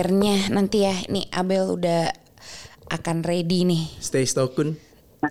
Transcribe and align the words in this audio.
akhirnya 0.00 0.48
nanti 0.48 0.80
ya 0.80 0.96
nih 1.12 1.28
Abel 1.28 1.76
udah 1.76 2.08
akan 2.88 3.20
ready 3.20 3.68
nih. 3.68 3.84
Stay 4.00 4.24
stokun. 4.24 4.80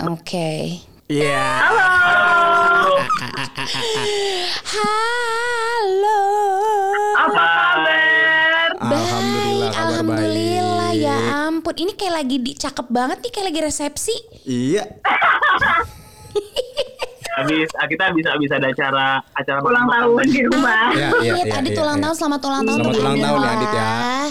Oke. 0.05 0.77
Iya. 1.09 1.41
Halo. 4.69 6.21
Apa 7.17 7.33
kabar? 7.33 8.69
Alhamdulillah 8.77 9.57
Baik, 9.57 9.73
kabar 9.73 9.89
Alhamdulillah 9.89 10.89
baik. 10.93 11.01
ya 11.01 11.17
ampun. 11.49 11.73
Ini 11.73 11.91
kayak 11.97 12.13
lagi 12.13 12.37
di 12.37 12.51
cakep 12.53 12.87
banget 12.93 13.17
nih 13.25 13.31
kayak 13.33 13.47
lagi 13.49 13.59
resepsi. 13.65 14.15
Iya. 14.45 14.85
Habis 17.39 17.69
ah, 17.75 17.87
kita 17.87 18.05
bisa 18.11 18.29
bisa 18.35 18.53
ada 18.59 18.67
acara 18.67 19.07
acara 19.31 19.59
ulang 19.63 19.87
tahun 19.87 20.25
di 20.27 20.41
rumah. 20.43 20.91
Iya, 20.91 21.07
iya, 21.23 21.33
Adit, 21.33 21.47
iya, 21.47 21.55
Adit 21.59 21.71
iya, 21.71 21.81
ulang 21.81 21.97
iya. 21.97 22.03
tahun, 22.03 22.15
selamat 22.15 22.41
ulang 22.43 22.63
tahun. 22.63 22.79
Selamat 22.79 22.99
ulang 22.99 23.17
tahun 23.19 23.39
ya, 23.39 23.49
Adit 23.49 23.71
ya. 23.71 23.89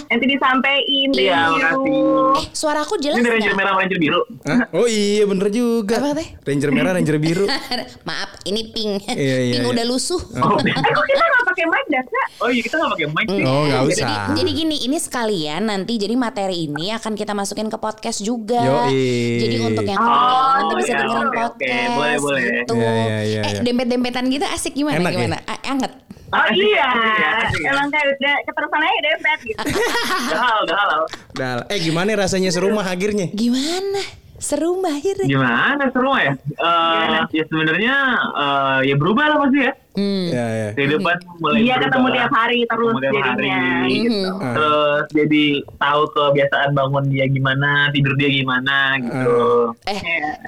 Nanti 0.09 0.25
disampein 0.29 1.09
deh. 1.12 1.25
Iya, 1.25 1.41
makasih. 1.48 2.01
Eh, 2.29 2.43
suara 2.53 2.81
aku 2.83 2.95
jelas 2.98 3.17
Ini 3.19 3.29
Ranger 3.29 3.55
merah 3.57 3.73
Ranger 3.77 3.98
biru. 3.98 4.21
Hah? 4.45 4.61
Oh 4.73 4.87
iya 4.87 5.25
bener 5.25 5.48
juga. 5.48 5.97
Apa 6.01 6.11
teh? 6.17 6.29
Ranger 6.45 6.71
merah, 6.71 6.91
ranger 6.93 7.17
biru. 7.19 7.47
Maaf, 8.09 8.31
ini 8.45 8.61
pink. 8.73 9.09
Iya, 9.09 9.37
iya, 9.48 9.53
pink 9.59 9.65
iya. 9.65 9.73
udah 9.73 9.84
lusuh. 9.89 10.20
Oh, 10.39 10.56
Kok 10.59 11.05
kita 11.09 11.25
nggak 11.25 11.45
pakai 11.48 11.65
mic 11.67 11.87
dah, 11.89 12.03
Kak? 12.05 12.27
oh 12.39 12.48
iya 12.53 12.61
kita 12.62 12.75
nggak 12.77 12.91
pakai 12.95 13.09
mic 13.09 13.27
sih. 13.29 13.43
Oh 13.45 13.62
nggak 13.67 13.83
usah. 13.89 14.09
jadi 14.37 14.51
gini, 14.55 14.77
ini 14.84 14.97
sekalian 14.98 15.62
nanti 15.67 15.93
jadi 15.97 16.15
materi 16.15 16.69
ini 16.69 16.93
akan 16.95 17.12
kita 17.15 17.33
masukin 17.33 17.69
ke 17.69 17.79
podcast 17.81 18.20
juga. 18.23 18.61
Yoi. 18.61 19.41
Jadi 19.41 19.56
untuk 19.65 19.84
yang 19.84 19.98
Oh, 19.98 20.06
ketinggalan 20.06 20.55
nanti 20.55 20.75
bisa 20.79 20.93
iya, 20.93 20.98
dengerin 21.03 21.31
podcast. 21.33 21.91
Boleh, 21.98 22.17
boleh. 22.23 22.43
Gitu. 22.48 22.75
Iya, 22.98 23.19
iya, 23.23 23.23
iya, 23.23 23.41
eh, 23.43 23.52
iya. 23.55 23.62
dempet-dempetan 23.62 24.25
gitu 24.33 24.47
asik 24.50 24.73
gimana? 24.75 24.98
Enak 24.98 25.12
ya? 25.12 25.19
gimana? 25.19 25.36
Ah, 25.47 25.59
anget. 25.70 25.92
Oh 26.28 26.48
iya, 26.53 26.89
ya, 26.92 27.31
ya. 27.56 27.69
emang 27.73 27.89
kayak 27.89 28.20
udah 28.20 28.34
keterusan 28.45 28.81
aja 28.84 29.00
dempet 29.00 29.39
gitu. 29.48 29.61
Udah 30.28 30.41
halal, 30.45 30.61
udah 30.69 30.77
halal. 30.77 31.03
Dah, 31.33 31.53
eh 31.73 31.81
gimana 31.81 32.11
rasanya 32.20 32.53
serumah 32.53 32.84
akhirnya? 32.84 33.33
Gimana? 33.33 34.03
Seru 34.39 34.78
akhirnya. 34.86 35.27
Gimana 35.27 35.83
seru 35.91 36.14
ya? 36.14 36.36
Eh, 36.39 37.19
ya 37.34 37.45
sebenarnya 37.50 37.97
eh, 38.39 38.78
ya 38.86 38.95
berubah 38.95 39.25
lah 39.34 39.36
pasti 39.42 39.58
ya. 39.67 39.73
Hmm. 39.99 40.27
Ya 40.31 40.47
ya. 40.47 40.69
Kehidupan 40.73 41.17
mulai 41.43 41.59
Iya 41.61 41.75
ketemu 41.83 42.07
tiap 42.15 42.31
hari 42.31 42.59
terus 42.63 42.87
Ketemu 42.87 43.01
tiap 43.03 43.15
hari, 43.19 43.49
jadinya. 43.51 43.67
gitu. 43.91 44.21
Hmm. 44.31 44.55
Terus 44.55 45.05
jadi 45.11 45.45
tahu 45.75 46.03
kebiasaan 46.09 46.71
bangun 46.71 47.05
dia 47.11 47.27
gimana, 47.27 47.71
tidur 47.91 48.15
dia 48.15 48.31
gimana 48.31 48.77
gitu. 49.03 49.39
Eh, 49.85 50.01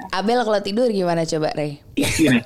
Abel 0.09 0.39
kalau 0.39 0.61
tidur 0.63 0.87
gimana 0.87 1.27
coba, 1.27 1.51
Rey? 1.51 1.83
Gini. 1.99 2.39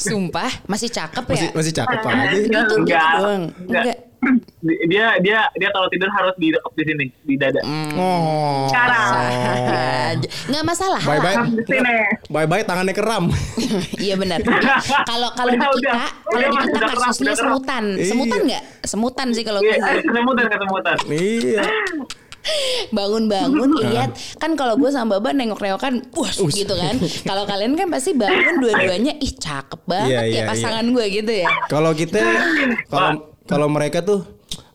Sumpah, 0.00 0.48
masih 0.64 0.88
cakep 0.88 1.24
ya? 1.26 1.34
Masih 1.34 1.48
masih 1.52 1.72
cakep 1.74 2.00
aja. 2.00 2.26
Gitu 2.32 2.48
Enggak, 2.48 3.08
doang. 3.18 3.42
enggak. 3.58 3.84
Enggak. 3.84 3.98
Dia 4.60 5.16
dia 5.24 5.48
dia 5.48 5.68
kalau 5.72 5.88
tidur 5.88 6.12
harus 6.12 6.36
di 6.36 6.52
di 6.52 6.82
sini, 6.84 7.06
di 7.24 7.34
dada. 7.40 7.64
Oh. 7.96 8.68
Sekarang. 8.68 9.08
Aja. 10.12 10.28
Nggak 10.52 10.64
masalah. 10.66 11.00
Bye 11.00 11.20
bye. 11.20 11.36
Bye 12.28 12.46
bye 12.46 12.64
tangannya 12.64 12.92
keram. 12.92 13.32
Iya 13.96 14.16
benar. 14.16 14.40
Kalau 15.10 15.28
kalau 15.32 15.52
di 15.52 15.58
kita, 15.60 15.68
udah. 15.70 15.94
kalau 16.26 16.36
Udah, 16.36 16.48
di 16.50 16.56
kita 16.58 16.78
kasusnya 16.90 17.34
semutan. 17.36 17.84
Iya. 17.94 18.06
Semutan 18.10 18.40
nggak? 18.42 18.62
Semutan 18.82 19.26
sih 19.30 19.44
kalau 19.44 19.60
Iya, 19.60 19.76
gue. 19.76 20.02
kesemutan 20.02 20.44
kesemutan. 20.48 20.96
iya. 21.08 21.62
bangun-bangun 22.90 23.70
lihat 23.84 24.10
kan 24.40 24.56
kalau 24.56 24.74
gue 24.74 24.88
sama 24.88 25.20
Baba 25.20 25.36
nengok-nengokan 25.36 26.08
wah 26.16 26.32
gitu 26.32 26.72
kan 26.72 26.96
kalau 27.22 27.44
kalian 27.44 27.76
kan 27.76 27.92
pasti 27.92 28.16
bangun 28.16 28.64
dua-duanya 28.64 29.12
ih 29.20 29.32
cakep 29.36 29.80
banget 29.84 30.08
Iya, 30.08 30.20
ya 30.24 30.32
iya, 30.32 30.42
pasangan 30.48 30.88
gue 30.88 31.04
gitu 31.12 31.32
ya 31.44 31.50
Kalau 31.68 31.92
kita 31.92 32.18
kalau 32.88 33.30
kalau 33.50 33.66
mereka 33.66 33.98
tuh 34.06 34.22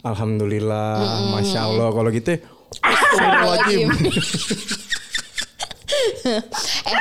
alhamdulillah, 0.03 0.99
masya 1.31 1.65
Allah. 1.71 1.87
Kalau 1.95 2.09
gitu 2.11 2.35
Astagfirullahaladzim. 2.83 3.87
eh 6.89 6.97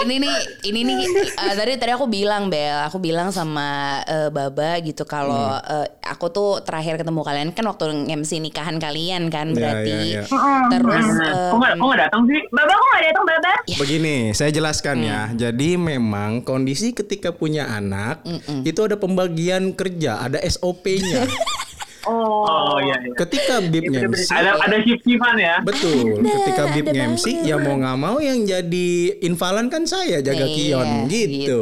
ini 0.00 0.16
nih 0.18 0.34
ini 0.64 0.80
nih 0.82 0.98
eh, 1.30 1.54
tadi 1.54 1.72
tadi 1.76 1.92
aku 1.92 2.06
bilang 2.06 2.48
Bel 2.48 2.80
aku 2.82 2.96
bilang 2.96 3.28
sama 3.28 4.00
eh, 4.02 4.28
Baba 4.28 4.80
gitu 4.80 5.04
kalau 5.04 5.34
Hmm. 5.52 5.84
eh, 5.84 5.88
aku 6.02 6.28
tuh 6.28 6.50
terakhir 6.60 6.96
ketemu 6.96 7.20
kalian 7.20 7.48
kan 7.50 7.64
waktu 7.64 7.84
MC 8.08 8.40
nikahan 8.40 8.76
kalian 8.76 9.28
kan 9.28 9.50
Iya, 9.50 9.54
berarti 9.54 9.92
iya, 9.92 10.22
iya. 10.22 10.62
terus 10.68 11.06
Kok 11.06 11.22
eh, 11.22 11.52
nggak 11.52 11.72
kok 11.74 11.86
nggak 11.86 12.00
datang 12.00 12.22
sih? 12.24 12.40
Baba 12.48 12.72
kok 12.72 12.86
nggak 12.86 13.04
datang 13.04 13.24
Baba? 13.24 13.52
Begini, 13.74 14.16
saya 14.32 14.50
jelaskan 14.50 14.96
ya. 15.00 15.20
Jadi 15.32 15.74
memang 15.74 16.40
kondisi 16.40 16.92
ketika 16.92 17.30
punya 17.30 17.68
anak 17.68 18.24
itu 18.62 18.80
ada 18.80 18.96
pembagian 18.96 19.72
kerja, 19.72 20.20
ada 20.20 20.38
SOP-nya. 20.40 21.26
Oh. 22.04 22.42
Oh 22.42 22.78
iya. 22.78 22.98
iya. 22.98 23.14
ketika 23.14 23.62
Bib 23.62 23.86
MC, 23.86 24.26
Ada 24.28 24.58
ada 24.58 24.76
shift 24.80 25.02
shiftan 25.02 25.36
ya. 25.36 25.56
betul. 25.60 26.18
ketika 26.18 26.64
Bib 26.70 26.86
ada 26.88 27.00
MC, 27.08 27.24
ya 27.42 27.56
mau 27.56 27.74
nggak 27.74 27.96
mau 27.96 28.16
yang 28.18 28.42
jadi 28.42 28.90
invalan 29.20 29.66
kan 29.66 29.84
saya 29.84 30.18
jaga 30.18 30.42
Iya, 30.42 30.54
Kion 30.82 30.88
gitu. 31.06 31.60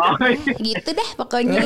Oh, 0.00 0.14
iya. 0.22 0.54
gitu 0.56 0.90
deh 0.90 1.10
pokoknya. 1.14 1.60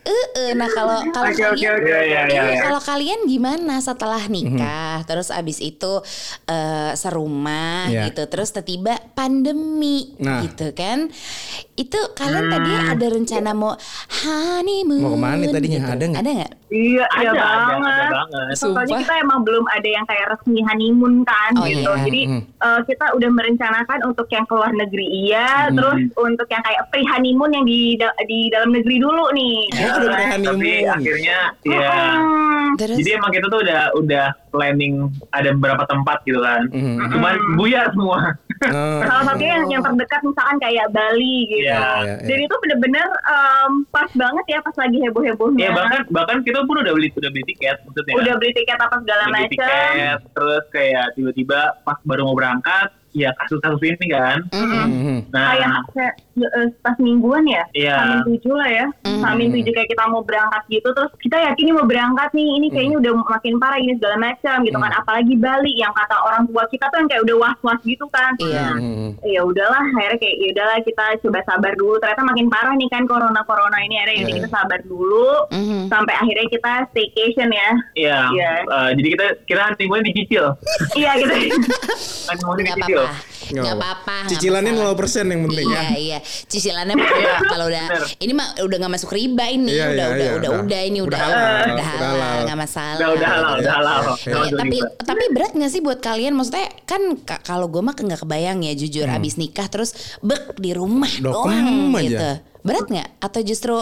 Eh, 0.00 0.26
eh, 0.38 0.50
nah 0.52 0.66
kalau 0.66 1.02
kalau 1.08 1.28
Oke, 1.28 1.42
oke, 1.42 1.58
kalian, 1.58 1.72
oke. 1.74 1.84
Iya, 1.84 2.00
iya, 2.00 2.20
iya, 2.24 2.42
iya. 2.50 2.62
kalau 2.62 2.80
kalian 2.80 3.20
gimana 3.24 3.78
setelah 3.78 4.22
Mhm. 4.22 4.32
nikah, 4.32 4.96
terus 5.04 5.28
abis 5.28 5.58
itu 5.58 6.00
eh, 6.46 6.92
serumah 6.94 7.86
Iya. 7.86 8.08
gitu, 8.08 8.22
terus 8.26 8.54
tiba 8.60 8.94
pandemi 9.20 10.16
Nah. 10.16 10.40
gitu 10.40 10.72
kan? 10.72 11.12
Itu 11.74 11.96
kalian 12.12 12.48
tadi 12.48 12.72
ada 12.86 13.06
rencana 13.06 13.50
mau 13.52 13.72
honeymoon? 14.18 15.00
Mau 15.00 15.12
ke 15.12 15.18
mana 15.18 15.44
tadinya? 15.46 15.78
gitu. 15.78 15.90
Ada 15.90 16.04
nggak? 16.06 16.20
Ada 16.20 16.30
nggak? 16.34 16.52
Iya, 16.70 17.04
Ada, 17.04 17.18
iya 17.18 17.30
ada, 17.30 17.42
banget. 17.42 17.90
ada 17.90 18.06
banget. 18.14 18.54
Soalnya 18.54 18.96
kita 19.00 19.14
emang 19.18 19.40
belum 19.42 19.64
ada 19.66 19.88
yang 19.90 20.04
kayak 20.04 20.26
resmi 20.30 20.60
honeymoon 20.62 21.14
kan 21.22 21.52
Oh, 21.54 21.66
gitu. 21.66 21.90
iya. 21.90 22.04
Jadi 22.04 22.20
Hmm. 22.26 22.40
eh, 22.58 22.80
kita 22.86 23.06
udah 23.10 23.30
merencanakan 23.30 23.98
untuk 24.04 24.26
yang 24.28 24.44
keluar 24.46 24.70
negeri 24.70 25.06
iya, 25.20 25.66
Hmm. 25.66 25.74
terus 25.74 25.98
untuk 26.16 26.46
yang 26.46 26.62
kayak 26.62 26.82
pre 26.88 27.02
honeymoon 27.02 27.50
yang 27.50 27.64
di 27.64 27.80
da- 27.96 28.16
di 28.22 28.48
dalam 28.48 28.70
negeri 28.70 28.96
dulu 28.96 29.24
nih. 29.32 29.56
Oh, 29.74 29.96
udah 29.98 30.08
pre 30.08 30.22
Tapi 30.22 30.30
honeymoon. 30.30 30.88
akhirnya 30.90 31.38
ya. 31.64 31.90
Hmm. 32.14 32.68
Terus 32.76 32.96
Jadi 32.96 33.10
emang 33.12 33.30
kita 33.30 33.46
tuh 33.46 33.60
udah 33.60 33.82
udah 33.96 34.24
planning 34.50 34.94
ada 35.30 35.50
beberapa 35.52 35.82
tempat 35.86 36.22
gitu 36.22 36.38
kan. 36.38 36.70
Mhm. 36.70 37.08
Cuman 37.10 37.34
buyar 37.56 37.90
semua. 37.90 38.18
Nah, 38.62 39.00
Salah 39.10 39.24
satunya 39.26 39.52
yang, 39.58 39.66
yang 39.66 39.82
terdekat 39.82 40.20
misalkan 40.22 40.56
kayak 40.62 40.86
Bali 40.94 41.36
gitu. 41.50 41.66
Iya, 41.66 41.82
iya, 41.82 42.14
iya. 42.22 42.28
Dan 42.30 42.38
itu 42.46 42.54
bener-bener 42.62 43.06
em, 43.26 43.72
pas 43.90 44.10
banget 44.14 44.44
ya 44.46 44.58
pas 44.62 44.76
lagi 44.78 44.98
heboh-hebohnya. 45.02 45.66
Ya 45.66 45.70
bahkan 45.74 46.00
bahkan 46.14 46.38
kita 46.46 46.62
pun 46.62 46.78
udah 46.78 46.94
beli 46.94 47.10
udah 47.18 47.30
beli 47.34 47.44
tiket 47.50 47.82
maksudnya. 47.82 48.14
udah 48.14 48.34
beli 48.38 48.52
tiket 48.54 48.78
apa 48.78 48.96
segala 49.02 49.22
macam. 49.26 49.50
tiket 49.50 50.18
terus 50.30 50.64
kayak 50.70 51.06
tiba-tiba 51.18 51.60
pas 51.82 51.98
baru 52.06 52.22
mau 52.30 52.38
berangkat 52.38 52.99
ya 53.12 53.30
kasus-kasus 53.36 53.82
ini 53.82 54.06
kan. 54.08 54.38
mhm. 54.50 55.30
Nah, 55.30 55.52
kayak 55.52 55.70
kayak 55.90 56.14
eh, 56.40 56.68
pas 56.80 56.96
mingguan 56.96 57.44
ya. 57.44 57.62
Hamin 57.92 58.20
tujuh 58.26 58.54
lah 58.54 58.68
ya 58.68 58.86
Mhm. 59.02 59.20
Hamin 59.20 59.48
tujuh 59.52 59.72
kayak 59.72 59.88
kita 59.88 60.04
mau 60.06 60.20
berangkat 60.20 60.62
gitu 60.68 60.88
Terus 60.90 61.10
kita 61.18 61.36
yakin 61.38 61.62
ini 61.62 61.72
mau 61.72 61.84
berangkat 61.84 62.30
nih 62.30 62.48
Ini 62.56 62.66
kayaknya 62.70 62.96
udah 62.98 63.12
makin 63.28 63.54
parah 63.56 63.76
ini 63.76 63.92
segala 63.94 64.16
macam 64.18 64.56
gitu 64.62 64.74
kan 64.74 64.92
Apalagi 64.94 65.34
Bali 65.34 65.72
yang 65.74 65.92
kata 65.92 66.16
orang 66.18 66.42
tua 66.46 66.64
kita 66.66 66.86
tuh 66.86 66.98
yang 66.98 67.08
kayak 67.08 67.22
udah 67.24 67.36
was-was 67.38 67.80
gitu 67.82 68.06
kan 68.08 68.32
Iya. 68.38 68.66
Mhm. 68.72 69.08
ya 69.22 69.40
udahlah 69.42 69.84
akhirnya 69.90 70.18
kayak 70.18 70.36
ya 70.36 70.48
udahlah 70.50 70.76
kita 70.80 71.04
coba 71.20 71.38
sabar 71.44 71.72
dulu 71.74 71.94
ternyata 71.98 72.22
makin 72.22 72.46
parah 72.48 72.74
nih 72.74 72.88
kan 72.88 73.02
corona 73.04 73.40
corona 73.42 73.78
ini 73.80 73.94
akhirnya 73.96 74.16
yaudah 74.20 74.34
kita 74.36 74.48
sabar 74.50 74.78
dulu 74.82 75.28
Mhm. 75.50 75.80
sampai 75.88 76.14
akhirnya 76.16 76.46
kita 76.48 76.72
staycation 76.90 77.48
ya 77.50 77.70
Iya. 77.94 78.18
Iya. 78.30 78.52
eh, 78.64 78.90
jadi 78.94 79.08
kita 79.10 79.24
kita 79.44 79.60
honeymoon 79.66 80.02
dicicil. 80.04 80.44
iya 80.94 81.10
gitu 81.16 81.34
Honeymoon 82.28 82.58
dicicil. 82.60 82.99
Apa-apa, 83.02 83.52
nggak 83.52 83.74
apa-apa. 83.74 84.14
nggak 84.16 84.30
Cicilannya 84.30 84.72
masalah. 84.72 84.94
0% 85.24 85.26
yang 85.26 85.40
penting 85.44 85.66
ya. 85.66 85.80
Iya 85.80 85.96
iya, 85.96 86.18
cicilannya 86.44 86.94
kalau 87.42 87.66
udah 87.66 87.84
ini 88.18 88.32
mah 88.32 88.46
udah 88.58 88.76
nggak 88.78 88.92
masuk 88.92 89.10
riba 89.10 89.44
ini, 89.46 89.70
Iya, 89.70 89.86
udah 89.86 89.94
iya, 89.94 90.06
udah 90.06 90.06
iya, 90.20 90.32
udah 90.32 90.50
udah. 90.50 90.62
udah 90.62 90.80
ini 90.82 90.98
Udah 90.98 91.06
udah 91.06 91.20
halal, 91.20 91.40
udah 91.40 91.70
udah 91.70 91.86
halal 91.86 92.10
halal. 92.12 92.38
nggak 92.42 92.58
masalah. 92.58 92.96
Udah 92.96 93.08
udah 93.10 93.28
halal, 93.28 93.52
udah 93.56 93.74
halal. 93.74 94.00
Iya, 94.00 94.10
Nggak 94.26 94.40
masuk 94.40 94.58
tapi 94.58 94.76
riba. 94.76 94.88
tapi 95.02 95.24
berat 95.30 95.52
gak 95.54 95.70
sih 95.70 95.80
buat 95.80 95.98
kalian? 96.00 96.32
Maksudnya 96.32 96.66
kan 96.84 97.02
ka- 97.20 97.42
kalau 97.42 97.66
gue 97.66 97.80
mah 97.80 97.92
nggak 97.92 98.20
kebayang 98.20 98.58
ya 98.60 98.72
jujur 98.72 99.06
Hmm. 99.06 99.16
abis 99.16 99.34
nikah 99.36 99.66
terus 99.66 99.90
bek 100.20 100.56
di 100.56 100.70
rumah 100.70 101.10
doang 101.16 101.90
aja. 101.90 102.00
gitu. 102.00 102.30
Berat 102.62 102.86
nggak? 102.86 103.08
Atau 103.18 103.40
justru 103.40 103.76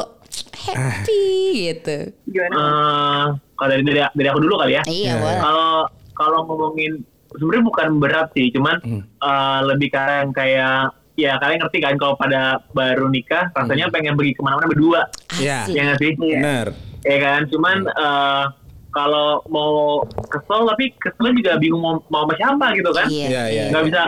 happy 0.59 1.27
gitu? 1.67 1.99
gimana 2.25 2.55
Eh, 2.55 3.27
kalau 3.55 3.69
dari, 3.71 3.83
dari 3.83 4.01
dari 4.09 4.29
aku 4.29 4.39
dulu 4.39 4.55
kali 4.57 4.73
ya. 4.73 4.83
Iya 4.85 5.13
Iya. 5.15 5.41
Kalau 5.41 5.71
kalau 6.13 6.39
ngomongin 6.45 7.03
sebenarnya 7.31 7.65
bukan 7.65 7.89
berat 7.99 8.29
sih, 8.33 8.49
cuman 8.49 8.77
Hmm. 8.81 9.03
eh, 9.05 9.61
lebih 9.67 9.89
karena 9.89 10.15
yang 10.23 10.33
kayak 10.33 10.81
ya 11.15 11.33
kalian 11.37 11.59
ngerti 11.61 11.79
kan 11.79 11.95
kalau 11.95 12.15
pada 12.15 12.63
baru 12.71 13.07
nikah 13.07 13.51
rasanya 13.53 13.91
pengen 13.91 14.15
pergi 14.15 14.33
ke 14.33 14.41
mana-mana 14.41 14.67
berdua, 14.67 15.03
Iya. 15.35 15.67
Asik. 15.67 15.75
ya 15.75 15.81
nggak 15.85 15.99
sih? 15.99 16.13
Benar. 16.15 16.67
Ya 17.03 17.17
kan, 17.19 17.41
cuman 17.49 17.77
eh, 17.87 18.45
kalau 18.89 19.45
mau 19.47 20.01
kesel 20.27 20.65
tapi 20.65 20.91
keselnya 20.97 21.35
juga 21.37 21.53
bingung 21.57 21.79
mau, 21.79 21.95
mau 22.09 22.25
sama 22.25 22.35
siapa 22.35 22.67
gitu 22.73 22.91
kan? 22.91 23.07
Iya. 23.07 23.27
Iya, 23.29 23.43
iya. 23.51 23.65
nggak 23.69 23.85
bisa 23.85 24.01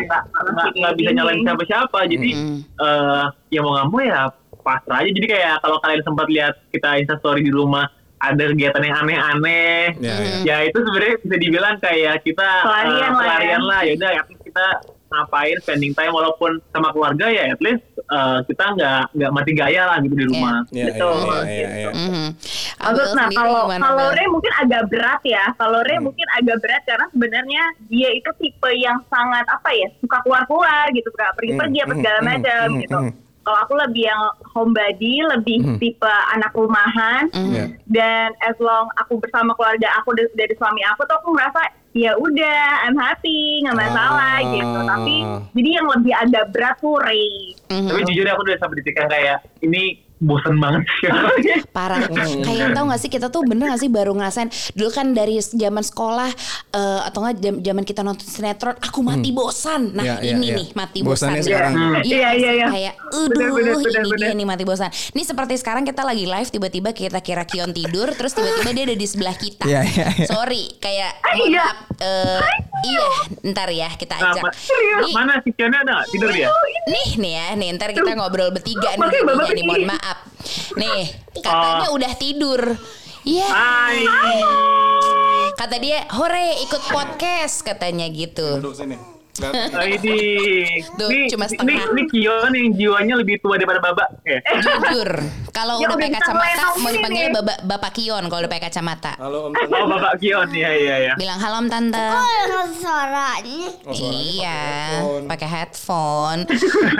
nggak 0.72 0.94
bisa 0.96 1.10
nyalain 1.12 1.42
siapa 1.42 1.62
siapa 1.64 1.98
jadi 2.06 2.30
Mm-mm. 2.32 2.58
eh 2.78 3.24
ya 3.50 3.60
mau 3.60 3.72
nggak 3.74 3.86
mau 3.86 4.00
ya 4.00 4.20
pasrah 4.60 5.00
aja 5.00 5.10
jadi 5.10 5.26
kayak 5.26 5.54
kalau 5.60 5.78
kalian 5.80 6.02
sempat 6.02 6.26
lihat 6.28 6.54
kita 6.68 6.88
instastory 6.98 7.40
di 7.42 7.52
rumah 7.52 7.86
ada 8.20 8.44
kegiatan 8.52 8.82
yang 8.84 8.96
aneh-aneh. 9.00 9.96
Ya, 9.96 10.14
ya. 10.20 10.36
Ya 10.44 10.56
itu 10.68 10.78
sebenarnya 10.78 11.16
bisa 11.24 11.36
dibilang 11.36 11.74
kayak 11.80 12.20
kita 12.20 12.48
Pelarian 12.62 12.92
eh, 12.92 13.00
lah 13.00 13.08
ya. 13.08 13.16
pelarian 13.16 13.62
lah. 13.64 13.80
Ya 13.80 13.92
udah, 13.96 14.10
kita 14.44 14.66
ngapain 15.10 15.58
spending 15.66 15.90
time 15.90 16.14
walaupun 16.14 16.62
sama 16.70 16.94
keluarga 16.94 17.26
ya 17.26 17.50
at 17.50 17.58
least 17.58 17.82
eh, 17.98 18.38
kita 18.46 18.78
nggak 18.78 19.02
nggak 19.10 19.30
mati 19.34 19.52
gaya 19.56 19.82
lah 19.88 19.98
gitu 20.04 20.14
di 20.14 20.26
rumah. 20.28 20.62
Ya, 20.70 20.86
Betul. 20.92 21.16
ya, 21.18 21.42
ya, 21.42 21.50
ya, 21.50 21.68
ya. 21.80 21.90
Mhm. 21.90 22.28
Terus, 22.80 23.10
Abel 23.12 23.18
nah 23.18 23.28
kalau 23.32 23.62
kalau? 23.68 24.06
Ray 24.14 24.28
mungkin 24.28 24.52
agak 24.56 24.82
berat 24.88 25.20
ya. 25.24 25.44
Kalau 25.56 25.80
Ray 25.82 25.96
Hmm. 25.98 26.06
mungkin 26.08 26.26
agak 26.32 26.56
berat 26.60 26.82
karena 26.86 27.06
sebenarnya 27.10 27.62
dia 27.88 28.08
itu 28.12 28.30
tipe 28.38 28.70
yang 28.72 29.00
sangat 29.08 29.44
apa 29.48 29.68
ya 29.74 29.88
suka 29.98 30.20
keluar-keluar 30.24 30.88
gitu, 30.92 31.08
suka 31.12 31.32
pergi-pergi 31.36 31.78
Hmm, 31.80 31.86
apa 31.88 31.94
segala 31.98 32.18
hmm, 32.20 32.28
macam 32.28 32.64
hmm, 32.68 32.80
gitu. 32.84 32.98
hmm. 33.00 33.12
Kalau 33.50 33.66
aku 33.66 33.74
lebih 33.82 34.06
yang 34.06 34.22
homebody, 34.54 35.26
lebih 35.26 35.58
Hmm. 35.58 35.78
tipe 35.82 36.06
anak 36.30 36.54
rumahan. 36.54 37.26
Ya. 37.50 37.66
Dan 37.90 38.30
as 38.38 38.54
long 38.62 38.86
aku 38.94 39.18
bersama 39.18 39.58
keluarga 39.58 39.90
aku 39.98 40.14
dari, 40.14 40.30
dari 40.38 40.54
suami 40.54 40.86
aku 40.86 41.02
tuh 41.02 41.18
aku 41.18 41.34
merasa 41.34 41.66
ya 41.90 42.14
udah 42.14 42.86
I'm 42.86 42.94
happy 42.94 43.66
nggak 43.66 43.74
masalah 43.74 44.38
Ah. 44.38 44.46
gitu. 44.46 44.78
Tapi 44.86 45.16
jadi 45.58 45.70
yang 45.82 45.86
lebih 45.90 46.14
agak 46.14 46.44
berat 46.54 46.78
tuh 46.78 46.94
Ray. 47.02 47.58
Mhm. 47.66 47.90
Tapi 47.90 48.00
jujur 48.06 48.22
aku 48.30 48.42
udah 48.46 48.58
sampai 48.62 48.76
di 48.78 48.82
titik 48.86 49.02
kayak 49.02 49.42
ini 49.66 49.98
bosen 50.20 50.56
banget 50.56 50.84
sih. 50.86 51.08
Parah. 51.76 52.04
Hmm. 52.04 52.44
Kayak 52.44 52.72
tau 52.72 52.84
gak 52.86 53.00
sih 53.00 53.08
kita 53.08 53.26
tuh 53.26 53.42
bener 53.42 53.68
gak 53.68 53.80
sih 53.80 53.88
baru 53.88 54.12
ngerasain 54.12 54.46
dulu 54.72 54.90
kan 54.90 55.10
dari 55.10 55.40
zaman 55.40 55.80
sekolah 55.80 56.28
eh, 56.70 57.00
atau 57.02 57.18
enggak 57.20 57.36
jam- 57.40 57.60
zaman 57.62 57.82
kita 57.82 58.00
nonton 58.00 58.22
sinetron 58.22 58.76
aku 58.76 59.00
mati 59.00 59.30
bosan. 59.30 59.90
Nah, 59.92 60.02
Ya, 60.02 60.14
ya, 60.18 60.34
ini 60.34 60.46
ya. 60.46 60.56
nih 60.56 60.68
mati 60.72 60.98
Bosannya 61.00 61.40
bosan. 61.40 61.46
sekarang. 61.46 61.72
Hmm. 61.72 61.94
Iya, 62.02 62.28
iya, 62.34 62.50
iya. 62.54 62.68
Kayak 62.68 62.94
Bener, 63.00 63.26
aduh 63.26 63.50
bener, 63.50 63.74
bener, 63.74 63.90
ini 63.96 64.06
bener. 64.06 64.18
dia 64.20 64.34
nih 64.34 64.46
mati 64.46 64.64
bosan. 64.64 64.90
Ini 65.10 65.22
seperti 65.24 65.54
sekarang 65.56 65.82
kita 65.82 66.02
lagi 66.02 66.24
live 66.24 66.48
tiba-tiba 66.48 66.90
kita 66.90 67.18
kira 67.18 67.42
Kion 67.42 67.70
tidur 67.70 68.12
terus 68.12 68.32
tiba-tiba 68.32 68.70
dia 68.70 68.84
ada 68.84 68.94
di 68.94 69.06
sebelah 69.06 69.34
kita. 69.34 69.64
Iya, 69.64 69.80
iya, 69.84 70.06
iya. 70.14 70.26
Sorry, 70.26 70.68
kayak 70.76 71.10
mohon 71.32 71.48
iya. 71.48 71.64
maaf, 71.64 71.76
eh, 71.96 72.40
iya, 72.82 73.06
ntar 73.46 73.68
ya 73.68 73.88
kita 73.90 74.14
ajak. 74.14 74.42
Nih, 75.00 75.12
mana 75.12 75.38
si 75.38 75.50
Kiana 75.50 75.80
ada 75.80 76.04
tidur 76.06 76.28
dia? 76.28 76.46
Nih 76.86 77.08
nih 77.16 77.32
ya, 77.32 77.46
nih 77.54 77.68
ntar 77.72 77.90
kita 77.90 78.12
ngobrol 78.12 78.50
bertiga 78.50 78.90
nih, 78.90 78.98
Makanya 78.98 79.14
jadinya 79.16 79.34
Bapak 79.36 79.50
nih, 79.50 79.64
mohon 79.64 79.76
begini. 79.76 79.90
Maaf. 80.10 80.18
Nih, 80.74 81.00
katanya 81.46 81.88
udah 81.94 82.12
tidur. 82.18 82.60
Iya. 83.22 83.46
Hai. 83.46 84.02
Kata 85.54 85.76
dia, 85.76 86.08
"Hore, 86.16 86.56
ikut 86.64 86.82
podcast," 86.88 87.62
katanya 87.62 88.08
gitu. 88.08 88.58
Duduk 88.58 88.74
sini. 88.74 89.19
Ini, 89.40 90.18
Tuh, 91.00 91.08
ini, 91.08 91.32
cuma 91.32 91.48
ini, 91.48 91.52
setengah. 91.56 91.82
ini 91.96 92.02
Kion 92.06 92.52
yang 92.52 92.68
jiwanya 92.76 93.14
lebih 93.16 93.40
tua 93.40 93.56
daripada 93.56 93.80
Baba. 93.80 94.04
Ya. 94.22 94.38
Jujur, 94.60 95.10
kalau 95.50 95.80
Ya 95.80 95.88
udah 95.88 95.96
pakai 95.96 96.12
kacamata 96.20 96.62
mau 96.76 96.90
ini 96.92 96.96
dipanggilnya 97.00 97.28
nih. 97.32 97.36
Bapak 97.40 97.58
Bapak 97.66 97.90
Kion 97.96 98.24
kalau 98.28 98.40
udah 98.44 98.50
pakai 98.52 98.64
kacamata. 98.70 99.12
Halo 99.18 99.48
Om 99.48 99.52
Oh, 99.52 99.64
Tante. 99.64 99.92
Bapak 99.96 100.14
Kion, 100.20 100.48
iya 100.54 100.70
iya 100.76 100.96
ya. 101.10 101.12
Bilang 101.16 101.38
halo 101.40 101.56
Om 101.64 101.68
Tante. 101.72 101.96
Dengan 101.98 102.68
suaranya 102.76 103.68
Oh, 103.88 103.94
suaranya 103.96 104.20
iya, 104.20 104.60
pakai 105.24 105.40
pakai 105.40 105.48
headphone. 105.48 106.40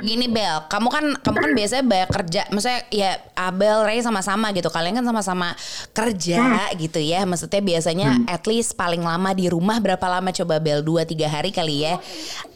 Gini 0.00 0.26
Bel, 0.32 0.64
kamu 0.72 0.88
kan 0.88 1.04
kamu 1.20 1.36
kan 1.44 1.52
biasanya 1.52 1.84
banyak 1.84 2.10
kerja, 2.10 2.42
maksudnya 2.48 2.80
ya 2.88 3.10
Abel, 3.36 3.84
Ray 3.84 4.00
sama-sama 4.00 4.48
gitu. 4.56 4.72
Kalian 4.72 4.96
kan 4.96 5.04
sama-sama 5.04 5.52
kerja 5.92 6.72
gitu 6.80 6.96
ya. 7.04 7.28
Maksudnya 7.28 7.60
biasanya 7.60 8.08
at 8.24 8.48
least 8.48 8.80
paling 8.80 9.04
lama 9.04 9.36
di 9.36 9.52
rumah 9.52 9.76
berapa 9.76 10.06
lama 10.08 10.32
coba 10.32 10.56
Bel? 10.56 10.80
2 10.80 11.04
3 11.04 11.28
hari 11.28 11.50
kali 11.52 11.84
ya. 11.84 12.00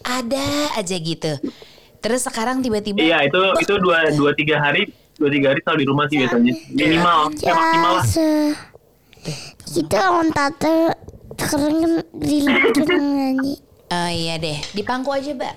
Ada 0.05 0.79
aja 0.79 0.97
gitu. 0.97 1.33
Terus 2.05 2.21
sekarang 2.29 2.61
tiba-tiba 2.61 3.01
Iya 3.01 3.25
itu 3.25 3.41
itu 3.65 3.75
dua 3.81 4.13
dua 4.13 4.37
tiga 4.37 4.61
hari 4.61 4.93
dua 5.17 5.31
tiga 5.33 5.47
hari 5.55 5.61
selalu 5.65 5.79
di 5.81 5.87
rumah 5.89 6.05
sih 6.11 6.17
biasanya 6.21 6.53
minimal 6.75 7.19
ya 7.41 7.53
maksimal 7.55 7.93
lah. 7.97 8.07
Kita 9.65 9.99
on 10.13 10.29
tante 10.31 10.77
sekarang 11.41 11.75
kan 11.81 11.93
di 12.15 12.37
nyanyi. 12.45 13.55
Oh 13.85 14.11
iya 14.11 14.41
deh, 14.41 14.59
di 14.75 14.83
pangku 14.83 15.13
aja, 15.13 15.31
Mbak. 15.37 15.55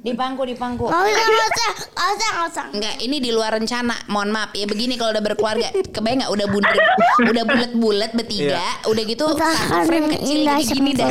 Di 0.00 0.16
pangku, 0.16 0.48
di 0.48 0.56
pangku. 0.56 0.88
Nggak 0.88 0.96
usah, 1.04 1.24
nggak 1.28 1.48
usah, 1.50 1.70
nggak 1.92 2.08
usah, 2.08 2.30
nggak 2.32 2.46
usah. 2.48 2.64
Enggak, 2.72 2.94
ini 3.04 3.16
di 3.20 3.30
luar 3.30 3.52
rencana. 3.52 3.92
Mohon 4.08 4.30
maaf 4.32 4.50
ya 4.56 4.64
begini 4.64 4.96
kalau 4.96 5.12
udah 5.12 5.20
berkeluarga. 5.20 5.68
Kebayang 5.92 6.24
nggak 6.24 6.32
udah 6.32 6.46
bunder, 6.48 6.76
udah 7.20 7.44
bulat-bulat 7.44 8.10
bertiga, 8.16 8.64
udah 8.88 9.02
gitu 9.04 9.24
Udah 9.28 9.36
satu 9.36 9.68
kan 9.68 9.82
frame 9.84 10.08
kecil 10.10 10.36
indah 10.40 10.58
gini 10.58 10.90
dah. 10.96 11.10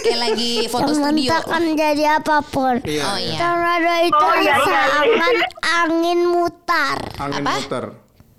Kayak 0.00 0.20
lagi 0.24 0.52
foto 0.66 0.90
studio. 0.90 1.30
kan 1.44 1.62
jadi 1.76 2.04
apa 2.16 2.36
pun. 2.42 2.80
Iya, 2.80 3.02
Oh 3.04 3.18
iya. 3.20 3.28
iya. 3.28 3.38
Tornado 3.38 3.92
itu 4.00 4.16
Oh, 4.16 4.34
iya, 4.34 4.54
iya, 4.56 4.82
iya. 5.04 5.46
angin 5.84 6.20
mutar. 6.24 6.98
Angin 7.20 7.44
Apa? 7.44 7.52
muter. 7.60 7.84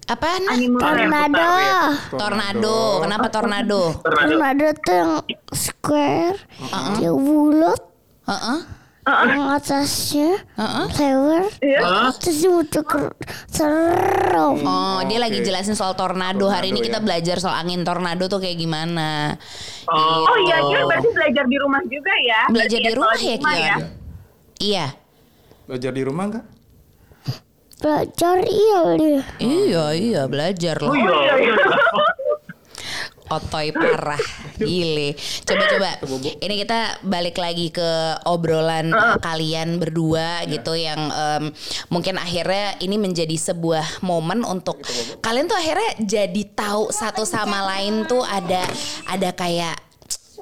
Apaan? 0.09 0.41
Angin 0.49 0.69
muter. 0.73 0.87
Tornado. 0.97 1.49
Tornado. 2.09 2.77
Kenapa 3.05 3.27
tornado? 3.29 3.81
Tornado. 4.01 4.29
Tornado 4.33 4.65
tuh 4.81 4.95
yang 4.97 5.13
square, 5.53 6.37
dia 6.97 7.11
bulat, 7.13 7.81
Heeh. 8.25 8.80
Yang 9.03 9.49
atasnya 9.51 10.29
dia 12.31 12.47
muter 12.47 12.83
ke- 12.83 13.13
serem. 13.47 14.61
Oh, 14.61 15.01
dia 15.03 15.17
lagi 15.17 15.41
jelasin 15.41 15.73
soal 15.73 15.93
tornado. 15.93 16.45
Hari 16.45 16.69
ini 16.69 16.77
Tornado, 16.77 16.87
kita 16.87 16.99
ya. 16.99 17.03
belajar 17.03 17.37
soal 17.37 17.55
angin 17.57 17.81
tornado 17.81 18.23
tuh 18.25 18.37
kayak 18.37 18.55
gimana. 18.55 19.33
Oh. 19.85 20.23
Oh 20.23 20.37
iya, 20.39 20.57
Gitu. 20.59 20.69
Kion 20.69 20.85
berarti 20.85 21.09
belajar 21.11 21.45
di 21.45 21.57
rumah 21.57 21.81
juga 21.83 22.13
ya? 22.19 22.41
Belajar 22.47 22.77
Berarti 22.77 22.77
di 22.79 22.93
rumah 22.93 23.17
ya, 23.17 23.35
Kion? 23.35 23.81
Iya. 24.61 24.85
Belajar 25.65 25.91
di 25.91 26.03
rumah 26.03 26.23
enggak? 26.27 26.45
Belajar 27.81 28.35
iya 28.45 28.79
dia. 28.93 29.21
Iya, 29.39 29.85
iya 29.91 30.21
belajar 30.25 30.75
Oh 30.79 30.85
loh. 30.85 30.93
iya. 30.93 31.33
iya. 31.41 31.55
Otoy 33.31 33.71
parah. 33.71 34.19
Gile. 34.57 35.15
Coba-coba. 35.41 35.97
Ini 36.37 36.55
kita 36.59 36.79
balik 37.01 37.35
lagi 37.35 37.71
ke 37.71 37.89
obrolan 38.23 38.91
kalian 39.17 39.79
berdua 39.79 40.43
gitu 40.45 40.75
Yang 40.75 41.01
em, 41.09 41.43
mungkin 41.87 42.15
akhirnya 42.15 42.75
ini 42.77 42.95
menjadi 42.95 43.33
sebuah 43.33 44.01
momen 44.01 44.43
untuk 44.43 44.83
Kalian 45.19 45.47
tuh 45.47 45.55
akhirnya 45.55 45.97
jadi 45.97 46.41
tahu 46.51 46.91
satu 46.91 47.23
sama 47.23 47.63
lain 47.67 48.03
tuh 48.03 48.21
ada 48.21 48.67
Ada 49.07 49.31
kayak 49.31 49.77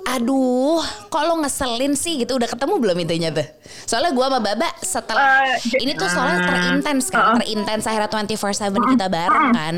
Aduh, 0.09 0.81
kok 1.05 1.21
lo 1.21 1.37
ngeselin 1.37 1.93
sih? 1.93 2.17
Gitu? 2.17 2.33
Udah 2.33 2.49
ketemu 2.49 2.81
belum 2.81 2.97
intinya 2.97 3.29
tuh? 3.29 3.45
Soalnya 3.85 4.09
gua 4.09 4.25
sama 4.27 4.39
Baba 4.41 4.69
setelah 4.81 5.21
j- 5.59 5.77
ini 5.77 5.93
tuh 5.93 6.09
soalnya 6.09 6.39
terintens 6.41 7.11
kan, 7.11 7.37
terintens 7.37 7.83
akhirnya 7.85 8.09
24/7 8.09 8.73
kita 8.89 9.05
bareng 9.05 9.47
kan. 9.53 9.75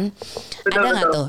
Betul, 0.63 0.71
Ada 0.71 0.87
nggak 0.87 1.07
tuh? 1.11 1.27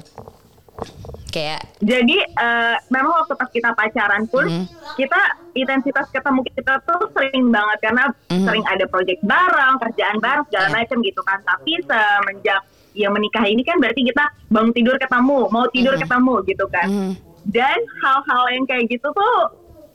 Kayak 1.32 1.64
Jadi 1.80 2.20
eh, 2.20 2.76
memang 2.92 3.24
waktu 3.24 3.34
pas 3.34 3.48
kita 3.48 3.72
pacaran 3.72 4.28
pun 4.28 4.44
Mhm. 4.44 4.64
kita 5.00 5.20
intensitas 5.56 6.06
ketemu 6.12 6.44
kita 6.44 6.84
tuh 6.84 7.08
sering 7.10 7.48
banget 7.48 7.78
karena 7.80 8.04
Mhm. 8.28 8.44
sering 8.44 8.64
ada 8.68 8.84
project 8.84 9.24
bareng, 9.24 9.80
kerjaan 9.80 10.20
bareng 10.20 10.44
segala 10.46 10.68
Iya. 10.68 10.76
macam 10.76 10.96
gitu 11.00 11.20
kan. 11.24 11.38
Tapi 11.40 11.72
semenjak 11.82 12.60
ya 12.92 13.08
menikah 13.08 13.48
ini 13.48 13.64
kan 13.64 13.80
berarti 13.80 14.04
kita 14.04 14.24
bangun 14.52 14.76
tidur 14.76 15.00
ketemu, 15.00 15.48
mau 15.48 15.64
tidur 15.72 15.96
Mhm. 15.96 16.02
ketemu 16.04 16.34
gitu 16.44 16.64
kan. 16.68 16.86
Mhm. 16.86 17.12
Dan 17.48 17.78
hal-hal 18.04 18.44
yang 18.52 18.64
kayak 18.68 18.86
gitu 18.86 19.08
tuh 19.08 19.36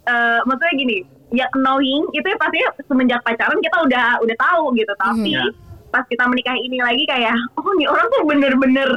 eh, 0.07 0.39
maksudnya 0.47 0.71
gini, 0.73 0.97
ya 1.35 1.43
annoying 1.51 2.07
itu 2.15 2.23
ya 2.23 2.39
pasti 2.39 2.63
semenjak 2.87 3.19
pacaran 3.21 3.59
kita 3.59 3.77
udah 3.83 4.23
udah 4.23 4.37
tahu 4.39 4.71
gitu. 4.73 4.93
Tapi 4.95 5.35
Mhm. 5.35 5.66
Pas 5.97 6.05
kita 6.05 6.23
menikah 6.23 6.53
ini 6.53 6.77
lagi 6.77 7.03
kayak 7.03 7.33
oh 7.55 7.73
nih 7.73 7.87
orang 7.87 8.05
tuh 8.07 8.21
bener-bener 8.23 8.89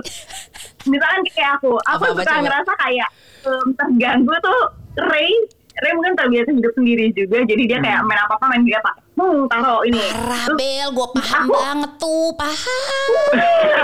misalkan 0.91 1.21
kayak 1.31 1.57
aku 1.57 1.81
aku 1.83 2.03
Apa-apa 2.05 2.21
suka 2.21 2.29
coba? 2.31 2.43
ngerasa 2.43 2.73
kayak 2.79 3.09
em, 3.43 3.67
terganggu 3.75 4.35
tuh 4.39 4.61
Ray 5.03 5.33
Ray 5.81 5.93
mungkin 5.95 6.13
terbiasa 6.13 6.51
hidup 6.51 6.73
sendiri 6.75 7.09
juga 7.11 7.41
jadi 7.43 7.63
dia 7.67 7.79
kayak 7.81 8.05
main 8.05 8.21
apa 8.21 8.37
apa 8.37 8.45
main 8.47 8.63
dia 8.63 8.77
pak 8.79 8.95
hmm 9.17 9.49
taruh 9.49 9.81
ini 9.83 9.97
Parah 9.97 10.45
Terus, 10.47 10.57
Bel, 10.57 10.89
gue 10.91 11.09
paham 11.17 11.41
Aku- 11.41 11.53
banget 11.55 11.93
tuh, 11.99 12.29
paham. 12.35 13.33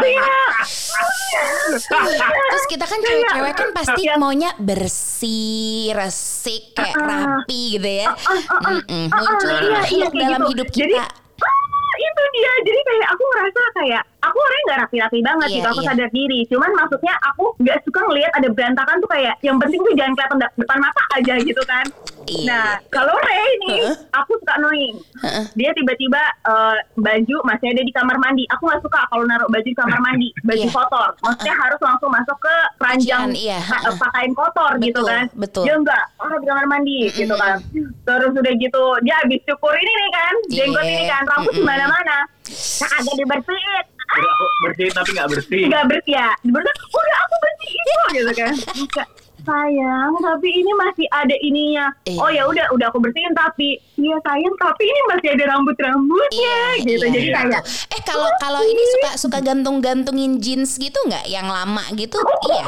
iya. 0.02 0.40
Terus 2.46 2.64
kita 2.66 2.84
kan 2.84 2.98
cewek-cewek 2.98 3.54
kan 3.54 3.68
pasti 3.72 4.02
Iya. 4.02 4.14
maunya 4.16 4.50
bersih, 4.56 5.92
resik, 5.92 6.72
kayak 6.72 6.96
Ah, 6.96 7.04
rapi 7.42 7.76
gitu 7.76 7.90
ya. 8.00 8.08
Ah, 8.08 8.40
ah, 8.62 8.80
Muncul 9.10 9.50
iya, 9.62 9.80
iya, 9.86 10.06
dalam 10.08 10.40
gitu. 10.42 10.50
hidup 10.52 10.68
Jadi, 10.70 10.94
kita. 10.94 11.02
ah, 11.02 11.10
itu 11.96 12.22
dia. 12.32 12.52
Jadi 12.62 12.80
kayak 12.82 13.08
aku 13.10 13.22
ngerasa 13.26 13.62
kayak 13.74 14.02
aku 14.20 14.36
orangnya 14.36 14.64
nggak 14.66 14.80
rapi-rapi 14.86 15.18
banget 15.20 15.48
Iya, 15.48 15.56
gitu. 15.56 15.68
Aku 15.72 15.80
iya. 15.80 15.88
sadar 15.90 16.10
diri. 16.10 16.40
Cuman 16.46 16.70
maksudnya 16.74 17.14
aku 17.24 17.44
nggak 17.58 17.78
suka 17.84 18.00
ngelihat 18.06 18.32
ada 18.34 18.48
berantakan 18.48 18.96
tuh 18.98 19.10
kayak 19.10 19.34
yang 19.40 19.56
penting 19.56 19.80
tuh 19.80 19.94
jangan 19.94 20.12
kelihatan 20.14 20.38
de- 20.40 20.54
depan 20.56 20.78
mata 20.78 21.02
aja 21.14 21.34
gitu 21.38 21.62
kan 21.64 21.86
Iya. 22.26 22.44
nah 22.44 22.68
kalau 22.88 23.14
Ray 23.16 23.38
nih 23.60 23.78
Heeh. 23.80 23.94
aku 24.12 24.34
suka 24.36 24.52
annoying 24.54 24.96
Heeh. 25.16 25.44
dia 25.52 25.70
tiba-tiba 25.72 26.18
eh, 26.44 26.76
baju 26.94 27.36
masih 27.44 27.66
ada 27.68 27.80
di 27.80 27.90
kamar 27.90 28.16
mandi 28.16 28.42
aku 28.48 28.62
nggak 28.64 28.80
suka 28.80 29.00
kalau 29.06 29.24
naruh 29.24 29.46
baju 29.46 29.62
di 29.62 29.74
kamar 29.74 30.00
mandi 30.00 30.28
baju 30.40 30.58
Iya. 30.60 30.72
kotor 30.72 31.10
maksudnya 31.20 31.54
harus 31.56 31.80
langsung 31.80 32.10
masuk 32.10 32.36
ke 32.36 32.56
keranjang 32.76 33.30
iya. 33.32 33.58
pa- 33.62 33.94
pakaian 34.00 34.32
kotor 34.32 34.72
gitu 34.78 34.94
Betul, 34.96 35.06
kan 35.06 35.24
betul. 35.34 35.62
dia 35.62 35.74
enggak 35.76 36.04
taruh 36.16 36.38
di 36.38 36.46
kamar 36.46 36.66
mandi 36.66 36.96
gitu 37.08 37.34
kan 37.34 37.56
terus 38.02 38.32
udah 38.32 38.54
gitu 38.56 38.82
dia 39.00 39.14
habis 39.16 39.40
cukur 39.44 39.72
ini 39.72 39.92
nih 39.92 40.10
kan 40.12 40.34
jenggot 40.48 40.82
Iya. 40.82 40.92
ini 40.92 41.04
kan 41.06 41.22
rambut 41.26 41.52
di 41.52 41.58
Mm-mm. 41.58 41.68
mana-mana 41.68 42.18
nah 42.76 42.90
agak 42.96 43.14
dibersihin 43.14 43.84
Udah 44.06 44.30
aku 44.30 44.44
bersihin 44.62 44.92
tapi 44.92 45.10
nggak 45.12 45.28
bersih. 45.28 45.62
nggak 45.66 45.84
bersih 45.86 46.14
ya 46.14 46.28
dibersihin 46.40 46.86
udah 46.96 47.18
aku 47.20 47.34
bersih 47.36 47.70
itu 47.70 47.94
gitu 48.12 48.32
kan 48.34 48.54
sayang 49.46 50.10
tapi 50.18 50.48
ini 50.50 50.72
masih 50.74 51.06
ada 51.08 51.36
ininya 51.38 51.86
Iya. 52.04 52.18
oh 52.18 52.28
ya 52.28 52.42
udah 52.44 52.66
udah 52.74 52.86
aku 52.90 52.98
bersihin 52.98 53.30
tapi 53.32 53.78
iya 53.96 54.18
sayang 54.20 54.54
tapi 54.58 54.82
ini 54.84 55.00
masih 55.08 55.28
ada 55.32 55.44
rambut 55.48 55.76
rambutnya 55.78 56.58
gitu 56.82 57.06
iya, 57.06 57.14
jadi 57.14 57.28
iya. 57.30 57.36
kayak 57.38 57.62
Eh 57.86 58.02
kalau 58.02 58.28
kalau 58.36 58.60
ini 58.60 58.82
suka 58.92 59.10
suka 59.16 59.38
gantung-gantungin 59.40 60.38
jeans 60.38 60.76
gitu 60.76 60.98
nggak 61.06 61.26
yang 61.26 61.46
lama 61.46 61.82
gitu? 61.94 62.18
Iya. 62.46 62.64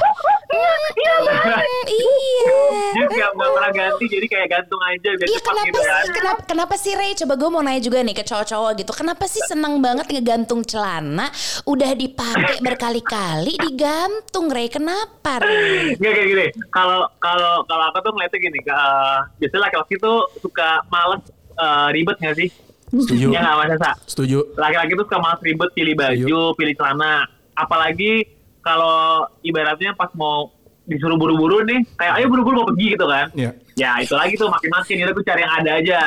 iya 0.48 0.72
iya 0.96 1.12
banget 1.20 1.66
Hmm, 1.68 1.84
iya. 1.88 2.56
Dia 2.88 3.26
nggak 3.28 3.32
pernah 3.36 3.70
ganti 3.70 4.04
jadi 4.06 4.26
kayak 4.26 4.48
gantung 4.48 4.80
aja 4.80 5.08
biar 5.14 5.28
Iya 5.28 5.40
kenapa 5.40 5.66
gitu 5.66 5.78
kan. 5.78 5.92
sih 5.98 6.10
kenapa, 6.10 6.40
kenapa 6.44 6.74
sih 6.74 6.92
Ray 6.94 7.12
coba 7.14 7.34
gue 7.34 7.48
mau 7.48 7.60
nanya 7.60 7.80
juga 7.80 7.98
nih 8.00 8.14
ke 8.14 8.24
cowok-cowok 8.24 8.72
gitu 8.76 8.92
kenapa 8.92 9.24
sih 9.26 9.42
seneng 9.44 9.78
banget 9.78 10.06
ngegantung 10.08 10.62
celana 10.62 11.28
udah 11.64 11.92
dipakai 11.92 12.58
berkali-kali 12.60 13.54
digantung 13.58 14.48
Ray 14.48 14.68
kenapa 14.68 15.38
Ray? 15.38 15.96
Gak 15.96 16.12
kayak 16.12 16.28
gini. 16.28 16.46
Kalau 16.68 17.08
kalau 17.18 17.64
kalau 17.64 17.84
aku 17.88 17.98
tuh 18.00 18.12
ngeliatnya 18.12 18.38
gini. 18.40 18.60
Uh, 18.64 19.18
biasanya 19.36 19.62
laki-laki 19.66 19.94
tuh 19.96 20.18
suka 20.38 20.84
males 20.88 21.22
uh, 21.54 21.88
ribet 21.90 22.16
gak 22.18 22.36
sih? 22.36 22.48
Setuju. 22.88 23.28
Ya 23.30 23.40
nggak 23.40 23.56
Mas 23.58 23.72
Esa? 23.74 23.92
Setuju. 24.06 24.38
Laki-laki 24.54 24.92
tuh 24.94 25.04
suka 25.04 25.18
males 25.18 25.40
ribet 25.40 25.70
pilih 25.72 25.94
baju, 25.94 26.40
pilih 26.54 26.74
celana. 26.74 27.24
Apalagi 27.52 28.24
kalau 28.60 29.24
ibaratnya 29.40 29.92
pas 29.92 30.08
mau 30.12 30.52
disuruh 30.84 31.16
buru-buru 31.16 31.68
nih, 31.68 31.84
kayak 31.94 32.16
ayo 32.16 32.26
buru-buru 32.28 32.54
mau 32.58 32.68
pergi 32.68 32.86
gitu 32.96 33.04
kan. 33.04 33.26
Iya. 33.32 33.50
Ya 33.76 33.90
itu 34.00 34.16
lagi 34.16 34.34
tuh 34.34 34.48
makin-makin 34.48 35.04
itu 35.04 35.22
cari 35.22 35.40
yang 35.40 35.54
ada 35.54 35.70
aja. 35.76 36.00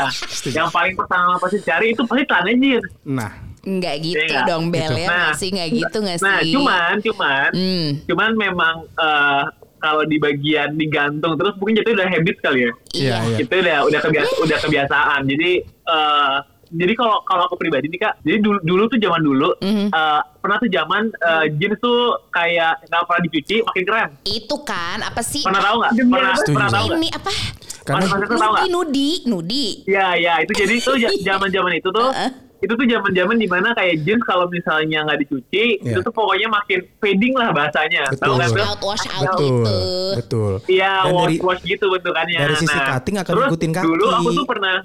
yang 0.50 0.70
paling 0.70 0.98
pertama 0.98 1.38
pasti 1.38 1.62
cari 1.62 1.94
itu 1.94 2.01
pasti 2.01 2.24
celana 2.25 2.51
jeans. 2.51 2.86
Nah, 3.03 3.32
Nggak 3.62 3.96
gitu 4.01 4.18
Iya 4.18 4.25
nggak? 4.25 4.46
dong 4.50 4.65
Bel 4.74 4.89
Gitu. 4.89 4.98
ya 4.98 5.06
Nah, 5.06 5.18
nggak 5.22 5.38
sih 5.38 5.50
nggak 5.53 5.70
gitu 5.70 5.98
nggak 6.01 6.18
sih? 6.18 6.25
Nah, 6.25 6.39
cuman, 6.41 6.94
cuman, 7.00 7.50
Hmm. 7.53 7.89
cuman 8.10 8.30
memang 8.34 8.75
eh, 8.89 9.44
kalau 9.81 10.05
di 10.05 10.15
bagian 10.15 10.77
digantung 10.77 11.33
terus 11.35 11.57
mungkin 11.57 11.81
itu 11.81 11.91
udah 11.91 12.07
habit 12.07 12.35
kali 12.39 12.59
ya. 12.61 12.71
Iya, 12.93 13.15
iya. 13.25 13.38
Itu 13.41 13.53
udah 13.57 13.77
udah 13.83 14.00
kebiasa, 14.00 14.33
udah 14.39 14.57
kebiasaan. 14.61 15.21
Jadi 15.25 15.51
eh, 15.65 16.35
jadi 16.71 16.93
kalau 16.95 17.19
kalau 17.27 17.43
aku 17.45 17.59
pribadi 17.59 17.91
nih 17.91 18.00
kak, 18.00 18.13
jadi 18.23 18.39
dulu, 18.39 18.57
dulu 18.63 18.83
tuh 18.88 18.95
zaman 18.95 19.19
dulu 19.19 19.50
Mhm. 19.59 19.91
eh, 19.91 20.21
pernah 20.39 20.57
tuh 20.57 20.69
zaman 20.69 21.03
eh, 21.11 21.45
jeans 21.57 21.77
tuh 21.77 22.00
kayak 22.29 22.85
nggak 22.88 23.01
pernah 23.03 23.21
dicuci 23.25 23.55
makin 23.61 23.83
keren. 23.83 24.09
Itu 24.23 24.55
kan 24.63 25.03
apa 25.03 25.19
sih? 25.19 25.41
Pernah 25.41 25.61
tahu 25.61 25.75
nggak? 25.81 25.91
Pernah 25.97 26.31
apa? 26.31 26.43
pernah 26.47 26.69
tahu 26.69 26.85
nggak? 26.85 27.00
Ini 27.00 27.09
apa? 27.11 27.31
karena 27.81 28.05
Mas- 28.05 28.29
Nudi, 28.38 28.69
nudi, 28.69 29.09
nudi. 29.25 29.65
Iya 29.89 30.07
iya 30.13 30.33
itu 30.45 30.53
jadi 30.53 30.73
itu 30.77 30.91
zaman 31.27 31.50
zaman 31.50 31.71
itu 31.73 31.89
tuh 31.89 32.09
Heeh. 32.13 32.50
Itu 32.62 32.74
tuh 32.77 32.86
zaman 32.86 33.12
zaman 33.12 33.36
di 33.41 33.48
mana 33.50 33.74
kayak 33.74 34.06
jeans 34.06 34.22
kalau 34.22 34.46
misalnya 34.46 35.01
nggak 35.01 35.20
dicuci 35.25 35.82
Iya. 35.82 35.98
itu 35.98 36.00
tuh 36.06 36.13
pokoknya 36.13 36.46
makin 36.46 36.80
fading 37.01 37.34
lah 37.34 37.50
bahasanya. 37.50 38.06
Tahu 38.13 38.38
Betul. 38.38 38.41
kan? 38.41 38.50
Bel? 38.53 38.65
Out 38.70 38.82
wash 38.86 39.06
out 39.10 39.24
betul, 39.25 39.41
gitu. 39.41 39.77
betul. 40.22 40.53
Iya, 40.70 40.91
wash 41.10 41.18
dari 41.18 41.36
wash 41.41 41.62
gitu 41.65 41.86
bentukannya. 41.89 42.39
dari 42.39 42.56
sisi 42.62 42.77
cutting 42.77 43.15
akan 43.18 43.30
terus 43.34 43.46
ngikutin 43.50 43.72
kaki. 43.74 43.86
Dulu 43.89 44.06
aku 44.13 44.30
tuh 44.38 44.46
pernah 44.46 44.75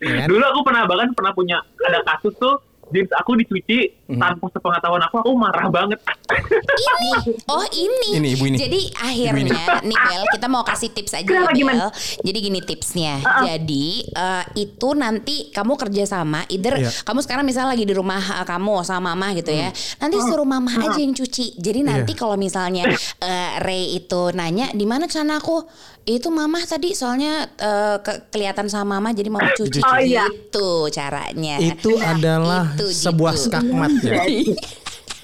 Ya 0.00 0.12
kan? 0.24 0.28
Dulu 0.30 0.44
aku 0.46 0.60
pernah 0.64 0.82
bahkan 0.88 1.08
pernah 1.12 1.32
punya 1.34 1.58
ada 1.84 2.00
kasus 2.06 2.32
tuh 2.38 2.56
jeans 2.92 3.10
aku 3.12 3.34
dicuci 3.34 3.78
Mhm. 4.06 4.20
tanpa 4.20 4.46
sepengetahuan 4.48 5.02
aku 5.02 5.16
aku 5.18 5.30
marah 5.32 5.66
banget. 5.66 5.98
Ini, 6.28 7.10
oh 7.46 7.64
ini. 7.72 8.08
Ini, 8.14 8.28
ibu 8.36 8.44
ini. 8.46 8.56
Jadi 8.56 8.80
akhirnya 8.94 9.80
nih 9.80 9.96
Bel, 9.98 10.22
kita 10.30 10.46
mau 10.46 10.62
kasih 10.62 10.90
tips 10.90 11.12
aja 11.14 11.24
Kenapa, 11.24 11.48
ya 11.48 11.48
Bel. 11.48 11.58
gimana? 11.58 11.84
Jadi 12.20 12.38
gini 12.38 12.60
tipsnya. 12.60 13.14
Jadi 13.42 13.86
eh, 14.06 14.44
itu 14.58 14.88
nanti 14.92 15.36
kamu 15.48 15.74
kerja 15.76 16.04
sama, 16.04 16.44
either 16.46 16.76
Iya. 16.76 16.90
kamu 17.02 17.20
sekarang 17.20 17.44
misalnya 17.44 17.72
lagi 17.72 17.84
di 17.84 17.92
rumah 17.92 18.20
eh, 18.20 18.46
kamu 18.46 18.74
sama 18.82 19.12
mama 19.12 19.34
gitu 19.34 19.50
ya. 19.50 19.68
Nanti 19.98 20.16
suruh 20.20 20.44
mama 20.44 20.70
aja 20.72 20.96
yang 20.96 21.12
cuci. 21.12 21.56
Jadi 21.56 21.80
nanti 21.82 22.12
Iya. 22.12 22.18
kalau 22.18 22.36
misalnya 22.36 22.84
eh, 23.24 23.50
Ray 23.58 23.96
itu 23.96 24.30
nanya 24.30 24.70
di 24.70 24.84
mana 24.84 25.04
celana 25.04 25.36
aku, 25.36 25.64
itu 26.02 26.28
mama 26.28 26.58
tadi 26.62 26.98
soalnya 26.98 27.46
eh, 27.54 27.96
ke- 28.02 28.26
kelihatan 28.28 28.66
sama 28.66 28.98
mama 28.98 29.14
jadi 29.14 29.30
mama 29.30 29.54
cuci. 29.54 29.78
Oh, 29.80 29.98
iya. 30.02 30.26
Gitu 30.26 30.90
caranya. 30.90 31.62
itu 31.62 31.94
adalah 31.96 32.74
Itu, 32.74 32.90
sebuah 32.90 33.34
gitu. 33.38 33.44
skakmat 33.46 33.92
ya. 34.02 34.22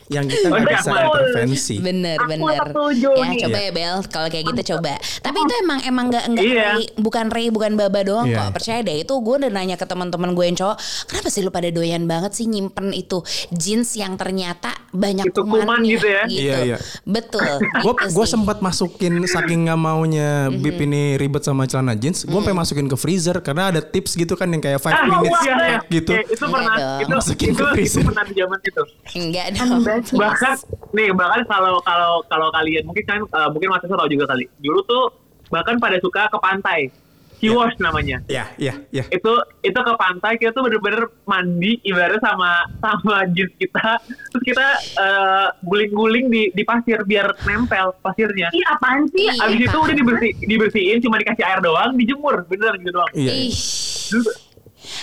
yang 0.08 0.24
kita 0.24 0.46
nggak 0.46 0.64
bisa 0.66 0.88
Betul. 0.88 1.04
intervensi. 1.04 1.74
Bener 1.78 2.16
Aku 2.16 2.28
bener. 2.28 2.60
setuju 2.66 3.10
Ya 3.14 3.26
nih. 3.26 3.38
coba 3.40 3.58
ya 3.58 3.70
Bel, 3.70 3.96
kalau 4.06 4.28
kayak 4.28 4.44
gitu 4.46 4.62
coba. 4.70 4.92
Tapi 5.18 5.38
itu 5.38 5.54
emang 5.58 5.78
emang 5.82 6.04
nggak 6.08 6.24
nggak 6.28 6.44
Iya. 6.44 6.66
Ray, 6.70 6.84
bukan 6.96 7.26
Ray, 7.28 7.48
bukan 7.48 7.72
Baba 7.74 8.00
doang 8.02 8.26
Iya. 8.26 8.38
kok. 8.42 8.48
Percaya 8.54 8.80
deh 8.80 8.96
itu 8.98 9.12
gue 9.14 9.34
udah 9.38 9.50
nanya 9.50 9.74
ke 9.74 9.84
teman-teman 9.84 10.32
gue 10.32 10.44
yang 10.44 10.56
cowok, 10.56 10.76
kenapa 11.04 11.28
sih 11.28 11.40
lu 11.40 11.50
pada 11.50 11.68
doyan 11.68 12.04
banget 12.04 12.32
sih 12.32 12.44
nyimpen 12.44 12.90
itu 12.90 13.20
jeans 13.50 13.94
yang 13.94 14.14
ternyata 14.14 14.72
banyak 14.90 15.26
Itu 15.26 15.42
kuman 15.42 15.62
kumannya 15.62 15.92
gitu 15.92 16.06
ya? 16.06 16.22
Iya, 16.26 16.56
iya. 16.64 16.76
Betul. 17.04 17.44
Gue 17.84 17.92
gitu 17.94 18.14
gue 18.14 18.24
sih. 18.24 18.32
sempat 18.32 18.58
masukin 18.58 19.20
saking 19.24 19.66
nggak 19.66 19.78
maunya 19.78 20.30
Mhm. 20.48 20.58
bib 20.58 20.78
ini 20.80 21.02
ribet 21.14 21.42
sama 21.42 21.64
celana 21.64 21.92
jeans, 21.92 22.22
gue 22.22 22.40
pengen 22.40 22.58
masukin 22.58 22.86
ke 22.86 22.96
freezer 22.96 23.36
karena 23.38 23.68
ada 23.68 23.80
tips 23.80 24.14
gitu 24.14 24.34
kan 24.34 24.46
yang 24.46 24.58
kayak 24.58 24.78
5 24.78 24.88
Ah, 24.90 25.04
minutes 25.04 25.40
iya, 25.40 25.54
iya. 25.58 25.78
gitu. 25.88 26.10
Iya, 26.10 26.22
itu 26.26 26.42
pernah 26.42 26.74
dong. 26.74 26.98
itu 26.98 27.12
Masukin 27.14 27.48
itu, 27.48 27.54
ke 27.54 27.60
itu 27.60 27.74
freezer. 27.74 28.02
pernah 28.02 28.24
di 28.24 28.34
zaman 28.34 28.58
itu. 28.60 28.82
enggak 29.14 29.46
dong. 29.52 29.82
Bahkan 30.16 30.54
nih 30.94 31.08
bahkan 31.12 31.42
kalau 31.46 31.80
kalau 31.82 32.22
kalau 32.26 32.48
kalian 32.54 32.84
mungkin 32.86 33.04
kan 33.06 33.20
eh, 33.24 33.48
mungkin 33.52 33.68
mas 33.70 33.84
tahu 33.84 34.08
juga 34.10 34.24
kali. 34.30 34.46
Dulu 34.62 34.80
tuh 34.86 35.04
bahkan 35.48 35.76
pada 35.80 35.98
suka 36.00 36.28
ke 36.28 36.38
pantai. 36.38 36.90
Kiwash 37.38 37.78
namanya. 37.78 38.18
Ya, 38.26 38.50
ya, 38.58 38.74
ya. 38.90 39.06
itu 39.14 39.32
itu 39.62 39.78
ke 39.78 39.92
pantai 39.94 40.34
kita 40.42 40.50
tuh 40.50 40.66
bener-bener 40.66 41.06
mandi 41.22 41.78
ibaratnya 41.86 42.18
sama 42.18 42.66
sama 42.82 43.30
jeans 43.30 43.54
kita. 43.62 44.02
Terus 44.34 44.42
kita 44.42 44.66
eh, 44.98 45.46
guling-guling 45.62 46.34
di 46.34 46.50
di 46.50 46.62
pasir 46.66 46.98
biar 47.06 47.38
nempel 47.46 47.94
pasirnya. 48.02 48.50
Ih 48.50 48.64
apaan 48.74 49.06
sih? 49.14 49.30
Iya, 49.30 49.54
abis 49.54 49.70
itu 49.70 49.78
udah 49.78 49.94
dibersih 49.94 50.30
dibersihin 50.50 50.98
cuma 50.98 51.22
dikasih 51.22 51.46
air 51.46 51.62
doang 51.62 51.94
dijemur. 51.94 52.42
Bener 52.50 52.74
gitu 52.82 52.90
doang. 52.90 53.12
Iya. 53.14 53.30
Ih. 53.30 53.54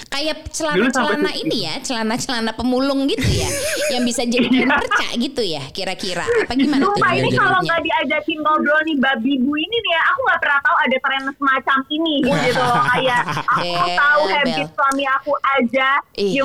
Kayak 0.08 0.50
celana-celana 0.50 1.32
ini 1.36 1.58
ya, 1.66 1.74
celana-celana 1.80 2.52
pemulung 2.52 3.06
gitu 3.06 3.26
ya, 3.26 3.50
yang 3.92 4.04
bisa 4.04 4.24
jadi 4.24 4.46
kain 4.46 4.70
perca 4.70 5.08
gitu 5.16 5.42
ya, 5.42 5.64
kira-kira. 5.70 6.24
Apa 6.24 6.54
gimana 6.54 6.82
tuh 6.84 6.94
Sumpah 6.96 7.12
ini 7.12 7.22
jadinya? 7.28 7.40
kalau 7.42 7.60
nggak 7.62 7.82
diajakin 7.82 8.38
ngobrol 8.40 8.80
nih 8.84 8.98
babi 8.98 9.34
bu 9.40 9.52
ini 9.54 9.78
nih 9.78 9.92
ya, 9.92 10.02
aku 10.06 10.20
nggak 10.22 10.40
pernah 10.40 10.60
tahu 10.62 10.78
ada 10.78 10.98
tren 11.00 11.22
semacam 11.32 11.78
ini 11.90 12.14
gitu 12.24 12.62
loh. 12.62 12.84
Kayak 12.96 13.22
aku 13.28 13.60
Bel, 13.62 13.98
tahu 13.98 14.22
Bel. 14.22 14.34
habit 14.36 14.68
suami 14.72 15.04
aku 15.08 15.32
aja, 15.60 15.90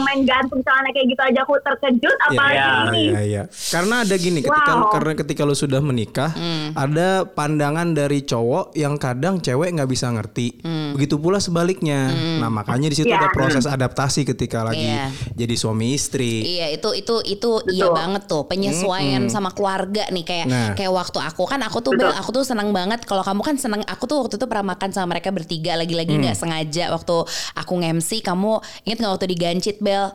main 0.00 0.20
gantung 0.24 0.60
celana 0.60 0.88
kayak 0.90 1.06
gitu 1.08 1.22
aja 1.22 1.40
aku 1.40 1.54
terkejut, 1.60 2.16
apalagi 2.24 2.56
Iya, 2.56 2.68
ini. 2.88 3.02
Iya, 3.04 3.20
iya. 3.22 3.42
Karena 3.46 3.94
ada 4.02 4.14
gini, 4.16 4.40
ketika 4.40 4.72
Wow. 4.72 4.90
karena 4.90 5.12
ketika 5.14 5.42
lu 5.44 5.54
sudah 5.54 5.80
menikah, 5.80 6.30
Hmm. 6.32 6.72
ada 6.74 7.22
pandangan 7.24 7.92
dari 7.92 8.22
cowok 8.22 8.74
yang 8.74 8.96
kadang 8.96 9.38
cewek 9.38 9.70
nggak 9.70 9.86
bisa 9.86 10.10
ngerti. 10.10 10.60
Hmm. 10.60 10.96
Begitu 10.96 11.16
pula 11.16 11.38
sebaliknya. 11.38 12.10
Nah, 12.40 12.50
makanya 12.50 12.88
di 12.88 12.96
situ 12.96 13.08
Iya. 13.08 13.20
ada 13.20 13.29
proses 13.30 13.64
adaptasi 13.64 14.24
ketika 14.24 14.62
lagi 14.62 14.82
Iya. 14.82 15.10
jadi 15.34 15.54
suami 15.54 15.94
istri. 15.94 16.42
Iya 16.58 16.74
itu 16.74 16.90
itu 16.92 17.14
itu 17.24 17.50
iya 17.70 17.88
banget 17.88 18.26
tuh 18.26 18.44
penyesuaian 18.44 19.26
sama 19.28 19.50
keluarga 19.50 20.06
nih 20.08 20.24
kayak 20.24 20.46
Nah. 20.46 20.72
kayak 20.74 20.90
waktu 20.90 21.18
aku 21.20 21.44
kan 21.44 21.60
aku 21.62 21.78
tuh 21.80 21.92
Bel, 21.94 22.10
aku 22.10 22.30
tuh 22.32 22.42
seneng 22.42 22.70
banget 22.70 23.04
kalau 23.04 23.20
kamu 23.20 23.40
kan 23.42 23.54
seneng 23.56 23.82
aku 23.84 24.06
tuh 24.06 24.24
waktu 24.24 24.34
itu 24.36 24.46
pernah 24.46 24.74
makan 24.74 24.90
sama 24.90 25.14
mereka 25.14 25.30
bertiga 25.30 25.74
lagi-lagi 25.74 26.16
nggak 26.16 26.34
sengaja 26.34 26.90
waktu 26.90 27.16
aku 27.54 27.72
nge-MC 27.76 28.20
kamu 28.20 28.58
inget 28.84 28.98
nggak 28.98 29.12
waktu 29.14 29.26
digancit 29.28 29.76
Bel 29.78 30.10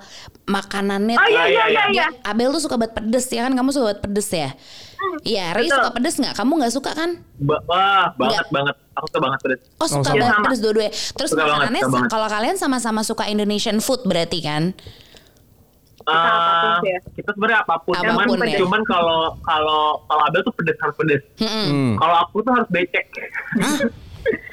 makanannya 0.45 1.13
Oh 1.13 1.21
tuh- 1.21 1.31
iya 1.31 1.43
iya 1.45 1.65
iya 1.65 1.83
dia- 1.89 2.05
iya. 2.05 2.07
Abel 2.23 2.49
tuh 2.49 2.61
suka 2.61 2.75
banget 2.75 2.93
pedes 2.95 3.25
ya 3.27 3.41
kan 3.41 3.51
kamu 3.51 3.69
suka 3.69 3.85
banget 3.87 4.01
pedes 4.01 4.29
ya 4.29 4.51
Iya, 5.21 5.53
Ray 5.53 5.65
betul. 5.65 5.77
suka 5.77 5.89
pedes 5.91 6.15
nggak? 6.17 6.33
Kamu 6.33 6.51
nggak 6.55 6.73
suka 6.73 6.91
kan? 6.91 7.09
Ba- 7.37 7.61
wah 7.63 8.09
banget 8.15 8.41
Enggak. 8.41 8.47
banget 8.49 8.75
aku 8.91 9.05
suka 9.05 9.19
banget 9.21 9.39
pedes 9.39 9.59
Oh 9.75 9.87
suka 9.87 10.01
sama. 10.03 10.17
banget 10.17 10.31
Sama. 10.31 10.45
pedes 10.45 10.59
dua-duanya. 10.59 10.91
Terus 10.91 11.29
Suka 11.29 11.39
banget, 11.39 11.53
makanannya 11.55 11.83
banget. 11.87 12.09
kalau 12.09 12.27
kalian 12.27 12.55
sama-sama 12.55 13.01
suka 13.01 13.23
Indonesian 13.25 13.77
food 13.79 14.01
berarti 14.03 14.39
kan? 14.39 14.63
ya. 16.83 16.97
kita 17.11 17.29
sebenarnya 17.31 17.59
apa 17.59 17.75
pun, 17.79 17.93
Apa 17.93 18.13
pun 18.19 18.27
cuman 18.31 18.45
ya. 18.47 18.59
cuman 18.59 18.81
kalau 18.83 19.19
kalau 19.41 19.81
kalau 20.03 20.21
Abel 20.23 20.41
tuh 20.41 20.53
pedes 20.53 20.77
harus 20.79 20.95
pedes. 20.95 21.21
Hmm. 21.35 21.97
kalau 21.97 22.15
aku 22.19 22.35
tuh 22.39 22.51
harus 22.51 22.69
becek 22.69 23.05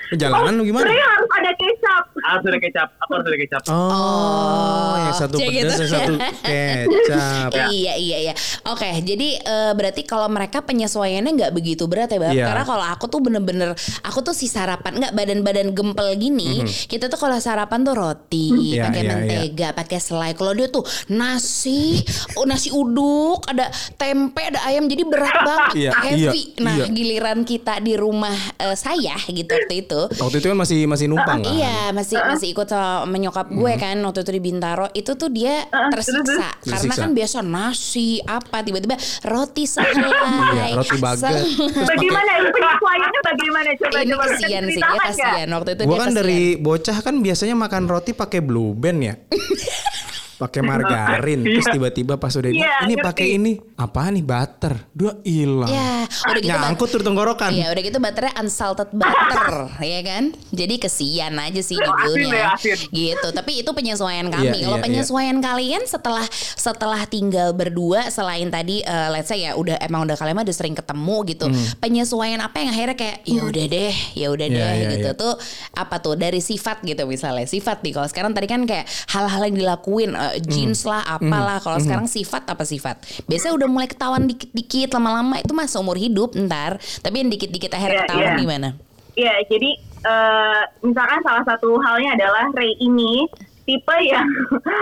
Perjalanan 0.08 0.52
lu 0.58 0.64
gimana? 0.64 0.84
Sebenarnya 0.84 1.08
harus 1.10 1.30
ada 1.30 1.50
kecap. 1.54 2.04
Harus 2.22 2.44
ada 2.44 2.58
kecap 2.58 2.88
aku 2.96 3.10
harus 3.14 3.26
ada 3.26 3.38
kecap 3.38 3.62
Oh, 3.68 4.94
yang 4.96 5.14
satu 5.14 5.36
Cek 5.36 5.46
pedas, 5.48 5.58
gitu. 5.58 5.82
yang 5.82 5.90
satu 5.90 6.14
kecap. 6.96 7.50
Iya 7.68 7.94
iya 7.96 8.16
iya. 8.20 8.34
Oke, 8.64 8.88
jadi 9.02 9.28
eh, 9.38 9.72
berarti 9.72 10.02
kalau 10.02 10.26
mereka 10.26 10.62
penyesuaiannya 10.62 11.32
nggak 11.32 11.52
begitu 11.52 11.84
berat 11.84 12.10
ya, 12.10 12.18
Bab? 12.18 12.32
Iya. 12.32 12.44
Karena 12.46 12.64
kalau 12.64 12.84
aku 12.86 13.04
tuh 13.06 13.20
bener-bener 13.20 13.70
aku 14.02 14.22
tuh 14.22 14.32
si 14.32 14.46
sarapan 14.46 14.98
nggak 14.98 15.12
badan-badan 15.12 15.68
gempel 15.72 16.14
gini. 16.14 16.62
Kita 16.64 17.06
tuh 17.06 17.18
kalau 17.18 17.36
sarapan 17.36 17.82
tuh 17.82 17.94
roti, 17.94 18.46
Mhm. 18.52 18.60
Iya, 18.62 18.82
pakai 18.84 19.02
iya, 19.02 19.10
mentega, 19.10 19.68
pakai 19.72 19.98
selai. 19.98 20.30
Kalau 20.32 20.52
dia 20.52 20.68
tuh 20.68 20.82
nasi, 21.10 22.00
oh, 22.34 22.44
nasi 22.44 22.70
uduk, 22.70 23.42
ada 23.46 23.68
tempe, 23.94 24.42
ada 24.42 24.60
ayam. 24.64 24.86
Jadi 24.86 25.02
berat 25.04 25.36
banget, 25.42 25.72
Iya, 25.78 25.90
heavy. 25.98 26.42
iya, 26.52 26.60
nah, 26.60 26.74
iya. 26.76 26.86
giliran 26.88 27.38
kita 27.42 27.78
di 27.78 27.94
rumah 27.94 28.34
eh, 28.56 28.74
saya 28.74 29.16
gitu 29.24 29.48
waktu 29.48 29.74
itu. 29.80 30.00
Waktu 30.12 30.36
itu 30.38 30.46
kan 30.48 30.58
masih 30.58 30.78
masih 30.84 31.06
numpang 31.08 31.40
kan? 31.40 31.52
Iya 31.52 31.90
masih 31.92 32.11
masih 32.14 32.48
ikut 32.50 32.66
sama 32.66 33.04
menyokap 33.04 33.48
gue 33.48 33.72
kan 33.74 33.96
waktu 33.98 34.20
itu 34.20 34.32
di 34.32 34.42
Bintaro 34.42 34.86
itu 34.90 35.12
tuh 35.12 35.28
dia 35.28 35.62
tersiksa 35.88 36.52
karena 36.58 36.76
Tersiksa. 36.82 37.00
kan 37.00 37.10
biasa 37.12 37.38
nasi 37.40 38.08
apa 38.20 38.60
tiba-tiba 38.60 38.96
roti 39.24 39.64
sehelai. 39.64 40.72
Iya, 40.72 40.76
roti 40.76 40.96
baget. 40.98 41.22
Selai. 41.22 41.44
Bagaimana 41.86 42.30
itu 42.34 42.48
penyesuaiannya 42.50 43.20
bagaimana 43.22 43.68
coba 43.74 43.96
Ini 43.96 44.10
coba 44.10 44.24
kesian 44.26 44.62
sih, 44.66 44.76
dia 44.76 44.88
Kak. 44.88 45.02
kasihan 45.06 45.48
waktu 45.52 45.70
itu 45.70 45.82
Gua 45.82 45.88
dia 45.88 45.98
kan 45.98 46.08
kesian. 46.08 46.18
dari 46.18 46.40
bocah 46.56 46.98
kan 46.98 47.14
biasanya 47.18 47.54
makan 47.54 47.84
roti 47.86 48.12
pakai 48.12 48.40
blue 48.40 48.72
band 48.72 48.98
ya. 49.00 49.14
pakai 50.42 50.60
margarin 50.60 51.40
terus 51.46 51.62
Iya. 51.62 51.74
tiba-tiba 51.78 52.14
pas 52.18 52.34
udah 52.34 52.50
ini 52.50 52.58
Iya, 52.58 52.74
ini 52.84 52.94
pakai 52.98 53.26
ini 53.32 53.52
apa 53.78 54.10
nih 54.10 54.22
butter? 54.22 54.74
Dua 54.90 55.14
hilang. 55.22 55.70
Ya, 55.70 56.02
udah 56.26 56.40
gitu 56.40 56.50
nyangkut 56.52 56.88
tuh 56.90 57.02
tenggorokan. 57.02 57.50
Iya 57.50 57.70
udah 57.70 57.82
gitu 57.82 57.98
butternya 57.98 58.32
unsalted 58.36 58.90
butter 58.90 59.46
ya 59.78 60.00
kan? 60.02 60.24
Jadi 60.50 60.74
kesian 60.76 61.34
aja 61.36 61.60
sih 61.60 61.78
judulnya 61.78 62.34
ya, 62.34 62.46
asin. 62.54 62.78
Gitu. 62.90 63.28
Tapi 63.30 63.62
itu 63.62 63.70
penyesuaian 63.70 64.26
kami. 64.26 64.58
Iya, 64.58 64.66
Kalau 64.66 64.78
iya, 64.78 64.84
penyesuaian 64.84 65.36
kalian 65.38 65.82
setelah 65.86 66.26
setelah 66.56 67.02
tinggal 67.06 67.52
berdua 67.52 68.08
Selain 68.08 68.48
tadi 68.48 68.80
eh, 68.80 69.08
let's 69.10 69.28
say 69.28 69.42
ya 69.42 69.54
udah 69.54 69.78
emang 69.78 70.04
udah 70.04 70.16
kalian 70.16 70.34
mah 70.34 70.44
udah 70.44 70.56
sering 70.56 70.74
ketemu 70.74 71.16
gitu 71.28 71.46
Penyesuaian 71.78 72.40
apa 72.40 72.56
yang 72.58 72.70
akhirnya 72.70 72.96
kayak 72.96 73.16
ya 73.22 73.40
udah 73.42 73.64
deh 73.68 73.94
ya 74.14 74.26
udah 74.28 74.46
Iya, 74.48 74.56
deh 74.58 74.72
iya, 74.74 74.88
gitu 74.96 75.08
iya. 75.12 75.18
tuh 75.18 75.32
Apa 75.72 75.98
tuh 75.98 76.14
dari 76.14 76.38
sifat 76.38 76.82
gitu 76.82 77.04
misalnya. 77.04 77.44
Sifat 77.44 77.82
nih 77.82 77.92
kalau 77.92 78.08
sekarang 78.08 78.32
tadi 78.32 78.46
kan 78.46 78.64
kayak 78.64 78.84
hal-hal 79.10 79.42
yang 79.44 79.56
dilakuin 79.56 80.10
Jeans 80.38 80.82
lah 80.82 81.02
apalah 81.02 81.58
Kalau 81.58 81.76
sekarang 81.76 82.06
sifat 82.06 82.46
apa 82.46 82.62
sifat 82.62 82.96
Biasanya 83.24 83.54
udah 83.54 83.68
mulai 83.68 83.86
ketahuan 83.86 84.24
dikit-dikit 84.24 84.92
lama-lama 84.92 85.36
Itu 85.36 85.52
mah 85.52 85.66
seumur 85.66 85.96
hidup 85.96 86.32
ntar 86.38 86.76
Tapi 87.00 87.14
yang 87.18 87.28
dikit-dikit 87.28 87.70
akhirnya 87.70 87.92
Iya, 87.94 88.04
ketahuan 88.04 88.24
iya. 88.28 88.38
gimana? 88.38 88.68
Iya, 89.12 89.34
jadi 89.44 89.70
eh, 90.02 90.62
misalkan 90.80 91.20
salah 91.20 91.44
satu 91.44 91.76
halnya 91.78 92.16
adalah 92.16 92.48
Ray 92.52 92.72
ini 92.78 93.28
tipe 93.62 93.96
yang 94.02 94.24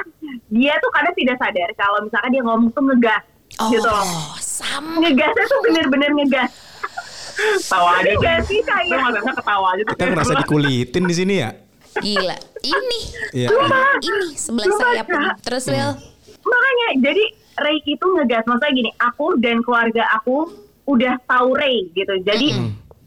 dia 0.54 0.72
tuh 0.78 0.90
kadang 0.90 1.12
tidak 1.12 1.36
sadar 1.36 1.68
kalau 1.74 1.98
misalkan 2.00 2.30
dia 2.30 2.42
ngomong 2.42 2.70
tuh 2.70 2.82
ngegas 2.86 3.24
gitu 3.68 3.82
loh. 3.82 4.00
Oh, 4.00 4.32
sama. 4.38 5.02
Ngegasnya 5.02 5.44
tuh 5.44 5.58
bener-bener 5.66 6.10
ngegas. 6.14 6.50
Tawa 7.66 8.00
aja. 8.00 8.40
Sih, 8.46 8.60
Itu 8.60 8.68
kayak- 8.68 9.34
ketawa 9.36 9.66
aja 9.74 9.82
tuh. 9.82 9.92
kita 9.92 10.04
ngerasa 10.06 10.32
dikulitin 10.40 11.04
di 11.04 11.14
sini 11.14 11.34
ya 11.40 11.50
Gila. 11.98 12.36
Ini. 12.62 13.00
Iya. 13.34 13.48
Ini 13.98 14.38
sebelah 14.38 14.70
saya 14.78 15.02
pun. 15.02 15.22
Terus 15.42 15.66
Will. 15.66 15.92
Makanya 16.46 16.88
jadi 17.02 17.24
Ray 17.60 17.78
itu 17.84 18.06
ngegas 18.16 18.46
maksudnya 18.48 18.72
gini, 18.72 18.90
aku 18.96 19.36
dan 19.42 19.60
keluarga 19.60 20.06
aku 20.16 20.48
udah 20.88 21.18
tahu 21.28 21.58
Ray 21.58 21.90
gitu. 21.92 22.14
Jadi 22.24 22.56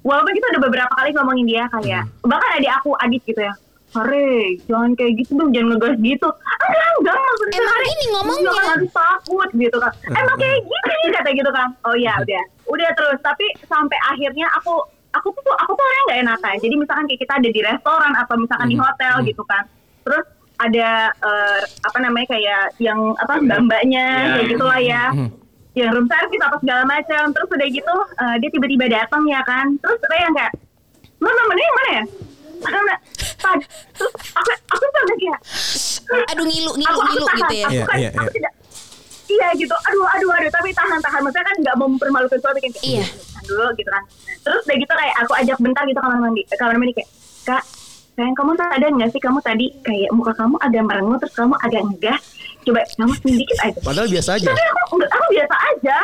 walaupun 0.04 0.34
kita 0.36 0.46
udah 0.54 0.62
beberapa 0.62 0.94
kali 0.94 1.10
ngomongin 1.16 1.46
dia 1.50 1.64
kayak 1.72 2.04
bahkan 2.22 2.60
adik 2.60 2.72
aku 2.84 2.94
Adit 3.02 3.24
gitu 3.26 3.42
ya. 3.42 3.54
Ray, 3.94 4.58
jangan 4.66 4.98
kayak 4.98 5.22
gitu 5.22 5.38
dong, 5.38 5.54
jangan 5.54 5.78
ngegas 5.78 5.98
gitu. 6.02 6.26
Enggak, 6.26 6.90
enggak. 6.98 7.14
maksudnya, 7.14 7.58
Emang 7.62 7.78
Ray, 7.78 7.90
ini 7.94 8.06
ngomongnya. 8.10 8.50
jangan 8.50 8.66
harus 8.74 8.90
takut 8.90 9.50
gitu 9.54 9.78
kan. 9.78 9.94
Emang 10.10 10.38
kayak 10.42 10.60
gini 10.66 11.08
kata 11.14 11.30
gitu 11.30 11.52
kan. 11.54 11.68
Oh 11.86 11.94
ya 11.94 12.14
udah. 12.18 12.44
Udah 12.74 12.90
terus, 12.98 13.20
tapi 13.22 13.46
sampai 13.70 13.98
akhirnya 14.10 14.50
aku 14.58 14.82
aku 15.14 15.28
tuh 15.32 15.54
aku 15.56 15.72
tuh 15.72 15.84
orangnya 15.84 16.04
nggak 16.04 16.20
enakan. 16.24 16.54
Jadi 16.60 16.76
misalkan 16.76 17.06
kayak 17.06 17.22
kita 17.22 17.34
ada 17.38 17.50
di 17.50 17.62
restoran 17.62 18.14
atau 18.14 18.36
misalkan 18.36 18.68
di 18.68 18.78
hotel 18.78 19.16
gitu 19.24 19.44
kan. 19.46 19.64
Terus 20.04 20.26
ada 20.58 20.90
eh, 21.12 21.62
apa 21.82 21.98
namanya 22.00 22.28
kayak 22.30 22.64
yang 22.78 23.00
apa 23.18 23.34
mbak-mbaknya 23.38 24.06
Ya. 24.06 24.32
kayak 24.34 24.48
gitulah 24.50 24.80
ya. 24.80 25.04
Yang 25.74 25.90
room 25.92 26.06
service 26.06 26.44
apa 26.44 26.56
segala 26.60 26.84
macam. 26.84 27.24
Terus 27.30 27.50
udah 27.50 27.68
gitu 27.68 27.96
eh, 28.20 28.36
dia 28.38 28.50
tiba-tiba 28.50 28.86
datang 28.88 29.24
ya 29.26 29.42
kan. 29.42 29.66
Terus 29.78 29.98
saya 30.00 30.22
yang 30.22 30.36
kayak, 30.36 30.54
"Lo 31.18 31.30
namanya 31.30 31.64
yang 31.64 31.76
mana 31.76 31.90
ya?" 31.92 32.04
Terus 33.94 34.14
aku 34.32 34.50
aku 34.72 34.86
sampai 34.88 35.16
kayak 35.18 35.40
Aduh 36.30 36.46
ngilu 36.46 36.72
ngilu 36.74 36.88
aku, 36.90 37.00
aku 37.00 37.12
ngilu 37.12 37.26
tahan, 37.26 37.40
gitu 37.42 37.56
ya. 37.56 37.66
Aku 37.66 37.74
Iya, 37.74 37.86
kan, 37.86 37.98
iya, 37.98 38.10
aku 38.12 38.24
iya. 38.24 38.34
tidak 38.34 38.54
Iya 39.24 39.48
gitu, 39.56 39.74
aduh 39.74 40.06
aduh 40.06 40.30
aduh, 40.32 40.52
tapi 40.52 40.70
tahan 40.72 41.00
tahan, 41.00 41.20
maksudnya 41.24 41.48
kan 41.48 41.56
nggak 41.58 41.76
mau 41.76 41.88
mempermalukan 41.88 42.38
suami 42.38 42.60
kan 42.60 42.72
Iya. 42.78 43.02
tahan 43.02 43.33
dulu 43.44 43.68
gitu 43.76 43.90
kan. 43.90 44.04
Terus 44.42 44.62
udah 44.64 44.78
gitu 44.78 44.94
kayak 44.94 45.16
aku 45.22 45.32
ajak 45.38 45.58
bentar 45.60 45.84
gitu 45.84 46.00
kamar 46.00 46.20
mandi, 46.20 46.42
eh, 46.44 46.58
kamar 46.58 46.76
mandi 46.76 46.94
kayak, 46.94 47.10
kak, 47.44 47.64
sayang 48.14 48.36
kamu 48.36 48.52
sadar 48.54 48.90
nggak 48.90 49.10
sih 49.10 49.22
kamu 49.22 49.40
tadi 49.42 49.66
kayak 49.82 50.10
muka 50.14 50.34
kamu 50.34 50.56
agak 50.62 50.84
merengut 50.86 51.18
terus 51.18 51.34
kamu 51.34 51.54
agak 51.60 51.82
ngegas, 51.82 52.22
coba 52.62 52.82
kamu 52.94 53.14
sedikit 53.20 53.58
aja. 53.66 53.80
padahal 53.82 54.08
biasa 54.08 54.30
aja 54.38 54.46
Tapi 54.48 54.62
aku, 54.62 54.94
enggak, 55.02 55.12
aku 55.12 55.26
biasa 55.34 55.56
aja 55.58 55.98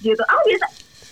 gitu, 0.00 0.22
aku 0.22 0.40
biasa. 0.46 0.66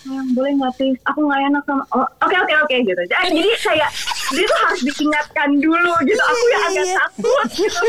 Sayang 0.05 0.29
boleh 0.37 0.51
nggak 0.53 0.73
please? 0.77 1.01
Aku 1.09 1.17
nggak 1.25 1.41
enak 1.49 1.63
sama. 1.65 1.81
Oh, 1.89 2.05
oke 2.21 2.35
oke 2.37 2.53
oke 2.61 2.75
gitu. 2.77 3.01
Jadi, 3.09 3.41
jadi 3.41 3.51
kayak 3.57 3.89
dia 4.37 4.45
tuh 4.45 4.57
harus 4.61 4.81
diingatkan 4.85 5.49
dulu 5.57 5.93
gitu. 6.05 6.21
Aku 6.21 6.43
yang 6.45 6.63
agak 6.69 6.85
Iya. 6.85 6.95
takut 7.01 7.47
gitu. 7.57 7.79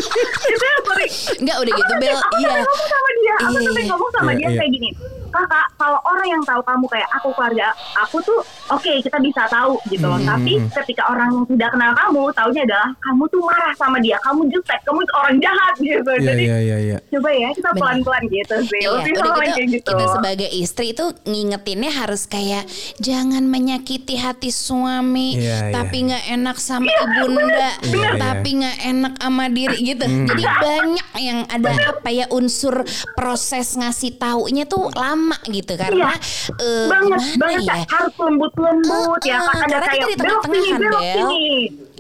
Itu 0.49 0.65
yang 0.65 0.83
sering 0.89 1.13
Enggak 1.45 1.57
udah 1.61 1.73
gitu 1.77 1.93
Bel. 2.01 2.17
Iya. 2.41 2.55
Aku 2.57 2.73
sampai 2.73 2.73
ngomong 2.73 2.89
sama 2.89 3.11
dia, 3.13 3.35
aku 3.37 3.57
sampai 3.61 3.83
iya. 3.85 3.91
ngomong 3.93 4.11
sama 4.17 4.31
Iya, 4.33 4.39
dia 4.41 4.49
kayak 4.57 4.71
gini. 4.73 4.89
Kakak, 5.37 5.67
kalau 5.77 6.01
orang 6.03 6.29
yang 6.29 6.43
tahu 6.43 6.61
kamu 6.61 6.85
kayak 6.89 7.09
aku 7.13 7.29
keluarga 7.33 7.69
aku 7.95 8.17
tuh 8.21 8.39
oke 8.69 8.93
kita 9.01 9.19
bisa 9.21 9.45
tahu 9.47 9.77
gitu 9.87 10.05
loh. 10.05 10.17
Hmm, 10.17 10.29
Tapi 10.29 10.53
ketika 10.73 11.03
orang 11.09 11.29
yang 11.31 11.45
tidak 11.47 11.71
kenal 11.73 11.93
kamu, 11.93 12.23
taunya 12.33 12.63
adalah 12.65 12.89
kamu 12.99 13.23
tuh 13.27 13.41
marah 13.43 13.75
sama 13.75 13.97
dia, 14.01 14.17
kamu 14.21 14.41
jutek, 14.49 14.81
kamu 14.83 15.01
tuh 15.03 15.15
orang 15.17 15.37
jahat 15.39 15.75
gitu. 15.85 16.11
iya 16.13 16.25
Jadi 16.25 16.45
iya 16.45 16.59
iya 16.59 16.77
iya 16.81 16.99
coba 17.07 17.31
ya 17.31 17.49
kita 17.51 17.69
Benar. 17.69 17.81
pelan-pelan 17.81 18.25
gitu 18.29 18.57
sih. 18.65 18.81
Iya, 18.81 18.89
Lebih 18.93 19.13
udah 19.13 19.25
gitu, 19.25 19.31
kayak 19.37 19.67
gitu. 19.69 19.91
kita 19.93 20.05
sebagai 20.11 20.51
istri 20.53 20.87
itu 20.93 21.05
ngingetinnya 21.25 21.93
harus 21.93 22.23
kayak 22.25 22.65
jangan 22.99 23.45
menyakiti 23.45 24.15
hati 24.17 24.51
suami, 24.51 25.37
Iya, 25.37 25.73
tapi 25.73 25.97
nggak 26.07 26.25
enak 26.33 26.57
sama 26.57 26.87
ibunda, 26.87 27.71
Iya, 27.83 28.11
tapi 28.17 28.49
nggak 28.63 28.77
enak 28.85 29.15
sama 29.19 29.45
diri 29.49 29.77
gitu. 29.83 30.05
Jadi 30.07 30.43
banyak 30.45 31.09
yang 31.19 31.41
ada 31.49 31.71
apa 31.91 32.09
ya 32.09 32.27
unsur 32.31 32.85
proses 33.15 33.75
ngasih 33.75 34.15
taunya 34.17 34.65
tuh 34.65 34.93
lama 34.93 35.26
gitu 35.47 35.73
karena 35.75 36.13
eh, 36.59 36.87
banget 36.87 37.21
gimana 37.23 37.41
banget 37.41 37.63
ya? 37.65 37.77
Harus 37.87 38.15
lembut-lembut 38.17 39.21
ya 39.23 39.37
Heeh, 39.37 39.47
kan 39.47 39.57
ada 39.59 39.67
karena 39.67 39.87
kita 39.87 39.91
kayak 39.91 40.07
di 40.07 40.17
belok 40.17 40.43
sini 40.43 40.55
tengah-tengahan, 40.57 41.29
sini 41.29 41.47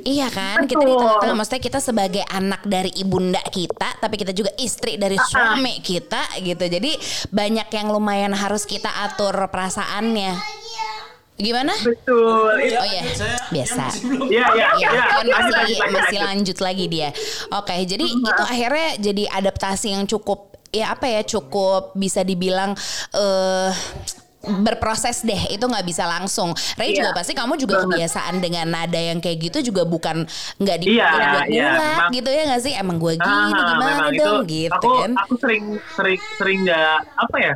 Iya 0.06 0.30
kan, 0.30 0.70
kita 0.70 0.78
di 0.78 0.86
Betul. 0.86 1.02
tengah-tengah. 1.02 1.34
Maksudnya 1.34 1.62
kita 1.66 1.78
sebagai 1.82 2.22
anak 2.30 2.62
dari 2.62 2.94
ibunda 2.94 3.42
kita, 3.42 3.98
tapi 3.98 4.14
kita 4.14 4.30
juga 4.30 4.54
istri 4.54 4.94
dari 4.94 5.18
suami 5.18 5.82
kita 5.82 6.38
gitu. 6.46 6.62
Jadi 6.62 6.94
banyak 7.26 7.66
yang 7.74 7.90
lumayan 7.90 8.30
harus 8.30 8.62
kita 8.62 8.86
atur 9.02 9.34
perasaannya. 9.50 10.30
Gimana? 11.36 11.74
betul 11.84 12.48
itu 12.64 12.80
Oh 12.80 12.86
iya, 12.88 13.02
biasa. 13.52 13.84
Iya, 14.24 14.46
iya, 14.56 14.68
Iya, 14.72 14.88
iya. 14.88 15.04
kan 15.04 15.24
masih, 15.28 15.76
masih 15.84 15.84
lanjut. 15.92 16.20
lanjut 16.24 16.58
lagi 16.64 16.84
dia. 16.88 17.08
Oke, 17.52 17.76
jadi 17.84 18.06
itu 18.08 18.42
akhirnya 18.46 18.88
jadi 18.96 19.24
adaptasi 19.28 19.92
yang 19.92 20.08
cukup 20.08 20.55
ya 20.70 20.90
apa 20.90 21.06
ya 21.06 21.22
cukup 21.22 21.94
bisa 21.94 22.20
dibilang 22.20 22.74
eh 23.12 23.70
berproses 24.44 25.26
deh 25.26 25.42
itu 25.50 25.60
nggak 25.60 25.82
bisa 25.82 26.06
langsung. 26.06 26.54
Ray 26.76 26.94
Iya. 26.94 27.02
juga 27.02 27.10
pasti 27.12 27.34
kamu 27.34 27.58
juga 27.58 27.82
kebiasaan 27.82 28.38
dengan 28.38 28.66
nada 28.68 28.94
yang 28.94 29.18
kayak 29.18 29.42
gitu 29.42 29.58
juga 29.66 29.82
bukan 29.82 30.22
nggak 30.56 30.76
di 30.78 30.94
Iya, 30.94 31.08
buat 31.10 31.46
iya, 31.48 31.66
bulat 31.66 31.74
memang- 31.74 32.12
gitu 32.14 32.30
ya 32.30 32.42
nggak 32.46 32.62
sih 32.62 32.72
emang 32.72 32.96
gue 32.96 33.12
gini 33.16 33.26
Ah, 33.26 33.66
gimana 33.66 33.90
dong 34.06 34.14
itu, 34.14 34.32
gitu 34.62 34.72
aku, 34.72 34.90
kan. 34.96 35.10
Aku 35.18 35.34
sering 35.36 35.64
sering 35.92 36.20
sering 36.38 36.58
nggak 36.62 36.94
apa 37.16 37.36
ya? 37.40 37.52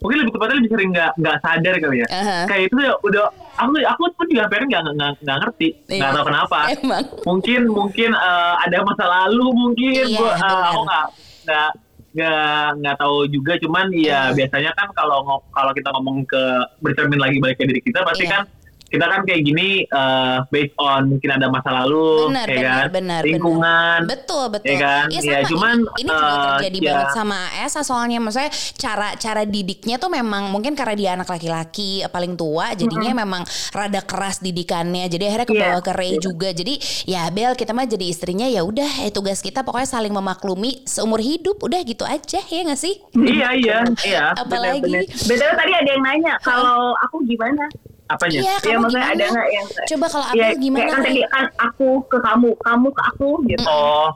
Mungkin 0.00 0.16
lebih 0.16 0.32
tepatnya 0.32 0.56
lebih 0.56 0.70
sering 0.72 0.88
nggak 0.90 1.12
nggak 1.14 1.36
sadar 1.38 1.74
kali 1.76 1.96
ya. 2.00 2.06
Aha. 2.08 2.38
Kayak 2.48 2.62
itu 2.64 2.76
ya 2.80 2.92
udah 2.98 3.24
aku 3.58 3.70
aku 3.84 4.02
pun 4.10 4.26
juga 4.26 4.42
hampir 4.48 4.60
nggak 4.64 4.82
nggak 4.88 5.10
nggak 5.20 5.36
ngerti 5.44 5.68
nggak 5.90 6.00
Iya. 6.00 6.16
tahu 6.16 6.24
kenapa. 6.24 6.58
Emang. 6.74 7.04
Mungkin 7.20 7.60
mungkin 7.68 8.10
eh, 8.16 8.54
ada 8.64 8.76
masa 8.80 9.04
lalu 9.04 9.44
mungkin 9.52 9.92
Iya, 9.92 10.16
gua, 10.16 10.32
benar. 10.32 10.72
aku 10.72 10.80
nggak 10.80 11.06
nggak 11.44 11.68
nggak 12.10 12.82
nggak 12.82 12.96
tahu 12.98 13.30
juga 13.30 13.54
cuman 13.62 13.86
ya 13.94 14.34
biasanya 14.34 14.74
kan 14.74 14.90
kalau 14.98 15.22
kalau 15.54 15.70
kita 15.70 15.94
ngomong 15.94 16.26
ke 16.26 16.42
bercermin 16.82 17.22
lagi 17.22 17.38
balik 17.38 17.62
ke 17.62 17.70
diri 17.70 17.78
kita 17.78 18.02
pasti 18.02 18.26
Iya. 18.26 18.32
kan 18.34 18.42
kita 18.90 19.06
kan 19.06 19.20
kayak 19.22 19.42
gini 19.42 19.68
eh, 19.84 20.36
based 20.50 20.74
on 20.76 21.06
mungkin 21.08 21.30
ada 21.30 21.46
masa 21.46 21.70
lalu 21.72 22.28
Benar, 22.28 22.46
kayak 22.46 22.58
benar, 22.58 22.74
kan 22.82 22.90
benar, 22.92 23.20
lingkungan 23.22 23.98
benar. 24.02 24.10
Betul, 24.10 24.44
betul. 24.50 24.66
ya 24.66 24.76
kan 24.76 25.04
Iya, 25.08 25.20
ya 25.22 25.38
sama. 25.38 25.48
cuman 25.48 25.76
ini, 25.78 26.00
ini 26.00 26.10
juga 26.10 26.26
eh, 26.28 26.42
terjadi 26.50 26.78
ya, 26.78 26.86
banget 26.90 27.08
sama 27.14 27.38
Esa 27.62 27.80
soalnya 27.80 28.18
maksudnya 28.18 28.50
cara 28.74 29.08
cara 29.14 29.42
didiknya 29.44 29.96
tuh 29.96 30.10
memang 30.10 30.50
mungkin 30.50 30.74
karena 30.74 30.94
dia 30.94 31.10
anak 31.14 31.28
laki-laki 31.28 32.02
paling 32.06 32.34
tua 32.34 32.74
jadinya 32.74 33.14
memang 33.16 33.42
rada 33.70 34.02
keras 34.02 34.40
didikannya. 34.40 35.06
Jadi 35.06 35.24
akhirnya 35.24 35.46
kebawa 35.46 35.68
Iya. 35.72 35.80
ke 35.80 35.92
Ray 35.92 36.12
juga. 36.18 36.48
Jadi 36.50 36.74
ya 37.06 37.30
Bel 37.30 37.54
kita 37.54 37.70
mah 37.70 37.86
jadi 37.86 38.04
istrinya 38.04 38.44
ya 38.44 38.60
udah 38.60 39.06
eh, 39.06 39.10
tugas 39.10 39.38
kita 39.38 39.62
pokoknya 39.62 39.86
saling 39.86 40.10
memaklumi 40.10 40.82
seumur 40.82 41.20
hidup 41.20 41.60
udah 41.60 41.78
gitu 41.82 42.02
aja 42.02 42.40
ya 42.40 42.60
nggak 42.62 42.74
sih? 42.76 42.98
iya 43.14 43.48
iya 43.52 43.78
iya 44.02 44.24
Apalagi 44.34 45.06
betul 45.22 45.50
tadi 45.52 45.72
ada 45.72 45.88
yang 45.88 46.02
nanya 46.02 46.34
kalau 46.40 46.96
aku 46.98 47.22
gimana 47.22 47.62
apanya 48.10 48.40
Iya, 48.40 48.54
ya 48.60 48.76
maksudnya 48.76 49.06
gimana? 49.06 49.14
ada 49.14 49.24
nggak 49.30 49.48
yang 49.48 49.66
Coba 49.86 50.06
kalau 50.08 50.26
ya, 50.26 50.32
Abel 50.32 50.58
gimana? 50.58 50.80
kayak 50.80 50.90
kan 50.90 51.00
tadi 51.00 51.20
kan 51.24 51.44
aku 51.60 51.88
ke 52.04 52.18
kamu 52.18 52.48
kamu 52.58 52.88
ke 52.90 53.02
aku 53.06 53.28
gitu 53.46 53.64
oh 53.64 54.08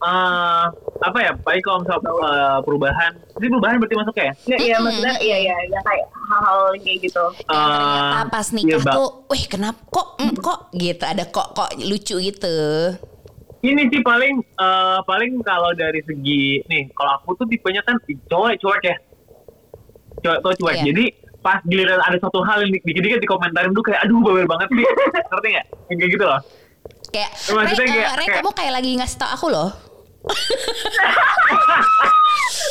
eh, 0.00 0.64
apa 1.00 1.18
ya 1.18 1.32
baik 1.38 1.62
kalau 1.62 1.78
misal 1.80 1.98
eh, 2.00 2.58
perubahan 2.60 3.12
ini 3.34 3.46
perubahan 3.48 3.74
berarti 3.76 3.96
masuk 3.96 4.14
ya 4.14 4.30
Iya, 4.44 4.56
iya 4.58 4.76
maksudnya 4.78 5.14
iya 5.18 5.36
iya 5.42 5.56
yang 5.66 5.82
kayak 5.82 6.04
hal-hal 6.24 6.60
kayak 6.78 6.98
gitu. 7.00 7.24
Eh, 7.44 8.22
pas 8.26 8.46
iya, 8.46 8.54
nikah 8.54 8.80
Bang. 8.82 8.94
tuh, 8.94 9.10
wih 9.28 9.44
kenapa 9.44 9.80
kok 9.86 10.06
mm, 10.16 10.34
kok 10.38 10.58
gitu 10.72 11.04
ada 11.04 11.24
kok 11.26 11.48
kok 11.52 11.70
lucu 11.78 12.16
gitu. 12.18 12.56
ini 13.60 13.88
sih 13.88 14.00
paling 14.00 14.34
eh, 14.40 14.98
paling 15.02 15.40
kalau 15.40 15.72
dari 15.72 16.00
segi 16.00 16.60
nih 16.64 16.92
kalau 16.92 17.16
aku 17.18 17.32
tuh 17.34 17.46
tipenya 17.46 17.80
kan 17.80 17.96
cowok 18.26 18.56
cuek 18.58 18.82
ya 18.84 18.96
cowok 20.20 20.38
cowok 20.42 20.54
cuek 20.58 20.74
Iya. 20.74 20.84
jadi 20.86 21.04
pas 21.44 21.60
giliran 21.62 22.00
ada 22.00 22.16
satu 22.16 22.40
hal 22.40 22.64
yang 22.64 22.72
dikit-dikit 22.80 23.20
di 23.20 23.28
komentarin 23.28 23.70
tuh 23.70 23.84
kayak 23.84 24.00
aduh 24.00 24.16
bawel 24.18 24.48
banget 24.48 24.68
sih 24.70 24.84
ngerti 25.30 25.48
nggak? 25.52 25.66
Kayak 25.92 26.10
gitu 26.10 26.24
loh. 26.24 26.40
Kayak, 27.12 27.30
Maksudnya 27.46 27.76
Ray, 27.78 27.86
kayak- 27.86 28.00
eh, 28.02 28.16
Ray, 28.16 28.26
kayak- 28.26 28.36
kamu 28.40 28.50
kayak 28.50 28.72
lagi 28.72 28.90
ngasih 28.96 29.16
tau 29.16 29.30
aku 29.30 29.46
loh. 29.48 29.68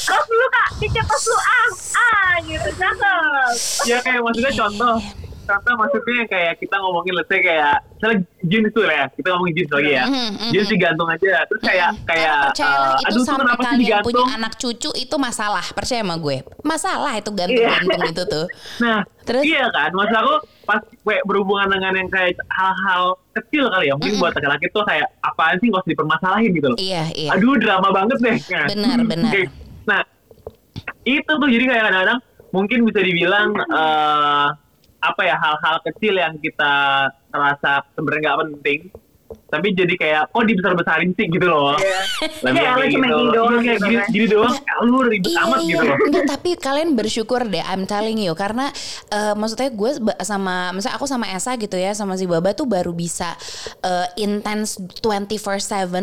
Kos 0.04 0.26
lu 0.28 0.48
kak, 0.50 0.68
kicap 0.78 1.06
kos 1.06 1.26
lu 1.26 1.38
ah, 1.38 1.70
ah 1.96 2.34
gitu, 2.42 2.70
cakep. 2.74 3.52
ya 3.86 3.98
kayak 4.02 4.20
maksudnya 4.20 4.52
contoh 4.54 4.96
contoh 5.44 5.74
maksudnya 5.76 6.24
kayak 6.26 6.54
kita 6.58 6.76
ngomongin 6.78 7.14
let's 7.14 7.28
say 7.28 7.40
kayak 7.40 7.76
misalnya 7.94 8.18
jeans 8.42 8.70
tuh 8.72 8.84
lah 8.84 8.96
ya 8.96 9.06
kita 9.12 9.28
ngomongin 9.30 9.54
jeans 9.54 9.72
lagi 9.72 9.92
ya 9.92 10.04
Mhm, 10.04 10.16
mhm. 10.34 10.52
jeans 10.52 10.70
digantung 10.70 11.08
aja 11.08 11.34
terus 11.44 11.62
kayak 11.62 11.90
kayak 12.04 12.36
percayalah 12.50 12.88
eh, 12.90 13.02
itu 13.02 13.08
aduh 13.10 13.24
sampai 13.24 13.44
kalian 13.44 13.58
punya 13.58 13.72
digantung 13.78 14.30
anak 14.30 14.54
cucu 14.56 14.90
itu 14.94 15.16
masalah. 15.16 15.66
Percaya 15.70 16.02
sama 16.02 16.16
gue. 16.16 16.38
Masalah 16.62 17.14
itu 17.16 17.30
gantung-gantung 17.30 18.04
itu 18.08 18.24
tuh. 18.26 18.46
Nah, 18.84 19.00
Terus? 19.24 19.44
iya 19.44 19.68
kan, 19.70 19.90
maksud 19.90 20.16
aku 20.16 20.34
pas 20.64 20.80
gue 20.80 21.16
berhubungan 21.24 21.68
dengan 21.70 21.94
yang 21.96 22.10
kayak 22.10 22.36
hal-hal 22.50 23.16
kecil 23.32 23.68
kali 23.68 23.88
ya, 23.88 23.96
mungkin 23.96 24.16
buat 24.18 24.34
laki-laki 24.34 24.68
tuh 24.70 24.84
kayak 24.84 25.08
apaan 25.22 25.56
sih 25.58 25.68
nggak 25.68 25.80
usah 25.80 25.92
dipermasalahin 25.92 26.50
gitu 26.52 26.68
loh. 26.70 26.78
Iya, 26.78 27.04
iya. 27.14 27.30
Aduh 27.32 27.56
drama 27.56 27.88
banget 27.90 28.18
deh. 28.20 28.38
Nah, 28.50 28.68
Benar, 28.68 28.98
benar. 29.06 29.32
kayak- 29.32 29.52
Nah, 29.84 30.02
itu 31.04 31.32
tuh 31.32 31.48
jadi 31.48 31.64
kayak 31.66 31.84
kadang-kadang 31.84 32.20
mungkin 32.50 32.80
bisa 32.84 33.00
dibilang 33.00 33.48
eh, 33.56 34.48
apa 35.04 35.22
ya 35.28 35.36
hal-hal 35.36 35.84
kecil 35.84 36.16
yang 36.16 36.40
kita 36.40 36.74
rasa 37.28 37.84
sebenarnya 37.92 38.22
nggak 38.32 38.40
penting, 38.48 38.80
tapi 39.54 39.68
jadi 39.72 39.94
kayak 39.94 40.22
kok 40.28 40.44
dibesar-besarin 40.44 41.14
sih 41.14 41.30
gitu 41.30 41.46
loh. 41.46 41.78
Lebih 42.42 42.58
Iya, 42.58 42.72
kayak 42.74 42.90
cuma 42.90 43.06
gitu. 43.06 43.14
gini 43.14 43.30
doang 43.30 43.54
Iya, 43.54 43.62
kayak 43.62 43.78
gitu 43.78 43.86
gini, 43.86 43.96
kan. 43.96 44.08
gini 44.10 44.26
doang, 44.28 44.54
lu 44.84 45.00
ribet 45.04 45.30
Iya, 45.30 45.40
amat 45.40 45.60
iya. 45.60 45.68
gitu 45.70 45.84
loh. 45.84 45.98
Enggak, 46.04 46.26
tapi 46.26 46.50
kalian 46.58 46.90
bersyukur 46.94 47.42
deh, 47.46 47.62
I'm 47.62 47.84
telling 47.86 48.18
you. 48.18 48.34
Karena 48.34 48.66
eh, 49.10 49.34
maksudnya 49.34 49.70
gue 49.70 49.92
sama, 50.20 50.56
misalnya 50.72 50.96
aku 50.96 51.06
sama 51.06 51.30
Esa 51.30 51.54
gitu 51.56 51.76
ya, 51.76 51.94
sama 51.94 52.16
si 52.16 52.26
Baba 52.26 52.50
tuh 52.52 52.66
baru 52.66 52.90
bisa 52.92 53.38
eh, 53.82 54.08
intense 54.18 54.80
24/7 55.00 55.60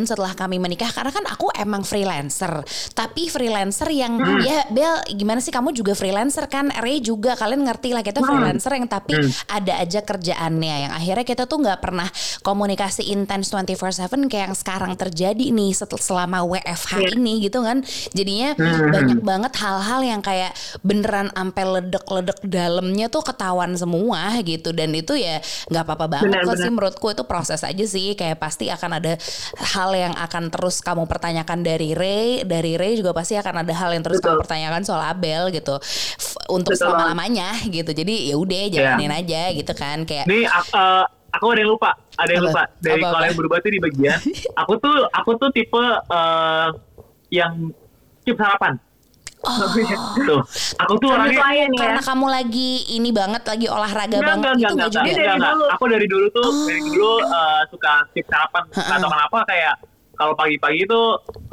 setelah 0.06 0.32
kami 0.32 0.56
menikah. 0.56 0.90
Karena 0.90 1.10
kan 1.10 1.24
aku 1.26 1.48
emang 1.52 1.82
freelancer. 1.82 2.62
Tapi 2.92 3.26
freelancer 3.26 3.88
yang, 3.88 4.14
Hmm. 4.14 4.40
ya 4.40 4.68
Bel, 4.68 4.92
gimana 5.10 5.40
sih 5.40 5.50
kamu 5.50 5.72
juga 5.72 5.92
freelancer 5.92 6.44
kan? 6.46 6.68
Ray 6.76 7.00
juga, 7.00 7.32
kalian 7.34 7.64
ngerti 7.64 7.90
lah 7.90 8.04
kita 8.04 8.20
Hmm. 8.20 8.28
freelancer 8.28 8.72
yang 8.72 8.86
tapi 8.86 9.16
ada 9.48 9.72
aja 9.78 10.00
kerjaannya. 10.00 10.76
Yang 10.84 10.92
akhirnya 10.94 11.24
kita 11.26 11.44
tuh 11.44 11.58
nggak 11.58 11.80
pernah 11.80 12.08
komunikasi 12.42 13.08
intens 13.08 13.39
24/7 13.42 14.28
kayak 14.28 14.44
yang 14.50 14.56
sekarang 14.56 14.92
terjadi 14.94 15.46
nih 15.50 15.72
setel- 15.72 16.00
selama 16.00 16.42
WFH 16.42 17.16
ini 17.16 17.44
gitu 17.44 17.62
kan. 17.62 17.80
Jadinya 18.10 18.52
banyak 18.90 19.20
banget 19.20 19.52
hal-hal 19.56 20.00
yang 20.02 20.20
kayak 20.20 20.52
beneran 20.80 21.30
sampai 21.30 21.64
ledek-ledek 21.78 22.38
dalamnya 22.42 23.06
tuh 23.06 23.22
ketahuan 23.22 23.72
semua 23.74 24.34
gitu. 24.42 24.70
Dan 24.70 24.92
itu 24.92 25.14
ya 25.14 25.38
nggak 25.68 25.84
apa-apa 25.84 26.06
banget 26.08 26.26
Benar, 26.30 26.42
kok 26.42 26.52
benar. 26.52 26.62
sih 26.62 26.70
menurutku. 26.70 27.06
Itu 27.10 27.24
proses 27.24 27.60
aja 27.60 27.84
sih. 27.84 28.12
Kayak 28.12 28.38
pasti 28.38 28.68
akan 28.68 28.90
ada 28.98 29.14
hal 29.56 29.90
yang 29.92 30.14
akan 30.14 30.48
terus 30.48 30.80
kamu 30.80 31.04
pertanyakan 31.04 31.60
dari 31.60 31.92
Ray. 31.92 32.42
Dari 32.42 32.74
Ray 32.74 32.96
juga 32.96 33.12
pasti 33.12 33.36
akan 33.36 33.62
ada 33.62 33.72
hal 33.72 33.90
yang 33.92 34.02
terus 34.02 34.18
Betul. 34.18 34.36
kamu 34.36 34.42
pertanyakan 34.42 34.82
soal 34.82 35.02
Abel 35.02 35.50
gitu. 35.50 35.76
F- 36.16 36.38
untuk 36.48 36.74
Betul. 36.74 36.88
selama 36.88 37.12
lamanya 37.12 37.48
gitu. 37.66 37.90
Jadi 37.90 38.28
ya 38.28 38.36
udah 38.36 38.62
jalanin 38.68 39.12
aja 39.12 39.42
gitu 39.52 39.72
kan. 39.72 40.02
Kayak 40.02 40.26
ak- 40.46 40.72
eh, 40.72 41.04
aku 41.30 41.44
ada 41.48 41.60
yang 41.60 41.70
lupa, 41.70 41.90
ada 42.14 42.30
yang 42.30 42.42
Apa? 42.42 42.50
lupa 42.50 42.62
dari 42.78 43.00
kalau 43.00 43.24
yang 43.24 43.36
berubah 43.36 43.56
tuh 43.58 43.70
di 43.70 43.80
bagian. 43.80 44.18
aku 44.60 44.72
tuh 44.76 44.96
aku 45.10 45.30
tuh 45.36 45.48
tipe 45.50 45.84
eh, 46.08 46.68
yang 47.30 47.52
skip 48.20 48.36
sarapan. 48.36 48.74
oh 49.40 49.56
Tuh, 50.28 50.40
aku 50.76 50.92
tuh 51.00 51.08
orangnya 51.10 51.40
klien 51.40 51.72
ya. 51.72 51.80
karena 51.80 52.00
kamu 52.04 52.26
lagi 52.28 52.70
ini 52.92 53.08
banget 53.08 53.40
lagi 53.42 53.66
olahraga 53.66 54.12
Enggak, 54.14 54.28
banget 54.28 54.44
enggak, 54.44 54.52
itu 54.52 54.60
enggak, 54.60 54.68
enggak 54.76 54.90
juga 54.90 55.00
enggak, 55.00 55.16
Dari 55.16 55.32
enggak. 55.32 55.50
dulu. 55.50 55.64
Aku 55.66 55.84
dari 55.88 56.06
dulu 56.06 56.26
tuh, 56.30 56.44
Oh. 56.44 56.66
dari 56.66 56.80
dulu 56.84 57.10
eh, 57.22 57.60
suka 57.66 57.92
skip 58.06 58.26
sarapan. 58.26 58.62
Nggak 58.68 58.98
tahu 58.98 59.10
kenapa 59.10 59.38
kayak 59.48 59.74
kalau 60.12 60.34
pagi-pagi 60.36 60.82
tuh, 60.84 61.06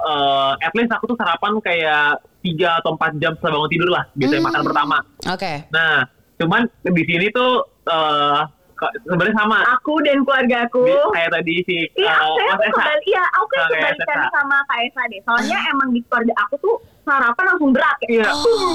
eh, 0.03 0.53
at 0.59 0.73
least 0.75 0.91
aku 0.91 1.03
tuh 1.05 1.15
sarapan 1.15 1.51
kayak 1.61 2.07
3 2.43 2.69
atau 2.75 2.91
4 2.93 3.15
jam 3.15 3.31
setelah 3.33 3.53
bangun 3.55 3.71
tidur 3.71 3.89
lah, 3.89 4.03
gitu 4.13 4.29
ya, 4.29 4.35
Hmm. 4.35 4.47
makan 4.47 4.61
pertama. 4.63 4.97
oke 5.25 5.51
Nah, 5.69 5.95
cuman 6.35 6.61
di 6.85 7.03
sini 7.03 7.25
tuh 7.29 7.51
ke- 7.81 8.43
sebenarnya 9.01 9.35
sama. 9.35 9.57
Aku 9.75 9.93
dan 9.99 10.17
keluarga 10.21 10.57
aku. 10.63 10.83
Di- 10.83 11.11
kayak 11.11 11.31
tadi 11.33 11.55
si 11.63 11.77
Iya, 11.95 12.13
eh, 12.13 12.33
saya 12.37 12.53
tuh 12.53 12.69
kebalik, 12.69 13.05
iya, 13.05 13.23
aku 13.27 13.45
kan 13.45 13.57
Nah, 13.57 13.67
kayak 13.67 13.81
kebalikan 13.95 14.19
sama 14.31 14.57
Kak 14.63 14.79
Esa 14.83 15.01
deh. 15.07 15.19
Soalnya 15.23 15.57
emang 15.67 15.89
di 15.89 15.99
keluarga 16.03 16.33
aku 16.37 16.55
tuh 16.57 16.75
sarapan 17.01 17.43
langsung 17.47 17.71
berat 17.71 17.97
ya. 17.97 18.09
Iya, 18.11 18.29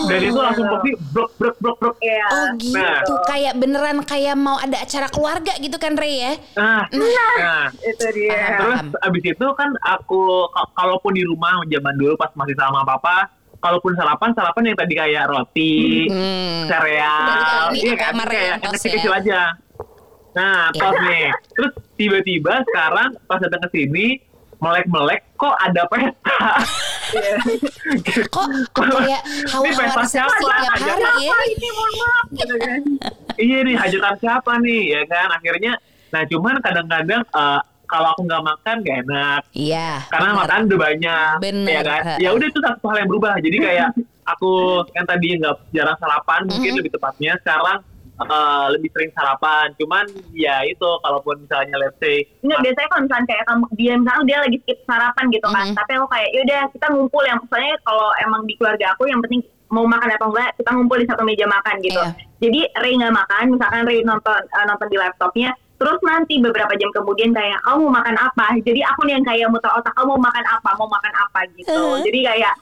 dan 0.09 0.21
itu 0.23 0.41
langsung 0.41 0.67
pasti 0.67 0.91
brok 1.11 1.31
brok 1.37 1.57
brok 1.59 1.77
brok. 1.79 1.97
Iya. 2.01 2.25
oh 2.27 2.47
gitu 2.57 2.81
Nah. 2.81 3.01
kayak 3.23 3.55
beneran 3.55 3.99
kayak 4.03 4.35
mau 4.35 4.57
ada 4.57 4.79
acara 4.79 5.07
keluarga 5.07 5.53
gitu 5.55 5.77
kan 5.77 5.93
Ray 5.93 6.15
ya 6.19 6.33
Nah, 6.55 6.89
nah, 6.89 7.69
Itu 7.77 8.07
dia. 8.11 8.57
terus 8.57 8.81
Paham. 8.89 9.05
abis 9.05 9.25
itu 9.27 9.47
kan 9.53 9.71
aku 9.79 10.21
ka- 10.49 10.71
kalaupun 10.75 11.13
di 11.13 11.23
rumah 11.23 11.61
zaman 11.63 11.95
dulu 11.95 12.17
pas 12.17 12.33
masih 12.33 12.57
sama 12.57 12.81
papa, 12.83 13.29
kalaupun 13.59 13.93
sarapan 13.93 14.33
sarapan 14.33 14.63
yang 14.67 14.77
tadi 14.77 14.95
kayak 14.97 15.25
roti, 15.29 16.09
Hmm. 16.09 16.65
sereal, 16.67 17.69
iya 17.71 17.95
kan 17.95 18.13
kayak 18.19 18.45
yang 18.49 18.61
ya. 18.61 18.71
kecil-kecil 18.71 19.13
aja. 19.15 19.41
Nah, 20.33 20.69
Iya. 20.69 20.81
tos 20.81 20.97
nih. 21.03 21.27
Terus 21.53 21.71
tiba-tiba 21.95 22.55
sekarang 22.65 23.09
pas 23.23 23.37
datang 23.37 23.61
ke 23.63 23.71
sini 23.71 24.07
melek-melek 24.59 25.27
kok 25.35 25.55
ada 25.57 25.83
pesta. 25.87 26.39
kok 28.33 28.47
kayak 28.73 29.23
hawa-hawa 29.49 30.05
siapa? 30.05 30.33
tiap 30.33 30.73
Ajak 30.73 30.97
hari 30.97 31.27
ya 31.27 31.37
ini 31.47 31.69
mohon 31.69 31.93
maaf 31.95 32.27
gitu 32.33 32.55
kan. 32.57 32.81
iya 33.37 33.59
nih 33.61 33.75
hajatan 33.75 34.15
siapa 34.17 34.53
nih 34.59 34.83
ya 34.91 35.03
kan 35.05 35.29
akhirnya 35.31 35.73
nah 36.09 36.23
cuman 36.25 36.57
kadang-kadang 36.59 37.23
eh, 37.23 37.61
kalau 37.85 38.09
aku 38.09 38.23
nggak 38.23 38.43
makan 38.43 38.77
gak 38.81 38.97
enak 39.03 39.41
iya 39.53 40.01
karena 40.07 40.29
benar. 40.31 40.41
makan 40.41 40.61
udah 40.63 40.79
banyak 40.81 41.35
Bener. 41.43 41.69
ya 41.69 41.81
kan 41.83 42.03
ya 42.17 42.31
udah 42.31 42.47
itu 42.47 42.59
satu 42.59 42.85
hal 42.87 42.97
yang 42.99 43.09
berubah 43.11 43.35
jadi 43.39 43.57
kayak 43.59 43.89
aku 44.33 44.51
yang 44.91 45.05
tadi 45.05 45.27
nggak 45.37 45.55
jarang 45.71 45.99
sarapan 45.99 46.41
mungkin 46.47 46.71
Mhm. 46.71 46.79
lebih 46.79 46.93
tepatnya 46.93 47.33
sekarang 47.39 47.79
eh, 48.21 48.67
lebih 48.77 48.91
sering 48.93 49.13
sarapan 49.17 49.73
cuman 49.81 50.05
ya 50.37 50.61
itu 50.69 50.89
kalaupun 51.01 51.41
misalnya 51.45 51.77
let's 51.81 51.97
say 52.03 52.27
Enggak, 52.45 52.61
biasanya 52.65 52.89
kalau 52.91 53.03
misalnya 53.09 53.27
kayak 53.31 53.45
kamu 53.49 53.65
dia 53.79 53.93
misalnya 53.97 54.25
dia 54.29 54.39
lagi 54.43 54.59
skip 54.67 54.79
sarapan 54.85 55.25
gitu 55.31 55.49
kan. 55.49 55.67
Mhm. 55.71 55.77
Tapi 55.79 55.91
aku 55.97 56.07
kayak 56.11 56.29
yaudah 56.35 56.63
kita 56.75 56.87
ngumpul 56.93 57.23
yang 57.25 57.39
misalnya 57.41 57.75
kalau 57.87 58.09
emang 58.21 58.43
di 58.45 58.55
keluarga 58.59 58.87
aku 58.93 59.03
yang 59.09 59.21
penting 59.25 59.41
mau 59.73 59.89
makan 59.89 60.11
apa 60.13 60.25
enggak 60.29 60.51
kita 60.61 60.71
ngumpul 60.77 60.99
di 61.01 61.07
satu 61.09 61.23
meja 61.25 61.47
makan 61.49 61.75
gitu. 61.81 62.03
Iya. 62.03 62.13
Jadi 62.43 62.61
Ray 62.77 62.93
nggak 62.99 63.15
makan, 63.15 63.45
misalkan 63.57 63.83
Ray 63.89 64.05
nonton 64.05 64.41
eh, 64.45 64.65
nonton 64.69 64.89
di 64.93 64.99
laptopnya, 65.01 65.51
terus 65.81 65.99
nanti 66.05 66.43
beberapa 66.43 66.75
jam 66.77 66.91
kemudian 66.93 67.31
kayak 67.33 67.57
kamu 67.65 67.89
mau 67.89 68.03
makan 68.03 68.17
apa? 68.21 68.47
Jadi 68.61 68.81
aku 68.85 69.01
nih 69.09 69.15
yang 69.17 69.25
kayak 69.25 69.49
muter 69.49 69.73
otak 69.73 69.95
kamu 69.97 70.19
mau 70.19 70.29
makan 70.29 70.45
apa, 70.45 70.71
mau 70.77 70.89
makan 70.91 71.13
apa 71.17 71.41
gitu. 71.57 71.73
Uh-huh. 71.73 72.05
Jadi 72.05 72.21
kayak 72.21 72.53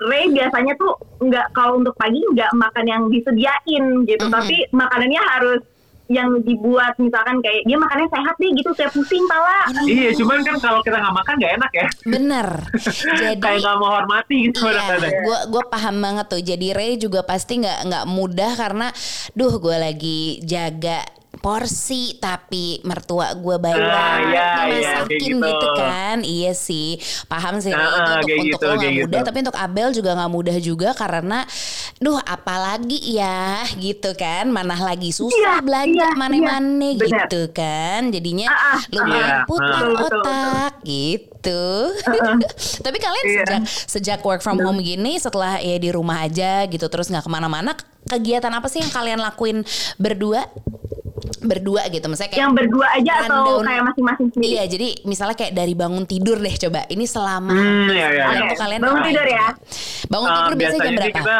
Ray 0.00 0.30
biasanya 0.30 0.74
tuh 0.74 0.94
nggak 1.18 1.50
kalau 1.50 1.76
untuk 1.76 1.94
pagi 1.94 2.22
nggak 2.24 2.50
makan 2.52 2.84
yang 2.84 3.02
disediain 3.08 3.84
gitu, 4.04 4.24
Mhm. 4.24 4.32
tapi 4.32 4.56
makanannya 4.70 5.22
harus 5.28 5.62
yang 6.08 6.40
dibuat 6.40 6.96
misalkan 6.96 7.36
kayak 7.38 7.68
dia 7.68 7.76
makannya 7.76 8.08
sehat 8.08 8.32
deh 8.40 8.48
gitu 8.56 8.72
kayak 8.72 8.96
pusing 8.96 9.20
pala 9.28 9.68
iya 9.84 10.08
cuman 10.16 10.40
kan 10.40 10.56
kalau 10.56 10.80
kita 10.80 10.96
nggak 10.96 11.12
makan 11.12 11.34
nggak 11.36 11.52
enak 11.60 11.72
ya 11.74 11.86
bener 12.08 12.46
jadi 13.20 13.36
kayak 13.36 13.60
nggak 13.60 13.76
menghormati 13.76 14.36
gitu 14.48 14.56
Iya, 14.58 14.72
kadang-kadang. 14.72 15.12
gue 15.20 15.38
gue 15.52 15.62
paham 15.68 15.96
banget 16.00 16.26
tuh. 16.26 16.40
Jadi 16.40 16.66
Ray 16.72 16.96
juga 16.96 17.20
pasti 17.20 17.60
nggak 17.60 17.78
nggak 17.84 18.04
mudah 18.08 18.52
karena, 18.56 18.88
duh 19.36 19.52
gue 19.60 19.76
lagi 19.76 20.20
jaga 20.40 21.04
porsi 21.48 22.02
tapi 22.14 22.84
mertua 22.84 23.32
gue 23.32 23.56
bayar 23.56 23.80
Ah, 23.80 24.16
iya, 24.20 24.20
iya, 24.20 24.46
dimasakin 24.68 25.08
kayak 25.08 25.24
gitu. 25.24 25.48
gitu 25.48 25.68
kan 25.74 26.16
iya 26.20 26.52
sih 26.52 26.88
paham 27.24 27.56
sih 27.56 27.72
Ray, 27.72 27.80
Ah, 27.80 27.88
itu 27.88 27.96
ah, 27.96 28.16
untuk 28.20 28.28
untuk 28.28 28.44
gitu, 28.44 28.60
lo 28.60 28.68
nggak 28.68 28.82
kayak 28.84 28.98
mudah 29.00 29.16
gitu. 29.16 29.26
tapi 29.26 29.38
untuk 29.40 29.56
Abel 29.56 29.88
juga 29.90 30.10
nggak 30.12 30.30
mudah 30.30 30.56
juga 30.60 30.88
karena 30.92 31.38
duh 31.98 32.18
apalagi 32.20 32.98
ya 33.10 33.40
gitu 33.74 34.12
kan 34.12 34.44
mana 34.46 34.76
lagi 34.76 35.08
susah 35.10 35.32
Iya, 35.32 35.54
belanja 35.58 36.04
iya, 36.04 36.08
mane-mane 36.14 36.92
iya, 36.92 37.00
benar. 37.00 37.24
gitu 37.24 37.42
kan 37.50 38.00
jadinya 38.10 38.46
Ah, 38.46 38.76
ah, 38.76 38.80
lumayan 38.92 39.24
iya, 39.24 39.38
putar 39.44 39.72
ah. 39.72 39.88
Betul, 39.88 39.96
betul, 39.96 40.20
otak 40.20 40.72
gitu 40.84 41.64
tapi 42.84 42.98
kalian 42.98 43.24
Iya. 43.24 43.32
sejak 43.40 43.60
sejak 43.88 44.20
work 44.20 44.42
from 44.42 44.60
home 44.60 44.78
gini 44.78 45.16
setelah 45.16 45.56
ya 45.56 45.76
di 45.76 45.88
rumah 45.88 46.20
aja 46.20 46.66
gitu 46.66 46.84
terus 46.86 47.08
nggak 47.08 47.24
ke 47.24 47.30
mana-mana 47.30 47.72
kegiatan 48.04 48.50
apa 48.50 48.66
sih 48.66 48.78
yang 48.78 48.90
kalian 48.90 49.16
lakuin 49.18 49.64
berdua 49.96 50.44
berdua 51.40 51.82
gitu 51.88 52.06
misalnya 52.06 52.30
kayak 52.34 52.42
yang 52.42 52.54
berdua 52.54 52.86
aja 52.94 53.12
atau 53.24 53.62
kayak 53.62 53.82
masing-masing 53.86 54.26
sendiri 54.34 54.50
Iya, 54.54 54.62
jadi 54.66 54.88
misalnya 55.04 55.36
kayak 55.36 55.52
dari 55.54 55.74
bangun 55.74 56.04
tidur 56.04 56.36
deh 56.38 56.54
coba. 56.58 56.80
Ini 56.86 57.04
selama 57.04 57.52
Hmm, 57.52 57.88
iya, 57.90 58.08
iya, 58.10 58.24
iya. 58.32 58.52
kalian 58.56 58.80
Bangun 58.80 59.02
tidur 59.04 59.26
ya? 59.26 59.48
Bangun 60.06 60.28
tidur 60.32 60.54
biasanya 60.56 60.82
jam 60.84 60.94
berapa? 60.96 61.18
kita 61.18 61.36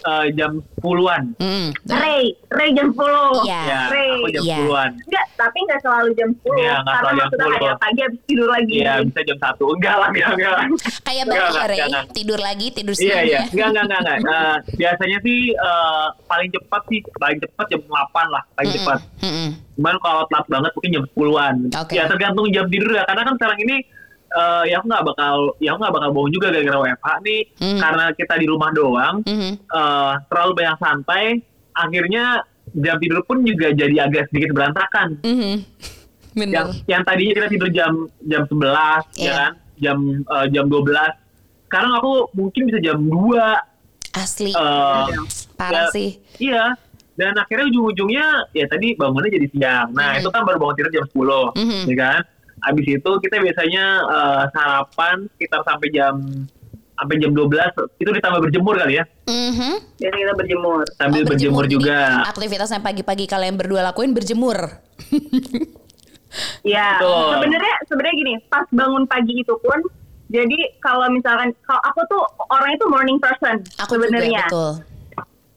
eh, 0.00 0.26
jam 0.32 0.52
10-an. 0.78 1.22
Mm. 1.36 1.68
Ray, 1.88 2.22
Ray 2.48 2.70
jam 2.72 2.88
10. 2.90 3.00
Iya. 3.42 3.60
Ya, 3.62 3.80
Ray. 3.88 4.12
aku 4.14 4.28
jam 4.30 4.42
Iya. 4.42 4.56
10-an. 4.60 4.90
Enggak, 5.00 5.26
tapi 5.34 5.58
enggak 5.60 5.80
selalu 5.80 6.08
jam 6.12 6.28
10. 6.32 6.54
Iya, 6.54 6.74
nggak 6.76 6.84
karena 6.88 6.98
selalu 7.00 7.08
jam 7.10 7.26
maksudnya 7.28 7.48
10. 7.48 7.58
kayak 7.58 7.76
pagi 7.78 8.00
habis 8.00 8.20
tidur 8.24 8.48
lagi. 8.48 8.76
Iya, 8.76 8.92
bisa 9.02 9.20
jam 9.22 9.38
1. 9.38 9.64
Enggak 9.68 9.94
lah, 9.94 10.08
enggak, 10.08 10.30
enggak. 10.32 10.56
Kayak 11.00 11.22
Enggak, 11.24 11.38
Mbak 11.38 11.48
enggak, 11.48 11.66
Ray, 11.66 11.78
enggak. 11.80 12.04
tidur 12.12 12.38
lagi, 12.38 12.66
tidur 12.70 12.94
Iya, 12.94 13.00
siang 13.00 13.24
iya. 13.24 13.32
ya. 13.34 13.42
Enggak, 13.48 13.68
enggak, 13.68 13.84
enggak, 13.84 14.16
enggak. 14.18 14.18
Eh, 14.28 14.56
biasanya 14.76 15.18
sih 15.20 15.38
eh, 15.50 16.06
paling 16.24 16.48
cepat 16.50 16.82
sih, 16.86 16.98
paling 17.14 17.38
cepat 17.38 17.66
jam 17.68 17.80
8 17.82 17.94
lah, 18.28 18.42
paling 18.52 18.68
Mm-mm, 18.68 18.78
cepat. 18.78 18.98
mm-mm. 19.20 19.48
Cuman 19.74 19.94
kalau 19.98 20.22
telat 20.26 20.46
banget 20.48 20.70
mungkin 20.72 20.90
jam 20.92 21.04
10-an. 21.08 21.54
Oke. 21.76 21.92
Ya 21.92 22.04
tergantung 22.04 22.46
jam 22.50 22.66
tidur 22.66 22.90
ya. 22.90 23.04
Karena 23.04 23.22
kan 23.22 23.34
sekarang 23.34 23.58
ini 23.60 23.76
eh, 24.30 24.64
ya 24.66 24.78
aku 24.78 24.86
nggak 24.86 25.04
bakal 25.06 25.34
ya 25.58 25.68
aku 25.70 25.80
nggak 25.80 25.94
bakal 25.94 26.10
bohong 26.10 26.30
juga 26.30 26.46
gara-gara 26.50 26.78
WFH 26.82 27.08
nih 27.22 27.40
Hmm. 27.56 27.78
karena 27.78 28.04
kita 28.12 28.34
di 28.34 28.46
rumah 28.46 28.70
doang 28.70 29.16
Mhm. 29.22 29.52
eh, 29.64 30.12
terlalu 30.26 30.52
banyak 30.54 30.76
santai 30.78 31.24
akhirnya 31.72 32.24
jam 32.74 32.96
tidur 32.96 33.22
pun 33.22 33.40
juga 33.40 33.70
jadi 33.70 33.96
agak 34.02 34.28
sedikit 34.28 34.52
berantakan. 34.52 35.08
Bener. 36.30 36.52
yang 36.52 36.68
yang 36.86 37.02
tadinya 37.02 37.32
kita 37.34 37.48
tidur 37.48 37.68
jam 37.68 37.92
jam 38.22 38.42
11 38.44 39.02
ya 39.12 39.18
Iya. 39.18 39.32
kan 39.34 39.52
jam 39.76 39.98
eh, 40.20 40.46
jam 40.48 40.64
12 40.66 41.10
sekarang 41.64 41.92
aku 41.94 42.12
mungkin 42.32 42.62
bisa 42.64 42.78
jam 42.78 42.98
2 43.02 43.58
Asli. 44.14 44.50
eh, 44.50 45.06
Parah 45.54 45.88
ya, 45.88 45.90
sih. 45.90 46.20
iya 46.38 46.76
dan 47.14 47.34
akhirnya 47.34 47.66
ujung-ujungnya 47.66 48.26
ya 48.52 48.64
tadi 48.64 48.94
bangunnya 48.94 49.30
jadi 49.32 49.46
siang 49.50 49.88
nah 49.92 50.14
Mhm. 50.14 50.20
itu 50.20 50.28
kan 50.28 50.42
baru 50.44 50.58
bangun 50.58 50.76
tidur 50.76 50.92
jam 50.92 51.04
10 51.08 51.42
Mhm. 51.56 51.82
ya 51.86 51.96
kan 51.96 52.20
habis 52.60 52.86
itu 52.88 53.10
kita 53.20 53.36
biasanya 53.38 53.84
eh, 54.04 54.42
sarapan 54.50 55.16
sekitar 55.32 55.62
sampai 55.62 55.88
jam 55.88 56.14
sampai 56.94 57.14
jam 57.16 57.30
12 57.30 57.46
itu 57.96 58.10
ditambah 58.10 58.40
berjemur 58.42 58.74
kali 58.74 58.98
ya 58.98 59.04
Mhm. 59.28 59.72
Jadi 59.98 60.16
kita 60.16 60.32
berjemur. 60.34 60.82
sambil 60.94 61.22
Oh, 61.22 61.28
berjemur 61.28 61.64
Jadi, 61.64 61.74
juga 61.74 61.98
Aktivitas 62.26 62.70
yang 62.70 62.82
pagi-pagi 62.82 63.24
kalian 63.24 63.54
berdua 63.54 63.84
lakuin 63.84 64.10
berjemur. 64.10 64.82
Iya, 66.60 67.00
sebenarnya 67.00 67.74
sebenarnya 67.88 68.14
gini, 68.14 68.32
pas 68.48 68.66
bangun 68.68 69.04
pagi 69.06 69.32
itu 69.32 69.54
pun 69.58 69.80
jadi 70.28 70.58
kalau 70.78 71.08
misalkan 71.08 71.56
kalau 71.64 71.80
aku 71.82 72.00
tuh 72.04 72.20
orang 72.52 72.76
itu 72.76 72.84
morning 72.84 73.16
person 73.16 73.64
sebenarnya. 73.80 74.44
betul. 74.44 74.72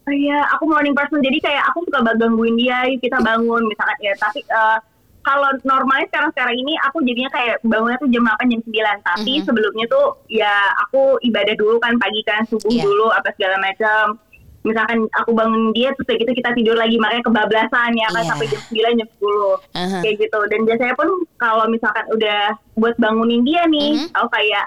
Iya, 0.08 0.40
aku 0.52 0.64
morning 0.66 0.96
person. 0.96 1.20
Jadi 1.20 1.38
kayak 1.40 1.64
aku 1.70 1.84
suka 1.86 2.02
banget 2.02 2.24
gangguin 2.24 2.56
dia, 2.56 2.88
yuk 2.88 3.00
kita 3.00 3.20
bangun 3.20 3.62
misalkan 3.68 4.00
ya. 4.00 4.14
Tapi 4.16 4.40
eh, 4.42 4.78
kalau 5.22 5.50
normalnya 5.62 6.10
sekarang-sekarang 6.10 6.56
ini 6.56 6.74
aku 6.82 6.98
jadinya 7.02 7.30
kayak 7.30 7.62
bangunnya 7.62 7.98
tuh 7.98 8.10
jam 8.10 8.26
8 8.26 8.50
jam 8.50 8.62
9. 8.66 8.98
Tapi 9.02 9.32
Mhm. 9.38 9.44
sebelumnya 9.46 9.86
tuh 9.86 10.06
ya 10.28 10.54
aku 10.82 11.02
ibadah 11.22 11.54
dulu 11.54 11.78
kan 11.78 11.94
pagi 11.98 12.22
kan 12.26 12.42
subuh 12.46 12.70
Iya. 12.70 12.84
dulu 12.84 13.08
apa 13.10 13.30
segala 13.34 13.58
macam. 13.58 14.18
Misalkan 14.62 15.10
aku 15.12 15.34
bangun 15.34 15.74
dia 15.74 15.90
terus 15.94 16.06
kayak 16.06 16.22
gitu 16.22 16.34
kita 16.38 16.54
tidur 16.54 16.78
lagi 16.78 16.98
makanya 16.98 17.26
kebablasan 17.26 17.92
ya 17.94 18.08
kan 18.10 18.22
Iya. 18.22 18.30
sampai 18.30 18.46
jam 18.46 18.62
9 18.66 18.94
jam 18.96 19.08
10 19.10 19.50
Aha. 19.74 19.98
kayak 20.02 20.16
gitu. 20.20 20.40
Dan 20.50 20.60
biasanya 20.64 20.94
pun 20.94 21.10
kalau 21.36 21.66
misalkan 21.68 22.06
udah 22.10 22.42
buat 22.76 22.96
bangunin 22.98 23.42
dia 23.42 23.66
nih, 23.66 23.98
Mhm. 23.98 24.14
aku 24.14 24.28
kayak 24.30 24.66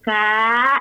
kak 0.00 0.80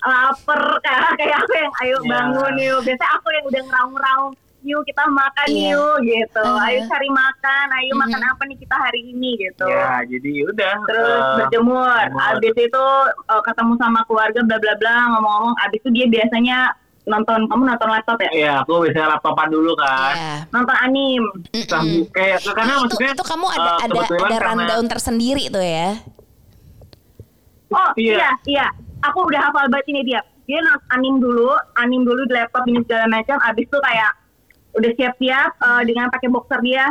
lapar 0.00 0.62
kak 0.80 0.96
kayak 1.20 1.36
aku 1.38 1.52
yang 1.54 1.72
ayo 1.80 1.96
Ya. 2.00 2.08
bangun 2.08 2.54
yuk. 2.56 2.80
Biasanya 2.84 3.10
aku 3.14 3.26
yang 3.30 3.44
udah 3.46 3.62
ngeraung-ngeraung 3.68 4.32
yuk 4.62 4.84
kita 4.84 5.04
makan 5.06 5.46
Iya. 5.48 5.72
yuk 5.72 5.96
gitu. 6.02 6.42
Uh-huh. 6.42 6.64
Ayo 6.64 6.84
cari 6.84 7.08
makan, 7.08 7.66
ayo 7.72 7.92
Mhm. 7.92 8.00
makan 8.02 8.20
apa 8.22 8.42
nih 8.44 8.58
kita 8.58 8.76
hari 8.76 9.00
ini 9.08 9.30
gitu. 9.40 9.64
ya 9.64 10.04
jadi 10.04 10.32
udah 10.46 10.74
Terus 10.84 11.08
eh, 11.16 11.36
berjemur, 11.38 11.88
berjemur. 11.88 12.28
abis 12.30 12.54
itu 12.58 12.84
uh, 13.26 13.42
ketemu 13.42 13.72
sama 13.76 14.00
keluarga 14.04 14.40
bla 14.42 14.56
bla 14.56 14.74
bla 14.76 14.94
ngomong-ngomong. 15.10 15.54
Abis 15.58 15.80
itu 15.80 15.90
dia 15.90 16.06
biasanya 16.06 16.58
nonton, 17.02 17.48
kamu 17.48 17.62
nonton 17.64 17.88
laptop 17.88 18.20
ya? 18.20 18.30
ya 18.30 18.52
aku 18.60 18.84
biasanya 18.84 19.08
laptopan 19.10 19.48
dulu 19.48 19.72
kan 19.74 20.14
Iya. 20.14 20.34
Nonton 20.50 20.76
anim. 20.78 21.22
Sambil- 21.64 22.06
kayak 22.10 22.38
karena 22.46 22.72
Itu, 22.72 22.82
maksudnya 22.84 23.12
itu 23.12 23.24
kamu 23.24 23.46
ada 23.48 23.70
eh, 23.70 23.78
ada 23.80 23.98
ada 23.98 24.16
karena- 24.28 24.40
rundown 24.44 24.84
tersendiri 24.86 25.44
tuh 25.48 25.64
ya. 25.64 25.96
Oh 27.70 27.90
Iya. 27.94 28.14
iya 28.18 28.30
iya, 28.46 28.66
aku 29.00 29.24
udah 29.24 29.40
hafal 29.46 29.70
banget 29.70 29.86
ini 29.88 30.02
dia. 30.04 30.20
Dia 30.44 30.58
nonton 30.60 30.82
anim 30.90 31.14
dulu, 31.16 31.48
anim 31.78 32.02
dulu 32.02 32.26
di 32.26 32.34
laptop 32.34 32.66
ini 32.66 32.82
segala 32.82 33.06
macam. 33.08 33.38
Abis 33.40 33.64
itu 33.64 33.78
kayak 33.78 34.10
udah 34.74 34.90
siap-siap 34.94 35.50
eh, 35.58 35.82
dengan 35.86 36.06
pakai 36.10 36.28
boxer 36.30 36.60
dia. 36.62 36.86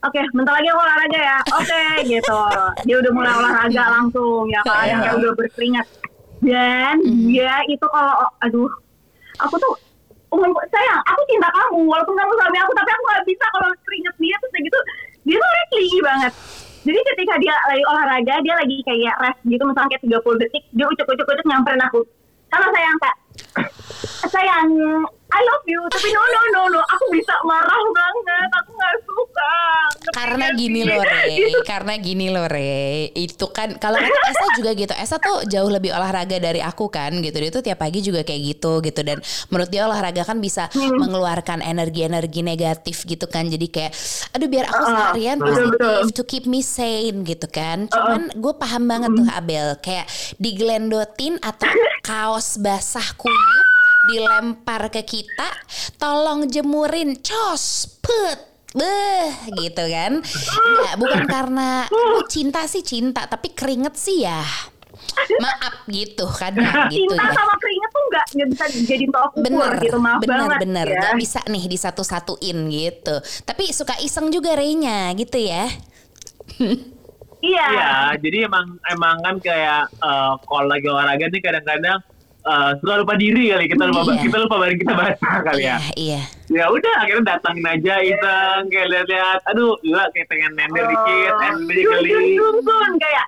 Oke, 0.00 0.16
bentar 0.32 0.56
lagi 0.56 0.68
aku 0.72 0.80
olahraga 0.80 1.20
ya. 1.20 1.38
Oke, 1.60 1.82
gitu. 2.16 2.40
Dia 2.88 2.96
udah 3.04 3.12
mulai 3.12 3.32
olahraga 3.36 3.84
langsung 4.00 4.48
ya 4.48 4.60
kan, 4.64 4.88
Iya. 4.88 4.96
kayak 4.96 5.14
udah 5.20 5.30
berkeringat. 5.36 5.86
Dan 6.40 6.96
dia 7.28 7.60
itu 7.68 7.84
kalau, 7.84 8.24
aduh, 8.40 8.72
aku 9.44 9.60
tuh 9.60 9.76
umum 10.32 10.48
sayang, 10.72 11.02
aku 11.04 11.20
cinta 11.28 11.52
kamu 11.52 11.84
walaupun 11.84 12.16
kamu 12.16 12.32
suami 12.32 12.58
aku, 12.64 12.72
tapi 12.72 12.90
aku 12.96 13.02
gak 13.12 13.24
bisa 13.28 13.44
kalau 13.52 13.68
keringet 13.84 14.14
dia 14.16 14.36
terus 14.40 14.52
kayak 14.56 14.64
gitu. 14.64 14.78
Dia 15.28 15.36
tuh 15.36 15.48
orangnya 15.52 16.00
banget. 16.00 16.32
Jadi 16.80 17.00
ketika 17.12 17.34
dia 17.36 17.54
lagi 17.68 17.84
olahraga, 17.84 18.34
dia 18.40 18.54
lagi 18.56 18.76
kayak 18.88 19.14
rest 19.20 19.40
gitu, 19.44 19.62
misalnya 19.68 19.88
kayak 19.92 20.02
30 20.24 20.40
detik, 20.40 20.64
dia 20.72 20.86
ucuk-ucuk-ucuk 20.88 21.44
nyamperin 21.44 21.82
aku. 21.84 22.00
Halo 22.50 22.66
sayang 22.72 22.96
kak, 23.04 23.16
sayang, 24.32 24.68
I 25.30 25.40
love 25.40 25.64
you, 25.64 25.80
tapi 25.88 26.10
no 26.10 26.18
no 26.20 26.40
no 26.50 26.62
no, 26.68 26.80
aku 26.82 27.04
bisa 27.10 27.30
marah 27.42 27.82
banget, 27.86 28.48
aku 28.52 28.70
gak 28.72 28.96
suka. 29.00 29.52
Karena 30.10 30.50
nggak 30.50 30.54
gini 30.56 30.80
loh 30.82 31.00
Re, 31.00 31.22
Gitu. 31.38 31.58
karena 31.62 31.92
gini 31.96 32.26
loh 32.28 32.46
Re, 32.46 32.82
itu 33.12 33.46
kan 33.48 33.76
kalau 33.76 33.96
Esa 34.00 34.46
juga 34.54 34.74
gitu, 34.74 34.90
Esa 34.92 35.16
tuh 35.16 35.46
jauh 35.46 35.70
lebih 35.70 35.90
olahraga 35.90 36.36
dari 36.36 36.58
aku 36.58 36.88
kan 36.88 37.14
gitu, 37.16 37.36
dia 37.36 37.48
tuh 37.48 37.62
tiap 37.62 37.78
pagi 37.78 38.00
juga 38.00 38.20
kayak 38.20 38.40
gitu 38.42 38.80
gitu. 38.80 39.00
Dan 39.00 39.22
menurut 39.48 39.68
dia 39.68 39.86
olahraga 39.86 40.22
kan 40.22 40.38
bisa 40.38 40.66
Hmm. 40.70 40.98
mengeluarkan 40.98 41.60
energi-energi 41.60 42.40
negatif 42.40 43.04
gitu 43.04 43.26
kan, 43.26 43.46
jadi 43.46 43.66
kayak 43.66 43.92
aduh 44.32 44.46
biar 44.46 44.66
aku 44.66 44.76
Uh-uh, 44.76 44.90
seharian 44.90 45.38
betul, 45.38 45.54
positif 45.54 46.10
to 46.12 46.24
keep 46.24 46.44
me 46.44 46.60
sane 46.60 47.22
gitu 47.22 47.46
kan, 47.46 47.86
cuman 47.86 48.30
gue 48.32 48.54
paham 48.56 48.84
banget 48.84 49.10
tuh 49.12 49.26
Abel. 49.30 49.66
Kayak 49.78 50.06
digelendotin 50.36 51.38
atau 51.38 51.70
kaos 52.08 52.58
basah 52.58 53.14
kuyup 53.14 53.69
dilempar 54.08 54.88
ke 54.88 55.04
kita, 55.04 55.50
tolong 56.00 56.48
jemurin, 56.48 57.20
cos, 57.20 57.84
put, 58.00 58.38
beh, 58.72 59.28
gitu 59.60 59.84
kan? 59.84 60.24
Nggak, 60.24 60.94
bukan 60.96 61.22
karena 61.28 61.68
oh, 61.92 62.24
cinta 62.24 62.64
sih 62.64 62.80
cinta, 62.80 63.28
tapi 63.28 63.52
keringet 63.52 63.92
sih 64.00 64.24
ya. 64.24 64.40
Maaf 65.40 65.88
gitu 65.90 66.22
kadang 66.28 66.86
gitu 66.92 67.08
Cinta 67.08 67.24
ya. 67.24 67.32
sama 67.34 67.54
keringet 67.58 67.90
tuh 67.90 68.04
nggak 68.10 68.26
nggak 68.36 68.48
bisa 68.52 68.64
jadi 68.84 69.04
tolak 69.10 69.32
ukur 69.32 69.42
Bener, 69.42 69.72
gitu, 69.80 69.98
maaf 69.98 70.20
bener, 70.22 70.30
banget 70.38 70.58
bener. 70.62 70.86
ya. 70.86 71.00
Nggak 71.00 71.16
bisa 71.18 71.40
nih 71.50 71.64
disatu-satuin 71.66 72.58
gitu. 72.70 73.14
Tapi 73.42 73.64
suka 73.74 73.94
iseng 74.00 74.28
juga 74.30 74.54
Reynya 74.54 75.10
gitu 75.18 75.38
ya. 75.40 75.66
Iya. 77.40 77.66
Iya, 77.72 77.90
jadi 78.20 78.38
emang 78.46 78.76
emang 78.92 79.16
kan 79.24 79.36
kayak 79.40 79.88
eh, 79.88 80.32
kalau 80.44 80.66
lagi 80.68 80.86
olahraga 80.86 81.26
nih 81.32 81.40
kadang-kadang 81.40 81.98
eh, 82.50 82.70
suka 82.76 82.94
lupa 82.96 83.14
diri 83.14 83.44
kali 83.48 83.64
kita 83.66 83.84
lupa 83.84 84.00
Iya. 84.08 84.20
kita 84.20 84.36
lupa 84.38 84.54
bareng 84.58 84.78
kita 84.78 84.92
baca 84.92 85.14
kali 85.46 85.60
Iya, 85.60 85.70
ya. 85.70 85.78
iya. 85.94 86.20
Ya 86.50 86.64
udah 86.66 86.94
akhirnya 86.98 87.24
datangin 87.30 87.62
aja 87.64 87.94
iseng 88.00 88.62
kayak 88.66 88.86
lihat-lihat, 88.88 89.40
aduh 89.46 89.78
gila 89.80 90.04
kayak 90.10 90.26
pengen 90.26 90.52
nender 90.52 90.84
dikit, 90.84 91.30
Oh, 91.30 91.38
nender 91.40 91.76
dun, 91.76 91.92
kali. 91.92 92.10
dun, 92.60 92.92
kayak 92.98 93.26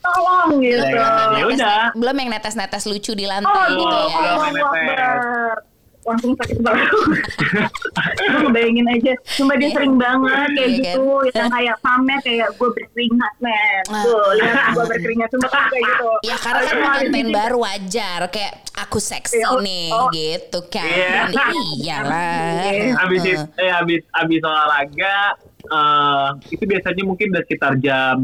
tolong 0.00 0.50
gitu. 0.58 0.82
Ya, 0.84 1.06
ya 1.32 1.44
udah. 1.44 1.80
Belum 1.92 2.16
yang 2.16 2.30
netes-netes 2.30 2.84
lucu 2.84 3.12
di 3.12 3.24
Oh, 3.24 3.30
lantai 3.30 3.70
gitu 3.70 3.86
Allah, 3.88 4.02
ya. 4.02 4.18
belum 4.18 4.34
Allah 4.34 4.50
netes. 4.50 5.77
Langsung 6.08 6.32
sakit 6.34 6.58
banget. 6.58 6.88
Gue 8.18 8.38
ngebayangin 8.42 8.86
aja. 8.88 9.12
Cuma 9.36 9.52
dia 9.54 9.68
Iya. 9.68 9.76
sering 9.76 9.94
banget 9.94 10.48
kayak 10.48 10.56
Iya 10.56 10.64
kan? 10.64 10.78
gitu. 10.80 11.04
Yang 11.28 11.50
kayak 11.52 11.76
pamer 11.78 12.18
kayak 12.20 12.48
gue 12.50 12.68
berkeringat 12.72 13.34
men. 13.38 13.84
Ah. 13.86 14.02
Tuh, 14.02 14.26
lihat 14.34 14.56
gue 14.72 14.84
berkeringat. 14.86 15.28
Cuma 15.28 15.46
kan 15.46 15.62
kayak 15.68 15.84
gitu. 15.84 16.08
Ya 16.24 16.36
karena 16.38 16.60
kan 16.64 16.76
konten 16.80 17.26
baru 17.28 17.56
wajar 17.60 18.20
kayak 18.28 18.52
aku 18.74 18.98
seksi 18.98 19.36
Iya, 19.38 19.46
oh, 19.50 19.60
nih 19.60 19.88
oh. 19.90 20.08
gitu 20.08 20.58
kan. 20.66 20.88
Iya. 20.88 21.28
Iyalah. 21.76 23.04
Abis 23.04 23.20
Heeh. 23.22 23.36
itu, 23.36 23.44
eh 23.58 23.70
abis 23.70 24.02
abis 24.10 24.40
olahraga 24.42 25.18
eh 25.60 26.26
itu 26.48 26.64
biasanya 26.64 27.02
mungkin 27.04 27.28
udah 27.28 27.42
sekitar 27.44 27.72
jam 27.76 28.16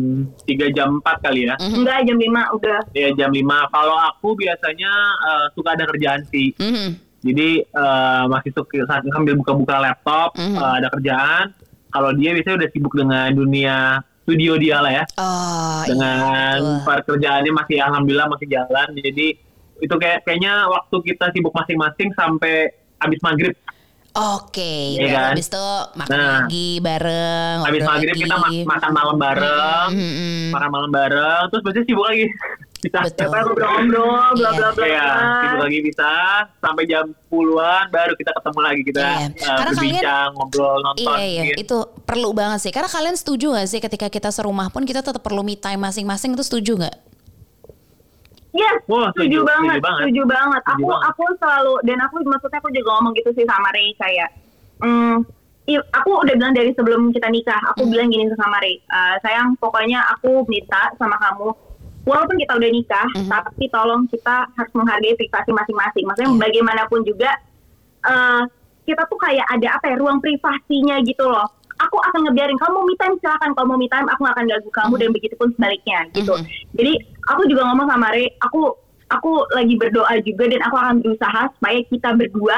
3 0.43 0.71
jam 0.71 0.97
4 0.99 1.21
kali 1.21 1.45
ya. 1.45 1.55
Mhm. 1.59 1.77
Enggak, 1.77 1.99
jam 2.03 2.17
5 2.17 2.43
udah. 2.57 2.81
Ya 2.95 3.09
jam 3.13 3.31
5. 3.31 3.43
Kalau 3.69 3.97
aku 4.01 4.33
biasanya 4.35 4.93
eh, 5.21 5.47
suka 5.53 5.77
ada 5.77 5.85
kerjaan 5.85 6.25
sih. 6.27 6.57
Mhm. 6.57 6.89
Jadi 7.25 7.49
eh, 7.65 8.23
masih 8.29 8.51
suka 8.53 8.85
saat 8.85 9.03
sambil 9.09 9.35
buka-buka 9.35 9.81
laptop 9.81 10.37
Mhm. 10.37 10.55
eh, 10.55 10.73
ada 10.79 10.89
kerjaan. 10.91 11.47
Kalau 11.89 12.11
dia 12.13 12.31
biasanya 12.31 12.57
udah 12.59 12.71
sibuk 12.71 12.93
dengan 12.93 13.29
dunia 13.31 13.77
studio 14.21 14.53
dia 14.57 14.79
lah 14.79 14.93
ya. 14.93 15.05
Oh, 15.17 15.81
dengan 15.85 16.59
iya, 16.59 16.83
pekerjaannya 16.83 17.53
masih 17.55 17.77
alhamdulillah 17.79 18.29
masih 18.29 18.47
jalan. 18.47 18.89
Jadi 18.95 19.27
itu 19.77 19.95
kayak 19.95 20.23
kayaknya 20.23 20.67
waktu 20.67 20.97
kita 21.03 21.31
sibuk 21.31 21.53
masing-masing 21.53 22.09
sampai 22.13 22.69
habis 22.99 23.21
maghrib. 23.21 23.55
Oke, 24.15 24.95
Iya 24.95 25.01
dan 25.01 25.11
kan? 25.11 25.27
habis 25.33 25.47
itu 25.49 25.67
makan 25.99 26.15
Nah. 26.15 26.31
lagi 26.41 26.69
bareng. 26.79 27.57
Habis 27.67 27.83
maghrib 27.83 28.15
lagi. 28.15 28.23
kita 28.23 28.37
ma- 28.39 28.67
makan 28.71 28.91
malam 28.93 29.17
bareng, 29.19 29.89
Mhm. 29.91 30.43
makan 30.51 30.71
malam 30.71 30.91
bareng, 30.91 31.43
terus 31.49 31.63
biasanya 31.63 31.85
sibuk 31.85 32.07
lagi. 32.07 32.25
bisa. 32.85 32.99
Betul. 33.03 33.25
Apa 33.27 33.39
ngobrol-ngobrol, 33.43 34.29
bla 34.35 34.51
bla 34.53 34.69
bla. 34.71 34.85
Iya, 34.85 35.07
sibuk 35.41 35.61
lagi 35.61 35.79
bisa 35.81 36.11
sampai 36.59 36.85
jam 36.85 37.05
10-an 37.25 37.85
baru 37.89 38.13
kita 38.13 38.31
ketemu 38.33 38.59
lagi 38.61 38.83
kita 38.85 39.01
Iya. 39.01 39.17
eh, 39.17 39.29
Karena 39.35 39.55
kalian- 39.65 39.75
berbincang, 39.75 40.29
ngobrol, 40.35 40.79
nonton. 40.83 41.05
Iya 41.11 41.25
iya 41.25 41.43
gitu. 41.47 41.59
itu 41.59 41.77
perlu 42.05 42.31
banget 42.31 42.59
sih 42.61 42.71
karena 42.71 42.87
kalian 42.87 43.15
setuju 43.15 43.47
gak 43.53 43.67
sih 43.67 43.81
ketika 43.81 44.07
kita 44.09 44.29
serumah 44.29 44.69
pun 44.69 44.83
kita 44.83 45.01
tetap 45.01 45.19
perlu 45.19 45.41
me 45.41 45.57
time 45.57 45.81
masing-masing 45.81 46.33
itu 46.33 46.45
setuju 46.45 46.73
nggak? 46.79 46.97
Yes, 48.53 48.87
Wah, 48.87 49.11
setuju, 49.11 49.35
setuju, 49.35 49.39
banget, 49.43 49.67
setuju 49.73 49.83
banget. 49.83 50.03
setuju 50.05 50.23
banget. 50.29 50.61
Setuju 50.63 50.75
Aku 50.77 50.87
banget. 50.87 51.09
aku 51.11 51.25
selalu 51.37 51.75
dan 51.83 51.99
aku 52.01 52.15
maksudnya 52.23 52.59
aku 52.61 52.71
juga 52.71 52.89
ngomong 52.93 53.13
gitu 53.15 53.31
sih 53.33 53.45
sama 53.45 53.69
Ray 53.69 53.89
kayak, 53.97 54.29
hmm, 54.79 55.17
i- 55.67 55.89
aku 55.91 56.11
udah 56.17 56.35
bilang 56.35 56.55
dari 56.55 56.71
sebelum 56.71 57.11
kita 57.11 57.29
nikah, 57.29 57.59
aku 57.67 57.83
Hmm. 57.83 57.91
bilang 57.91 58.09
gini 58.09 58.31
sama 58.33 58.57
Ray, 58.57 58.79
"Eh, 58.79 59.15
sayang 59.21 59.59
pokoknya 59.59 60.07
aku 60.09 60.47
minta 60.47 60.87
sama 60.95 61.19
kamu, 61.19 61.51
walaupun 62.05 62.37
kita 62.37 62.53
udah 62.55 62.71
nikah, 62.71 63.09
Hmm. 63.17 63.29
tapi 63.29 63.65
tolong 63.69 64.05
kita 64.09 64.49
harus 64.55 64.73
menghargai 64.73 65.17
privasi 65.17 65.51
masing-masing. 65.51 66.05
Maksudnya 66.05 66.31
Iya. 66.31 66.41
bagaimanapun 66.45 67.01
juga 67.03 67.31
eh, 68.05 68.43
kita 68.85 69.09
tuh 69.09 69.17
kayak 69.17 69.49
ada 69.49 69.81
apa 69.81 69.89
ya 69.89 69.97
ruang 69.97 70.21
privasinya 70.21 71.01
gitu 71.01 71.25
loh. 71.25 71.49
Aku 71.81 71.97
akan 71.97 72.29
ngebiarin 72.29 72.61
kamu 72.61 72.71
mau 72.71 72.85
me 72.85 72.95
time 73.01 73.17
silakan 73.19 73.57
kalau 73.57 73.67
mau 73.73 73.81
me 73.81 73.89
time 73.89 74.05
aku 74.07 74.21
nggak 74.21 74.37
akan 74.37 74.47
ganggu 74.47 74.71
kamu 74.71 74.95
dan 75.01 75.09
begitu 75.17 75.35
pun 75.41 75.49
sebaliknya 75.57 76.05
gitu. 76.13 76.37
Mhm. 76.37 76.45
Jadi 76.77 76.93
aku 77.33 77.43
juga 77.49 77.63
ngomong 77.67 77.89
sama 77.89 78.13
Re, 78.13 78.29
aku 78.45 78.77
aku 79.09 79.31
lagi 79.57 79.75
berdoa 79.81 80.15
juga 80.21 80.45
dan 80.53 80.61
aku 80.65 80.77
akan 80.77 80.95
berusaha 81.01 81.43
supaya 81.57 81.79
kita 81.89 82.09
berdua 82.13 82.57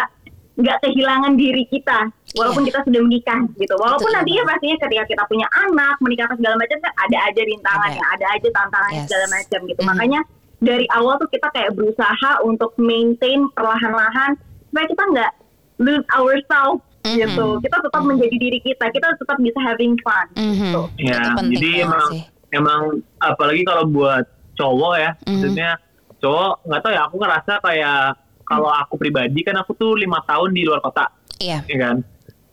nggak 0.57 0.79
kehilangan 0.83 1.33
diri 1.37 1.65
kita 1.69 2.11
walaupun 2.37 2.62
Iya. 2.62 2.68
kita 2.68 2.79
sudah 2.85 3.01
menikah 3.03 3.40
gitu. 3.57 3.75
Walaupun 3.75 4.05
Betul 4.05 4.14
nantinya 4.14 4.37
banget. 4.38 4.53
pastinya 4.55 4.77
ketika 4.79 5.05
kita 5.07 5.22
punya 5.27 5.46
anak, 5.59 5.94
menikah 5.99 6.25
apa 6.25 6.35
segala 6.37 6.55
macam 6.57 6.77
kan 6.79 6.92
ada 6.94 7.18
aja 7.25 7.40
rintangannya, 7.42 8.03
Ada. 8.03 8.12
ada, 8.14 8.27
aja 8.31 8.49
tantangannya 8.53 8.96
Yes. 8.96 9.07
segala 9.07 9.27
macam 9.31 9.61
gitu. 9.64 9.81
Mhm. 9.81 9.88
Makanya 9.88 10.20
dari 10.57 10.87
awal 10.90 11.14
tuh 11.16 11.29
kita 11.29 11.49
kayak 11.51 11.70
berusaha 11.72 12.31
untuk 12.42 12.70
maintain 12.77 13.40
perlahan-lahan 13.51 14.31
supaya 14.66 14.87
kita 14.87 15.05
nggak 15.07 15.33
lose 15.79 16.07
ourselves 16.11 16.81
Mhm. 17.03 17.16
gitu. 17.16 17.46
Kita 17.61 17.77
tetap 17.79 18.03
menjadi 18.03 18.37
diri 18.37 18.59
kita, 18.61 18.85
kita 18.88 19.07
tetap 19.14 19.37
bisa 19.38 19.59
having 19.59 19.96
fun. 20.01 20.27
Mhm. 20.33 20.53
Gitu. 20.53 20.83
Ya, 21.03 21.22
jadi 21.37 21.70
emang 21.83 22.09
sih. 22.12 22.22
emang 22.49 22.81
apalagi 23.18 23.62
kalau 23.62 23.85
buat 23.85 24.25
cowok 24.55 24.94
ya, 24.96 25.11
Mhm. 25.18 25.29
maksudnya 25.31 25.70
cowok 26.18 26.53
nggak 26.64 26.81
tahu 26.81 26.92
ya, 26.92 27.03
aku 27.05 27.16
ngerasa 27.16 27.53
kayak 27.61 28.01
kalau 28.42 28.70
aku 28.70 28.94
pribadi 28.96 29.42
kan 29.42 29.59
aku 29.59 29.75
tuh 29.75 29.92
lima 29.92 30.22
tahun 30.22 30.51
di 30.51 30.62
luar 30.62 30.79
kota, 30.79 31.11
Iya. 31.37 31.61
ya 31.66 31.77
kan, 31.77 31.96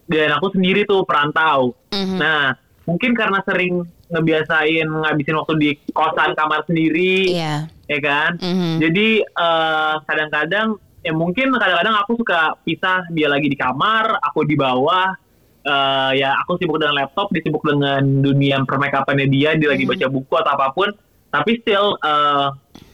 dan 0.06 0.36
aku 0.36 0.52
sendiri 0.52 0.84
tuh 0.84 1.04
perantau. 1.04 1.74
Mhm. 1.92 2.18
Nah, 2.20 2.54
mungkin 2.84 3.16
karena 3.16 3.39
sering 3.44 3.84
ngebiasain 4.12 4.86
ngabisin 4.86 5.36
waktu 5.36 5.54
di 5.58 5.70
kosan 5.92 6.36
kamar 6.36 6.62
sendiri, 6.68 7.34
Iya. 7.34 7.66
ya 7.88 8.00
kan. 8.00 8.38
Mhm. 8.38 8.72
Jadi 8.84 9.08
eh, 9.24 9.96
kadang-kadang 10.06 10.68
ya 11.04 11.12
mungkin 11.12 11.52
kadang-kadang 11.52 11.96
aku 12.00 12.16
suka 12.16 12.56
pisah 12.62 13.04
dia 13.10 13.28
lagi 13.28 13.50
di 13.50 13.58
kamar, 13.58 14.20
aku 14.22 14.46
di 14.46 14.54
bawah. 14.54 15.16
Eh, 15.63 16.12
ya 16.20 16.36
aku 16.44 16.60
sibuk 16.60 16.76
dengan 16.76 17.00
laptop, 17.00 17.32
dia 17.32 17.39
sibuk 17.39 17.63
dengan 17.63 18.04
dunia 18.20 18.60
permakeupannya 18.68 19.32
dia, 19.32 19.56
dia 19.56 19.72
lagi 19.72 19.88
Hmm. 19.88 19.96
baca 19.96 20.08
buku 20.12 20.34
atau 20.36 20.52
apa 20.54 20.68
pun. 20.76 20.89
Tapi 21.34 21.52
still 21.58 21.98
eh, 21.98 22.48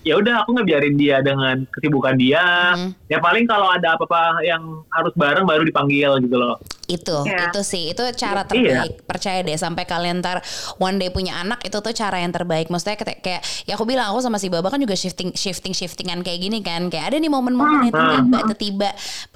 ya 0.07 0.15
udah 0.15 0.45
aku 0.45 0.55
ngebiarin 0.55 0.95
dia 0.95 1.19
dengan 1.19 1.65
kesibukan 1.67 2.15
dia. 2.15 2.77
Hmm. 2.77 2.93
Ya 3.09 3.19
paling 3.19 3.43
kalau 3.43 3.67
ada 3.67 3.97
apa-apa 3.97 4.39
yang 4.45 4.85
harus 4.93 5.11
bareng 5.17 5.43
baru 5.43 5.65
dipanggil 5.65 6.21
gitu 6.23 6.37
loh. 6.39 6.55
Itu, 6.89 7.21
Iya. 7.21 7.53
itu 7.53 7.61
sih, 7.61 7.93
itu 7.93 8.01
cara 8.17 8.41
Iya. 8.41 8.49
terbaik. 8.49 8.93
Percaya 9.05 9.39
deh, 9.39 9.53
sampai 9.53 9.85
kalian 9.85 10.19
ntar 10.19 10.41
one 10.75 10.97
day 10.97 11.13
punya 11.13 11.37
anak 11.37 11.61
itu 11.61 11.77
tuh 11.77 11.93
cara 11.93 12.17
yang 12.17 12.33
terbaik. 12.33 12.67
Maksudnya 12.67 12.97
kayak, 12.97 13.21
kayak 13.21 13.41
ya 13.63 13.77
aku 13.77 13.85
bilang 13.85 14.09
aku 14.09 14.19
sama 14.19 14.35
si 14.35 14.49
Baba 14.49 14.67
kan 14.67 14.81
juga 14.81 14.97
shifting, 14.97 15.29
shifting, 15.31 15.71
shiftingan 15.71 16.25
kayak 16.25 16.41
gini 16.41 16.59
kan. 16.59 16.89
Kayak 16.89 17.13
ada 17.13 17.17
nih 17.21 17.29
momen-momen 17.29 17.77
yang 17.85 17.93
tiba, 17.93 18.53
tiba 18.57 18.89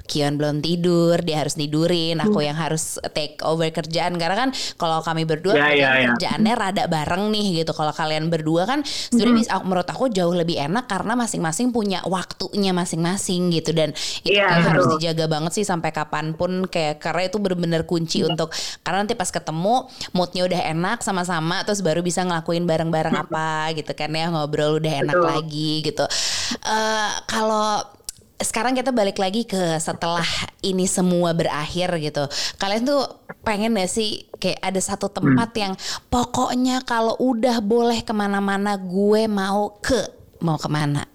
Kion 0.04 0.36
belum 0.36 0.60
tidur, 0.60 1.16
dia 1.22 1.40
harus 1.40 1.54
tidurin, 1.54 2.20
aku 2.20 2.42
yang 2.42 2.58
harus 2.58 2.98
take 3.14 3.40
over 3.40 3.70
kerjaan. 3.70 4.18
Karena 4.18 4.36
kan 4.36 4.50
kalau 4.76 5.00
kami 5.00 5.24
berdua 5.24 5.56
kerjaan- 5.56 5.78
ya, 5.78 5.90
ya. 5.96 6.08
kerjaannya 6.12 6.54
rada 6.58 6.84
bareng 6.84 7.30
nih 7.30 7.62
gitu. 7.62 7.72
Kalau 7.72 7.88
kalian 7.88 8.28
berdua 8.28 8.66
kan 8.66 8.82
sebenarnya 8.84 9.36
bisa- 9.40 9.62
menurut 9.64 9.86
aku 9.86 10.10
jauh 10.10 10.34
lebih 10.34 10.58
enak 10.58 10.84
karena 10.84 11.14
masing-masing 11.14 11.70
punya 11.70 12.02
waktunya 12.04 12.74
masing-masing 12.74 13.48
gitu 13.48 13.70
dan 13.72 13.94
itu 14.20 14.34
kayak 14.36 14.60
harus 14.66 14.84
dijaga 14.92 15.24
banget 15.24 15.52
sih 15.54 15.64
sampai 15.64 15.88
kapan 15.88 16.34
pun 16.34 16.66
kayak 16.66 17.00
karena 17.00 17.24
itu 17.24 17.38
bener-bener 17.44 17.84
kunci 17.84 18.24
Iya. 18.24 18.32
untuk 18.32 18.48
karena 18.80 19.04
nanti 19.04 19.12
pas 19.12 19.28
ketemu 19.28 19.84
moodnya 20.10 20.48
udah 20.48 20.60
enak 20.72 20.98
sama-sama 21.00 21.60
terus 21.62 21.84
baru 21.84 22.00
bisa 22.00 22.24
ngelakuin 22.24 22.64
bareng-bareng 22.64 23.12
apa 23.14 23.68
gitu 23.76 23.92
kan 23.92 24.08
ya 24.08 24.32
ngobrol 24.32 24.80
udah 24.80 24.92
enak 25.04 25.12
Betul. 25.14 25.28
lagi 25.28 25.72
gitu. 25.84 26.04
Eh 26.64 27.10
kalau 27.28 27.84
sekarang 28.34 28.74
kita 28.74 28.90
balik 28.90 29.16
lagi 29.16 29.46
ke 29.46 29.78
setelah 29.78 30.26
ini 30.60 30.88
semua 30.88 31.30
berakhir 31.30 31.92
gitu. 32.02 32.26
Kalian 32.56 32.82
tuh 32.82 33.06
pengen 33.46 33.78
gak 33.78 33.86
sih 33.86 34.26
kayak 34.36 34.58
ada 34.58 34.80
satu 34.80 35.06
tempat 35.06 35.54
Hmm. 35.54 35.60
yang 35.60 35.72
pokoknya 36.08 36.82
kalau 36.82 37.14
udah 37.16 37.60
boleh 37.60 38.00
ke 38.00 38.10
mana-mana 38.10 38.74
gue 38.74 39.28
mau 39.28 39.78
ke 39.78 40.02
mau 40.40 40.56
ke 40.56 40.66
mana? 40.66 41.06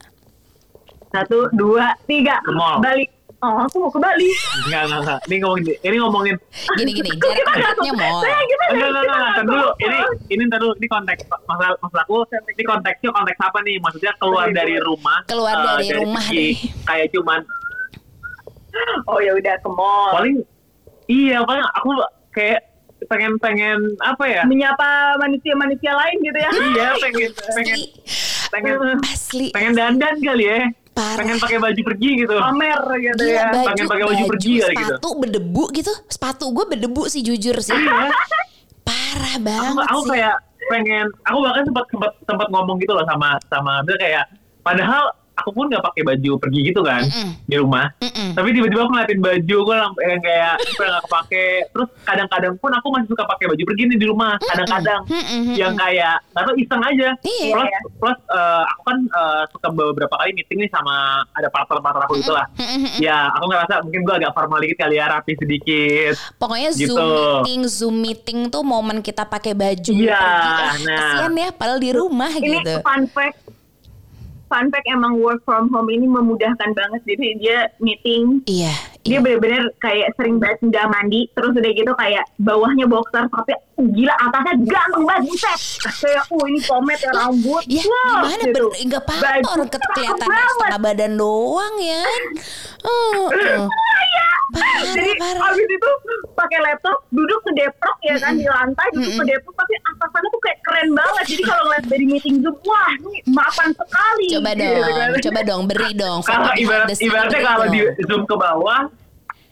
Satu, 1.10 1.50
dua, 1.50 1.90
tiga, 2.06 2.38
Ke 2.40 2.54
mall. 2.54 2.78
balik. 2.78 3.10
Oh, 3.40 3.56
aku 3.56 3.80
mau 3.80 3.88
ke 3.88 3.96
Bali. 3.96 4.28
Enggak, 4.68 4.82
enggak, 4.84 5.00
enggak. 5.00 5.18
Ini 5.24 5.36
ngomongin, 5.40 5.64
ini 5.80 5.96
ngomongin 5.96 6.36
Gini-gini, 6.76 7.08
Kok 7.08 7.24
jarak 7.24 7.32
kita 7.32 7.48
nggak 7.48 7.56
dekatnya 7.56 7.92
mau. 7.96 8.18
Saya 8.20 8.36
kita 8.36 8.64
Enggak, 8.68 8.68
nggak- 8.68 8.84
enggak, 8.84 9.00
enggak, 9.00 9.16
ntar 9.16 9.32
ke 9.32 9.42
dulu. 9.48 9.68
Ini, 9.80 9.96
ini 10.28 10.42
ntar 10.44 10.58
dulu. 10.60 10.72
Ini 10.76 10.86
konteks, 10.86 11.20
masalah, 11.48 11.76
maksud 11.80 11.98
aku, 11.98 12.16
ini 12.28 12.62
konteksnya 12.62 13.10
konteks 13.10 13.38
apa 13.40 13.58
nih? 13.64 13.76
Maksudnya 13.80 14.12
keluar 14.16 14.46
dari 14.50 14.76
rumah. 14.76 15.18
Keluar 15.24 15.54
eh, 15.56 15.64
dari 15.72 15.88
rumah 15.96 16.20
segi 16.22 16.36
nih. 16.36 16.52
Kayak 16.84 17.08
cuman, 17.16 17.40
Oh 19.08 19.18
ya 19.18 19.32
udah 19.34 19.54
ke 19.56 19.68
mall. 19.68 20.12
paling, 20.14 20.36
iya, 21.06 21.42
paling 21.42 21.64
aku 21.74 21.90
kayak 22.30 22.60
pengen-pengen, 23.08 23.96
apa 23.98 24.24
ya? 24.28 24.42
Menyapa 24.44 25.16
manusia-manusia 25.16 25.90
lain 25.90 26.16
gitu 26.20 26.38
ya. 26.38 26.50
iya, 26.70 26.88
pengen, 27.00 27.30
pengen, 27.50 27.78
pengen, 28.52 28.76
asli. 29.02 29.48
pengen 29.50 29.72
dandan 29.72 30.14
kali 30.20 30.44
ya. 30.44 30.60
Parah. 31.00 31.16
Pengen 31.16 31.36
pakai 31.40 31.58
baju 31.58 31.80
pergi 31.80 32.10
gitu. 32.20 32.34
Pamer 32.36 32.82
gitu 33.00 33.22
Gila, 33.24 33.32
ya. 33.32 33.44
baju, 33.48 33.66
Pengen 33.72 33.86
pakai 33.88 34.04
baju 34.04 34.24
pergi 34.28 34.52
kali 34.52 34.74
gitu. 34.76 34.84
sepatu 34.92 35.08
berdebu 35.16 35.64
gitu. 35.72 35.92
Sepatu 36.12 36.44
gue 36.52 36.64
berdebu 36.68 37.02
sih 37.08 37.20
jujur 37.24 37.56
sih. 37.64 37.72
Iya. 37.72 38.12
Parah 38.84 39.34
aku, 39.36 39.44
banget 39.48 39.84
aku 39.88 40.00
sih. 40.04 40.10
kayak 40.12 40.36
pengen 40.70 41.06
aku 41.26 41.38
bahkan 41.42 41.62
sempat 41.66 41.84
sempat 41.90 42.12
sempat 42.28 42.46
ngomong 42.52 42.76
gitu 42.78 42.92
loh 42.94 43.02
sama 43.08 43.34
sama 43.50 43.82
dia 43.82 43.96
kayak 43.98 44.24
padahal 44.62 45.10
aku 45.40 45.50
pun 45.50 45.64
nggak 45.66 45.82
pakai 45.82 46.02
baju 46.04 46.30
pergi 46.36 46.60
gitu 46.64 46.80
kan 46.80 47.02
Mm-mm. 47.02 47.30
di 47.42 47.56
rumah 47.56 47.86
Mm-mm. 47.96 48.28
tapi 48.32 48.48
tiba-tiba 48.50 48.80
aku 48.80 48.90
ngeliatin 48.90 49.20
baju 49.20 49.56
gue 49.62 49.76
yang 50.02 50.20
kayak 50.20 50.54
gue 50.60 50.86
nggak 50.86 51.02
kepake 51.04 51.44
terus 51.70 51.88
kadang-kadang 52.02 52.54
pun 52.56 52.70
aku 52.70 52.86
masih 52.90 53.08
suka 53.08 53.24
pakai 53.26 53.46
baju 53.46 53.62
pergi 53.64 53.82
nih 53.86 53.98
di 53.98 54.06
rumah 54.06 54.32
kadang-kadang 54.42 55.00
Mm-mm. 55.06 55.54
yang 55.54 55.72
kayak 55.74 56.14
nggak 56.30 56.44
tahu 56.44 56.56
iseng 56.56 56.82
aja 56.82 57.08
Iya. 57.20 57.54
plus 57.54 57.68
plus 57.96 58.18
eh, 58.28 58.62
aku 58.66 58.82
kan 58.84 58.98
eh, 59.06 59.42
suka 59.48 59.68
beberapa 59.70 60.14
kali 60.14 60.30
meeting 60.32 60.58
nih 60.60 60.70
sama 60.70 60.94
ada 61.32 61.48
partner-partner 61.48 62.02
aku 62.04 62.14
gitu 62.16 62.30
lah 62.30 62.46
Mm-mm. 62.54 62.98
ya 62.98 63.30
aku 63.30 63.44
ngerasa 63.46 63.74
mungkin 63.82 64.00
gue 64.02 64.14
agak 64.16 64.32
formal 64.32 64.58
dikit 64.58 64.78
kali 64.78 64.96
ya 64.96 65.08
rapi 65.08 65.32
sedikit 65.34 66.14
Pokoknya 66.36 66.70
Gitu. 66.72 66.92
Zoom 66.92 67.08
meeting, 67.10 67.60
Zoom 67.66 67.96
meeting 67.98 68.38
tuh 68.46 68.62
momen 68.62 69.00
kita 69.00 69.22
pakai 69.22 69.52
baju 69.52 69.90
Iya, 69.90 70.16
pergi. 70.16 70.48
Ah, 70.50 70.74
nah. 70.80 70.98
Kasian 70.98 71.34
ya, 71.34 71.48
padahal 71.50 71.78
di 71.78 71.90
rumah 71.90 72.30
Ini 72.30 72.46
gitu. 72.54 72.74
fun 72.80 73.04
fact. 73.06 73.38
Fun 74.50 74.66
fact 74.74 74.82
emang 74.90 75.22
work 75.22 75.38
from 75.46 75.70
home 75.70 75.86
ini 75.88 76.10
memudahkan 76.10 76.74
banget. 76.74 77.00
Jadi 77.06 77.38
dia 77.38 77.70
meeting, 77.78 78.42
Iya, 78.50 78.74
iya. 78.74 79.06
dia 79.06 79.18
bener-bener 79.22 79.70
kayak 79.78 80.10
sering 80.18 80.42
banget 80.42 80.58
nggak 80.66 80.86
mandi. 80.90 81.30
Terus 81.32 81.54
udah 81.54 81.70
gitu 81.70 81.92
kayak 81.94 82.26
bawahnya 82.42 82.90
boxer 82.90 83.30
tapi 83.30 83.54
gila 83.78 84.14
atasnya 84.18 84.54
ganteng 84.66 85.04
banget 85.06 85.22
buset. 85.30 85.58
Kayak 86.02 86.22
oh 86.34 86.44
ini 86.50 86.60
pomade 86.66 86.98
ya 87.00 87.10
rambut. 87.14 87.62
Ya 87.70 87.82
Wah, 87.86 88.26
gimana 88.26 88.44
gitu. 88.44 88.66
bener 88.66 88.88
Gak 88.90 89.02
apa-apa 89.06 89.22
Baju 89.22 89.46
orang 89.54 89.68
kelihatan 89.70 90.26
setengah 90.26 90.80
badan 90.80 91.12
doang 91.14 91.74
ya 91.78 92.02
oh, 92.82 93.28
oh. 93.30 93.68
Parah, 94.50 94.82
Jadi 94.88 95.10
parah. 95.16 95.48
abis 95.48 95.66
itu 95.68 95.90
pakai 96.32 96.58
laptop 96.60 96.96
duduk 97.08 97.38
sedeprok 97.42 97.96
ya 98.00 98.16
kan 98.16 98.34
di 98.34 98.44
lantai 98.44 98.86
duduk 98.90 99.06
Mm-mm. 99.06 99.20
sedeprok 99.20 99.54
tapi 99.56 99.74
atasannya 99.80 100.28
tuh 100.28 100.40
kayak 100.40 100.58
keren 100.60 100.88
banget. 100.90 101.24
Jadi 101.28 101.42
kalau 101.44 101.62
ngeliat 101.64 101.84
dari 101.86 102.04
meeting 102.04 102.36
zoom 102.38 102.56
wah 102.62 102.90
ini 102.96 103.18
mapan 103.28 103.68
sekali. 103.72 104.26
Coba 104.30 104.50
Gitu 104.50 104.64
dong, 104.66 104.92
kan. 104.92 105.10
coba 105.20 105.40
dong 105.42 105.62
beri 105.64 105.90
dong 105.92 106.18
kalau 106.22 106.50
ibarat 106.54 106.88
ibaratnya 106.96 107.30
beri 107.32 107.46
kalau 107.46 107.64
dong. 107.64 107.72
di 107.72 107.80
zoom 108.04 108.22
ke 108.24 108.36
bawah 108.36 108.82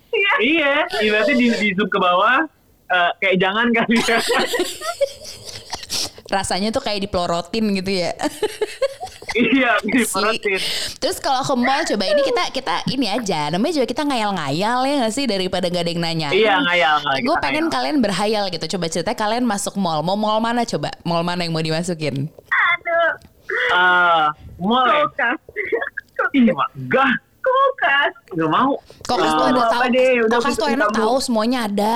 Iya. 0.08 0.32
iya 0.40 0.74
ibaratnya 1.00 1.34
di, 1.34 1.46
di 1.52 1.68
zoom 1.72 1.86
ke 1.86 1.98
bawah 1.98 2.38
eh, 2.88 3.10
kayak 3.18 3.36
jangan 3.38 3.66
kali 3.70 3.96
ya 4.00 4.18
Rasanya 6.28 6.68
tuh 6.68 6.80
kayak 6.80 7.00
dipelorotin 7.02 7.72
gitu 7.74 7.90
ya 7.98 8.12
iya 9.34 9.76
Asli. 9.78 9.92
diperotin 9.94 10.60
Terus 10.98 11.16
kalau 11.18 11.40
ke 11.40 11.54
mall 11.54 11.82
coba 11.82 12.04
ini 12.04 12.20
kita 12.22 12.42
kita 12.50 12.74
ini 12.86 13.06
aja 13.06 13.48
namanya 13.48 13.72
juga 13.74 13.86
kita 13.86 14.02
ngayal-ngayal 14.02 14.78
ya 14.82 14.94
gak 15.00 15.14
sih 15.14 15.24
daripada 15.24 15.66
gak 15.66 15.82
ada 15.82 15.90
yang 15.90 16.02
nanya. 16.02 16.28
iya 16.30 16.54
ngayal 16.58 16.96
ngayal 17.00 17.22
Gue 17.22 17.36
pengen 17.38 17.64
ngayal. 17.64 17.74
kalian 17.74 17.96
berhayal 17.98 18.44
gitu. 18.48 18.66
Coba 18.70 18.86
cerita 18.86 19.12
kalian 19.12 19.42
masuk 19.42 19.74
mall. 19.74 20.00
Mau 20.00 20.14
mall 20.14 20.36
mana 20.38 20.62
coba? 20.62 20.92
Mall 21.02 21.20
mana 21.22 21.42
yang 21.42 21.52
mau 21.52 21.60
dimasukin? 21.60 22.28
Aduh. 22.46 23.10
Eh, 23.70 24.24
Mall 24.58 24.84
ya? 24.86 25.04
Ih, 26.30 26.52
enggak. 26.74 27.12
Kulkas. 27.38 28.12
Nggak 28.32 28.50
mau. 28.50 28.76
Kulkas 29.02 29.32
tuh 29.32 29.44
Eh, 29.44 29.50
ada 29.50 29.62
tahu. 29.66 29.82
deh, 29.88 30.10
udah 30.22 30.38
Kulkas 30.38 30.56
tuh 30.56 30.68
enak 30.68 30.88
tahu 30.90 31.16
semuanya 31.18 31.58
ada. 31.64 31.92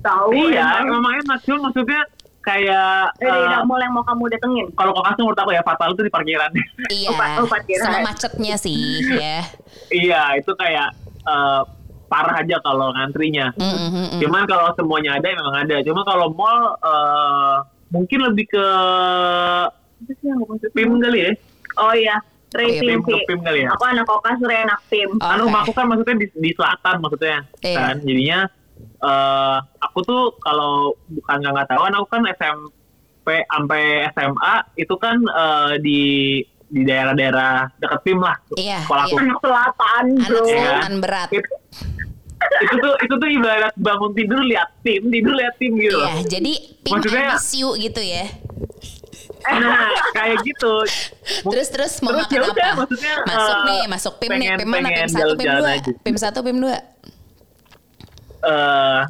Tahu 0.00 0.30
Iya, 0.32 0.62
emang. 0.80 0.86
memang 0.92 1.12
enak. 1.20 1.38
Cuma 1.42 1.70
maksudnya 1.70 2.00
kayak... 2.46 3.18
Eh, 3.18 3.26
eh, 3.26 3.30
daerah 3.34 3.66
mall 3.66 3.82
yang 3.82 3.90
mau 3.90 4.06
kamu 4.06 4.30
datengin. 4.30 4.66
kalau 4.78 4.94
tuh 4.94 5.22
menurut 5.26 5.40
aku 5.42 5.50
ya 5.50 5.62
fatal 5.66 5.90
itu 5.92 6.02
di 6.06 6.12
parkiran. 6.14 6.50
Iya. 6.86 7.10
Opat 7.42 7.62
kira. 7.66 7.82
Sama 7.82 7.98
macetnya 8.06 8.54
sih 8.54 9.02
ya. 9.18 9.42
iya, 9.90 10.22
itu 10.38 10.54
kayak 10.54 10.94
eh, 11.26 11.62
parah 12.06 12.38
aja 12.38 12.62
kalau 12.62 12.94
ngantrinya. 12.94 13.50
Mm, 13.58 13.66
mm, 13.66 13.90
mm, 13.90 14.06
mm. 14.14 14.20
Cuman 14.22 14.42
kalau 14.46 14.70
semuanya 14.78 15.18
ada, 15.18 15.26
memang 15.26 15.56
ada. 15.58 15.76
Cuma 15.82 16.06
kalau 16.06 16.30
mall 16.30 16.78
eh, 16.78 17.56
mungkin 17.90 18.18
lebih 18.30 18.46
ke 18.54 18.66
aku? 20.06 20.70
PIM 20.74 21.02
kali 21.02 21.18
ya. 21.26 21.30
Oh 21.76 21.92
iya, 21.92 22.16
Ray 22.54 22.78
Iya, 22.78 22.80
PIM 22.80 22.88
PIM 22.88 23.00
ke 23.04 23.26
PIM 23.28 23.40
kali 23.42 23.58
ya. 23.66 23.68
Aku 23.74 23.84
anak 23.84 24.06
kokas, 24.06 24.38
Ray 24.40 24.64
anak 24.64 24.80
PIM. 24.88 25.10
Oh, 25.18 25.26
Kan 25.26 25.38
oke. 25.40 25.44
rumahku 25.50 25.72
kan 25.74 25.86
maksudnya 25.90 26.14
di, 26.22 26.26
di 26.32 26.50
selatan 26.54 26.94
maksudnya 27.02 27.38
Iya. 27.60 27.76
kan. 27.76 27.94
Jadinya 28.06 28.40
eh 28.96 29.58
aku 29.96 30.04
tuh 30.04 30.24
kalau 30.44 30.92
bukan 31.08 31.40
nggak 31.40 31.52
nggak 31.56 31.68
tahu, 31.72 31.80
aku 31.88 32.08
kan 32.12 32.22
SMP 32.28 33.26
sampai 33.48 33.82
SMA 34.12 34.54
itu 34.76 34.94
kan 35.00 35.16
eh, 35.16 35.72
di 35.80 36.00
di 36.68 36.84
daerah-daerah 36.84 37.72
dekat 37.80 38.00
PIM 38.04 38.20
lah. 38.20 38.36
Iya, 38.52 38.84
Sekolahku. 38.84 39.08
iya. 39.08 39.22
Anak 39.24 39.38
selatan, 39.40 40.04
Anak 40.12 40.28
bro. 40.28 40.42
Iya. 40.44 40.60
selatan 40.60 40.94
berat. 41.00 41.28
Itu, 41.32 41.40
itu 42.60 42.76
tuh 42.76 42.94
itu 43.00 43.14
tuh 43.16 43.28
ibarat 43.32 43.72
bangun 43.74 44.12
tidur 44.12 44.40
lihat 44.44 44.68
tim, 44.84 45.00
tidur 45.08 45.32
lihat 45.32 45.54
tim 45.56 45.72
gitu. 45.80 45.96
Iya, 45.96 46.12
jadi 46.28 46.52
pim 46.84 46.92
Maksudnya- 46.92 47.32
ambisiu 47.32 47.68
gitu 47.80 48.02
ya. 48.04 48.24
Nah, 49.46 49.88
kayak 50.12 50.44
gitu. 50.44 50.74
Terus 51.46 51.68
terus 51.72 51.92
mau 52.02 52.12
Terus 52.12 52.26
makan 52.26 52.36
ya 52.36 52.40
udah, 52.44 52.68
apa? 52.68 52.78
maksudnya, 52.84 53.14
masuk 53.24 53.56
eh, 53.56 53.64
nih, 53.64 53.80
masuk 53.88 54.14
pim 54.20 54.28
nih, 54.28 54.36
pengen- 54.36 54.58
pim 54.60 54.68
mana? 54.68 54.76
Pim 54.76 54.92
pengen 54.92 55.08
satu, 55.08 55.32
pim 55.32 55.48
dua, 55.48 55.72
pim 56.04 56.16
satu, 56.20 56.38
pim 56.44 56.58
dua. 56.60 56.76
eh 58.44 59.00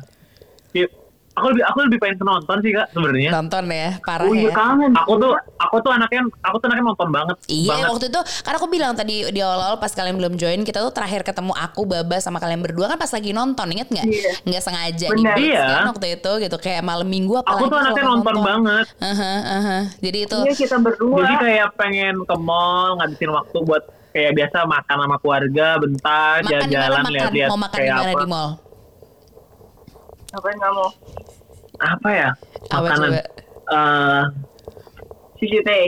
ya, 0.72 0.86
aku 1.32 1.52
lebih 1.52 1.62
aku 1.62 1.78
lebih 1.84 1.98
pengen 2.00 2.16
nonton 2.18 2.56
sih 2.58 2.72
kak 2.72 2.88
sebenarnya. 2.90 3.28
Nonton 3.30 3.64
ya, 3.68 3.90
parah 4.00 4.24
Oh 4.24 4.32
iya 4.32 4.48
ya. 4.48 4.52
kangen. 4.52 4.90
Aku 4.96 5.12
tuh 5.16 5.32
aku 5.58 5.76
tuh 5.78 5.92
anaknya 5.92 6.22
aku 6.40 6.56
tuh 6.56 6.66
anaknya 6.66 6.84
nonton 6.86 7.08
banget. 7.10 7.36
Iya 7.46 7.68
banget. 7.70 7.88
waktu 7.92 8.04
itu 8.08 8.20
karena 8.40 8.56
aku 8.56 8.68
bilang 8.68 8.92
tadi 8.92 9.16
di 9.28 9.40
awal-awal 9.40 9.76
pas 9.76 9.92
kalian 9.92 10.16
belum 10.16 10.34
join 10.34 10.60
kita 10.62 10.80
tuh 10.80 10.90
terakhir 10.90 11.20
ketemu 11.22 11.52
aku 11.52 11.84
Baba 11.84 12.16
sama 12.18 12.38
kalian 12.38 12.60
berdua 12.60 12.88
kan 12.88 12.96
pas 12.96 13.12
lagi 13.12 13.30
nonton 13.30 13.66
inget 13.68 13.88
nggak? 13.90 14.06
Iya. 14.06 14.32
Nggak 14.42 14.62
sengaja 14.62 15.06
di 15.06 15.22
Blitz 15.22 15.44
Iya. 15.44 15.64
kan 15.68 15.84
waktu 15.90 16.06
itu 16.14 16.30
gitu 16.40 16.56
kayak 16.56 16.82
malam 16.82 17.04
minggu 17.06 17.34
apa 17.36 17.52
Aku 17.52 17.68
tuh 17.68 17.78
anaknya 17.78 18.04
nonton 18.06 18.34
banget. 18.40 18.86
Aha, 18.98 19.32
aha. 19.52 19.78
Jadi 20.00 20.18
itu 20.22 20.38
Iya 20.40 20.54
kita 20.56 20.76
berdua. 20.78 21.20
Jadi 21.20 21.34
kayak 21.38 21.68
pengen 21.76 22.16
ke 22.22 22.34
mall 22.38 22.96
ngabisin 22.96 23.28
waktu 23.28 23.58
buat 23.60 23.82
kayak 24.10 24.32
biasa 24.32 24.64
makan 24.64 24.96
sama 24.98 25.16
keluarga 25.20 25.66
bentar 25.76 26.40
jalan-jalan 26.40 27.02
lihat-lihat 27.12 27.48
Mau 27.52 27.60
makan 27.60 27.76
di 27.76 27.80
kayak 27.84 27.96
apa. 28.00 28.16
di 28.16 28.26
mall? 28.26 28.50
Ngapain 30.36 30.60
kamu? 30.60 30.86
Apa 31.80 32.08
ya? 32.12 32.28
Apa 32.68 32.84
Makanan. 32.84 33.08
coba? 33.08 33.20
Eh, 33.66 34.22
Sushi 35.36 35.58
teh. 35.64 35.84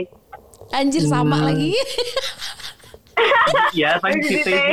Anjir 0.69 1.05
sama 1.05 1.37
Hmm. 1.37 1.45
lagi. 1.45 1.69
ya 3.71 3.97
paling. 3.97 4.21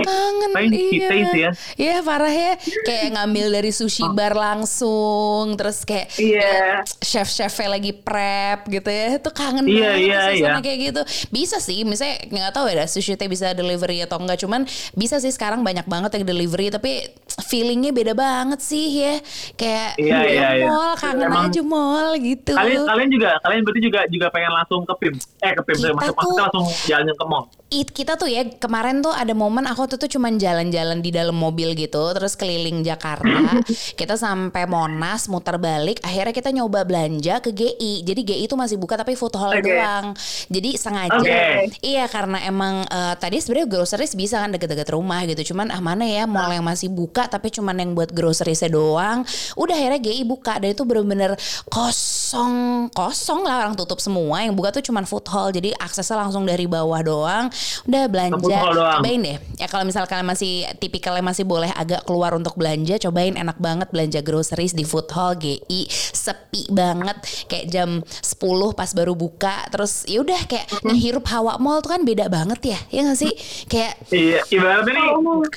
Kangen 0.03 0.51
paling 0.53 0.73
iya. 0.73 0.91
kita 0.93 1.15
sih 1.29 1.41
ya. 1.41 1.51
Iya 1.77 1.97
parah 2.01 2.31
ya 2.31 2.53
Kayak 2.83 3.07
ngambil 3.13 3.47
dari 3.51 3.71
sushi 3.71 4.05
bar 4.09 4.35
langsung 4.35 5.55
Terus 5.55 5.83
kayak 5.83 6.09
Iya. 6.17 6.83
Chef-chefnya 6.99 7.69
lagi 7.71 7.93
prep 7.93 8.67
gitu 8.67 8.87
ya 8.87 9.17
Itu 9.17 9.31
kangen 9.31 9.65
Iya, 9.65 9.81
banget 9.87 10.01
iya, 10.03 10.21
suasana 10.27 10.37
iya. 10.53 10.63
kayak 10.63 10.79
gitu 10.85 11.01
Bisa 11.29 11.57
sih 11.59 11.83
Misalnya 11.83 12.17
nggak 12.25 12.53
tahu 12.53 12.67
ya 12.69 12.85
Sushi 12.87 13.15
teh 13.15 13.27
bisa 13.27 13.53
delivery 13.53 14.01
atau 14.01 14.17
enggak 14.17 14.39
Cuman 14.39 14.65
bisa 14.93 15.17
sih 15.17 15.31
sekarang 15.31 15.61
banyak 15.61 15.85
banget 15.85 16.11
yang 16.15 16.25
delivery 16.27 16.69
Tapi 16.69 17.13
feelingnya 17.43 17.93
beda 17.93 18.13
banget 18.13 18.61
sih 18.61 18.87
ya 18.97 19.15
Kayak 19.55 19.91
Iya, 19.97 20.19
ya 20.19 20.21
iya, 20.25 20.49
iya. 20.57 20.67
mall 20.67 20.93
Kangen 20.97 21.27
Emang- 21.27 21.47
aja 21.47 21.63
mall 21.63 22.11
gitu 22.17 22.53
Kalian 22.53 22.83
kalian 22.87 23.11
juga 23.11 23.31
kalian 23.39 23.61
berarti 23.63 23.81
juga 23.83 24.01
juga 24.07 24.27
pengen 24.29 24.53
langsung 24.53 24.81
ke 24.83 24.95
PIM. 24.97 25.15
Eh 25.39 25.53
ke 25.53 25.63
PIM 25.63 25.77
masuk 25.77 25.93
tuh- 25.93 26.15
maksudnya 26.17 26.43
langsung 26.45 26.67
jalan 26.85 27.07
ke 27.09 27.25
mall. 27.27 27.45
It, 27.67 27.91
kita 27.91 28.14
tuh 28.14 28.31
ya 28.31 28.47
kemarin 28.47 29.03
tuh 29.03 29.11
ada 29.11 29.35
momen 29.35 29.67
aku 29.67 29.91
tuh 29.91 29.99
tuh 29.99 30.07
cuman 30.07 30.39
jalan-jalan 30.39 31.03
di 31.03 31.11
dalam 31.11 31.35
mobil 31.35 31.75
gitu 31.75 31.99
terus 32.14 32.39
keliling 32.39 32.87
Jakarta. 32.87 33.59
Kita 33.99 34.14
sampai 34.14 34.71
Monas 34.71 35.27
muter 35.27 35.59
balik 35.59 35.99
akhirnya 36.07 36.31
kita 36.31 36.55
nyoba 36.55 36.87
belanja 36.87 37.43
ke 37.43 37.51
GI 37.51 38.07
jadi 38.07 38.21
GI 38.23 38.43
itu 38.47 38.55
masih 38.55 38.79
buka 38.79 38.95
tapi 38.95 39.19
food 39.19 39.35
hall 39.35 39.51
Oke. 39.51 39.67
doang. 39.67 40.14
Jadi 40.47 40.71
sengaja. 40.79 41.19
Oke. 41.19 41.75
iya 41.83 42.07
karena 42.07 42.39
emang 42.47 42.87
eh, 42.87 43.14
tadi 43.19 43.43
sebenarnya 43.43 43.67
groceries 43.67 44.14
bisa 44.14 44.39
kan 44.39 44.55
deket-deket 44.55 44.87
rumah 44.95 45.27
gitu. 45.27 45.51
Cuman 45.51 45.75
ah 45.75 45.83
mana 45.83 46.07
ya 46.07 46.23
mall 46.23 46.55
yang 46.55 46.62
masih 46.62 46.87
buka 46.87 47.27
tapi 47.27 47.51
cuman 47.51 47.83
yang 47.83 47.99
buat 47.99 48.14
groceriesnya 48.14 48.71
doang? 48.71 49.27
Udah 49.59 49.75
akhirnya 49.75 49.99
GI 50.07 50.23
buka 50.23 50.62
dan 50.62 50.71
itu 50.71 50.87
bener-bener 50.87 51.35
kosong 51.67 52.87
kosong 52.95 53.43
lah 53.43 53.67
orang 53.67 53.75
tutup 53.75 53.99
semua. 53.99 54.47
Yang 54.47 54.55
buka 54.55 54.69
tuh 54.71 54.87
cuman 54.87 55.03
food 55.03 55.27
hall. 55.35 55.51
Jadi 55.51 55.75
aksesnya 55.75 56.14
langsung 56.14 56.47
dari 56.47 56.71
bawah 56.71 57.03
doang 57.03 57.56
udah 57.87 58.03
belanja. 58.09 58.59
Cobain 59.01 59.21
deh. 59.21 59.39
Ya 59.61 59.67
kalau 59.69 59.85
misal 59.85 60.09
kalian 60.09 60.27
masih 60.27 60.67
tipikalnya 60.81 61.25
masih 61.25 61.45
boleh 61.45 61.71
agak 61.73 62.05
keluar 62.09 62.35
untuk 62.35 62.57
belanja 62.57 62.97
cobain. 63.09 63.37
Enak 63.37 63.59
banget 63.61 63.89
belanja 63.93 64.21
groceries 64.21 64.73
di 64.73 64.83
food 64.83 65.09
hall 65.13 65.37
GI 65.37 65.89
sepi 65.91 66.71
banget. 66.73 67.17
Kayak 67.47 67.67
jam 67.71 67.91
10 68.03 68.79
pas 68.79 68.91
baru 68.95 69.13
buka. 69.13 69.69
Terus 69.71 70.07
ya 70.09 70.23
udah 70.23 70.41
kayak 70.49 70.67
ngehirup 70.87 71.27
hawa 71.29 71.59
mall 71.61 71.83
tuh 71.85 71.97
kan 71.97 72.03
beda 72.03 72.31
banget 72.31 72.77
ya. 72.77 72.79
Ya 72.91 73.01
gak 73.07 73.19
sih? 73.19 73.33
Kayak 73.67 73.99
Iya, 74.07 74.41
ibaratnya 74.49 74.93
nih, 74.97 75.09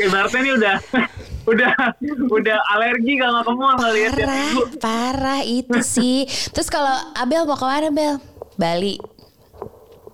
ibaratnya 0.10 0.39
nih 0.41 0.54
udah, 0.58 0.76
udah, 1.52 1.74
udah 2.28 2.58
alergi 2.76 3.14
kalau 3.22 3.41
ke 3.45 3.52
mall 3.54 3.76
ngeliat 3.78 4.12
tiap 4.18 4.30
parah 4.84 5.10
parah 5.10 5.41
itu 5.45 5.80
sih. 5.82 6.18
Terus 6.54 6.70
kalau 6.70 6.93
Abel 7.18 7.45
mau 7.45 7.58
ke 7.58 7.66
mana 7.66 7.89
Bel? 7.89 8.16
Bali 8.60 9.18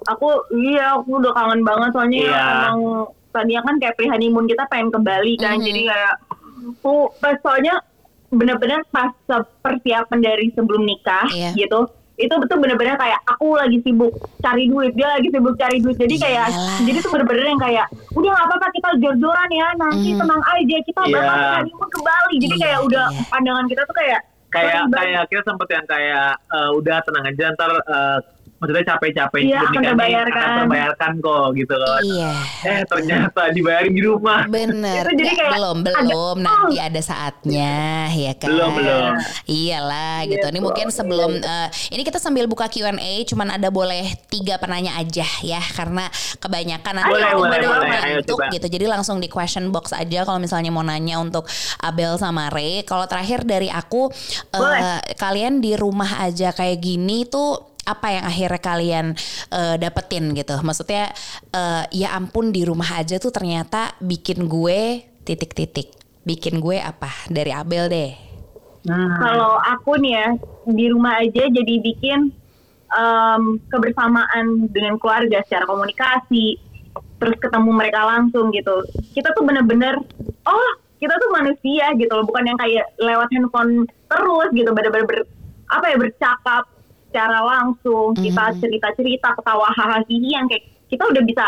Aku 0.07 0.27
iya 0.53 0.95
aku 0.95 1.17
udah 1.17 1.33
kangen 1.33 1.61
banget 1.61 1.89
soalnya 1.91 2.19
Iya. 2.21 2.43
emang 2.63 2.77
tadinya 3.29 3.61
kan 3.63 3.75
kayak 3.77 3.95
pre 3.95 4.07
honeymoon 4.07 4.45
kita 4.45 4.63
pengen 4.65 4.89
ke 4.89 4.99
Bali 4.99 5.33
kan 5.35 5.57
Mhm. 5.57 5.65
jadi 5.65 5.81
kayak 5.85 6.13
aku 6.71 6.93
pas 7.17 7.35
soalnya 7.39 7.75
bener-bener 8.27 8.79
pas 8.87 9.11
persiapan 9.59 10.19
dari 10.19 10.47
sebelum 10.51 10.81
nikah 10.81 11.27
Iya. 11.27 11.51
gitu 11.53 11.83
itu 12.15 12.31
betul 12.31 12.63
bener-bener 12.63 12.95
kayak 12.95 13.19
aku 13.25 13.59
lagi 13.59 13.75
sibuk 13.81 14.15
cari 14.39 14.71
duit 14.71 14.95
dia 14.95 15.11
lagi 15.11 15.27
sibuk 15.27 15.59
cari 15.59 15.83
duit 15.83 15.99
jadi 15.99 16.15
kayak 16.15 16.47
jadi 16.81 16.97
tuh 17.01 17.11
bener-bener 17.11 17.43
yang 17.45 17.59
kayak 17.59 17.85
udah 18.09 18.29
nggak 18.31 18.45
apa-apa 18.47 18.67
kita 18.71 18.89
jor-joran 18.97 19.49
ya 19.51 19.67
nanti 19.75 20.09
Mhm. 20.09 20.19
tenang 20.23 20.41
aja 20.41 20.77
kita 20.81 21.01
Iya. 21.03 21.11
bakal 21.13 21.35
honeymoon 21.59 21.89
ke 21.91 21.99
Bali 21.99 22.35
jadi 22.39 22.55
Iya, 22.55 22.63
kayak 22.63 22.79
udah 22.83 23.05
iya. 23.09 23.21
pandangan 23.27 23.65
kita 23.67 23.81
tuh 23.83 23.97
kayak 23.97 24.21
Kayak 24.45 24.87
kayak 24.87 25.23
kita 25.27 25.41
sempet 25.43 25.67
yang 25.67 25.83
kayak 25.83 26.27
eh, 26.47 26.69
udah 26.71 26.97
tenang 27.03 27.25
aja 27.27 27.45
ntar 27.51 27.71
eh, 27.75 28.17
maksudnya 28.65 28.85
capek-capek 28.87 29.39
Iya, 29.39 29.59
akan 29.61 29.81
terbayarkan. 29.85 30.33
akan 30.35 30.57
terbayarkan 30.59 31.11
kok 31.19 31.45
gitu 31.53 31.75
kan. 31.75 32.01
iya 32.03 32.31
Eh 32.65 32.81
ternyata 32.83 33.41
dibayarin 33.51 33.93
di 33.93 34.01
rumah. 34.01 34.41
Bener, 34.47 35.05
Itu 35.05 35.11
jadi 35.15 35.21
Nggak, 35.23 35.37
kayak 35.37 35.53
belum 35.53 35.77
ada- 35.77 35.93
belum 35.95 36.37
nanti 36.41 36.75
ada 36.77 37.01
saatnya 37.01 37.73
ya 38.11 38.33
kan. 38.33 38.49
Belum, 38.49 38.71
belum. 38.73 39.11
Iyalah 39.45 40.17
Iya, 40.17 40.31
gitu. 40.31 40.45
Ini 40.47 40.59
mungkin 40.59 40.87
sebelum 40.89 41.31
eh, 41.37 41.67
ini 41.91 42.01
kita 42.01 42.17
sambil 42.17 42.45
buka 42.45 42.65
Q&A, 42.65 42.97
cuman 43.23 43.51
ada 43.51 43.69
boleh 43.69 44.01
tiga 44.27 44.57
penanya 44.57 44.95
aja 44.95 45.27
ya 45.41 45.61
karena 45.71 46.09
kebanyakan 46.37 46.93
nanti 46.95 47.11
Boleh, 47.11 47.31
boleh, 47.31 47.59
boleh. 47.61 47.99
Ayo, 48.01 48.19
coba. 48.25 48.49
gitu. 48.49 48.65
Jadi 48.65 48.85
langsung 48.85 49.17
di 49.17 49.27
question 49.27 49.69
box 49.69 49.91
aja 49.91 50.23
kalau 50.23 50.39
misalnya 50.39 50.69
mau 50.69 50.81
nanya 50.81 51.17
untuk 51.17 51.45
Abel 51.79 52.15
sama 52.15 52.49
Ray. 52.49 52.81
Kalau 52.81 53.05
terakhir 53.05 53.43
dari 53.43 53.69
aku, 53.69 54.09
eh, 54.09 54.57
Boleh. 54.57 54.81
kalian 55.15 55.59
di 55.59 55.75
rumah 55.75 56.17
aja 56.19 56.49
kayak 56.49 56.79
gini 56.79 57.25
tuh 57.25 57.74
apa 57.85 58.07
yang 58.09 58.25
akhirnya 58.25 58.61
kalian 58.61 59.05
eh, 59.53 59.75
dapetin 59.77 60.33
gitu. 60.33 60.57
Maksudnya 60.59 61.13
eh, 61.53 61.83
ya 61.93 62.17
ampun 62.17 62.49
di 62.49 62.65
rumah 62.65 62.99
aja 62.99 63.21
tuh 63.21 63.31
ternyata 63.31 63.93
bikin 64.01 64.49
gue 64.49 65.05
titik-titik. 65.23 65.93
Bikin 66.25 66.57
gue 66.57 66.81
apa? 66.81 67.09
Dari 67.29 67.53
Abel 67.53 67.85
deh. 67.89 68.11
Kalau 69.21 69.57
aku 69.61 69.97
nih 69.97 70.13
ya 70.13 70.27
di 70.65 70.85
rumah 70.89 71.21
aja 71.21 71.45
jadi 71.49 71.73
bikin 71.81 72.29
em, 72.93 73.43
kebersamaan 73.69 74.69
dengan 74.69 74.97
keluarga 75.01 75.41
secara 75.45 75.65
komunikasi, 75.65 76.57
terus 77.17 77.37
ketemu 77.41 77.69
mereka 77.73 78.05
langsung 78.05 78.53
gitu. 78.53 78.85
Kita 79.13 79.33
tuh 79.33 79.45
bener-bener, 79.45 79.97
oh 80.45 80.69
kita 81.01 81.13
tuh 81.17 81.29
manusia 81.33 81.93
gitu 81.97 82.13
loh, 82.13 82.25
bukan 82.25 82.45
yang 82.49 82.59
kayak 82.61 82.85
lewat 83.01 83.29
handphone 83.33 83.85
terus 84.09 84.49
gitu, 84.53 84.69
bener-bener 84.73 85.05
ber- 85.05 85.29
apa 85.69 85.85
ya 85.89 85.97
bercakap 85.97 86.63
secara 87.15 87.39
langsung, 87.47 88.11
kita 88.19 88.51
Mhm. 88.51 88.59
cerita-cerita, 88.59 89.39
ketawa 89.39 89.71
hahaha 89.71 90.03
yang 90.11 90.51
kayak 90.51 90.67
kita 90.91 91.07
udah 91.07 91.23
bisa 91.23 91.47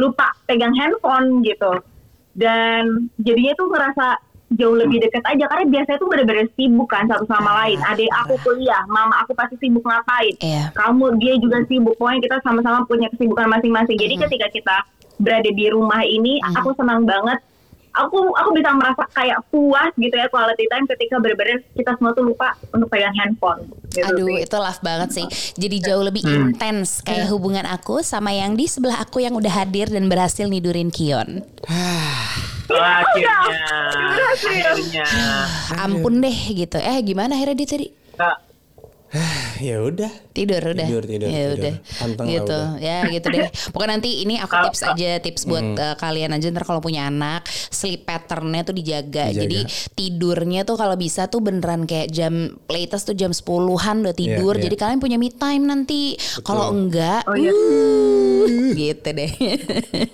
lupa 0.00 0.32
pegang 0.48 0.72
handphone 0.72 1.44
gitu. 1.44 1.84
Dan 2.32 3.12
jadinya 3.20 3.52
tuh 3.60 3.68
ngerasa 3.68 4.16
jauh 4.56 4.72
lebih 4.72 5.04
dekat 5.04 5.20
aja 5.28 5.44
karena 5.52 5.68
biasanya 5.68 6.00
tuh 6.00 6.08
bener-bener 6.08 6.48
sibuk 6.56 6.88
kan 6.88 7.04
satu 7.12 7.28
sama 7.28 7.60
lain. 7.60 7.76
Adik 7.84 8.08
aku 8.24 8.40
kuliah, 8.40 8.80
mama 8.88 9.20
aku 9.20 9.36
pasti 9.36 9.60
sibuk 9.60 9.84
ngapain. 9.84 10.32
Iya. 10.40 10.72
Kamu 10.72 11.20
dia 11.20 11.36
juga 11.36 11.60
sibuk. 11.68 11.92
Pokoknya 12.00 12.24
kita 12.24 12.36
sama-sama 12.40 12.88
punya 12.88 13.12
kesibukan 13.12 13.52
masing-masing. 13.52 14.00
Jadi 14.00 14.16
ketika 14.16 14.48
kita 14.48 14.76
berada 15.20 15.50
di 15.52 15.66
rumah 15.68 16.00
ini, 16.08 16.40
aku 16.56 16.72
senang 16.72 17.04
banget. 17.04 17.36
Aku 17.92 18.32
aku 18.32 18.50
bisa 18.52 18.72
merasa 18.72 19.04
kayak 19.10 19.38
puas 19.48 19.92
gitu 19.94 20.12
ya 20.12 20.24
quality 20.26 20.64
time 20.66 20.88
ketika 20.88 21.16
bener-bener 21.16 21.60
kita 21.72 21.92
semua 21.94 22.12
tuh 22.12 22.24
lupa 22.24 22.56
untuk 22.68 22.88
pegang 22.88 23.12
handphone. 23.14 23.68
Gitu 23.92 24.00
Aduh 24.02 24.24
sih. 24.32 24.48
itu 24.48 24.56
love 24.56 24.80
banget 24.80 25.08
sih 25.12 25.26
Jadi 25.52 25.76
jauh 25.84 26.00
lebih 26.00 26.24
intens 26.24 27.04
Kayak 27.04 27.28
hubungan 27.28 27.68
aku 27.68 28.00
Sama 28.00 28.32
yang 28.32 28.56
di 28.56 28.64
sebelah 28.64 29.04
aku 29.04 29.20
Yang 29.20 29.44
udah 29.44 29.52
hadir 29.52 29.92
Dan 29.92 30.08
berhasil 30.08 30.48
nidurin 30.48 30.88
Kion 30.88 31.44
Wah, 32.72 33.04
akhirnya. 33.04 33.36
berhasil. 34.16 34.64
Akhirnya. 34.64 35.06
Ampun 35.84 36.24
deh 36.24 36.38
gitu 36.56 36.80
Eh 36.80 37.04
gimana 37.04 37.36
akhirnya 37.36 37.52
dia 37.54 37.68
tadi 37.68 37.86
Kak, 38.16 38.36
ya 39.60 39.76
udah. 39.78 40.08
Tidur 40.32 40.64
udah 40.64 40.86
Tidur, 40.88 41.04
tidur, 41.04 41.28
Ya 41.28 41.44
tidur. 41.44 41.56
udah 41.60 41.74
Anteng 42.00 42.24
Gitu 42.24 42.48
udah. 42.48 42.64
Ya 42.80 42.96
gitu 43.06 43.26
deh 43.28 43.44
Pokoknya 43.68 43.90
nanti 43.92 44.24
ini 44.24 44.40
aku 44.40 44.54
tips 44.64 44.80
aja 44.82 45.20
Tips 45.20 45.44
buat 45.44 45.60
eh, 45.76 45.94
kalian 45.94 46.32
aja 46.32 46.48
Ntar 46.48 46.64
kalau 46.64 46.80
punya 46.80 47.04
anak 47.04 47.44
Sleep 47.68 48.02
patternnya 48.02 48.64
tuh 48.64 48.72
dijaga. 48.72 49.28
Dijaga. 49.28 49.44
Jadi 49.44 49.58
tidurnya 49.92 50.64
tuh 50.64 50.74
kalau 50.74 50.96
bisa 50.96 51.28
tuh 51.28 51.38
beneran 51.38 51.84
kayak 51.84 52.08
jam 52.08 52.32
Latest 52.66 53.04
tuh 53.04 53.12
jam 53.12 53.30
10an 53.30 53.52
udah 54.00 54.14
tidur 54.14 54.56
iya. 54.56 54.62
Jadi 54.64 54.74
kalian 54.74 54.98
punya 54.98 55.20
me 55.20 55.28
time 55.28 55.62
nanti 55.62 56.16
Kalau 56.40 56.72
enggak 56.72 57.28
Oh, 57.28 57.36
iya. 57.36 57.52
uh, 57.52 58.72
Gitu 58.72 59.08
deh 59.12 59.32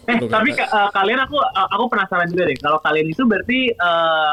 Eh, 0.05 0.19
tapi 0.27 0.51
eh, 0.51 0.89
kalian 0.91 1.21
aku 1.23 1.39
eh, 1.39 1.69
aku 1.71 1.85
penasaran 1.87 2.27
juga 2.27 2.43
deh. 2.45 2.59
Kalau 2.59 2.79
kalian 2.81 3.07
itu 3.07 3.23
berarti 3.23 3.59
eh, 3.71 4.33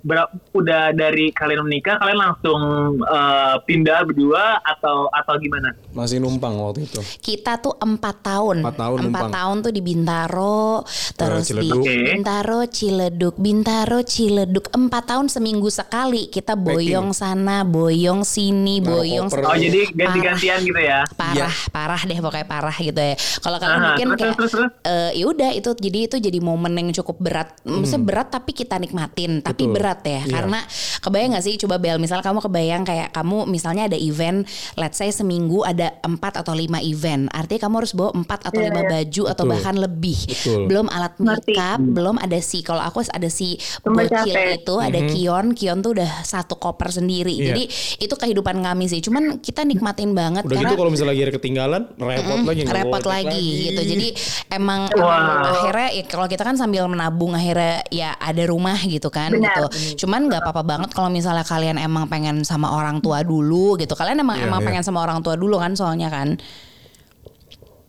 ber- 0.00 0.26
udah 0.52 0.90
dari 0.90 1.30
kalian 1.30 1.62
menikah, 1.62 1.96
kalian 1.96 2.18
langsung 2.18 2.60
eh, 3.00 3.56
pindah 3.62 4.02
berdua 4.02 4.58
atau 4.60 5.08
atau 5.08 5.34
gimana? 5.36 5.72
Masih 5.90 6.18
numpang 6.18 6.56
waktu 6.56 6.84
itu. 6.84 7.00
Kita 7.18 7.56
tuh 7.56 7.74
empat 7.74 8.16
tahun, 8.22 8.60
Empat 8.60 8.76
tahun 8.76 8.98
Empat 9.00 9.06
numpang. 9.22 9.32
tahun 9.32 9.56
tuh 9.60 9.72
di 9.72 9.82
Bintaro, 9.82 10.84
terus 11.14 11.44
di 11.44 11.52
Ciledug. 11.56 11.80
Oke. 11.80 11.96
Bintaro, 12.10 12.60
Ciledug, 12.66 13.34
Bintaro, 13.36 13.98
Ciledug. 14.02 14.66
Empat 14.70 15.04
tahun 15.06 15.26
seminggu 15.26 15.68
sekali 15.68 16.26
kita 16.26 16.54
boyong 16.54 17.10
sana, 17.10 17.62
boyong 17.62 18.22
sini, 18.22 18.78
Naruh 18.78 19.00
boyong. 19.00 19.26
koper. 19.26 19.42
Oh, 19.42 19.52
sana. 19.52 19.60
jadi 19.60 19.80
ganti-gantian 19.90 20.58
gitu 20.60 20.80
ya? 20.80 21.00
Parah, 21.12 21.54
parah 21.70 22.00
deh 22.00 22.18
pokoknya 22.18 22.46
parah 22.46 22.76
gitu 22.76 22.96
ya. 22.96 23.14
Kalau 23.38 23.56
kalian 23.56 23.80
mungkin 23.82 24.06
terus, 24.08 24.20
kayak, 24.20 24.36
terus, 24.36 24.52
terus. 24.52 24.70
eh, 24.82 25.10
ya 25.14 25.24
udah 25.26 25.50
itu 25.50 25.70
jadi 25.74 25.98
itu 26.02 26.16
jadi 26.18 26.38
momen 26.38 26.72
yang 26.72 26.88
cukup 26.94 27.16
berat. 27.18 27.48
Maksudnya 27.62 28.02
berat 28.02 28.28
tapi 28.30 28.50
kita 28.52 28.76
nikmatin, 28.76 29.40
tapi 29.40 29.60
Hmm. 29.60 29.70
Betul. 29.70 29.76
berat 29.76 29.89
ya. 29.98 30.22
Iya. 30.22 30.30
Karena 30.30 30.60
kebayang 31.02 31.30
gak 31.34 31.44
sih 31.44 31.54
coba 31.58 31.76
Bel, 31.82 31.98
misal 31.98 32.22
kamu 32.22 32.38
kebayang 32.38 32.82
kayak 32.86 33.10
kamu 33.10 33.50
misalnya 33.50 33.90
ada 33.90 33.98
event, 33.98 34.46
let's 34.78 34.94
say 34.94 35.10
seminggu 35.10 35.66
ada 35.66 35.96
empat 36.06 36.38
atau 36.38 36.54
lima 36.54 36.78
event. 36.78 37.26
Artinya 37.34 37.66
kamu 37.66 37.74
harus 37.82 37.92
bawa 37.92 38.10
empat 38.14 38.46
atau 38.46 38.60
Iya, 38.60 38.68
lima 38.70 38.80
iya. 38.84 38.90
baju 38.92 39.22
atau 39.26 39.44
Betul. 39.44 39.52
bahkan 39.56 39.74
lebih. 39.80 40.18
Betul. 40.28 40.60
Belum 40.68 40.86
alat 40.86 41.14
makeup, 41.18 41.80
belum 41.80 42.16
ada 42.20 42.38
si 42.38 42.58
kalau 42.60 42.82
aku 42.84 43.02
ada 43.08 43.26
si 43.26 43.56
bocil 43.82 44.36
itu, 44.54 44.74
ada 44.78 45.00
Kion, 45.08 45.56
Kion 45.56 45.78
tuh 45.80 45.96
udah 45.96 46.22
satu 46.22 46.54
koper 46.60 46.92
sendiri. 46.92 47.32
Iya. 47.34 47.46
Jadi 47.50 47.62
itu 48.04 48.14
kehidupan 48.14 48.60
kami 48.60 48.86
sih. 48.86 49.00
Cuman 49.00 49.40
kita 49.40 49.64
nikmatin 49.64 50.12
banget 50.12 50.44
Udah 50.44 50.56
karena 50.60 50.70
gitu 50.70 50.76
kalau 50.76 50.90
misalnya 50.92 51.12
lagi 51.16 51.22
ada 51.24 51.34
ketinggalan, 51.34 51.82
repot 51.96 52.38
lagi. 52.44 52.60
nggak 52.62 52.76
repot 52.76 53.04
lagi, 53.08 53.46
cek 53.48 53.64
gitu. 53.64 53.82
Jadi 53.96 54.08
emang, 54.52 54.80
Wow. 54.92 55.08
emang 55.08 55.38
akhirnya 55.48 55.88
ya, 55.96 56.04
kalau 56.04 56.26
kita 56.28 56.42
kan 56.44 56.56
sambil 56.60 56.84
menabung 56.84 57.32
akhirnya 57.32 57.80
ya 57.88 58.12
ada 58.20 58.42
rumah 58.44 58.76
gitu 58.84 59.08
kan 59.08 59.32
Benar. 59.32 59.48
gitu. 59.48 59.64
Cuman 59.96 60.20
nggak 60.26 60.40
apa-apa 60.42 60.62
banget 60.62 60.90
kalau 60.90 61.08
misalnya 61.08 61.42
kalian 61.42 61.76
emang 61.76 62.06
pengen 62.06 62.42
sama 62.42 62.70
orang 62.70 62.98
tua 62.98 63.20
dulu 63.20 63.74
gitu. 63.76 63.92
Kalian 63.92 64.20
emang 64.20 64.38
Iya, 64.38 64.46
emang 64.46 64.60
iya. 64.60 64.66
pengen 64.70 64.84
sama 64.84 65.02
orang 65.02 65.20
tua 65.20 65.34
dulu 65.34 65.56
kan 65.56 65.72
soalnya 65.72 66.08
kan. 66.08 66.36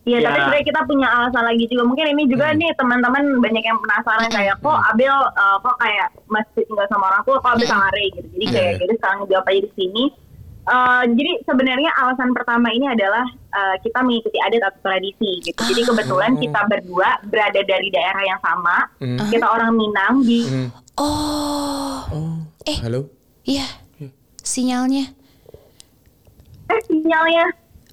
Iya, 0.02 0.18
Ya. 0.18 0.26
tapi 0.26 0.38
sebenarnya 0.40 0.66
kita 0.66 0.80
punya 0.82 1.08
alasan 1.08 1.44
lagi 1.46 1.64
juga. 1.70 1.82
Mungkin 1.86 2.06
ini 2.10 2.22
juga 2.26 2.50
nih 2.50 2.74
teman-teman 2.74 3.22
banyak 3.38 3.62
yang 3.62 3.78
penasaran 3.78 4.26
kayak 4.28 4.58
kok 4.58 4.78
Abel 4.90 5.14
eh, 5.14 5.56
kok 5.58 5.76
kayak 5.78 6.08
masih 6.26 6.62
tinggal 6.66 6.86
sama 6.90 7.04
orang 7.06 7.22
tua, 7.22 7.36
kok 7.38 7.50
Abel 7.54 7.66
sama 7.70 7.86
Ray 7.94 8.10
gitu. 8.10 8.26
Jadi 8.34 8.46
kayak 8.50 8.66
Iya. 8.66 8.78
jadi 8.82 8.92
sekarang 8.98 9.18
jawab 9.30 9.46
aja 9.46 9.60
di 9.62 9.70
sini. 9.78 10.04
Eh, 10.62 11.02
jadi 11.14 11.32
sebenarnya 11.42 11.90
alasan 11.96 12.30
pertama 12.32 12.68
ini 12.70 12.86
adalah 12.86 13.22
eh, 13.52 13.76
kita 13.80 13.98
mengikuti 14.00 14.38
adat 14.40 14.62
atau 14.66 14.80
tradisi 14.82 15.30
gitu. 15.42 15.60
Jadi 15.62 15.82
kebetulan 15.84 16.32
kita 16.36 16.60
berdua 16.66 17.20
berada 17.24 17.60
dari 17.60 17.88
daerah 17.88 18.22
yang 18.24 18.40
sama. 18.40 18.76
Kita 19.28 19.46
orang 19.46 19.72
Minang 19.72 20.14
di 20.22 20.40
Hmm. 20.42 20.68
Oh, 20.92 22.36
eh 22.64 22.76
Halo? 22.80 23.08
iya 23.42 23.64
sinyalnya. 24.38 25.08
eh 26.68 26.80
sinyalnya. 26.84 27.46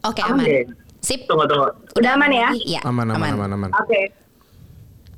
Oke 0.04 0.20
Aman 0.22 0.40
aman. 0.40 0.46
deh. 0.46 0.64
Sip. 1.00 1.24
Tunggu 1.24 1.48
tunggu. 1.48 1.68
Udah 1.96 2.12
aman 2.16 2.32
ya? 2.32 2.50
Iya. 2.54 2.80
Aman, 2.84 3.08
aman, 3.08 3.36
aman, 3.36 3.50
aman. 3.56 3.70
Oke. 3.76 4.12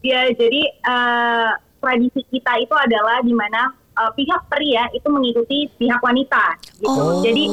Ya, 0.02 0.30
jadi 0.30 0.62
eh, 0.70 1.50
tradisi 1.78 2.22
kita 2.30 2.54
itu 2.58 2.74
adalah 2.74 3.22
di 3.22 3.34
mana 3.34 3.74
eh, 4.02 4.12
pihak 4.16 4.42
pria 4.48 4.84
itu 4.92 5.08
mengikuti 5.08 5.70
pihak 5.76 6.02
wanita 6.02 6.46
gitu. 6.76 6.90
Oh. 6.92 7.22
Jadi 7.22 7.46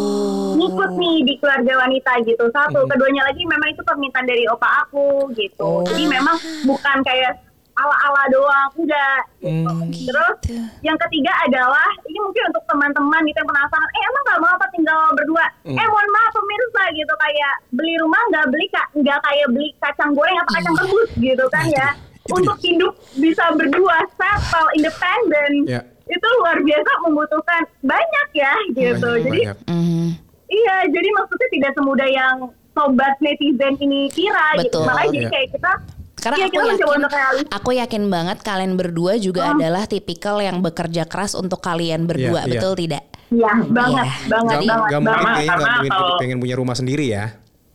ngikut 0.54 0.90
nih 0.94 1.16
di 1.22 1.34
keluarga 1.36 1.72
wanita 1.78 2.12
gitu. 2.22 2.44
Satu, 2.48 2.80
Hmm. 2.80 2.88
keduanya 2.88 3.22
lagi 3.22 3.44
memang 3.44 3.68
itu 3.68 3.82
permintaan 3.82 4.24
dari 4.24 4.44
opa 4.46 4.68
aku 4.82 5.28
gitu. 5.34 5.60
Oh. 5.60 5.84
Jadi 5.84 6.04
memang 6.04 6.36
bukan 6.64 6.98
kayak 7.02 7.44
ala-ala 7.74 8.26
doang, 8.28 8.70
enggak. 8.76 9.22
Hmm. 9.38 9.86
Terus 9.94 10.36
Gitu. 10.42 10.58
yang 10.82 10.98
ketiga 10.98 11.30
adalah 11.40 11.86
ini 12.04 12.18
mungkin 12.18 12.50
untuk 12.50 12.66
teman-teman 12.66 13.22
gitu 13.22 13.38
yang 13.38 13.46
penasaran, 13.46 13.86
eh 13.88 14.02
emang 14.02 14.22
nggak 14.24 14.40
mau 14.40 14.50
apa 14.52 14.66
tinggal 14.68 14.98
berdua? 15.14 15.46
Hmm. 15.62 15.78
Eh 15.78 15.86
mohon 15.86 16.08
maaf 16.10 16.32
pemirsa 16.34 16.82
gitu 16.92 17.14
kayak 17.14 17.52
beli 17.70 17.94
rumah 17.96 18.18
nggak 18.28 18.46
beli 18.50 18.66
ka- 18.66 18.90
nggak 18.92 19.18
kayak 19.22 19.46
beli 19.48 19.68
kacang 19.78 20.10
goreng 20.10 20.34
atau 20.36 20.52
kacang 20.52 20.74
Iya. 20.74 20.82
rebus 20.82 21.10
gitu 21.22 21.44
kan 21.48 21.66
ya. 21.70 21.88
Untuk 22.28 22.56
hidup 22.60 22.92
bisa 23.16 23.44
berdua, 23.54 23.96
settle, 24.12 24.68
independen. 24.74 25.52
Ya. 25.64 25.80
Itu 26.08 26.28
luar 26.38 26.58
biasa 26.58 26.90
membutuhkan 27.02 27.62
banyak 27.80 28.28
ya 28.32 28.52
gitu. 28.70 29.08
Banyak, 29.08 29.24
Jadi 29.24 29.40
banyak. 29.44 29.56
Mhm. 29.64 30.06
iya, 30.48 30.76
jadi 30.88 31.08
maksudnya 31.12 31.48
tidak 31.50 31.72
semudah 31.72 32.08
yang 32.08 32.36
sobat 32.70 33.14
netizen 33.18 33.74
ini 33.76 34.08
kira 34.08 34.56
gitu. 34.56 34.80
Betul. 34.80 34.84
Makanya 34.86 35.10
jadi 35.10 35.20
Iya. 35.20 35.30
kayak 35.30 35.48
kita 35.52 35.72
Karena 36.18 36.34
iya, 36.34 36.46
aku 36.48 36.58
yakin, 36.58 37.02
aku 37.48 37.70
yakin 37.78 38.02
banget 38.08 38.38
kalian 38.42 38.74
berdua 38.74 39.14
juga 39.16 39.46
Hmm. 39.46 39.54
adalah 39.54 39.86
tipikal 39.86 40.42
yang 40.42 40.58
bekerja 40.58 41.06
keras 41.06 41.30
untuk 41.32 41.62
kalian 41.62 42.04
berdua, 42.04 42.42
Iya, 42.42 42.44
iya. 42.44 42.52
betul 42.52 42.72
tidak? 42.74 43.02
Iya, 43.28 43.52
banget, 43.62 44.02
Iya. 44.02 44.26
banget, 44.26 44.56
Gak, 44.58 44.66
banget, 44.66 44.66
gak 44.66 44.74
mungkin 44.74 45.04
banget. 45.06 45.22
kayaknya 45.28 45.46
gak 45.46 45.54
Karena 45.54 45.78
pengen, 45.78 45.92
kalau- 45.94 46.18
pengen 46.18 46.38
punya 46.42 46.56
rumah 46.58 46.74
sendiri 46.74 47.06
ya. 47.06 47.24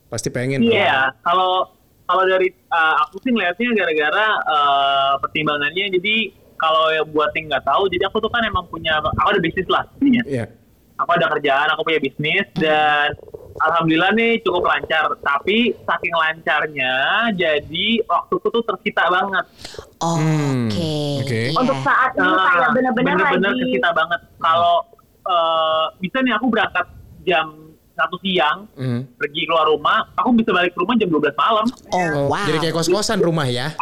Pasti 0.06 0.28
pengen. 0.28 0.60
Iya, 0.60 0.94
kalau 1.24 1.52
kalau 2.04 2.24
dari 2.28 2.52
uh, 2.68 2.94
aku 3.00 3.16
sih 3.18 3.32
ngeliatnya 3.32 3.68
gara-gara 3.72 4.26
uh, 4.44 5.12
pertimbangannya 5.18 5.84
jadi 5.90 6.16
kalau 6.64 6.84
yang 6.90 7.06
buat 7.06 7.30
yang 7.32 7.44
nggak 7.46 7.64
tahu, 7.64 7.82
jadi 7.88 8.08
aku 8.08 8.16
tuh 8.18 8.30
kan 8.30 8.40
emang 8.42 8.64
punya 8.66 8.96
aku 8.98 9.28
ada 9.28 9.38
bisnis 9.38 9.68
lah 9.68 9.84
intinya. 9.94 10.22
Iya. 10.24 10.46
Aku 10.94 11.10
ada 11.10 11.26
kerjaan, 11.28 11.68
aku 11.68 11.82
punya 11.82 11.98
bisnis 11.98 12.46
dan 12.54 13.10
alhamdulillah 13.58 14.14
nih 14.14 14.38
cukup 14.40 14.62
lancar. 14.64 15.10
Tapi 15.18 15.74
saking 15.76 16.14
lancarnya, 16.14 16.94
jadi 17.34 17.86
waktuku 18.04 18.46
tuh 18.48 18.62
tersita 18.64 19.08
banget. 19.08 19.44
Oh, 19.98 20.14
Hmm, 20.14 20.70
Oke. 20.70 20.94
oke. 21.20 21.40
Iya. 21.44 21.58
Untuk 21.58 21.78
saat 21.82 22.14
ini 22.14 22.22
Nah, 22.24 22.46
kayak 22.48 22.70
benar-benar 22.72 23.14
lagi 23.18 23.52
kesita 23.60 23.90
banget. 23.90 24.20
Kalau 24.38 24.76
uh, 25.24 25.84
bisa 25.98 26.22
nih 26.22 26.32
aku 26.32 26.46
berangkat 26.46 26.86
jam 27.22 27.46
satu 27.94 28.14
siang 28.20 28.66
Hmm. 28.74 29.02
pergi 29.14 29.46
keluar 29.46 29.66
rumah, 29.66 30.14
aku 30.14 30.30
bisa 30.34 30.50
balik 30.50 30.70
ke 30.70 30.78
rumah 30.78 30.94
jam 30.94 31.10
12 31.10 31.34
malam. 31.34 31.66
Oh, 31.90 31.98
Oh, 31.98 32.22
wow. 32.30 32.42
Jadi 32.44 32.58
kayak 32.60 32.74
kos-kosan 32.76 33.18
rumah 33.18 33.46
ya. 33.46 33.74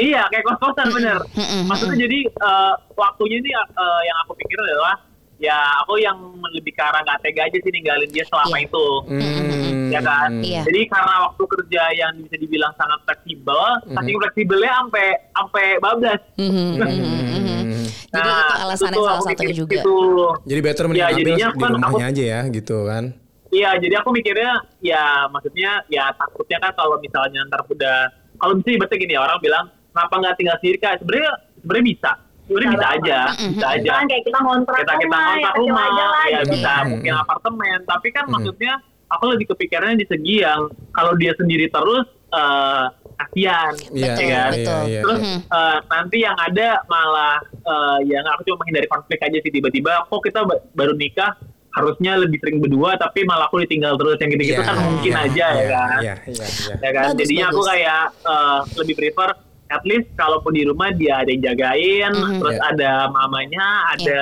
Iya, 0.00 0.22
kayak 0.26 0.44
kos-kosan 0.46 0.88
bener. 0.90 1.18
mm, 1.36 1.62
Maksudnya 1.64 1.96
jadi 2.00 2.18
eh, 2.26 2.72
waktunya 2.94 3.36
ini 3.38 3.50
eh, 3.52 4.00
yang 4.02 4.16
aku 4.22 4.32
pikir 4.34 4.56
adalah 4.58 4.96
ya 5.36 5.56
aku 5.80 5.96
yang 5.96 6.16
lebih 6.52 6.68
ke 6.70 6.82
arah 6.82 7.00
nggak 7.00 7.20
tega 7.22 7.42
aja 7.42 7.56
sih 7.56 7.70
ninggalin 7.70 8.08
dia 8.08 8.24
selama 8.24 8.56
Iya. 8.56 8.66
itu. 8.66 8.86
Hmm. 9.08 9.88
Ya 9.90 10.00
kan? 10.00 10.30
Iya. 10.38 10.62
Jadi 10.64 10.80
karena 10.86 11.14
waktu 11.24 11.42
kerja 11.46 11.82
yang 11.94 12.12
bisa 12.20 12.36
dibilang 12.36 12.72
sangat 12.74 13.00
fleksibel, 13.04 13.60
saking 13.90 14.16
fleksibelnya 14.18 14.72
sampai 14.76 15.06
sampai 15.30 15.64
bablas. 15.78 16.20
Mhm, 16.36 16.66
mhm, 16.76 17.00
mhm. 17.30 17.72
Jadi 18.10 18.26
itu 18.26 18.42
alasannya 18.60 18.90
tuh 18.92 19.04
salah 19.04 19.16
aku 19.16 19.26
satunya 19.28 19.54
juga. 19.54 19.80
Itu. 19.80 19.98
Jadi 20.44 20.60
better 20.60 20.84
Ya, 20.84 20.88
mending 20.88 21.02
ambil 21.02 21.16
jadinya 21.16 21.48
di 21.48 21.58
kan 21.58 21.70
rumahnya 21.72 22.04
aku- 22.04 22.12
aja 22.12 22.22
ya 22.26 22.40
gitu 22.50 22.76
kan. 22.84 23.04
Iya, 23.50 23.70
jadi 23.78 23.94
aku 23.98 24.08
mikirnya 24.10 24.52
ya 24.78 25.02
maksudnya 25.26 25.70
ya 25.88 26.04
takutnya 26.12 26.58
kan 26.60 26.70
kalau 26.76 26.96
misalnya 26.98 27.40
ntar 27.44 27.66
udah 27.66 27.98
kalau 28.36 28.54
misalnya 28.54 28.76
ibaratnya 28.78 28.98
gini 29.00 29.12
ya 29.12 29.20
orang 29.20 29.38
bilang 29.40 29.66
kenapa 29.90 30.14
nggak 30.16 30.34
tinggal 30.34 30.56
sendiri 30.58 30.76
kak? 30.78 30.94
Sebenarnya 30.98 31.32
sebenarnya 31.56 31.86
bisa, 31.86 32.10
sebenarnya 32.44 32.70
bisa 32.70 32.86
aja, 32.88 33.18
bisa 33.46 33.66
aja. 33.68 33.84
Jangan 33.84 34.04
kayak 34.06 34.24
kita 34.24 34.38
ngontrak 34.40 34.78
kita 34.78 34.92
kita 34.92 35.04
rumah, 35.04 35.20
ngontrak 35.20 35.54
ya 35.54 35.60
rumah, 35.60 35.86
ya 36.24 36.40
gitu. 36.40 36.50
bisa 36.50 36.72
Hmm. 36.74 36.88
mungkin 36.88 37.12
apartemen. 37.14 37.78
Tapi 37.84 38.08
kan 38.10 38.24
Hmm. 38.24 38.32
maksudnya 38.32 38.72
aku 39.08 39.24
lebih 39.28 39.46
kepikirannya 39.48 39.96
di 39.96 40.06
segi 40.06 40.34
yang 40.40 40.60
kalau 40.90 41.12
dia 41.14 41.32
sendiri 41.34 41.66
terus, 41.66 42.06
eh, 42.30 42.84
kasihan 43.20 43.74
Iya, 43.90 44.06
ya 44.06 44.14
kan? 44.16 44.50
iya, 44.54 44.78
iya. 44.86 45.00
Terus 45.02 45.20
eh, 45.44 45.78
nanti 45.84 46.16
yang 46.18 46.36
ada 46.36 46.68
malah 46.86 47.36
eh, 47.52 47.98
yang 48.06 48.24
aku 48.24 48.40
cuma 48.44 48.64
menghindari 48.64 48.86
konflik 48.86 49.20
aja 49.20 49.36
sih 49.36 49.50
tiba-tiba 49.50 50.06
kok 50.06 50.20
kita 50.20 50.40
ba- 50.42 50.64
baru 50.72 50.94
nikah 50.94 51.36
harusnya 51.70 52.16
lebih 52.16 52.40
sering 52.40 52.58
berdua 52.58 52.96
tapi 52.96 53.22
malah 53.22 53.46
aku 53.46 53.60
ditinggal 53.60 53.94
terus 53.94 54.18
yang 54.18 54.30
gitu-gitu 54.30 54.58
Iya, 54.58 54.66
kan 54.66 54.76
mungkin 54.80 55.12
iya, 55.12 55.22
aja 55.22 55.46
ya 55.46 55.54
iya, 55.54 55.68
kan 55.68 55.98
Iya, 56.00 56.14
iya, 56.24 56.46
iya. 56.48 56.74
ya 56.76 56.90
kan 56.90 57.04
Bagus, 57.04 57.18
jadinya 57.20 57.44
aku 57.44 57.54
bagus. 57.56 57.68
kayak 57.68 58.02
eh, 58.24 58.58
lebih 58.74 58.94
prefer 58.96 59.28
at 59.70 59.82
least 59.84 60.10
kalaupun 60.14 60.50
di 60.50 60.62
rumah 60.62 60.90
dia 60.92 61.18
ada 61.18 61.30
yang 61.30 61.42
jagain 61.44 62.10
Mhm. 62.10 62.38
terus 62.38 62.56
Iya. 62.56 62.66
ada 62.68 62.90
mamanya 63.08 63.66
ada 63.90 64.20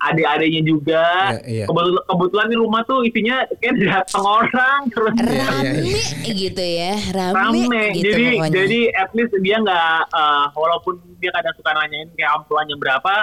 adik-adiknya 0.00 0.62
juga 0.62 1.04
Iya, 1.32 1.40
iya. 1.46 1.64
kebetulan, 1.64 2.04
kebetulan 2.04 2.46
di 2.46 2.56
rumah 2.56 2.80
tuh 2.84 2.98
isinya 3.02 3.36
kayak 3.56 3.74
datang 3.80 4.22
orang 4.22 4.78
terus 4.92 5.14
iya, 5.16 5.32
Rame 5.40 5.70
iya. 5.80 6.32
gitu 6.36 6.60
ya, 6.62 6.92
rame, 7.10 7.34
rame 7.34 7.82
gitu 7.94 8.04
jadi 8.06 8.24
pokoknya. 8.36 8.52
jadi 8.54 8.80
at 8.94 9.10
least 9.12 9.34
dia 9.40 9.56
nggak 9.58 9.92
eh, 10.12 10.44
walaupun 10.52 10.94
dia 11.18 11.30
kadang 11.32 11.54
suka 11.54 11.70
nanyain 11.72 12.08
kayak 12.12 12.30
ampulannya 12.36 12.76
berapa 12.76 13.14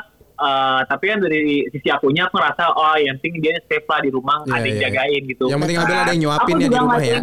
eh, 0.41 0.79
tapi 0.83 1.03
kan 1.05 1.19
dari 1.21 1.43
sisi 1.69 1.87
akunya 1.87 2.25
aku 2.25 2.35
ngerasa 2.35 2.63
oh 2.73 2.97
yang 2.97 3.13
penting 3.15 3.33
dia 3.39 3.61
safe 3.61 3.85
lah 3.85 3.99
di 4.01 4.09
rumah 4.09 4.41
Iya, 4.41 4.51
ada 4.51 4.65
yang 4.65 4.73
iya. 4.73 4.83
jagain 4.89 5.21
gitu 5.23 5.45
Yang 5.47 5.59
penting 5.61 5.77
ada 5.77 5.93
yang 6.09 6.19
nyuapin 6.19 6.41
Aku 6.49 6.57
ya 6.57 6.65
di 6.65 6.75
rumah 6.75 6.97
ya. 6.99 7.19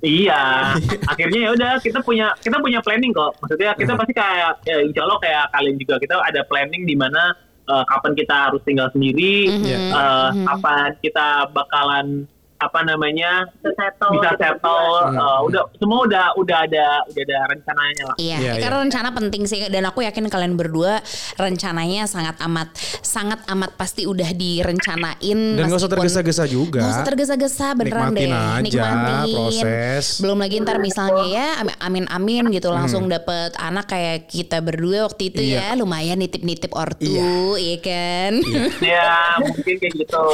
Iya, 0.00 0.74
akhirnya 1.12 1.40
ya 1.44 1.50
udah 1.52 1.72
kita 1.78 2.00
punya 2.00 2.32
kita 2.40 2.56
punya 2.58 2.80
planning 2.80 3.12
kok. 3.12 3.36
Maksudnya 3.44 3.76
kita 3.76 3.92
pasti 3.96 4.12
kayak 4.16 4.64
ya, 4.64 4.76
insya 4.80 5.04
Allah 5.04 5.18
kayak 5.20 5.44
kalian 5.52 5.76
juga 5.76 5.94
kita 6.00 6.14
ada 6.24 6.40
planning 6.48 6.88
di 6.88 6.96
mana 6.96 7.36
eh, 7.70 7.84
kapan 7.86 8.12
kita 8.18 8.34
harus 8.50 8.58
tinggal 8.66 8.88
sendiri, 8.90 9.46
Mhm. 9.46 9.92
eh, 9.94 10.30
kapan 10.42 10.90
kita 10.98 11.26
bakalan 11.54 12.26
apa 12.60 12.80
namanya 12.82 13.48
Bisa 13.54 13.72
settle, 13.74 14.10
bisa 14.14 14.30
gitu 14.30 14.42
settle, 14.42 14.84
juga. 15.02 15.16
eh, 15.18 15.38
udah 15.42 15.62
semua 15.74 15.98
udah 16.04 16.24
udah 16.36 16.58
ada 16.62 16.86
udah 17.06 17.22
ada 17.24 17.38
rencananya 17.48 18.02
lah. 18.04 18.16
Iya, 18.16 18.36
Iya, 18.38 18.52
karena 18.60 18.76
rencana 18.80 19.08
penting 19.10 19.42
sih 19.44 19.60
dan 19.66 19.82
aku 19.82 20.00
yakin 20.00 20.24
kalian 20.26 20.54
berdua 20.54 21.00
rencananya 21.34 22.04
sangat 22.04 22.36
amat 22.40 22.68
sangat 23.00 23.40
amat 23.46 23.72
pasti 23.74 24.04
udah 24.04 24.28
direncanain 24.30 25.38
Dan 25.50 25.64
gak 25.66 25.78
usah 25.78 25.88
tergesa-gesa 25.88 26.44
juga. 26.44 26.80
Nggak 26.80 26.92
usah 26.92 27.06
tergesa-gesa 27.06 27.66
beneran 27.72 28.12
Nikmatin 28.12 28.28
deh. 28.60 28.68
aja 28.68 28.88
proses. 29.26 30.04
Belum 30.20 30.36
lagi 30.36 30.56
ntar 30.60 30.76
misalnya 30.78 31.24
ya 31.26 31.46
amin-amin 31.80 32.50
gitu 32.50 32.68
langsung 32.68 33.06
dapet 33.06 33.56
anak 33.56 33.86
kayak 33.86 34.26
kita 34.26 34.60
berdua 34.60 35.06
waktu 35.06 35.28
itu 35.28 35.40
Iya. 35.42 35.72
ya 35.72 35.80
lumayan 35.80 36.18
nitip-nitip 36.18 36.70
ortu, 36.70 37.08
iya 37.56 37.76
kan? 37.80 38.32
ya 38.78 39.08
mungkin 39.40 39.74
kayak 39.74 39.94
gitu. 39.96 40.20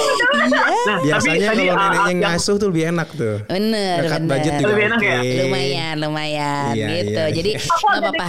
Nah, 0.86 0.98
Biasanya 1.02 1.48
tapi 1.52 1.66
kalau 1.66 1.76
ah, 1.76 1.90
nenek 1.92 2.15
yang 2.18 2.32
ngasuh 2.32 2.54
tuh 2.56 2.68
lebih 2.70 2.84
enak 2.90 3.08
tuh. 3.12 3.36
Bener, 3.46 3.96
Dekat 4.00 4.20
bener. 4.20 4.30
budget 4.32 4.52
juga 4.56 4.68
Lebih 4.70 4.84
enak 4.86 5.00
ya? 5.00 5.16
oke. 5.16 5.36
Lumayan, 5.38 5.94
lumayan 5.98 6.72
Iya, 6.72 6.86
gitu. 6.90 7.22
iya, 7.22 7.34
Jadi 7.34 7.50
iya. 7.52 7.60
Nggak 7.62 8.12
apa-apa. 8.12 8.28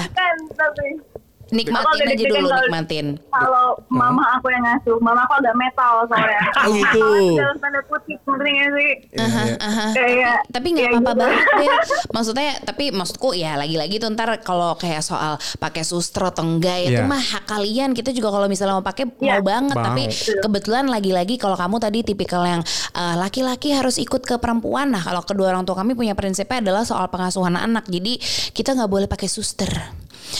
Nikmatin 1.50 2.06
aja 2.06 2.26
dulu, 2.26 2.38
kalau- 2.44 2.60
nikmatin. 2.62 3.08
kalau 3.28 3.66
mama 3.88 4.24
aku 4.34 4.48
yang 4.48 4.64
ngasuh, 4.64 4.98
mama 4.98 5.22
aku 5.22 5.34
agak 5.38 5.56
metal 5.56 5.94
soalnya. 6.06 6.42
Oh, 6.60 6.74
gitu. 6.74 7.08
Dalam 7.36 7.58
tanda 7.58 7.80
kutip, 7.84 8.20
ngerti 8.22 8.50
gak 8.52 8.70
sih? 8.74 8.92
Iya. 9.14 9.44
Kayak 9.90 10.38
tapi 10.50 10.68
nggak 10.70 10.88
apa-apa 10.90 11.06
gitu. 11.08 11.22
banget 11.22 11.46
deh 11.54 11.70
maksudnya 12.16 12.50
tapi 12.62 12.86
maksudku 12.90 13.30
ya 13.32 13.56
lagi-lagi 13.56 13.96
tuh 13.98 14.10
ntar 14.10 14.42
kalau 14.42 14.76
kayak 14.76 15.00
soal 15.00 15.38
pakai 15.56 15.82
suster 15.82 16.24
atau 16.26 16.44
enggak 16.44 16.78
itu 16.84 16.98
Iya. 16.98 17.06
mah 17.06 17.20
hak 17.20 17.44
kalian 17.46 17.92
kita 17.92 18.10
juga 18.10 18.30
kalau 18.30 18.48
misalnya 18.48 18.76
mau 18.76 18.84
pakai 18.84 19.06
Iya. 19.18 19.38
mau 19.38 19.44
banget 19.44 19.76
Mau. 19.76 19.86
tapi 19.86 20.04
kebetulan 20.36 20.86
lagi-lagi 20.88 21.36
kalau 21.36 21.54
kamu 21.54 21.78
tadi 21.78 22.00
tipikal 22.04 22.44
yang 22.44 22.62
eh, 22.92 23.16
laki-laki 23.16 23.72
harus 23.72 23.96
ikut 23.98 24.22
ke 24.22 24.36
perempuan 24.38 24.90
nah 24.90 25.00
kalau 25.00 25.22
kedua 25.22 25.50
orang 25.50 25.64
tua 25.64 25.76
kami 25.76 25.94
punya 25.94 26.12
prinsipnya 26.12 26.60
adalah 26.62 26.84
soal 26.84 27.08
pengasuhan 27.08 27.54
anak 27.54 27.86
jadi 27.86 28.18
kita 28.52 28.74
nggak 28.74 28.90
boleh 28.90 29.08
pakai 29.08 29.28
suster 29.28 29.70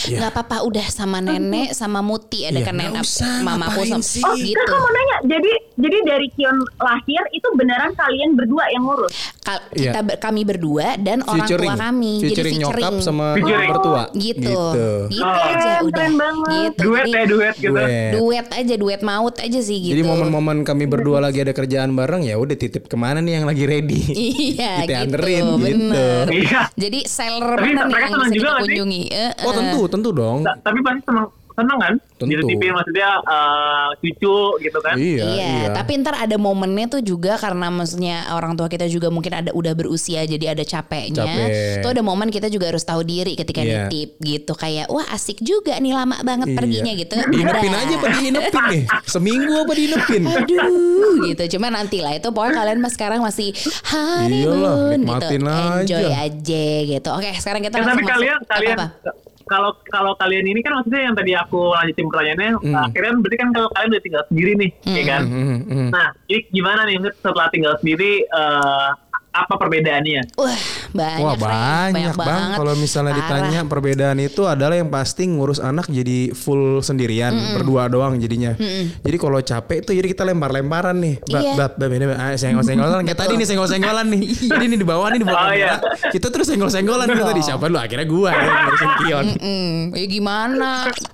Iya. 0.00 0.18
nggak 0.18 0.30
apa-apa 0.30 0.56
udah 0.62 0.86
sama 0.86 1.18
nenek 1.18 1.72
sama 1.72 1.98
muti 1.98 2.44
ada 2.44 2.54
Iya, 2.54 2.64
kan 2.64 2.74
nenek 2.74 3.02
usah, 3.02 3.40
mamaku 3.40 3.80
sama 3.84 4.04
sih? 4.04 4.20
Oh, 4.20 4.32
gitu 4.32 4.52
terus 4.54 4.68
kamu 4.68 4.88
nanya, 4.88 5.16
jadi 5.26 5.52
jadi 5.76 5.96
dari 6.04 6.26
Kion 6.30 6.52
lahir 6.76 7.22
itu 7.30 7.48
beneran 7.52 7.92
kalian 7.92 8.30
berdua 8.32 8.64
yang 8.68 8.84
ngurus? 8.84 9.12
Kal- 9.40 9.64
Iya. 9.70 9.90
kita 9.90 10.00
ber- 10.02 10.18
kami 10.18 10.40
berdua 10.42 10.86
dan 10.98 11.18
orang 11.22 11.40
Featuring, 11.42 11.70
tua 11.70 11.80
kami 11.80 12.12
featuring 12.20 12.36
jadi 12.52 12.60
nyokap 12.60 12.76
featuring 12.78 12.98
sama 13.00 13.26
Featuring. 13.34 13.70
mertua. 13.70 14.02
gitu 14.14 14.38
Gitu. 14.38 14.66
gitu 15.08 15.24
Oh. 15.24 15.32
aja 15.40 15.56
Keren, 15.58 15.82
udah 15.82 15.96
keren 15.98 16.14
banget. 16.14 16.52
gitu 16.52 16.80
duet 16.84 17.06
ya 17.06 17.22
duet 17.24 17.54
gitu. 17.56 17.72
Duet. 17.74 18.10
duet 18.12 18.46
aja 18.50 18.74
duet 18.76 19.00
maut 19.02 19.36
aja 19.36 19.60
sih 19.60 19.78
gitu 19.80 19.90
Jadi 19.90 20.02
momen-momen 20.04 20.56
kami 20.62 20.84
berdua 20.84 21.18
lagi 21.18 21.38
ada 21.40 21.50
kerjaan 21.50 21.90
bareng 21.92 22.22
ya 22.22 22.36
udah 22.36 22.54
titip 22.54 22.84
ke 22.84 22.94
mana 22.94 23.18
nih 23.18 23.32
yang 23.34 23.46
lagi 23.46 23.64
ready. 23.64 24.02
iya 24.12 24.72
Kita 24.80 24.84
gitu 24.84 25.02
anterin, 25.08 25.42
gitu. 25.42 25.56
bener 25.58 26.24
Iya. 26.28 26.60
jadi 26.74 26.98
seller 27.04 27.56
Tapi 27.56 27.70
mana 27.70 27.82
nih 27.86 27.98
yang 27.98 28.12
bisa 28.12 28.28
juga 28.28 28.28
kita 28.28 28.44
nggak 28.44 28.58
sih? 28.58 28.66
kunjungi 28.68 29.02
Eh, 29.08 29.32
Oh 29.38 29.50
eh. 29.50 29.56
Tentu, 29.80 29.86
tentu 29.88 30.10
dong. 30.12 30.38
Ta- 30.42 30.58
tapi 30.60 30.78
pasti 30.80 31.00
seneng 31.04 31.26
seneng 31.50 31.74
kan 31.76 31.94
Tentu. 32.14 32.38
dititipin 32.38 32.70
maksudnya 32.70 33.18
eh, 33.18 33.88
cucu 33.98 34.38
gitu 34.60 34.78
kan 34.78 34.94
Iya, 34.94 35.26
Iya, 35.26 35.48
iya. 35.58 35.68
tapi 35.72 35.98
ntar 35.98 36.14
ada 36.14 36.38
momennya 36.38 36.86
tuh 36.88 37.02
juga 37.02 37.34
karena 37.34 37.66
maksudnya 37.68 38.30
orang 38.30 38.54
tua 38.54 38.66
kita 38.66 38.86
juga 38.86 39.10
mungkin 39.10 39.34
ada 39.34 39.50
udah 39.50 39.74
berusia 39.74 40.22
jadi 40.22 40.54
ada 40.54 40.62
capeknya. 40.62 41.18
Capek. 41.18 41.82
Tuh 41.82 41.90
ada 41.90 41.98
momen 42.00 42.30
kita 42.30 42.46
juga 42.46 42.70
harus 42.70 42.80
tahu 42.80 43.02
diri 43.02 43.34
ketika 43.34 43.58
Iya. 43.60 43.90
nitip 43.90 44.22
gitu 44.22 44.54
kayak 44.54 44.86
wah 44.86 45.02
asik 45.10 45.42
juga 45.42 45.74
nih 45.76 45.92
lama 45.92 46.22
banget 46.22 46.46
Iya. 46.46 46.56
perginya 46.56 46.92
gitu. 46.94 47.14
Diinepin 47.26 47.42
Udah. 47.68 47.82
aja 47.82 47.94
apa 47.96 48.06
diinepin 48.14 48.62
nih? 48.70 48.82
Seminggu 49.04 49.52
apa 49.58 49.72
diinepin? 49.74 50.22
Aduh 50.30 51.12
gitu 51.24 51.58
Cuma 51.58 51.66
nanti 51.68 51.98
lah 51.98 52.14
Itu 52.14 52.30
pokoknya 52.30 52.54
kalian 52.56 52.78
mas 52.78 52.94
sekarang 52.94 53.18
masih 53.18 53.50
Iyalah, 53.50 54.22
Honeymoon 54.22 54.94
nikmatin 54.96 55.26
gitu 55.36 55.50
aja. 55.50 55.80
Enjoy 55.82 56.06
aja 56.06 56.64
gitu 56.86 57.08
Oke 57.10 57.30
sekarang 57.34 57.60
kita 57.60 57.74
Ya, 57.74 57.82
tapi 57.82 57.88
langsung 57.88 57.98
masuk 58.00 58.14
kalian 58.14 58.38
kalian 58.46 58.76
Apa-apa? 58.78 59.26
Kalau 59.48 59.70
kalau 59.88 60.12
kalian 60.14 60.46
ini 60.46 60.60
kan 60.60 60.76
maksudnya 60.76 61.02
yang 61.02 61.16
tadi 61.16 61.32
aku 61.32 61.72
lanjutin 61.72 62.06
pertanyaannya 62.06 62.50
Hmm. 62.58 62.74
akhirnya 62.76 63.12
berarti 63.16 63.36
kan 63.36 63.48
kalau 63.50 63.68
kalian 63.72 63.88
udah 63.90 64.04
tinggal 64.04 64.24
sendiri 64.28 64.52
nih 64.54 64.70
ya 64.86 65.02
kan 65.04 65.22
Hmm, 65.24 65.58
hmm. 65.64 65.88
nah 65.90 66.06
jadi 66.24 66.40
gimana 66.48 66.80
nih 66.84 66.96
setelah 67.16 67.48
tinggal 67.48 67.74
sendiri 67.80 68.12
eh, 68.22 68.88
apa 69.38 69.54
perbedaannya 69.54 70.22
Wah 70.34 70.58
banyak 70.88 71.20
Wah 71.20 71.34
Ray. 71.38 71.90
banyak, 71.92 72.14
bang. 72.14 72.26
banget. 72.26 72.56
Kalau 72.56 72.74
misalnya 72.74 73.12
Parah. 73.12 73.20
ditanya 73.20 73.60
perbedaan 73.62 74.18
itu 74.18 74.42
adalah 74.42 74.74
yang 74.74 74.88
pasti 74.88 75.22
ngurus 75.24 75.60
anak 75.60 75.86
jadi 75.86 76.32
full 76.32 76.80
sendirian, 76.80 77.30
berdua 77.52 77.86
doang 77.86 78.16
jadinya. 78.16 78.56
Jadi 78.98 79.16
kalau 79.16 79.38
capek 79.38 79.82
tuh 79.82 79.92
jadi 79.92 80.06
kita 80.06 80.24
lempar-lemparan 80.24 80.96
nih. 80.96 81.14
Bab, 81.22 81.38
Iya. 81.38 81.52
bab, 81.54 81.72
bab, 81.76 81.90
ini 81.90 82.04
ah, 82.08 82.32
senggol-senggolan. 82.34 83.04
Kayak 83.04 83.18
tadi 83.18 83.34
nih 83.34 83.46
senggol-senggolan 83.46 84.06
nih. 84.08 84.22
Jadi 84.48 84.64
nih 84.66 84.78
di 84.78 84.86
bawah 84.86 85.08
nih 85.08 85.18
di 85.18 85.26
bawah 85.26 85.44
Oh, 85.44 85.52
iya. 85.52 85.74
Kita 86.08 86.26
terus 86.28 86.48
senggol-senggolan 86.48 87.04
nih 87.06 87.20
tadi. 87.22 87.40
Siapa 87.42 87.64
lu? 87.66 87.76
Akhirnya 87.76 88.06
gua 88.06 88.30
yang 88.32 88.48
ngurusin 88.48 88.90
Kion. 88.98 89.26
Mm, 89.38 89.76
ya 89.92 90.06
gimana 90.08 90.70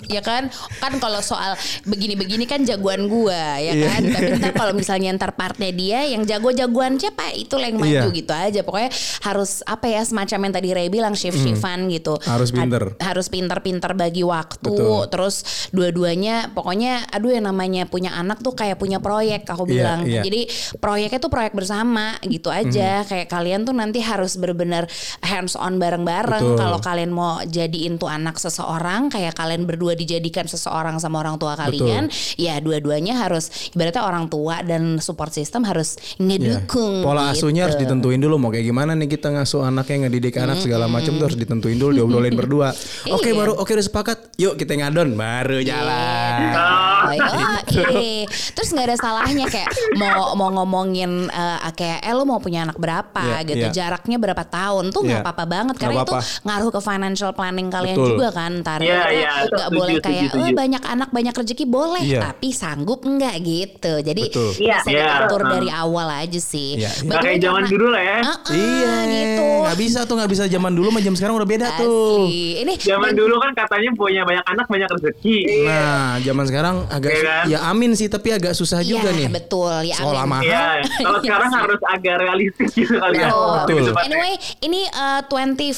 ya 0.06 0.20
kan 0.20 0.46
kan 0.78 0.92
kalau 0.98 1.18
soal 1.18 1.56
begini-begini 1.84 2.44
kan 2.44 2.62
jagoan 2.62 3.06
gua 3.06 3.58
ya 3.58 3.72
Iya. 3.72 3.86
kan 3.88 4.02
tapi 4.06 4.30
ntar 4.38 4.52
kalau 4.54 4.72
misalnya 4.72 5.08
ntar 5.12 5.32
partnya 5.32 5.70
dia 5.70 6.04
yang 6.06 6.22
jago-jagoan 6.22 6.96
siapa 6.96 7.32
itu 7.32 7.56
yang 7.56 7.74
maju 7.74 7.90
Iya. 8.06 8.13
Gitu 8.14 8.30
aja 8.30 8.62
pokoknya 8.62 8.90
harus 9.22 9.60
apa 9.64 9.86
ya 9.86 10.00
semacam 10.00 10.38
yang 10.40 10.54
tadi 10.54 10.68
Ray 10.70 10.88
bilang 10.88 11.12
shift-shiftan 11.12 11.90
gitu 11.90 12.14
Hmm. 12.14 12.30
Harus 12.30 12.50
pinter. 12.50 12.82
Had- 12.94 13.02
harus 13.04 13.26
pinter-pinter 13.26 13.90
bagi 13.92 14.22
waktu 14.22 14.70
Betul. 14.70 15.06
terus 15.08 15.42
dua-duanya 15.70 16.50
pokoknya 16.50 17.10
aduh 17.10 17.30
yang 17.30 17.44
namanya 17.44 17.84
punya 17.84 18.12
anak 18.12 18.38
tuh 18.38 18.52
kayak 18.52 18.76
punya 18.76 18.98
proyek 18.98 19.42
aku 19.44 19.66
Iya, 19.66 19.70
bilang 19.70 19.98
iya. 20.06 20.22
jadi 20.22 20.40
proyeknya 20.78 21.18
tuh 21.18 21.28
proyek 21.28 21.52
bersama 21.52 22.14
gitu 22.22 22.48
aja 22.48 23.02
Hmm. 23.02 23.08
kayak 23.08 23.26
kalian 23.26 23.60
tuh 23.62 23.74
nanti 23.74 23.98
harus 23.98 24.36
benar-benar 24.36 24.86
hands 25.20 25.54
on 25.54 25.76
bareng-bareng 25.76 26.44
Betul. 26.44 26.58
kalau 26.58 26.78
kalian 26.78 27.10
mau 27.10 27.42
jadiin 27.42 27.96
tuh 27.96 28.06
anak 28.06 28.36
seseorang 28.36 29.08
kayak 29.08 29.34
kalian 29.34 29.64
berdua 29.64 29.94
dijadikan 29.94 30.46
seseorang 30.46 30.96
sama 30.96 31.18
orang 31.18 31.34
tua 31.34 31.54
kalian 31.54 32.06
ya 32.36 32.58
dua-duanya 32.58 33.18
harus 33.18 33.50
ibaratnya 33.72 34.04
orang 34.04 34.28
tua 34.28 34.62
dan 34.62 34.98
support 34.98 35.30
system 35.30 35.64
harus 35.64 35.96
Iya. 36.16 36.22
ngedukung 36.22 37.02
Pola 37.02 37.30
gitu. 37.30 37.48
asuhnya 37.48 37.66
harus 37.66 37.76
ditentuin 38.04 38.20
dulu 38.20 38.36
mau 38.36 38.52
kayak 38.52 38.68
gimana 38.68 38.92
nih 38.92 39.08
kita 39.08 39.32
ngasuh 39.32 39.64
anaknya 39.64 40.04
ngedidik 40.04 40.36
anak 40.36 40.60
segala 40.60 40.84
macam 40.86 41.16
tuh 41.16 41.24
harus 41.24 41.40
ditentuin 41.40 41.72
dulu 41.74 41.96
diobrolin 41.96 42.36
berdua. 42.36 42.68
Oke 43.16 43.32
Iya. 43.32 43.40
baru 43.40 43.56
oke 43.56 43.72
udah 43.72 43.80
sepakat. 43.82 44.18
Yuk 44.36 44.54
kita 44.54 44.76
ngadon 44.76 45.16
baru 45.16 45.64
jalan. 45.64 46.52
Oh, 46.52 47.08
iya. 47.08 48.28
Terus 48.52 48.68
nggak 48.70 48.86
ada 48.86 48.96
salahnya 48.96 49.46
kayak 49.46 49.68
mau 49.96 50.34
mau 50.34 50.52
ngomongin 50.52 51.26
eh, 51.26 51.58
kayak 51.72 52.00
eh 52.02 52.12
lo 52.12 52.24
mau 52.24 52.36
punya 52.38 52.64
anak 52.64 52.76
berapa 52.76 53.24
Iya, 53.24 53.38
gitu 53.46 53.66
iya. 53.66 53.72
jaraknya 53.74 54.16
berapa 54.18 54.44
tahun 54.44 54.90
tuh 54.90 55.00
nggak 55.02 55.14
Iya. 55.14 55.24
apa-apa 55.24 55.44
banget 55.46 55.76
karena 55.78 55.94
Nggak 55.94 56.04
itu 56.04 56.14
apa-apa. 56.14 56.42
ngaruh 56.44 56.70
ke 56.70 56.80
financial 56.82 57.30
planning 57.32 57.68
kalian 57.70 57.96
Betul. 57.96 58.08
juga 58.10 58.28
kan 58.30 58.50
ntar 58.60 58.78
Karena 58.78 59.08
iya. 59.08 59.32
nggak 59.46 59.70
boleh 59.70 59.94
kayak 59.98 60.28
oh 60.34 60.48
banyak 60.50 60.82
anak 60.82 61.08
banyak 61.10 61.34
rezeki 61.34 61.64
boleh 61.66 62.02
Iya. 62.04 62.20
tapi 62.22 62.48
sanggup 62.50 63.00
nggak 63.00 63.34
gitu 63.40 63.92
jadi 64.02 64.22
Betul. 64.28 64.50
Bisa 64.54 64.62
Iya. 64.84 65.04
diatur 65.24 65.40
Hmm. 65.40 65.52
dari 65.54 65.68
awal 65.70 66.08
aja 66.10 66.40
sih 66.40 66.76
Iya, 66.76 66.90
iya. 66.90 66.90
Nggak 67.04 67.16
way, 67.16 67.24
kayak 67.24 67.38
zaman 67.40 67.62
dulu 67.66 67.83
dulu 67.84 67.90
lah 67.90 68.00
ya. 68.02 68.18
Ah, 68.24 68.36
Iya, 68.48 68.94
gitu. 69.06 69.44
nggak 69.60 69.78
bisa 69.78 69.98
tuh 70.02 70.14
nggak 70.14 70.30
bisa 70.30 70.44
zaman 70.46 70.72
dulu 70.72 70.88
sama 70.88 71.00
jam 71.00 71.12
sekarang 71.12 71.34
udah 71.34 71.44
beda 71.46 71.68
tuh. 71.76 72.24
Asli. 72.24 72.64
Ini 72.64 72.72
Zaman 72.78 73.12
dulu 73.12 73.36
kan 73.36 73.52
katanya 73.54 73.90
punya 73.92 74.22
banyak 74.22 74.40
anak 74.42 74.66
banyak 74.66 74.88
rezeki. 74.90 75.38
Nah, 75.62 76.16
zaman 76.18 76.44
sekarang 76.46 76.76
agak 76.88 77.10
Iya 77.10 77.18
su- 77.18 77.26
kan? 77.26 77.44
ya 77.46 77.58
amin 77.66 77.90
sih 77.92 78.08
tapi 78.08 78.28
agak 78.30 78.52
susah 78.54 78.80
Iya, 78.80 78.88
juga 78.90 79.08
nih. 79.10 79.28
betul 79.28 79.68
ya. 79.84 79.96
Sekolah 79.96 80.22
amin. 80.22 80.32
mahal. 80.32 80.44
Iya, 80.46 80.64
kalau 80.80 80.88
Iya 81.12 81.20
sekarang 81.26 81.50
harus 81.52 81.80
agak 81.86 82.14
realistis 82.18 82.70
gitu 82.72 82.94
kali 82.94 83.16
ya. 83.18 83.28
Betul. 83.28 83.76
Betul. 83.84 84.02
Anyway, 84.02 84.32
ini 84.62 84.80
uh, 84.88 85.20
25 85.22 85.68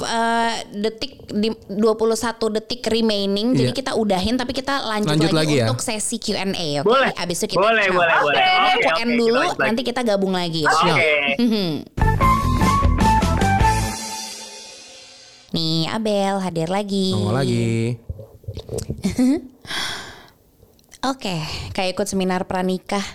uh, 0.00 0.52
detik 0.74 1.12
di 1.28 1.48
21 1.68 1.76
detik 2.56 2.80
remaining. 2.86 3.52
Jadi 3.52 3.66
Iya. 3.66 3.76
kita 3.76 3.92
udahin 3.94 4.34
tapi 4.34 4.52
kita 4.52 4.80
lanjut, 4.82 5.10
Lanjut 5.10 5.30
lagi, 5.30 5.38
lagi 5.52 5.54
ya? 5.58 5.66
untuk 5.66 5.80
sesi 5.80 6.16
Q&A 6.16 6.46
oke. 6.80 6.86
Boleh. 6.86 7.10
Abis 7.14 7.36
itu 7.38 7.52
kita 7.52 7.60
Boleh, 7.60 7.86
boleh, 7.88 8.16
boleh. 8.16 8.38
Oke, 8.38 8.48
Oke, 8.70 8.82
Q&A 8.82 8.94
oke, 8.96 9.14
dulu 9.16 9.40
kita 9.44 9.62
nanti 9.62 9.82
kita 9.82 10.00
gabung 10.02 10.32
lagi. 10.32 10.62
Oke. 10.62 11.10
Mhm. 11.50 11.82
Nih 15.50 15.90
Abel 15.90 16.38
hadir 16.38 16.70
lagi. 16.70 17.10
Nongol 17.10 17.34
lagi. 17.34 17.98
Oke, 21.10 21.42
kayak 21.72 21.98
ikut 21.98 22.06
seminar 22.06 22.46
pranikah. 22.46 23.02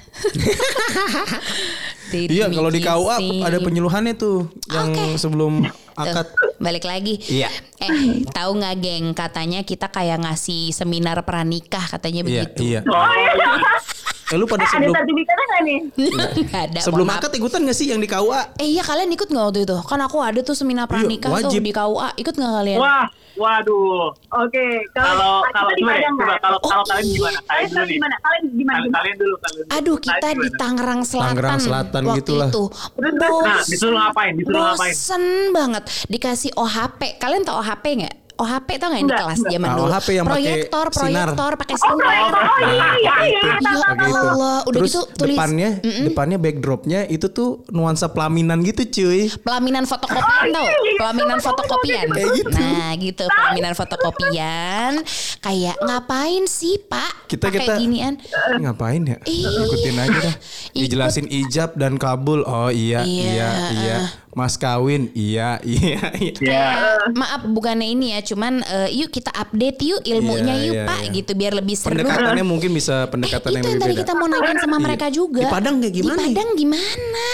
Iya, 2.15 2.47
kalau 2.47 2.71
di 2.71 2.79
KUA 2.79 3.17
ada 3.43 3.59
penyuluhannya 3.59 4.15
tuh 4.15 4.47
yang 4.71 4.93
Oke. 4.93 5.19
sebelum 5.19 5.67
Tuh, 5.67 5.99
akad. 5.99 6.27
balik 6.63 6.87
lagi. 6.87 7.19
Iya. 7.19 7.51
Eh, 7.75 8.23
tahu 8.29 8.55
nggak 8.55 8.75
geng? 8.79 9.05
Katanya 9.11 9.65
kita 9.67 9.91
kayak 9.91 10.23
ngasih 10.23 10.71
seminar 10.71 11.19
pranikah 11.27 11.83
katanya 11.83 12.23
Iya, 12.23 12.45
begitu. 12.47 12.61
iya. 12.63 12.79
Oh, 12.87 13.09
iya. 13.11 13.51
Eh 14.25 14.35
lu 14.35 14.45
pada 14.45 14.57
Eh, 14.57 14.65
ada 14.65 14.73
sebelum 14.73 14.95
sertifikatnya 14.95 15.45
nggak 15.45 15.61
nih? 15.61 15.79
Nggak 16.41 16.61
ada. 16.65 16.79
sebelum 16.81 17.07
akad 17.07 17.31
ikutan 17.31 17.61
gak 17.61 17.73
sih 17.73 17.87
yang 17.87 17.97
di 17.97 18.07
KUA? 18.07 18.57
Eh 18.57 18.67
iya 18.67 18.81
kalian 18.81 19.07
ikut 19.07 19.27
nggak 19.27 19.45
waktu 19.45 19.61
itu? 19.63 19.77
Kan 19.81 19.99
aku 19.99 20.17
ada 20.19 20.39
tuh 20.41 20.53
seminar 20.53 20.85
pranikah 20.85 21.29
tuh 21.31 21.45
wajib. 21.47 21.61
di 21.61 21.69
KUA. 21.69 22.09
Ikut 22.15 22.33
nggak 22.33 22.53
kalian? 22.55 22.79
Wah, 22.79 23.05
waduh. 23.35 24.09
Oke, 24.35 24.65
Kalau 24.91 25.45
kalau 25.45 25.69
kita 25.71 25.93
di 25.93 26.05
coba 26.09 26.35
kalau 26.39 26.57
kalau 26.59 26.81
Oh, 26.81 26.87
kalian 26.87 27.05
gimana? 27.07 27.37
Kalian 27.39 27.45
Kalian 27.45 27.69
dulu 27.71 27.85
gimana? 27.87 28.15
Kalian 28.17 28.43
gimana? 28.51 28.75
Kalian, 28.75 28.91
kalian 28.91 29.15
dulu, 29.15 29.35
kalian 29.37 29.61
dulu. 29.61 29.69
Aduh 29.71 29.95
Kalian 29.95 30.05
kita 30.07 30.27
di 30.27 30.33
gimana? 30.35 30.57
Tangerang 30.57 31.01
Selatan. 31.05 31.27
Tangerang 31.29 31.59
Selatan 31.59 32.01
waktu 32.03 32.17
gitulah. 32.19 32.49
itu. 32.49 32.63
Nah, 33.45 33.61
disuruh 33.61 33.97
ngapain? 33.99 34.33
Disuruh 34.33 34.61
ngapain? 34.63 34.89
Bosen 34.91 35.23
banget 35.51 35.83
dikasih 36.07 36.51
OHP. 36.55 37.01
Kalian 37.15 37.45
tau 37.45 37.61
OHP 37.61 37.85
nggak? 38.01 38.15
OHP 38.35 38.67
tau 38.75 38.87
nggak 38.87 38.99
di 38.99 39.05
Enggak, 39.05 39.19
kelas 39.21 39.39
zaman 39.47 39.69
dulu? 39.71 39.83
OHP 39.87 40.07
yang 40.11 40.25
pakai 40.25 40.35
proyektor, 40.35 40.85
sinar. 40.89 41.07
proyektor 41.31 41.51
pakai 41.55 41.73
Oh, 41.73 41.79
sinar. 41.79 41.95
proyektor. 41.95 42.35
Oh 42.35 42.57
iya, 42.59 42.87
iya, 42.93 43.13
iya. 43.23 43.39
Itu, 43.39 43.63
Tahu, 43.63 43.63
tahu, 43.63 43.79
pakai 43.85 43.95
tahu. 43.95 44.11
itu. 44.11 44.27
Allah, 44.27 44.57
udah 44.59 44.75
Terus 44.75 44.91
gitu 44.91 45.01
tulis. 45.15 45.29
depannya, 45.31 45.69
depannya 46.03 46.37
backdropnya 46.37 46.99
itu 47.07 47.27
tuh 47.29 47.49
nuansa 47.69 48.05
pelaminan 48.07 48.59
gitu 48.61 48.81
cuy. 48.85 49.31
pelaminan 49.37 49.83
fotokopian 49.83 50.45
tau 50.51 50.67
pelaminan 50.97 51.39
fotokopian 51.39 52.05
Kayak 52.09 52.29
gitu. 52.35 52.49
nah 52.51 52.89
gitu 52.93 53.23
pelaminan 53.25 53.73
fotokopian 53.73 54.91
kayak 55.39 55.75
ngapain 55.79 56.43
sih 56.45 56.75
pak 56.81 57.27
Kita 57.27 57.47
kita 57.47 57.75
ginian 57.75 58.19
ngapain 58.57 59.01
ya? 59.01 59.17
Iya. 59.23 59.49
Ikutin 59.61 59.95
aja 59.97 60.19
dah. 60.21 60.35
Dijelasin 60.71 61.25
ijab 61.25 61.73
dan 61.73 61.95
kabul. 61.95 62.43
Oh 62.43 62.67
iya, 62.67 63.01
Iya. 63.01 63.23
iya, 63.25 63.49
iya. 63.73 63.97
Mas 64.35 64.59
kawin, 64.59 65.07
iya, 65.15 65.63
iya, 65.63 66.11
iya. 66.19 66.35
Ya. 66.35 66.35
Kayak, 66.35 66.75
maaf 67.15 67.41
bukannya 67.47 67.87
ini 67.87 68.11
ya 68.11 68.19
cuman 68.19 68.59
eh, 68.61 68.91
yuk 68.91 69.07
kita 69.07 69.31
update 69.31 69.79
yuk 69.79 70.03
ilmunya 70.03 70.53
Iya, 70.53 70.65
yuk 70.67 70.75
iya, 70.75 70.83
pak 70.83 70.99
iya. 71.01 71.11
gitu 71.15 71.31
biar 71.33 71.53
lebih 71.55 71.75
seru 71.79 71.95
Pendekatannya 71.95 72.43
mungkin 72.43 72.69
eh, 72.69 72.75
bisa 72.75 73.07
pendekatan 73.07 73.47
itu 73.47 73.55
yang 73.55 73.63
yang 73.63 73.71
lebih 73.71 73.79
tadi 73.79 73.93
beda. 73.95 74.01
kita 74.03 74.13
mau 74.13 74.27
nanyain 74.27 74.59
sama 74.59 74.75
Iya. 74.75 74.83
mereka 74.83 75.07
juga 75.07 75.39
Di 75.39 75.47
Padang 75.47 75.75
kayak 75.79 75.93
gimana 75.95 76.19
di? 76.19 76.35
Padang 76.35 76.49
gimana 76.53 77.25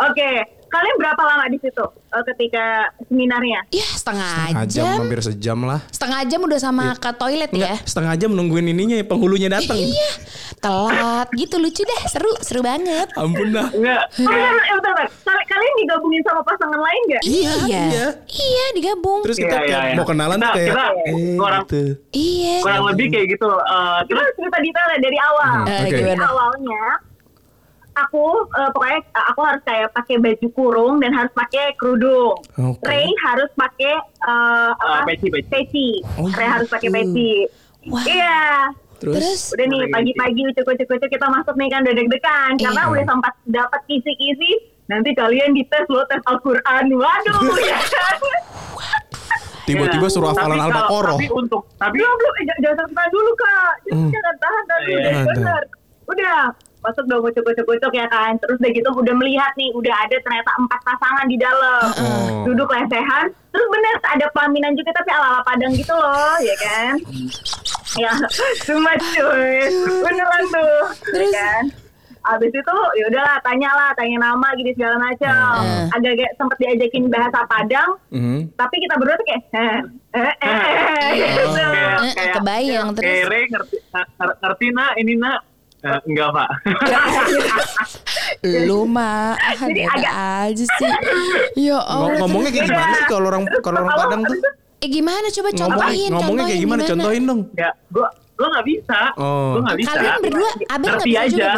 Oke, 0.00 0.30
kalian 0.70 0.96
berapa 0.96 1.18
lama 1.20 1.44
di 1.46 1.58
situ 1.58 1.84
eh, 2.08 2.24
ketika 2.26 2.64
seminarnya? 3.04 3.60
ya 3.68 3.86
setengah, 3.90 4.34
Setengah 4.46 4.66
jam, 4.66 4.84
jam 4.86 5.00
hampir 5.00 5.20
sejam 5.20 5.58
lah. 5.60 5.80
setengah 5.88 6.20
jam 6.24 6.40
udah 6.40 6.58
sama 6.58 6.86
ke 6.94 7.10
toilet 7.12 7.50
ya 7.50 7.74
Enggak, 7.74 7.76
setengah 7.84 8.14
jam 8.16 8.30
nungguin 8.30 8.66
ininya 8.66 8.94
ya 8.94 9.04
penghulunya 9.04 9.48
datang. 9.48 9.74
iya 9.74 10.10
telat 10.56 11.28
gitu 11.32 11.56
lucu 11.56 11.82
deh 11.82 12.00
seru 12.06 12.32
seru 12.40 12.60
banget 12.60 13.08
Ampun 13.14 13.50
dah. 13.50 13.68
Enggak. 13.70 14.02
Oh, 14.14 14.22
bentar, 14.22 14.38
bentar, 14.38 14.76
bentar, 14.76 14.92
bentar. 14.94 15.06
Kal- 15.26 15.46
Kalian 15.50 15.74
digabungin 15.78 16.22
sama 16.22 16.40
pasangan 16.40 16.78
lain 16.78 17.00
nggak? 17.06 17.22
Iya, 17.22 17.52
iya. 17.64 17.82
iya, 17.84 18.06
iya 18.28 18.64
digabung. 18.72 19.20
Terus 19.20 19.36
kita 19.36 19.56
Iya, 19.56 19.66
iya, 19.66 19.78
iya. 19.82 19.94
mau 19.94 20.04
kenalan 20.04 20.36
tuh 20.36 20.46
Kita- 20.46 20.56
kayak 20.56 20.68
kita 20.70 20.84
eh, 20.86 21.36
orang- 21.36 21.64
gitu. 21.64 21.82
iya. 22.12 22.56
Kurang 22.60 22.84
lebih 22.86 23.06
kayak 23.08 23.26
gitu. 23.30 23.50
Eh, 23.50 23.98
Kita 24.00 24.20
terus 24.20 24.32
cerita 24.36 24.58
detailnya 24.58 24.98
dari 25.00 25.18
awal. 25.20 25.52
Hmm, 25.52 25.66
Eh, 25.66 25.76
oke. 25.76 25.88
Jadi 25.90 26.00
gimana? 26.06 26.24
awalnya 26.26 26.82
aku 27.92 28.24
eh, 28.52 28.70
pokoknya 28.70 28.98
eh, 29.00 29.24
aku 29.26 29.40
harus 29.40 29.62
kayak 29.62 29.88
pakai 29.90 30.16
baju 30.16 30.46
kurung 30.50 30.94
dan 30.98 31.10
harus 31.10 31.32
pakai 31.32 31.74
kerudung. 31.74 32.36
Oke. 32.56 32.82
Ray 32.82 33.06
harus 33.20 33.50
pakai 33.52 33.94
eh, 33.98 34.70
apa? 34.72 35.04
Eh, 35.04 35.16
peci, 35.16 35.26
peci. 35.44 35.88
Ray 36.00 36.16
Oh, 36.16 36.26
gitu. 36.26 36.42
harus 36.42 36.68
pakai 36.68 36.88
peci. 36.90 37.32
Wah. 37.86 38.04
Iya. 38.04 38.42
Terus, 38.98 39.16
Terus, 39.16 39.40
Udah 39.56 39.66
nih 39.66 39.82
pagi-pagi 39.88 40.40
ucuk-ucuk 40.46 41.08
kita 41.08 41.26
masuk 41.26 41.56
nih 41.56 41.68
kan 41.68 41.80
udah 41.80 41.94
deg-degan 41.94 42.52
karena 42.54 42.82
Iya. 42.82 42.92
udah 42.92 43.04
sempat 43.06 43.32
dapat 43.46 43.80
kisi-kisi 43.86 44.50
nanti 44.86 45.14
kalian 45.14 45.50
dites 45.50 45.88
lo 45.88 46.04
tes 46.04 46.20
Al-Qur'an. 46.22 46.84
Waduh 46.86 47.40
ya 47.64 47.80
kan. 47.80 48.16
tiba-tiba 49.62 50.02
Iya. 50.02 50.12
suruh 50.12 50.28
hafalan 50.28 50.52
Tapi 50.52 50.60
kalau- 50.60 50.68
Al-Baqarah. 50.68 51.16
Tapi 51.16 51.28
untuk 51.32 51.62
tapi 51.74 51.96
Belum 51.96 52.14
belum 52.14 52.32
eh, 52.34 52.44
jangan 52.60 52.88
tahan 52.90 53.10
dulu 53.10 53.30
kak. 53.34 53.72
Jangan, 53.80 53.96
Hmm. 53.96 54.10
jangan 54.10 54.34
tahan 54.36 54.62
dulu. 54.66 54.76
Iya, 54.84 54.98
Udah, 55.00 55.10
iya. 55.10 55.22
bener. 55.24 55.62
Udah 56.04 56.38
masuk 56.80 57.04
dong 57.06 57.20
ucuk-ucuk 57.22 57.92
ya 57.92 58.06
kan. 58.06 58.36
Terus 58.36 58.56
udah 58.56 58.70
gitu 58.70 58.88
udah 58.90 59.14
melihat 59.14 59.52
nih 59.54 59.70
udah 59.72 59.94
ada 59.94 60.16
ternyata 60.18 60.50
empat 60.56 60.80
pasangan 60.82 61.26
di 61.26 61.36
dalam. 61.36 61.84
Oh. 61.94 62.44
Duduk 62.44 62.68
lesehan. 62.68 63.28
Terus 63.50 63.66
bener 63.68 63.94
ada 64.00 64.26
pelaminan 64.30 64.72
juga 64.74 64.90
tapi 64.92 65.10
ala-ala 65.10 65.42
Padang 65.42 65.72
gitu 65.72 65.90
loh, 65.90 66.36
ya 66.38 66.56
kan? 66.56 66.94
ya, 67.96 68.12
cuma 68.62 68.94
cuy. 68.94 69.66
Beneran 70.00 70.44
tuh. 70.48 70.84
Terus? 71.10 71.28
Ya 71.28 71.34
kan? 71.34 71.64
Abis 72.20 72.52
itu 72.52 72.76
ya 72.94 73.04
udahlah 73.08 73.40
tanya 73.40 73.72
lah, 73.72 73.90
tanya 73.96 74.20
nama 74.20 74.52
gini 74.54 74.76
segala 74.76 75.00
macam. 75.00 75.56
Hmm. 75.58 75.88
Agak-agak 75.90 76.30
sempet 76.36 76.56
diajakin 76.60 77.08
bahasa 77.08 77.40
Padang, 77.48 77.96
Mhm. 78.12 78.54
tapi 78.54 78.76
kita 78.78 78.94
berdua 79.00 79.16
tuh 79.16 79.26
kayak 79.26 79.42
eh 79.50 79.78
eh 80.12 80.32
eh, 80.36 80.36
eh 80.44 81.10
gitu. 81.16 81.44
kayak, 81.48 81.96
Eh, 82.04 82.12
kayak 82.12 82.32
kebayang 82.36 82.88
terus. 82.92 83.08
kayak 83.08 83.24
Ray 83.26 83.44
ngerti 83.48 83.76
ngerti, 83.88 84.36
ngerti 84.36 84.66
nak 84.70 84.92
ini 84.94 85.14
nak 85.16 85.38
Eh, 85.40 85.49
enggak 85.80 86.28
pak 86.30 86.48
lu 88.66 88.84
mah 88.84 89.32
ah, 89.34 89.54
Jadi 89.58 89.80
ada 89.82 89.92
agak- 89.96 90.16
aja 90.48 90.64
sih. 90.66 90.92
Ya 91.58 91.78
Allah. 91.78 92.16
ngomongnya 92.18 92.50
kayak 92.50 92.66
gimana 92.66 92.92
sih 92.94 93.06
kalau 93.06 93.26
orang 93.28 93.44
kalau 93.60 93.78
orang 93.80 93.90
Padang 93.94 94.22
tuh? 94.24 94.38
Eh 94.80 94.88
gimana 94.88 95.26
coba 95.28 95.48
contohin, 95.52 96.08
ngomongnya 96.10 96.44
kayak 96.46 96.60
gimana? 96.60 96.82
Contohin 96.84 97.22
dong. 97.24 97.40
ya 97.52 97.70
gua 97.90 98.08
gua 98.34 98.48
nggak 98.50 98.66
bisa 98.66 98.98
Oh. 99.14 99.56
gua 99.56 99.62
nggak 99.66 99.78
bisa 99.78 99.90
Kalian 99.90 100.18
berdua, 100.20 100.50
Abel 100.70 100.88
nggak 100.90 101.04
bisa 101.04 101.20
aja 101.20 101.28
juga, 101.28 101.50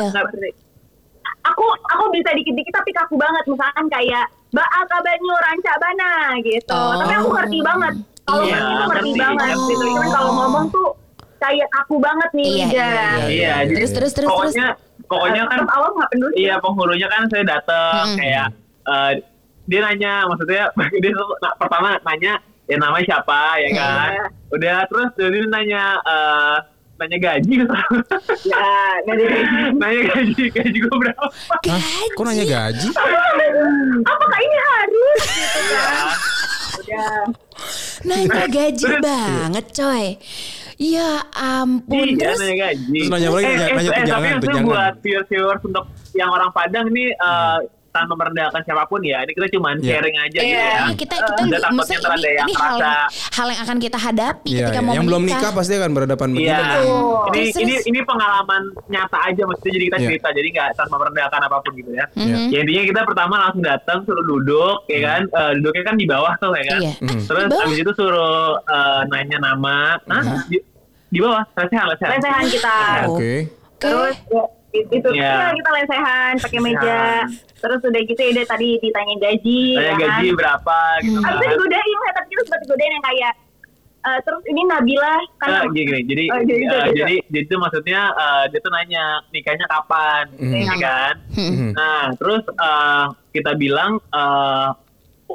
aku 1.43 1.64
aku 1.89 2.05
bisa 2.12 2.31
dikit-dikit 2.33 2.73
tapi 2.73 2.91
kaku 2.93 3.14
banget 3.14 3.45
misalkan 3.47 3.87
kayak 3.89 4.25
Mbak 4.53 4.68
Akabanyu 4.68 5.35
Ranca 5.35 5.73
Bana 5.79 6.12
gitu. 6.41 6.75
Oh. 6.77 6.93
Tapi 6.99 7.12
aku 7.14 7.29
ngerti 7.33 7.59
banget. 7.62 7.95
Kalau 8.23 8.45
Iya, 8.45 8.59
ngerti 8.87 8.87
ngerti 8.87 9.11
banget 9.18 9.57
gitu. 9.64 9.85
Cuman 9.89 10.09
kalau 10.11 10.31
ngomong 10.37 10.64
tuh 10.68 10.89
kayak 11.43 11.68
kaku 11.70 11.97
banget 11.99 12.30
nih 12.32 12.47
Iya, 12.47 12.64
lidah. 12.64 12.70
iya, 12.70 13.03
iya. 13.03 13.26
iya 13.26 13.55
Terus, 13.66 13.90
jadi 13.90 13.97
terus, 13.99 14.12
terus, 14.14 14.28
pokoknya 14.28 14.66
pokoknya 15.05 15.43
kan 15.45 15.59
Tetap 15.59 15.72
awal 15.72 15.90
nggak 15.93 16.11
peduli. 16.11 16.34
iya 16.38 16.55
penghulunya 16.57 17.09
kan 17.09 17.22
saya 17.26 17.45
datang 17.45 18.05
Mm-mm. 18.07 18.16
kayak 18.16 18.47
eh, 18.84 19.12
dia 19.62 19.80
nanya 19.80 20.12
maksudnya 20.24 20.62
dia 21.03 21.11
tuh 21.12 21.28
nah, 21.38 21.53
pertama 21.55 21.88
nanya 22.01 22.32
ya 22.64 22.76
namanya 22.76 23.05
siapa 23.05 23.40
ya 23.59 23.68
kan 23.72 24.11
udah 24.49 24.76
terus 24.86 25.11
dia 25.14 25.43
nanya 25.47 25.82
eh, 26.01 26.57
nanya 26.95 27.18
gaji 27.20 27.55
Ya, 28.43 28.70
nggak 29.03 29.14
ada. 29.16 29.24
nanya 29.74 30.01
gaji 30.09 30.43
gaji 30.49 30.78
gue 30.78 30.97
berapa 30.97 31.26
Hah? 31.66 31.82
Kok 32.12 32.22
nanya 32.22 32.45
gaji? 32.45 32.88
Apakah 34.12 34.38
ini 34.40 34.57
harus? 34.61 35.18
Gitu 35.24 35.61
kan. 35.68 36.07
Udah. 36.85 37.24
Nanya 38.03 38.45
gaji 38.47 38.87
banget 38.99 39.66
coy. 39.72 40.05
Ya 40.76 41.22
ampun. 41.30 42.07
iya 42.09 42.18
Terus 42.18 42.39
nanya 42.41 42.57
gaji 42.59 42.99
Terus 42.99 43.11
nanya 43.12 43.28
lagi? 43.30 43.45
Nanya- 43.47 43.70
nanya 43.70 43.91
eh, 43.93 43.95
tunjangan, 43.95 44.22
tapi 44.33 44.43
tunjangan. 44.43 44.66
buat 44.66 44.95
viewers 44.99 45.28
viewers 45.30 45.62
untuk 45.62 45.85
yang 46.12 46.28
orang 46.28 46.51
Padang 46.51 46.87
nih 46.91 47.09
eh, 47.12 47.59
tanpa 47.93 48.16
merendahkan 48.16 48.61
siapa 48.62 48.84
pun 48.84 49.01
ya 49.01 49.20
ini 49.20 49.32
kita 49.32 49.49
cuman 49.53 49.76
Iya. 49.76 49.88
sharing 49.93 50.16
aja 50.16 50.38
gitu 50.38 50.49
Iya. 50.49 50.64
ya 50.64 50.80
Ini 50.82 50.95
kita 50.95 51.14
kita 51.14 51.14
takutnya 51.28 51.45
ini, 51.45 52.09
ada 52.09 52.28
yang 52.32 52.40
ini 52.43 52.55
hal 52.55 52.72
merasa 52.72 52.93
hal 53.30 53.47
yang 53.47 53.62
akan 53.62 53.78
kita 53.78 53.99
hadapi 54.01 54.49
Iya, 54.49 54.59
ketika 54.62 54.72
iya. 54.74 54.82
mau 54.82 54.93
yang 54.93 55.05
belum 55.05 55.22
nikah 55.22 55.51
pasti 55.53 55.72
akan 55.74 55.93
berhadapan 55.93 56.28
Iya, 56.28 56.34
begini. 56.34 56.78
Oh. 56.82 57.28
ini 57.28 57.40
Terus, 57.45 57.57
ini 57.59 57.74
ini 57.86 58.01
pengalaman 58.03 58.62
nyata 58.88 59.18
aja 59.22 59.43
maksudnya 59.45 59.72
jadi 59.72 59.84
kita 59.86 59.99
Iya. 59.99 60.07
cerita 60.09 60.28
jadi 60.32 60.49
nggak 60.51 60.68
tanpa 60.74 60.95
merendahkan 60.99 61.40
apa 61.43 61.57
pun 61.61 61.72
gitu 61.74 61.90
ya. 61.93 62.05
Mhm. 62.14 62.45
Ya 62.49 62.59
intinya 62.59 62.82
kita 62.88 63.01
pertama 63.05 63.34
langsung 63.38 63.62
datang 63.62 63.99
suruh 64.03 64.24
duduk 64.24 64.76
ya 64.86 64.99
kan, 65.03 65.22
Eh, 65.28 65.51
duduknya 65.61 65.82
kan 65.84 65.95
di 65.95 66.07
bawah 66.07 66.32
tuh 66.36 66.53
ya 66.59 66.64
kan. 66.66 66.80
Iya. 66.80 66.93
Hmm. 66.99 67.09
Ah, 67.12 67.20
Terus 67.22 67.45
abis 67.62 67.78
itu 67.78 67.93
suruh 67.93 68.36
eh, 68.59 69.01
nanya 69.07 69.38
nama, 69.38 70.01
Hah? 70.03 70.24
di, 70.49 70.57
di 71.07 71.18
bawah, 71.20 71.45
lesehan 71.55 71.86
lesehan. 71.86 72.11
Lesehan 72.16 72.45
kita. 72.49 72.76
Oke. 73.07 73.32
Terus 73.76 74.16
ya, 74.26 74.43
it- 74.72 74.88
itu 74.90 75.09
Iya. 75.12 75.28
kita 75.28 75.47
kita 75.55 75.70
lesehan 75.74 76.32
pakai 76.38 76.59
meja. 76.59 77.01
Terus 77.63 77.81
udah 77.81 78.01
gitu 78.03 78.19
ya 78.19 78.31
udah 78.35 78.47
tadi 78.49 78.69
ditanya 78.77 79.15
gaji 79.17 79.61
Tanya 79.73 79.87
ya 79.87 79.95
gaji 79.97 80.27
kan 80.27 80.35
berapa 80.37 80.77
gitu 81.01 81.17
Abis 81.17 81.31
kan. 81.31 81.39
itu 81.39 81.47
digodain 81.49 81.89
ya 81.97 82.13
tapi 82.13 82.27
kita 82.29 82.43
sempat 82.43 82.61
digodain 82.61 82.93
yang 82.93 83.05
kayak 83.05 83.33
eh, 84.03 84.19
terus 84.21 84.43
ini 84.45 84.61
Nabila 84.65 85.15
kan 85.39 85.49
Eh, 85.49 85.63
gini, 85.71 85.87
gini. 85.87 86.01
jadi 86.03 86.25
Oh, 86.29 86.41
jadi, 86.43 86.53
eh, 86.59 86.67
jadi, 86.67 86.91
jadi 86.93 87.15
jadi 87.25 87.39
itu 87.41 87.55
maksudnya 87.57 88.01
eh, 88.13 88.43
dia 88.51 88.59
tuh 88.59 88.73
nanya 88.73 89.05
nikahnya 89.31 89.67
kapan, 89.67 90.25
ya 90.43 90.75
kan? 90.77 91.15
Nah, 91.71 92.05
terus 92.13 92.43
eh, 92.45 93.05
kita 93.31 93.55
bilang 93.55 94.03
eh, 94.05 94.69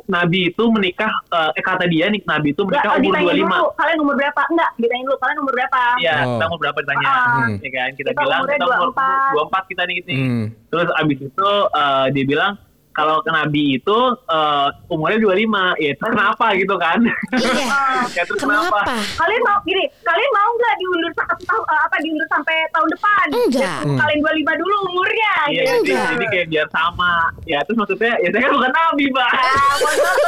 Nabi 0.05 0.39
itu 0.49 0.63
menikah 0.67 1.11
eh, 1.27 1.51
eh 1.53 1.63
kata 1.63 1.85
dia 1.85 2.05
nih 2.07 2.21
Nabi 2.23 2.51
itu 2.51 2.61
menikah 2.61 2.91
oh, 2.91 2.97
umur 2.97 3.03
ditanya 3.09 3.33
25. 3.33 3.41
dulu 3.41 3.67
kalian 3.73 3.97
umur 3.99 4.15
berapa 4.15 4.41
enggak 4.47 4.69
ditanya 4.75 5.03
dulu 5.03 5.17
kalian 5.17 5.37
umur 5.39 5.53
berapa 5.53 5.81
Iya, 5.97 6.13
Oh. 6.17 6.29
kita 6.29 6.45
umur 6.45 6.59
berapa 6.61 6.79
ditanya, 6.79 7.07
Ah. 7.07 7.47
ya 7.57 7.69
kan? 7.71 7.89
Kita, 7.93 8.09
Kita 8.09 8.11
bilang 8.15 8.41
kita 8.43 8.65
umur 8.65 8.89
24. 8.93 9.31
24 9.33 9.63
kita 9.67 9.81
nih. 9.83 9.97
nih. 10.03 10.17
Hmm. 10.17 10.45
Terus 10.67 10.87
abis 10.95 11.17
itu 11.23 11.49
eh, 11.73 12.05
dia 12.11 12.23
bilang 12.25 12.53
kalau 12.97 13.21
ke 13.21 13.29
Nabi 13.29 13.77
itu 13.77 13.97
eh, 14.25 14.67
umurnya 14.89 15.21
25, 15.21 15.77
ya 15.77 15.91
terus 15.93 16.11
kenapa 16.17 16.45
gitu 16.57 16.75
kan? 16.81 16.97
Iya. 17.37 17.77
ya 18.17 18.21
terus 18.25 18.41
kenapa? 18.41 18.81
Kenapa? 18.81 19.05
kalian 19.21 19.41
mau 19.45 19.59
gini 19.61 19.83
kalian 20.01 20.31
mau 20.33 20.49
nggak 20.57 20.75
diundur 20.81 21.11
satu 21.13 21.43
tahun 21.45 21.63
eh, 21.69 21.81
apa 21.85 21.95
diundur 22.01 22.27
sampai 22.33 22.55
tahun 22.73 22.89
depan 22.97 23.25
Enggak. 23.29 23.79
Ya, 23.85 23.95
kalian 24.01 24.19
25 24.25 24.61
dulu 24.65 24.75
umurnya 24.89 25.33
Iya, 25.47 25.61
gitu. 25.63 25.93
jadi, 25.93 26.03
jadi 26.17 26.25
kayak 26.33 26.47
biar 26.49 26.67
sama. 26.73 27.13
Ya 27.45 27.59
terus 27.63 27.77
maksudnya, 27.77 28.13
ya 28.19 28.27
saya 28.33 28.41
kan 28.49 28.51
bukan 28.57 28.71
Nabi, 28.73 29.05
Pak. 29.13 29.29
Ah, 29.31 29.73
bapak 29.77 30.07
Takut 30.07 30.25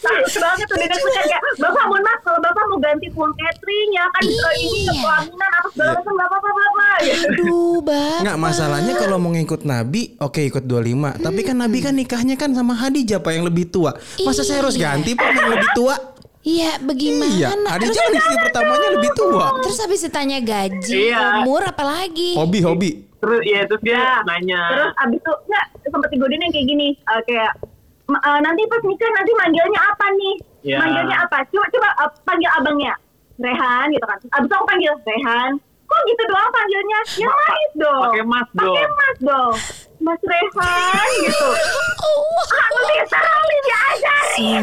banget 0.00 0.66
tuh 0.66 0.76
dengan 0.76 0.98
punya 0.98 1.22
kayak 1.22 1.42
bapak 1.58 1.84
mohon 1.84 2.02
maaf 2.02 2.20
kalau 2.22 2.38
bapak 2.38 2.62
mau 2.66 2.78
ganti 2.78 3.06
uang 3.10 3.32
catering 3.34 3.90
ya 3.90 4.04
kan 4.06 4.22
ini 4.22 4.78
Iya. 4.78 4.92
pelaminan 4.98 5.50
apa 5.52 5.68
segala 5.68 5.90
macam 5.92 6.12
nggak 6.12 6.28
apa-apa 6.28 6.48
bapak 6.50 6.96
gitu. 7.00 7.28
Aduh. 7.28 7.76
Nggak 8.22 8.38
masalahnya 8.38 8.92
kalau 8.96 9.16
mau 9.16 9.30
ngikut 9.30 9.62
Nabi, 9.62 10.02
oke 10.18 10.40
ikut 10.40 10.64
25. 10.64 11.18
Tapi 11.18 11.40
kan 11.40 11.56
Nabi 11.56 11.78
kan 11.78 11.94
nikahnya 11.94 12.34
kan 12.34 12.50
sama 12.50 12.74
Hadijah 12.74 13.18
Pak 13.18 13.32
yang 13.32 13.44
lebih 13.44 13.68
tua. 13.68 13.94
Masa 14.20 14.42
saya 14.42 14.60
harus 14.60 14.74
Iya. 14.74 14.92
ganti 14.92 15.14
Pak 15.14 15.28
yang 15.28 15.50
lebih 15.50 15.70
tua? 15.72 15.94
Iya, 16.40 16.80
bagaimana? 16.80 17.28
Iya, 17.28 17.48
Terus, 17.50 17.68
Hadijah 17.68 18.02
kan 18.02 18.12
istri 18.14 18.36
pertamanya 18.40 18.88
lebih 18.90 19.10
tua. 19.12 19.46
terus 19.60 19.78
habis 19.78 20.00
ditanya 20.00 20.38
gaji, 20.40 20.94
Iya. 21.08 21.42
umur 21.42 21.62
apalagi? 21.62 22.34
Hobi 22.34 22.60
hobi. 22.60 22.90
Terus 23.18 23.42
ya 23.44 23.60
terus 23.64 23.82
dia 23.82 23.94
Ya. 23.94 24.22
nanya. 24.22 24.62
Terus 24.70 24.92
abis 24.96 25.18
itu 25.18 25.32
nggak 25.44 25.64
sempet 25.84 26.08
digodain 26.08 26.40
yang 26.40 26.52
kayak 26.52 26.66
gini 26.66 26.88
eh, 26.94 27.20
kayak 27.24 27.52
"Ma- 28.08 28.22
eh, 28.22 28.40
nanti 28.40 28.62
pas 28.64 28.80
nikah 28.80 29.10
nanti 29.12 29.32
manggilnya 29.34 29.80
apa 29.84 30.06
nih? 30.10 30.34
Ya. 30.64 30.76
Manggilnya 30.78 31.16
apa? 31.22 31.44
Coba 31.46 31.66
coba 31.68 31.88
eh, 31.98 32.10
panggil 32.22 32.50
abangnya 32.50 32.92
Rehan 33.38 33.86
gitu 33.90 34.02
kan. 34.02 34.18
Abis 34.32 34.50
aku 34.50 34.64
panggil 34.64 34.92
Rehan. 35.04 35.52
Kok 35.84 36.00
gitu 36.04 36.22
doang 36.24 36.50
panggilnya? 36.50 37.00
Yang 37.16 37.30
Ma- 37.30 37.40
manis 37.42 37.72
dong. 37.74 38.02
pakai 38.02 38.22
mas 38.22 38.48
Pakai 38.50 38.64
dong. 38.82 38.92
mas 38.94 39.18
dong. 39.22 39.52
Mas 39.98 40.20
Rehan 40.22 41.08
gitu. 41.22 41.48
Aku 42.58 42.76
literally 42.86 43.58
diajarin. 43.60 44.62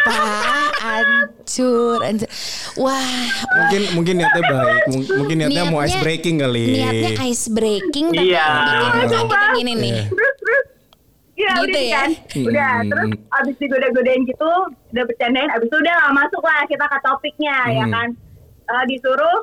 Pak, 0.00 0.72
hancur, 0.80 1.98
hancur. 2.00 2.28
Wah, 2.76 3.22
Mungkin 3.52 3.80
mungkin 3.92 4.14
niatnya 4.16 4.42
baik. 4.42 4.82
Mung- 4.88 5.10
Mungkin 5.16 5.36
niatnya, 5.38 5.62
mau 5.64 5.78
ice 5.78 5.90
Niatnya- 5.92 6.02
breaking 6.02 6.36
kali. 6.38 6.66
niatnya 6.72 7.10
ice 7.24 7.46
breaking 7.48 8.06
tapi 8.10 8.30
Iya. 8.30 8.48
bikin 8.88 9.06
Coba. 9.06 9.36
sakitin 9.36 9.50
gini 9.54 9.72
nih. 9.76 9.94
terus 10.08 10.34
terus 11.40 11.50
ya 11.50 11.54
Gitu 11.56 11.64
udah 11.66 11.82
ya? 11.82 11.96
kan 11.96 12.10
udah 12.42 12.70
Hmm. 12.72 12.88
terus 12.88 13.08
abis 13.32 13.54
digoda-godain 13.56 14.22
gitu 14.24 14.50
udah 14.90 15.04
bercandain 15.04 15.50
abis 15.50 15.66
itu 15.66 15.78
udah 15.78 15.94
lah 15.96 16.10
masuk 16.14 16.42
lah 16.42 16.60
kita 16.64 16.84
ke 16.84 16.98
topiknya 17.00 17.56
ya 17.70 17.84
Hmm. 17.84 17.92
kan 17.92 18.08
Eh, 18.66 18.84
disuruh 18.86 19.38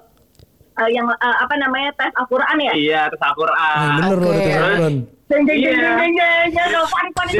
eh, 0.77 0.89
yang 0.89 1.03
eh, 1.05 1.37
apa 1.37 1.51
namanya 1.57 1.91
tes 1.93 2.15
Al-Quran 2.15 2.57
ya 2.61 2.71
Iya, 2.73 3.01
terus 3.07 3.19
Ah, 3.19 3.27
Al-Quran. 3.27 3.89
bener 3.99 4.17
loh 4.17 4.29
Oke. 4.29 4.39
ada 4.39 4.55
Al-Quran. 4.63 4.93
jeng 5.27 5.43
jeng 5.43 5.59
jeng 5.59 5.59
Iya. 5.59 5.71
jeng 5.75 5.91
jeng 5.91 6.13
jeng 6.15 6.47
jeng 6.47 6.67
jeng 6.71 6.87
panik 6.87 7.11
panik 7.11 7.35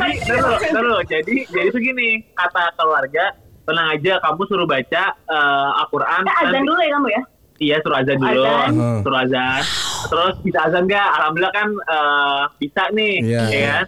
Jadi, 0.68 0.92
jadi, 1.08 1.34
jadi 1.48 1.78
gini, 1.80 2.10
kata 2.34 2.76
keluarga, 2.76 3.26
tenang 3.64 3.88
aja, 3.90 4.14
kamu 4.20 4.42
suruh 4.44 4.68
baca 4.68 5.04
eh, 5.16 5.70
Al-Quran. 5.80 6.22
Eh, 6.24 6.36
azan 6.44 6.64
dulu 6.64 6.82
ya 6.82 6.92
kamu 6.94 7.08
ya 7.10 7.22
Iya, 7.58 7.76
suruh 7.82 7.98
azan 7.98 8.18
dulu. 8.18 8.44
Azan. 8.44 8.70
Hmm. 8.70 9.00
Suruh 9.02 9.20
azan. 9.20 9.62
Terus 10.08 10.36
bisa 10.44 10.60
azan 10.62 10.84
nggak? 10.86 11.08
Alhamdulillah 11.16 11.54
kan 11.56 11.68
eh, 11.72 12.42
bisa 12.60 12.84
nih, 12.92 13.16
Iya. 13.24 13.42
ya 13.48 13.60
kan? 13.72 13.86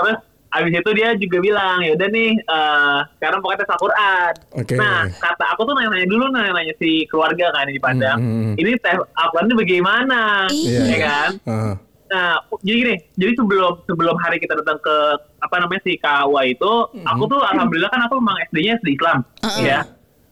Terus 0.00 0.18
abis 0.50 0.72
itu 0.82 0.90
dia 0.98 1.08
juga 1.14 1.38
bilang, 1.38 1.78
ya 1.84 1.94
udah 1.94 2.08
nih, 2.10 2.30
eh, 2.42 2.98
sekarang 3.20 3.38
pokoknya 3.38 3.60
tes 3.62 3.70
Al-Quran. 3.70 4.32
Oke. 4.58 4.74
Nah, 4.74 5.00
kata 5.06 5.44
aku 5.54 5.62
tuh 5.62 5.74
nanya-nanya 5.78 6.08
dulu, 6.10 6.24
nanya-nanya 6.34 6.74
si 6.80 7.06
keluarga 7.06 7.54
kan 7.54 7.70
di 7.70 7.78
Padang. 7.78 8.18
Hmm, 8.18 8.34
hmm. 8.50 8.54
Ini 8.58 8.70
tes 8.82 8.98
Al-Quran 8.98 9.46
ini 9.46 9.56
bagaimana? 9.62 10.20
Iya. 10.50 10.80
Ya 10.90 10.98
kan? 11.06 11.30
Ah. 11.46 11.74
Nah, 12.10 12.42
jadi 12.66 12.76
gini, 12.82 12.96
jadi 13.14 13.32
sebelum 13.38 13.86
sebelum 13.86 14.18
hari 14.18 14.42
kita 14.42 14.58
datang 14.58 14.82
ke 14.82 14.96
apa 15.38 15.54
namanya 15.62 15.82
si 15.86 15.94
KUA 15.94 16.42
itu, 16.58 16.72
aku 17.06 17.22
tuh 17.30 17.38
alhamdulillah 17.38 17.86
kan 17.86 18.02
aku 18.10 18.18
memang 18.18 18.34
SD-nya 18.50 18.82
SD 18.82 18.98
Islam, 18.98 19.22
Uh-uh. 19.46 19.62
ya. 19.62 19.80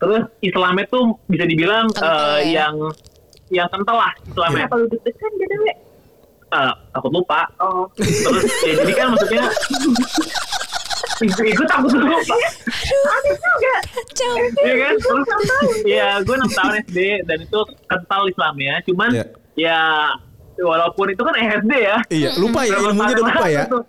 Terus 0.03 0.27
Islamnya 0.43 0.91
tuh 0.91 1.15
bisa 1.31 1.47
dibilang 1.47 1.87
Kental 1.95 2.43
eh, 2.43 2.51
ya? 2.51 2.67
yang 2.67 2.75
yang 3.55 3.69
kental 3.71 3.97
lah 3.97 4.13
Islamnya. 4.27 4.67
lu 4.75 4.87
deg-degan 4.91 5.33
Eh, 6.49 6.73
takut 6.91 7.13
lupa. 7.13 7.45
oh 7.61 7.85
Terus 7.93 8.25
ya, 8.65 8.73
jadi 8.81 8.93
kan 8.95 9.07
maksudnya 9.13 9.45
Gue 11.19 11.67
takut 11.67 11.91
lupa. 11.93 12.15
habis 12.15 13.37
juga 13.37 13.73
Kacau. 13.91 14.33
Iya 14.57 14.75
kan? 14.79 14.95
Terus 14.97 15.27
ya 15.85 16.09
gue 16.23 16.35
6 16.39 16.49
tahun 16.55 16.73
SD 16.85 16.99
dan 17.27 17.39
itu 17.43 17.59
kental 17.85 18.23
Islamnya. 18.27 18.75
Cuman 18.87 19.11
Iya. 19.11 19.25
ya 19.59 19.81
walaupun 20.59 21.11
itu 21.11 21.21
kan 21.21 21.35
SD 21.35 21.73
ya. 21.75 21.97
Iya, 22.09 22.31
lupa 22.39 22.61
ya 22.63 22.79
ilmunya 22.79 23.15
udah 23.15 23.25
lupa 23.25 23.47
ya. 23.47 23.63
tuh. 23.67 23.83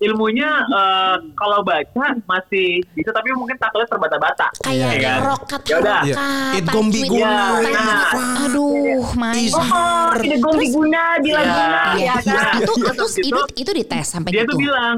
Ilmunya 0.00 0.50
eh, 0.64 1.16
kalau 1.34 1.60
baca 1.60 2.06
masih 2.24 2.80
bisa 2.92 3.12
tapi 3.12 3.28
mungkin 3.32 3.52
taklnya 3.54 3.84
terbata-bata. 3.86 4.48
Kayak 4.60 4.90
Iya 4.90 5.00
kan? 5.06 5.18
rokat 5.26 5.60
Ya 5.62 5.76
udah. 5.76 6.00
Iya. 6.02 6.14
rokat. 6.16 6.56
It 6.56 6.64
gombi 6.66 7.00
guna, 7.04 7.36
nah. 7.60 8.44
Aduh, 8.44 9.04
main. 9.14 9.48
Oh 9.52 10.08
ide 10.16 10.36
gombi 10.38 10.66
guna 10.68 11.02
bila 11.18 11.38
Iya. 11.38 11.52
guna 11.52 11.80
Iya, 11.94 12.00
ya 12.00 12.14
iya. 12.16 12.34
kan 12.40 12.52
itu 12.58 12.72
Terus 12.72 12.96
terus 12.96 13.14
gitu, 13.14 13.28
itu 13.28 13.40
itu 13.60 13.70
dites 13.76 14.06
sampai 14.08 14.30
Dia 14.32 14.42
gitu. 14.42 14.50
tuh 14.50 14.58
bilang 14.58 14.96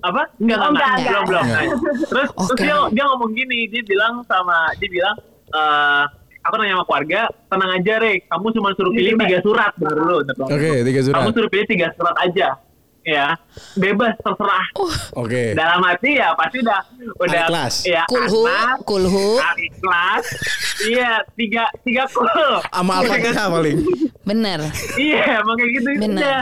apa? 0.00 0.22
Enggak, 0.38 0.58
Oh, 0.58 0.68
enggak, 0.72 0.90
enggak, 0.94 1.04
belum, 1.04 1.24
belum. 1.26 1.44
Nah, 1.44 1.60
terus, 2.08 2.28
terus 2.30 2.50
Oke. 2.50 2.62
dia, 2.62 2.76
dia 2.88 3.04
ngomong 3.04 3.30
gini, 3.30 3.68
dia 3.68 3.82
bilang 3.84 4.24
sama, 4.24 4.72
dia 4.78 4.88
bilang, 4.88 5.16
eh 5.50 6.04
aku 6.40 6.54
nanya 6.56 6.72
sama 6.72 6.84
keluarga, 6.88 7.20
tenang 7.52 7.70
aja, 7.76 7.94
Rek, 8.00 8.18
kamu 8.24 8.46
cuma 8.50 8.68
suruh 8.72 8.88
pilih 8.90 9.12
tiga 9.18 9.38
surat, 9.44 9.72
bener 9.76 9.92
dulu. 9.92 10.16
Oke, 10.46 10.70
tiga 10.80 11.00
surat. 11.04 11.20
Kamu 11.20 11.30
suruh 11.30 11.50
pilih 11.52 11.66
tiga 11.68 11.86
surat 11.92 12.16
aja, 12.16 12.48
ya, 13.02 13.32
bebas, 13.76 14.14
terserah. 14.20 14.66
Oke. 15.16 15.56
Dalam 15.56 15.80
hati 15.82 16.20
ya 16.20 16.36
pasti 16.36 16.60
udah, 16.60 16.80
udah, 17.16 17.42
Al-Ikhlas. 17.48 17.74
ya, 17.88 18.02
Kulhu, 18.06 18.44
Anas, 18.44 18.78
kulhu. 18.84 19.28
Al-Ikhlas, 19.40 20.24
iya, 20.84 21.24
tiga, 21.34 21.64
tiga 21.82 22.04
kul. 22.12 22.28
Sama 22.70 22.92
Al-Fatihah 23.00 23.46
paling. 23.48 23.78
Bener. 24.24 24.60
Iya, 25.00 25.40
emang 25.40 25.56
kayak 25.56 25.70
gitu 25.80 25.88
Bener. 25.96 26.20
aja. 26.20 26.34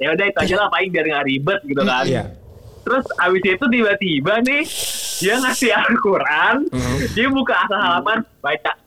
Ya 0.00 0.08
udah 0.12 0.24
itu 0.26 0.38
aja 0.42 0.54
lah, 0.58 0.68
paling 0.68 0.88
biar 0.90 1.04
nggak 1.06 1.24
ribet 1.26 1.60
gitu 1.64 1.80
kan. 1.86 2.04
Iya. 2.04 2.24
Terus 2.82 3.06
abis 3.14 3.42
itu 3.46 3.66
tiba-tiba 3.70 4.34
nih 4.42 4.64
dia 5.22 5.34
ngasih 5.38 5.70
Al-Quran, 5.70 6.66
dia 7.14 7.30
buka 7.30 7.54
asal 7.62 7.78
halaman 7.78 8.26
baca. 8.42 8.72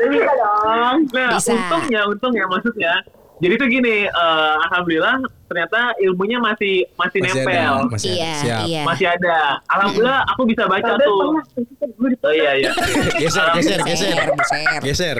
bisa 0.00 0.32
dong 0.32 0.98
Nah, 1.12 1.36
Bisa. 1.36 1.52
untungnya, 1.52 2.00
untungnya 2.08 2.44
maksudnya. 2.48 2.94
Jadi 3.40 3.54
tuh 3.56 3.68
gini, 3.72 3.96
eh, 4.04 4.54
alhamdulillah 4.68 5.16
ternyata 5.48 5.96
ilmunya 6.04 6.36
masih 6.38 6.84
masih, 7.00 7.24
Masih 7.24 7.40
nempel, 7.40 7.72
ada. 7.72 7.88
Masih 7.88 8.10
ada. 8.12 8.20
Iya, 8.20 8.32
Siap. 8.36 8.62
iya. 8.68 8.82
masih 8.84 9.06
ada. 9.08 9.38
Alhamdulillah 9.72 10.20
aku 10.28 10.42
bisa 10.44 10.64
baca 10.68 10.92
tuh. 11.00 11.16
pernah 11.16 11.44
Oh 12.20 12.34
iya 12.36 12.52
iya. 12.60 12.70
Geser, 13.24 13.46
geser, 13.56 13.80
geser. 13.88 14.28
Buser. 14.36 14.80
Geser. 14.84 15.16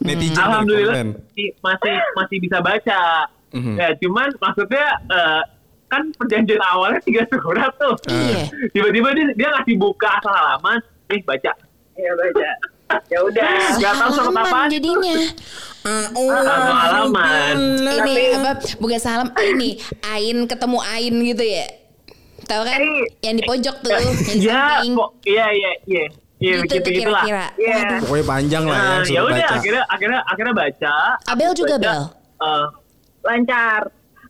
Netizen 0.00 0.40
Alhamdulillah 0.40 1.12
masih 1.60 1.96
masih 2.16 2.36
bisa 2.40 2.58
baca. 2.64 3.28
Mhm. 3.52 3.76
Ya, 3.76 3.88
cuman 4.00 4.28
maksudnya 4.40 4.86
eh, 5.12 5.42
kan 5.92 6.08
perjanjian 6.16 6.62
awalnya 6.72 7.04
tiga 7.04 7.28
surat 7.28 7.68
tuh. 7.76 7.92
Iya. 8.08 8.48
Tiba-tiba 8.72 9.12
dia, 9.12 9.26
dia 9.36 9.48
ngasih 9.52 9.76
buka 9.76 10.08
asal 10.08 10.32
halaman, 10.32 10.80
nih 11.12 11.20
baca. 11.28 11.52
ya 11.92 12.08
baca 12.16 12.71
ya 13.06 13.18
udah 13.20 13.48
Gak 13.76 13.92
tahu 13.94 14.10
Halaman 14.12 14.44
apaan. 14.44 14.68
jadinya. 14.68 15.16
Oh, 16.14 16.30
Asal 16.30 16.62
halaman. 16.78 17.56
Ini 17.82 18.14
apa? 18.36 18.50
Bukan 18.78 18.98
salam 18.98 19.28
ini 19.36 19.76
ain 20.04 20.46
ketemu 20.46 20.78
ain 20.80 21.14
gitu 21.24 21.42
ya. 21.42 21.66
Tahu 22.42 22.62
kan? 22.62 22.78
Eh, 22.78 23.02
Yang 23.20 23.34
di 23.34 23.42
pojok 23.44 23.76
tuh, 23.80 23.90
Ya, 24.36 24.82
kok 24.82 25.10
iya 25.22 25.46
iya 25.50 25.70
iya. 25.84 26.04
Iya 26.38 26.54
Gitu 26.60 26.74
gitu 26.76 26.88
kira-kira. 27.02 27.46
Iya. 27.54 27.74
Waduh. 27.76 27.98
Pokoknya 28.02 28.24
panjang 28.26 28.64
lah 28.66 28.78
ya, 28.78 28.94
ya 29.08 29.20
udah 29.22 29.46
akhirnya 29.52 29.82
akhirnya 29.86 30.20
akhirnya 30.24 30.54
baca. 30.54 30.94
Abel 31.24 31.50
juga, 31.52 31.74
Baca, 31.74 31.82
Bel? 31.84 32.02
eh, 32.40 32.66
lancar 33.22 33.80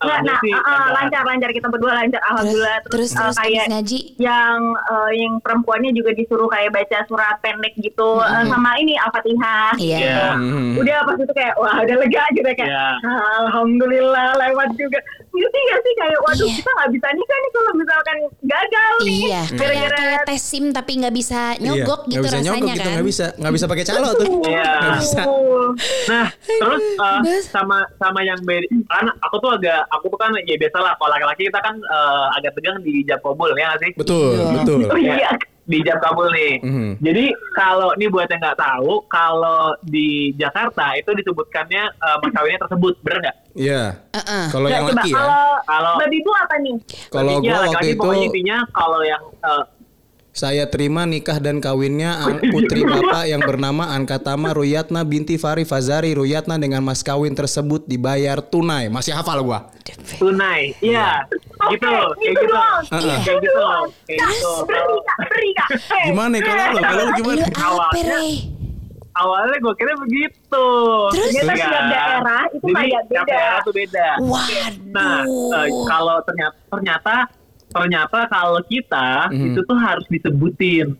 Nah, 0.03 0.19
Alhamdulillah 0.19 0.35
nah 0.35 0.39
sih 0.41 0.53
uh, 0.53 0.59
uh, 0.59 0.75
ada. 0.83 0.91
lancar 0.93 1.23
lancar 1.23 1.51
kita 1.51 1.67
berdua 1.67 1.93
lancar 1.95 2.21
alhamdulillah 2.25 2.77
terus 2.87 3.11
uh, 3.13 3.19
terus 3.23 3.37
kayak 3.39 3.67
ngaji 3.71 3.99
yang 4.19 4.59
uh, 4.85 5.11
yang 5.11 5.33
perempuannya 5.39 5.91
juga 5.91 6.11
disuruh 6.13 6.47
kayak 6.47 6.71
baca 6.71 6.99
surat 7.07 7.39
pendek 7.39 7.75
gitu 7.77 8.19
uh, 8.19 8.43
sama 8.45 8.75
ini 8.77 8.99
al-fatihah 8.99 9.73
Iya. 9.75 9.99
gitu. 9.99 10.23
Hmm. 10.43 10.71
udah 10.77 10.99
pas 11.05 11.17
itu 11.17 11.33
kayak 11.33 11.55
wah 11.55 11.77
udah 11.79 11.97
lega 11.99 12.25
gitu 12.33 12.49
kayak 12.49 12.67
Iya. 12.67 12.87
alhamdulillah 13.43 14.29
lewat 14.39 14.69
juga 14.75 14.99
ngerti 15.33 15.59
gak 15.63 15.81
sih 15.81 15.93
kayak 15.95 16.19
waduh 16.21 16.45
Iya. 16.45 16.55
kita 16.55 16.71
nggak 16.71 16.91
bisa 16.93 17.07
nikah 17.11 17.39
nih 17.39 17.51
kalau 17.51 17.73
misalkan 17.73 18.17
gagal 18.43 18.93
nih 19.01 19.21
Iya, 19.23 19.43
kayak, 19.51 19.91
kayak 19.93 20.21
tes 20.25 20.43
SIM 20.43 20.65
tapi 20.71 20.93
nggak 20.95 21.15
bisa 21.15 21.41
nyogok 21.57 22.01
Iya, 22.03 22.11
gitu 22.11 22.19
nggak 22.19 22.23
bisa 22.23 22.37
rasanya 22.37 22.53
nyogok 22.53 22.69
gitu 22.69 22.83
kan. 22.83 22.93
nggak 22.93 23.07
bisa 23.07 23.27
nggak 23.35 23.53
bisa 23.53 23.65
pakai 23.67 23.85
calo 23.85 24.09
tuh 24.13 24.27
Iya. 24.45 24.65
nggak 24.79 24.97
bisa 24.99 25.23
Nah, 26.05 26.27
terus 26.45 26.85
uh, 26.99 27.21
sama 27.43 27.81
sama 27.97 28.21
yang 28.21 28.37
beda, 28.43 28.67
kan 28.85 29.09
aku 29.23 29.41
tuh 29.41 29.57
agak, 29.57 29.89
aku 29.89 30.05
tuh 30.07 30.19
kan 30.19 30.29
ya 30.39 30.57
biasa 30.59 30.77
lah, 30.77 30.93
kalau 30.95 31.11
laki-laki 31.11 31.49
kita 31.49 31.61
kan 31.61 31.81
uh, 31.83 32.29
agak 32.35 32.53
tegang 32.53 32.77
di 32.83 33.01
jab 33.03 33.25
kabul 33.25 33.49
ya 33.51 33.73
nggak 33.73 33.81
sih? 33.81 33.91
betul 33.97 34.37
Iya. 34.37 34.53
betul 34.59 34.81
oh 34.85 34.99
iya 34.99 35.15
Ya, 35.19 35.31
di 35.63 35.79
jab 35.87 36.03
kabul 36.03 36.27
nih. 36.35 36.59
Mhm. 36.59 36.91
Jadi 36.99 37.25
kalau 37.55 37.95
ini 37.95 38.07
buat 38.11 38.27
yang 38.27 38.43
nggak 38.43 38.59
tahu, 38.59 39.07
kalau 39.07 39.75
di 39.87 40.35
Jakarta 40.35 40.99
itu 40.99 41.11
disebutkannya 41.15 41.83
uh, 42.03 42.17
mas 42.19 42.31
kawinnya 42.35 42.61
tersebut, 42.67 42.95
bener 43.07 43.19
nggak? 43.23 43.37
Iya 43.53 43.83
Heeh. 44.17 44.45
kalau 44.49 44.67
Nggak, 44.69 44.81
yang 44.81 44.89
laki 44.89 45.11
ya 45.13 45.17
kalau 45.17 45.45
Kalau 45.69 45.93
babi 46.01 46.19
bu 46.25 46.31
apa 46.33 46.55
nih 46.57 46.77
kalau 47.13 47.33
gua 47.37 47.53
waktu 47.53 47.61
laki-laki 47.61 47.89
itu 47.93 48.01
pokoknya 48.01 48.27
intinya 48.33 48.57
kalau 48.73 49.01
yang 49.05 49.23
uh, 49.45 49.65
Saya 50.33 50.65
terima 50.65 51.05
nikah 51.05 51.37
dan 51.37 51.61
kawinnya 51.61 52.17
putri 52.49 52.81
bapak 52.89 53.29
yang 53.29 53.45
bernama 53.45 53.93
Ankatama 53.93 54.57
Ruyatna 54.57 55.05
binti 55.05 55.37
Fari 55.37 55.69
Fazari 55.69 56.17
Ruyatna 56.17 56.57
dengan 56.57 56.81
mas 56.81 57.05
kawin 57.05 57.37
tersebut 57.37 57.85
dibayar 57.85 58.41
tunai. 58.41 58.89
Masih 58.89 59.13
hafal 59.13 59.45
gua. 59.45 59.69
tunai, 60.17 60.73
iya, 60.81 61.21
gitu, 61.69 61.85
kayak 61.85 62.33
itu 62.33 62.43
gitu, 62.49 62.57
kayak 62.89 63.39
gitu, 63.45 63.67
kayak 64.09 64.21
gitu. 64.25 64.53
beri 64.65 64.89
kak 65.05 65.17
beri 65.29 65.51
kak 65.53 65.69
Gimana 66.09 66.37
kalau 66.41 66.65
lu? 66.65 66.79
Kalau 66.81 67.03
lu 67.05 67.13
gimana? 67.13 67.45
Awalnya-? 67.53 68.63
Awalnya 69.13 69.57
gue 69.61 69.75
kira 69.77 69.93
begitu. 70.01 70.67
Terus? 71.13 71.29
Ternyata 71.37 71.81
daerah 71.93 72.43
itu 72.49 72.67
kayak 72.73 73.01
setiap 73.05 73.25
beda. 73.29 73.37
daerah 73.37 73.61
tuh 73.61 73.75
beda. 73.77 74.09
Waduh. 74.25 74.81
Nah, 74.97 75.21
eh, 75.29 75.69
kalau 75.85 76.17
ternyata 76.25 76.57
ternyata 76.73 77.15
ternyata 77.73 78.19
kalau 78.27 78.61
kita 78.63 79.29
Mhm. 79.29 79.47
itu 79.49 79.61
tuh 79.63 79.77
harus 79.77 80.07
disebutin. 80.07 80.95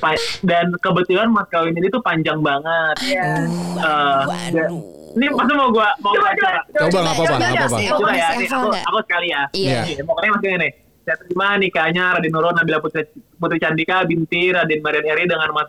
Pa- 0.00 0.16
dan 0.40 0.72
kebetulan 0.76 1.28
mas 1.28 1.48
kawin 1.48 1.72
ini 1.72 1.88
tuh 1.88 2.00
panjang 2.00 2.40
banget. 2.40 2.96
Iya. 3.02 3.24
Eh, 3.76 4.20
Waduh. 4.24 4.52
dan- 4.52 4.80
ini 5.10 5.26
masa 5.28 5.52
mau 5.52 5.68
gua 5.68 5.90
mau 5.98 6.14
Coba, 6.14 6.30
coba, 6.30 6.50
coba? 6.62 6.62
Coba 6.70 6.98
nggak 7.02 7.02
apa-apa, 7.10 7.34
nggak 7.34 7.50
apa-apa. 7.50 7.68
Saya 7.68 7.90
Coba 7.90 8.08
ya, 8.08 8.28
masih 8.30 8.38
nih, 8.38 8.48
aku, 8.48 8.68
aku 8.86 8.98
sekali 9.02 9.26
ya. 9.28 9.42
Iya. 9.50 9.78
Nih, 9.82 10.04
Pokoknya 10.06 10.30
mas 10.30 10.40
gini. 10.40 10.68
Saya 11.00 11.16
terima 11.16 11.46
nikahnya 11.56 12.04
Raden 12.14 12.30
Nurul 12.30 12.52
Nabila 12.52 12.78
Putri, 12.78 13.02
Putri 13.34 13.58
Candika 13.58 13.96
binti 14.04 14.52
Raden 14.52 14.80
Marian 14.80 15.06
Eri 15.08 15.24
dengan 15.26 15.50
mas 15.50 15.66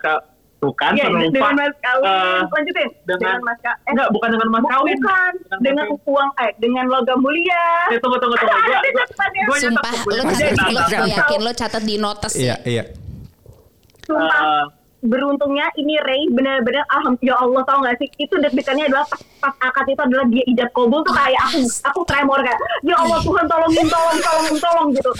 tuh 0.61 0.71
kan 0.71 0.93
Iya, 0.93 1.09
terlupa. 1.09 1.33
dengan 1.33 1.53
mas 1.57 1.75
kawin 1.79 2.05
Eh, 2.07 2.41
lanjutin 2.47 2.87
dengan 3.01 3.17
dengan 3.17 3.39
mas 3.41 3.57
kawin 3.59 3.89
enggak 3.89 4.07
bukan 4.09 4.27
dengan 4.29 4.47
mas 4.47 4.63
kawin 4.63 4.95
bukan 4.95 5.33
Dengan 5.59 5.85
uang 6.05 6.29
eh 6.37 6.51
dengan 6.55 6.85
logam 6.87 7.17
mulia 7.17 7.65
Eh, 7.87 7.97
tunggu 7.97 8.15
tunggu 8.15 8.35
tunggu 8.35 8.53
gua 8.61 8.77
gua, 8.77 8.79
catatannya. 8.95 9.43
gua 9.43 9.57
Sumpah, 9.57 9.93
lu 10.07 10.21
nyatet. 10.21 10.53
catat, 10.53 10.69
lu, 10.69 10.79
gue 10.79 11.09
yakin 11.11 11.39
lu 11.39 11.51
catat 11.51 11.81
di 11.81 11.95
notes 11.97 12.33
Iya, 12.35 12.55
ya. 12.55 12.55
iya. 12.63 12.83
sumpah 14.03 14.41
Eh, 14.41 14.63
beruntungnya 15.01 15.65
ini 15.75 15.97
Ray 15.99 16.29
benar-benar 16.29 16.85
alhamdulillah 16.87 17.33
ya 17.33 17.35
Allah 17.39 17.61
tau 17.63 17.77
gak 17.81 17.95
sih 17.97 18.07
itu 18.15 18.33
deg-degannya 18.35 18.85
adalah 18.85 19.05
pas, 19.05 19.21
pas 19.39 19.53
akad 19.59 19.85
itu 19.87 19.97
adalah 19.99 20.25
dia 20.27 20.43
ijab 20.47 20.69
kabul 20.71 21.01
tuh 21.01 21.11
kayak 21.11 21.41
aku 21.43 21.59
aku 21.83 22.01
tremor 22.05 22.39
kayak 22.39 22.55
ya 22.81 22.95
Allah 22.95 23.19
Tuhan 23.19 23.45
tolongin 23.45 23.87
tolong 23.87 24.17
tolong 24.19 24.55
tolong 24.55 24.87
gitu 24.91 25.11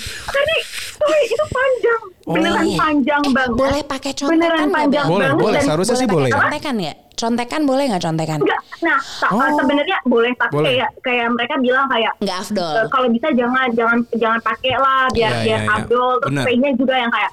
wih, 1.02 1.24
itu 1.26 1.46
panjang 1.48 2.02
beneran 2.24 2.62
Oh. 2.64 2.78
panjang 2.78 3.22
banget 3.28 3.58
Boleh 3.58 3.82
pakai 3.84 4.12
contekan 4.14 4.38
beneran 4.38 4.68
panjang? 4.70 5.06
Boleh, 5.08 5.28
banget 5.28 5.42
boleh. 5.42 5.54
dan 5.56 5.64
Seharusnya 5.66 5.96
sih 5.96 6.06
pakai 6.06 6.16
boleh. 6.16 6.30
Contekan 6.32 6.76
ya? 6.78 6.94
Contekan 7.12 7.62
boleh 7.64 7.84
nggak 7.88 8.04
contekan? 8.04 8.40
enggak 8.40 8.62
nah 8.82 9.00
Oh. 9.28 9.50
sebenarnya 9.56 9.98
boleh 10.04 10.32
tapi 10.36 10.54
Boleh. 10.54 10.70
kayak 10.72 10.90
kayak 11.02 11.28
mereka 11.32 11.54
bilang 11.58 11.86
kayak 11.88 12.14
Nggak 12.20 12.38
afdol. 12.40 12.74
Eh, 12.76 12.88
kalau 12.88 13.08
bisa 13.10 13.28
jangan 13.32 13.68
jangan 13.72 13.98
jangan 14.16 14.40
pakai 14.42 14.74
lah 14.76 15.10
biar 15.10 15.32
Iya, 15.32 15.42
biar 15.42 15.60
iya, 15.60 15.66
iya. 15.66 15.76
abdol 15.76 16.12
terus 16.18 16.30
Benar. 16.32 16.46
kayaknya 16.46 16.70
juga 16.78 16.94
yang 16.96 17.12
kayak 17.12 17.32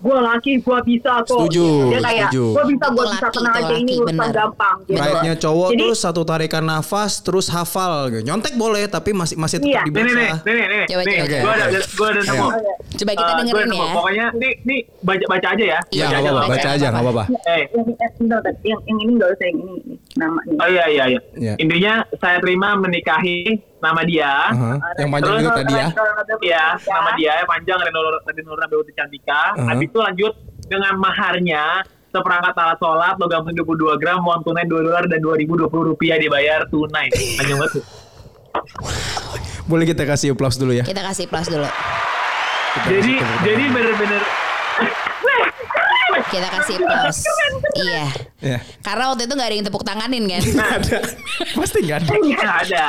gue 0.00 0.16
laki 0.18 0.52
gue 0.58 0.78
bisa 0.82 1.12
kok 1.20 1.28
Setuju, 1.30 1.66
dia 1.88 2.00
kayak 2.00 2.28
setuju. 2.28 2.44
gue 2.50 2.64
bisa 2.66 2.86
gue 2.88 3.04
bisa 3.06 3.26
tenang 3.28 3.54
aja 3.54 3.74
ini 3.74 3.92
urusan 3.94 4.16
benar. 4.16 4.32
gampang 4.32 4.76
gitu. 4.82 4.96
Baiknya 4.96 5.34
cowok 5.36 5.68
Jadi- 5.68 5.80
tuh 5.82 5.92
satu 5.94 6.22
tarikan 6.22 6.64
nafas 6.64 7.12
terus 7.20 7.46
hafal. 7.46 8.08
gitu. 8.08 8.22
Nyontek 8.22 8.54
boleh 8.54 8.86
tapi 8.86 9.12
masih 9.12 9.36
masih 9.36 9.60
Iya. 9.60 9.84
tetap 9.84 9.92
nih 9.92 10.02
nih 10.02 10.10
nih 10.10 10.24
dibaca. 10.26 10.40
nih 10.42 10.54
nih 10.54 10.66
nih 10.66 10.84
Coba, 10.86 11.02
nih 11.02 11.16
coba, 11.20 11.36
gua 11.36 11.52
ada 11.52 11.78
gua 11.90 12.08
ada 12.08 12.20
nemu. 12.22 12.48
Coba 12.90 13.10
kita 13.12 13.22
Eh, 13.22 13.36
dengerin 13.38 13.66
nemu. 13.66 13.76
ya. 13.78 13.92
pokoknya 13.92 14.26
nih 14.34 14.52
nih 14.62 14.80
baca 15.00 15.24
baca 15.28 15.48
aja 15.50 15.64
ya 15.66 15.78
Iya, 15.90 16.04
baca 16.06 16.18
nggak 16.18 16.32
aja. 16.32 16.50
Baca 16.50 16.68
aja, 16.70 16.86
nggak 16.88 17.02
apa-apa. 17.02 17.24
eh 17.46 17.62
yang, 17.70 17.86
yang, 18.64 18.80
yang 18.86 18.98
ini 18.98 19.12
nggak 19.14 19.28
usah 19.30 19.46
yang 19.46 19.58
ini, 19.60 19.94
namanya 20.10 20.54
oh 20.58 20.68
iya 20.68 20.84
iya 20.90 21.04
iya 21.06 21.20
Iya. 21.38 21.54
intinya 21.62 22.02
saya 22.18 22.42
terima 22.42 22.74
menikahi 22.74 23.62
nama 23.78 24.02
dia 24.02 24.50
Aha, 24.50 24.76
Yang 24.98 25.10
panjang 25.14 25.30
Terus, 25.30 25.40
itu 25.40 25.50
tadi 25.56 25.72
ya. 25.72 25.86
Iya, 26.40 26.64
nama 26.84 27.10
dia 27.14 27.32
ya 27.32 27.44
panjang 27.46 27.78
Raden 27.80 28.44
Nur 28.44 28.58
Nabila 28.58 28.82
Cantika. 28.92 29.42
Uh-huh. 29.56 29.66
Habis 29.72 29.86
itu 29.88 29.98
lanjut 29.98 30.32
dengan 30.68 30.94
maharnya 31.00 31.64
seperangkat 32.10 32.52
alat 32.58 32.76
sholat 32.76 33.14
logam 33.16 33.46
22 33.46 33.64
gram 33.96 34.20
uang 34.20 34.42
tunai 34.42 34.66
2 34.66 34.84
dolar 34.84 35.04
dan 35.06 35.22
2020 35.22 35.64
rupiah 35.70 36.18
dibayar 36.18 36.66
tunai 36.68 37.08
panjang 37.38 37.56
banget. 37.56 37.80
Boleh 39.64 39.86
kita 39.86 40.02
kasih 40.04 40.34
aplaus 40.34 40.58
dulu 40.58 40.74
ya. 40.74 40.82
Kita 40.82 41.00
kasih 41.00 41.24
plus 41.24 41.48
dulu. 41.48 41.64
Kita 41.64 42.86
jadi 42.90 43.12
jadi 43.46 43.64
bener-bener 43.70 44.22
Kita 46.28 46.48
kasih 46.52 46.76
plus. 46.76 47.18
Iya. 47.80 48.04
Ya. 48.40 48.58
Karena 48.84 49.12
waktu 49.14 49.24
itu 49.24 49.32
nggak 49.32 49.48
ada 49.48 49.56
yang 49.56 49.66
tepuk 49.66 49.84
tanganin 49.86 50.24
kan? 50.28 50.42
ada. 50.80 50.98
Pasti 51.56 51.78
nggak 51.80 51.98
ada. 52.04 52.12
nggak 52.12 52.56
ada 52.68 52.84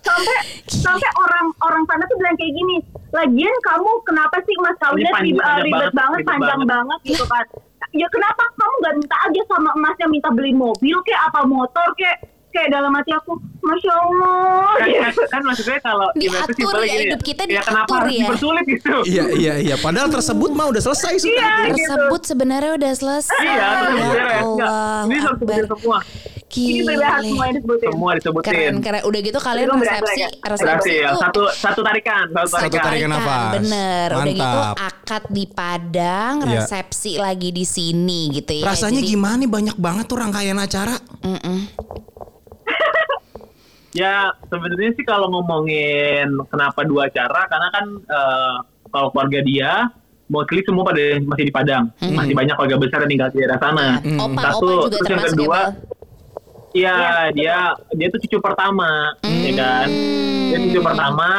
sampai 0.00 0.38
sampai 0.68 1.10
orang 1.16 1.46
orang 1.60 1.82
sana 1.86 2.02
tuh 2.08 2.16
bilang 2.18 2.36
kayak 2.40 2.52
gini 2.56 2.76
lagian 3.12 3.56
kamu 3.62 3.90
kenapa 4.08 4.36
sih 4.48 4.54
mas 4.62 4.76
kawinnya 4.80 5.12
ribet, 5.20 5.40
panjang 5.44 5.66
ribet 5.66 5.92
banget, 5.92 6.18
panjang 6.24 6.60
banget. 6.64 6.68
banget 6.68 6.98
gitu 7.04 7.24
kan 7.28 7.44
ya 7.90 8.06
kenapa 8.08 8.42
kamu 8.54 8.74
nggak 8.80 8.94
minta 9.02 9.16
aja 9.26 9.40
sama 9.50 9.70
emasnya 9.74 10.06
minta 10.08 10.28
beli 10.30 10.52
mobil 10.54 10.96
kayak 11.04 11.22
apa 11.30 11.40
motor 11.44 11.88
kayak 11.98 12.16
kayak 12.50 12.68
dalam 12.68 12.90
hati 12.90 13.10
aku 13.10 13.32
masya 13.60 13.92
allah 13.94 14.74
kan, 14.74 14.86
gitu. 14.86 15.00
kan, 15.00 15.28
kan 15.28 15.42
maksudnya 15.44 15.78
kalau 15.80 16.08
Diatur 16.12 16.50
simpel 16.50 16.80
ya, 16.80 16.88
gini 16.88 17.02
hidup 17.06 17.20
kita 17.22 17.42
ya 17.46 17.62
kenapa 17.62 17.86
diatur 17.86 17.96
harus 17.96 18.10
ya. 18.10 18.18
dipersulit 18.20 18.64
gitu 18.66 18.94
Iya 19.06 19.24
iya 19.32 19.54
iya. 19.60 19.74
Padahal 19.76 20.08
tersebut 20.08 20.50
mah 20.50 20.66
udah 20.66 20.82
selesai 20.82 21.14
sudah. 21.18 21.30
Iya. 21.30 21.52
gitu. 21.70 21.78
Tersebut 21.86 22.20
sebenarnya 22.24 22.72
udah 22.74 22.92
selesai. 22.92 23.38
iya 23.38 23.54
ya 23.54 23.68
Allah. 24.40 25.06
ini 25.06 25.16
harus 25.16 25.38
semua 25.38 25.98
berbahas 26.50 27.22
semua 27.22 27.46
disebutin 27.48 27.88
semua 27.88 28.10
disebutin 28.18 28.44
Keren 28.44 28.74
keren. 28.82 29.02
Udah 29.06 29.20
gitu 29.20 29.38
kalian 29.38 29.66
Itu 29.66 29.76
resepsi 29.78 30.18
ya? 30.18 30.28
resepsi 30.42 30.66
Berarti 30.66 30.90
ya, 30.90 31.06
itu 31.06 31.16
satu 31.16 31.42
satu 31.48 31.80
tarikan, 31.80 32.24
satu 32.28 32.48
Satu 32.50 32.58
tarikan. 32.66 32.82
tarikan 32.82 33.08
nafas. 33.08 33.52
Bener. 33.54 34.08
Udah 34.10 34.26
gitu 34.26 34.42
Mantap. 34.42 34.74
akad 34.76 35.22
di 35.30 35.44
Padang, 35.46 36.34
Iya. 36.42 36.50
resepsi 36.58 37.12
lagi 37.16 37.50
di 37.50 37.62
sini 37.62 38.20
gitu 38.32 38.52
ya. 38.52 38.66
Rasanya 38.66 38.98
Jadi- 38.98 39.10
gimana 39.10 39.38
nih 39.38 39.46
banyak 39.48 39.76
banget 39.78 40.04
tuh 40.04 40.18
rangkaian 40.18 40.58
acara. 40.58 40.98
Mm-mm. 41.22 41.58
Ya 43.90 44.30
sebenarnya 44.46 44.94
sih 44.94 45.02
kalau 45.02 45.26
ngomongin 45.34 46.30
kenapa 46.46 46.86
dua 46.86 47.10
acara, 47.10 47.50
karena 47.50 47.68
kan 47.74 47.86
eh, 47.98 48.56
kalau 48.86 49.10
keluarga 49.10 49.42
dia 49.42 49.90
mostly 50.30 50.62
semua 50.62 50.86
pada 50.86 51.18
masih 51.18 51.50
di 51.50 51.54
Padang, 51.54 51.90
masih 51.98 52.38
banyak 52.38 52.54
keluarga 52.54 52.78
besar 52.78 52.98
yang 53.02 53.10
tinggal 53.10 53.28
di 53.34 53.38
daerah 53.42 53.58
sana. 53.58 53.98
Opa, 53.98 54.40
Satu, 54.46 54.62
opa 54.62 54.70
juga 54.70 54.86
terus 54.94 54.94
yang 54.94 55.10
termasuk 55.10 55.34
kedua, 55.34 55.58
ya? 55.58 55.66
Iya, 56.70 56.98
dia 57.34 57.56
dia 57.98 58.06
tuh 58.14 58.20
cucu 58.22 58.38
pertama, 58.38 58.90
ya 59.26 59.52
kan? 59.58 59.88
Dia 60.54 60.58
cucu 60.70 60.80
pertama, 60.86 61.30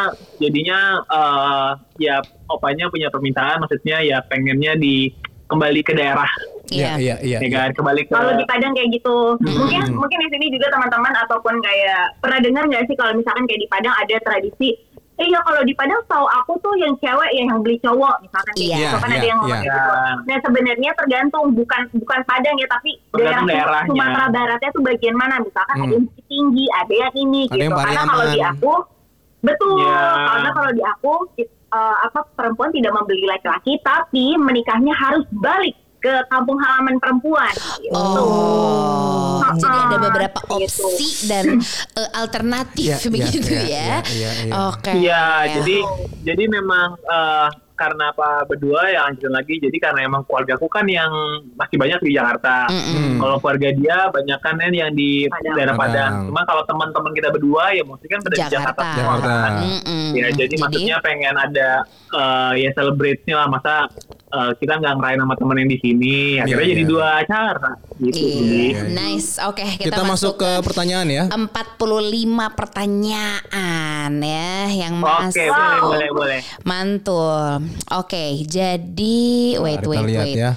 jadinya 0.43 0.79
eh, 1.07 1.69
ya 2.03 2.15
opanya 2.51 2.91
punya 2.91 3.07
permintaan, 3.07 3.63
maksudnya 3.63 4.03
ya 4.03 4.19
pengennya 4.27 4.75
di 4.75 5.07
kembali 5.47 5.87
ke 5.87 5.95
daerah, 5.95 6.27
Iya. 6.71 6.95
iya 6.95 7.15
iya. 7.19 7.37
ya 7.37 7.49
kan? 7.51 7.69
Kembali 7.75 8.01
ke 8.03 8.11
kalau 8.11 8.31
di 8.33 8.45
Padang 8.45 8.71
kayak 8.71 8.89
gitu 8.91 9.15
mungkin 9.41 9.81
mungkin 9.93 10.17
di 10.17 10.29
sini 10.29 10.45
juga 10.49 10.67
teman-teman 10.69 11.13
ataupun 11.19 11.59
kayak 11.59 12.15
pernah 12.17 12.39
dengar 12.39 12.63
nggak 12.65 12.87
sih 12.87 12.95
kalau 12.95 13.11
misalkan 13.13 13.43
kayak 13.43 13.61
di 13.61 13.67
Padang 13.67 13.91
ada 13.93 14.15
tradisi 14.21 14.71
eh 15.15 15.27
ya 15.27 15.37
kalau 15.43 15.61
di 15.61 15.75
Padang 15.75 16.01
tahu 16.07 16.25
aku 16.25 16.57
tuh 16.57 16.73
yang 16.79 16.95
cewek 16.97 17.29
ya 17.29 17.43
yang 17.45 17.59
beli 17.61 17.77
cowok 17.77 18.15
misalkan 18.21 18.53
kayak 18.55 18.65
Iya, 18.65 18.77
gitu 18.81 18.97
kan 18.97 19.05
iya, 19.05 19.13
ada 19.13 19.27
yang 19.27 19.37
ngomong 19.37 19.51
iya. 19.51 19.61
kayak 19.61 19.75
gitu 19.75 19.91
Iya. 19.91 20.13
nah 20.23 20.37
sebenarnya 20.41 20.91
tergantung 20.95 21.45
bukan 21.53 21.81
bukan 21.93 22.19
Padang 22.23 22.55
ya 22.55 22.67
tapi 22.67 22.91
Tergantung 23.11 23.45
daerah 23.45 23.61
daerahnya. 23.69 23.89
Sumatera 23.91 24.25
Baratnya 24.31 24.69
tuh 24.71 24.81
bagian 24.81 25.15
mana 25.15 25.35
misalkan 25.37 25.75
Hmm. 25.75 25.83
ada 25.83 25.93
yang 25.93 26.05
Bukit 26.07 26.25
tinggi 26.25 26.65
ada 26.71 26.93
yang 26.95 27.13
ini 27.15 27.41
Ada 27.43 27.51
gitu 27.51 27.61
yang 27.61 27.73
karena 27.75 28.01
kalau 28.07 28.25
di 28.25 28.41
aku 28.41 28.73
betul 29.41 29.73
Iya. 29.77 29.99
karena 30.25 30.49
kalau 30.51 30.71
di 30.71 30.83
aku 30.87 31.11
eh, 31.71 31.95
apa 32.01 32.19
perempuan 32.33 32.69
tidak 32.69 32.91
membeli 32.91 33.25
laki-laki 33.25 33.73
tapi 33.79 34.25
menikahnya 34.35 34.93
harus 34.93 35.23
balik 35.33 35.75
ke 36.01 36.13
kampung 36.27 36.57
halaman 36.57 36.97
perempuan. 36.97 37.53
Gitu. 37.77 37.93
Oh, 37.93 39.37
Ah, 39.41 39.53
jadi 39.53 39.77
ada 39.85 39.97
beberapa 39.99 40.39
gitu. 40.57 40.85
opsi 40.87 41.27
dan 41.27 41.59
eh, 41.93 42.09
alternatif 42.15 42.87
Iya, 42.87 42.97
iya, 42.97 43.09
begitu 43.09 43.51
iya, 43.51 43.61
ya. 43.61 43.67
iya, 43.67 43.97
iya, 44.07 44.31
iya. 44.47 44.53
Oke. 44.69 44.91
Iya, 44.95 45.23
jadi 45.59 45.77
jadi 46.23 46.43
memang 46.47 46.89
eh, 46.97 47.47
karena 47.73 48.13
apa 48.13 48.45
berdua 48.45 48.93
ya 48.93 49.09
lanjutin 49.09 49.33
lagi. 49.33 49.57
Jadi 49.57 49.73
karena 49.81 50.05
emang 50.05 50.21
keluarga 50.23 50.53
aku 50.53 50.69
kan 50.69 50.85
yang 50.85 51.09
masih 51.57 51.81
banyak 51.81 51.97
di 52.05 52.13
Jakarta. 52.13 52.69
Mm-mm. 52.69 53.17
Kalau 53.17 53.41
keluarga 53.41 53.69
dia 53.73 53.97
banyak 54.07 54.39
kan 54.39 54.55
yang 54.69 54.93
di 54.93 55.25
Padang. 55.25 55.55
daerah 55.57 55.73
Padang. 55.75 56.11
Cuma 56.29 56.41
kalau 56.45 56.63
teman-teman 56.69 57.11
kita 57.11 57.33
berdua 57.33 57.73
ya 57.73 57.81
mesti 57.81 58.05
kan 58.05 58.19
pada 58.21 58.35
di 58.37 58.41
Jakarta. 58.45 58.61
Jakarta. 58.61 58.85
semua 58.93 59.15
Jakarta. 59.17 59.33
kan. 59.41 59.53
Mm-mm. 59.65 60.05
Ya 60.13 60.27
jadi, 60.29 60.55
maksudnya 60.61 60.95
pengen 61.01 61.35
ada 61.35 61.69
eh, 62.13 62.53
ya 62.61 62.69
celebrate-nya 62.77 63.35
lah 63.35 63.47
masa 63.49 63.89
eh, 64.31 64.51
kita 64.57 64.73
nggak 64.79 64.93
ngerayain 64.97 65.19
sama 65.19 65.35
temen 65.35 65.55
yang 65.59 65.69
di 65.69 65.79
sini. 65.79 66.15
Akhirnya 66.39 66.63
Iya, 66.63 66.71
jadi 66.73 66.83
iya. 66.83 66.89
dua 66.89 67.07
acara 67.19 67.71
gitu. 67.99 68.17
Iya, 68.17 68.81
nice. 68.89 69.29
Oke, 69.43 69.65
kita, 69.77 69.91
Kita, 69.91 70.01
masuk 70.07 70.33
ke 70.39 70.51
pertanyaan 70.63 71.07
ya. 71.07 71.23
45 71.27 72.49
pertanyaan 72.55 74.11
ya 74.17 74.53
yang 74.71 74.93
masuk. 74.97 75.35
Oke, 75.35 75.43
boleh 75.51 75.79
boleh 75.83 76.09
boleh. 76.15 76.39
Mantul. 76.63 77.67
Oke, 77.91 78.23
jadi 78.47 79.19
wait 79.59 79.79
kita 79.83 79.89
wait 79.91 80.05
lihat 80.07 80.27
wait. 80.27 80.37
ya. 80.39 80.51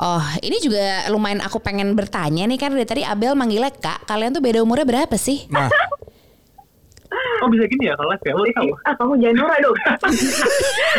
Oh, 0.00 0.24
ini 0.40 0.56
juga 0.64 1.04
lumayan 1.12 1.44
aku 1.44 1.60
pengen 1.60 1.92
bertanya 1.92 2.48
nih 2.48 2.56
kan 2.56 2.72
dari 2.72 2.88
tadi 2.88 3.02
Abel 3.04 3.36
manggilnya 3.36 3.68
Kak. 3.68 4.08
Kalian 4.08 4.32
tuh 4.32 4.40
beda 4.40 4.64
umurnya 4.64 4.88
berapa 4.88 5.12
sih? 5.20 5.44
Nah, 5.52 5.68
Oh 7.40 7.48
bisa 7.48 7.64
gini 7.66 7.88
ya 7.88 7.94
kalau 7.94 8.10
live 8.10 8.22
ya? 8.22 8.32
Oh, 8.32 8.44
tahu. 8.46 8.68
Ah, 8.82 8.94
kamu 8.94 9.12
jangan 9.18 9.36
Nora 9.36 9.56
dong. 9.58 9.76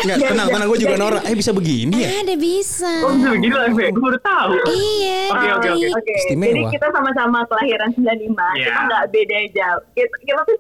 enggak 0.02 0.18
tenang 0.26 0.48
tenang 0.50 0.68
gue 0.68 0.80
juga 0.80 0.96
Nora. 0.96 1.20
Eh 1.24 1.34
bisa 1.34 1.52
begini 1.52 1.96
ya? 1.98 2.10
Ada 2.20 2.36
bisa. 2.36 2.92
Oh 3.02 3.12
bisa 3.14 3.30
begini 3.30 3.54
live 3.54 3.78
ya? 3.78 3.90
Gue 3.90 4.04
baru 4.04 4.20
tahu. 4.20 4.52
Iya. 4.68 5.20
Oke, 5.30 5.48
oke, 5.54 5.70
oke. 5.94 6.16
jadi 6.34 6.62
kita 6.70 6.88
sama-sama 6.90 7.40
kelahiran 7.46 7.90
95. 7.92 8.12
Kita 8.28 8.42
Iya. 8.58 8.74
nggak 8.84 9.04
beda 9.08 9.38
jauh. 9.52 9.82
Kita, 9.94 10.16
kita 10.22 10.42
tuh 10.44 10.56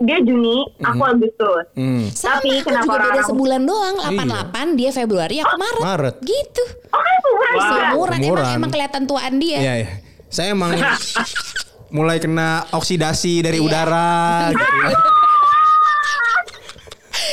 dia 0.00 0.18
Juni, 0.18 0.58
aku 0.80 1.02
Agustus. 1.04 1.64
Hmm. 1.72 2.04
Sama 2.08 2.36
Tapi 2.36 2.48
aku 2.52 2.66
kenapa 2.66 2.84
juga 2.84 2.98
beda 2.98 3.08
orang- 3.12 3.28
sebulan 3.28 3.60
doang. 3.62 3.94
88 4.02 4.68
dia 4.74 4.90
Februari, 4.92 5.36
aku 5.38 5.54
Maret. 5.56 5.82
Maret. 5.82 6.14
Gitu. 6.20 6.64
Oh 6.90 7.00
kan 7.00 7.16
seumuran. 7.18 8.18
Seumuran 8.18 8.18
emang 8.20 8.56
emang 8.56 8.70
kelihatan 8.70 9.02
tuaan 9.04 9.34
dia. 9.38 9.58
Iya 9.58 9.74
ya. 9.78 9.88
Saya 10.28 10.48
emang 10.52 10.70
mulai 11.92 12.16
kena 12.16 12.48
oksidasi 12.70 13.40
dari 13.40 13.58
Iya. 13.58 13.64
udara 13.64 14.10
gitu 14.50 14.64
ya. 14.64 14.90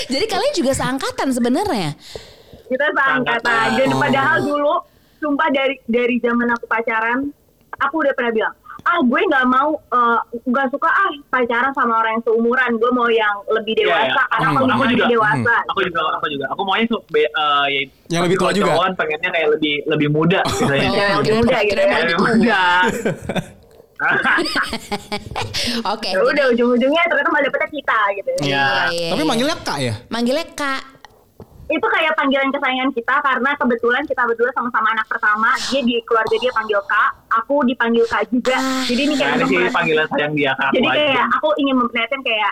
Jadi 0.09 0.25
kalian 0.25 0.53
juga 0.53 0.71
seangkatan 0.73 1.29
sebenarnya. 1.29 1.91
Kita 2.65 2.85
seangkatan. 2.91 3.67
Dan 3.75 3.89
Oh. 3.89 3.99
padahal 3.99 4.37
dulu, 4.41 4.73
sumpah 5.17 5.49
dari 5.49 5.77
dari 5.85 6.17
zaman 6.17 6.49
aku 6.49 6.65
pacaran, 6.65 7.29
aku 7.77 7.95
udah 7.99 8.13
pernah 8.13 8.31
bilang, 8.31 8.53
ah 8.81 8.99
gue 8.99 9.21
nggak 9.21 9.45
mau, 9.45 9.69
eh, 9.75 10.19
nggak 10.43 10.67
suka 10.69 10.87
ah 10.87 11.11
pacaran 11.29 11.69
sama 11.71 11.93
orang 11.95 12.17
yang 12.17 12.25
seumuran. 12.25 12.71
Gue 12.75 12.91
mau 12.91 13.05
yang 13.07 13.35
lebih 13.49 13.73
Iya, 13.75 13.85
dewasa. 13.85 14.05
iya. 14.17 14.23
Karena 14.27 14.45
Hmm. 14.45 14.55
aku, 14.55 14.65
Aku 14.67 14.83
lebih 14.83 14.97
juga. 14.97 15.07
dewasa. 15.09 15.55
Aku 15.67 15.79
juga, 15.83 16.01
aku 16.11 16.25
juga. 16.27 16.45
Aku 16.47 16.61
maunya 16.63 16.85
tuh 16.87 17.01
be- 17.07 17.31
eh, 17.31 17.65
ya, 17.67 17.81
Yang 18.09 18.23
lebih 18.25 18.37
tua 18.37 18.51
juga? 18.51 18.71
cowok 18.71 18.87
pengennya 18.97 19.29
kayak 19.29 19.47
lebih 19.51 19.75
lebih 19.85 20.07
muda. 20.09 20.39
Misalnya. 20.43 20.89
Oh, 20.89 20.97
Yang 20.97 21.17
lebih 21.21 21.35
muda 21.37 21.57
gitu 21.63 21.79
ya. 21.79 21.97
Lebih 22.01 22.17
muda. 22.17 22.61
Oke. 25.85 26.09
Ya 26.09 26.19
udah 26.21 26.45
ujung-ujungnya 26.49 27.03
ternyata 27.05 27.29
malah 27.29 27.43
dapetnya 27.45 27.69
kita 27.69 27.99
gitu. 28.13 28.29
Iya. 28.41 28.47
Iya, 28.47 28.63
iya, 28.89 29.09
Tapi 29.09 29.21
iya. 29.21 29.27
manggilnya 29.27 29.57
Kak 29.59 29.79
ya? 29.79 29.93
manggilnya 30.07 30.47
Kak. 30.53 30.81
itu 31.69 31.85
kayak 31.85 32.17
panggilan 32.17 32.49
kesayangan 32.49 32.89
kita 32.89 33.15
karena 33.21 33.53
kebetulan 33.53 34.01
kita 34.03 34.25
berdua 34.25 34.49
sama-sama 34.51 34.89
anak 34.89 35.05
pertama 35.05 35.53
dia 35.69 35.85
di 35.85 36.01
keluarga 36.01 36.33
dia 36.33 36.49
panggil 36.49 36.81
kak 36.81 37.09
aku 37.29 37.61
dipanggil 37.61 38.01
kak 38.03 38.25
juga 38.27 38.57
Ah. 38.57 38.81
jadi 38.83 39.01
ini 39.03 39.13
Nah, 39.13 39.19
kayak 39.19 39.29
ini 39.29 39.37
sih 39.37 39.45
memperhatikan- 39.45 39.75
panggilan 39.77 40.07
sayang 40.09 40.33
dia 40.33 40.51
ke 40.51 40.63
aku 40.63 40.73
jadi 40.73 40.87
aja. 40.89 40.97
kayak 40.97 41.25
aku 41.29 41.47
ingin 41.55 41.75
memperlihatkan 41.77 42.21
kayak 42.25 42.51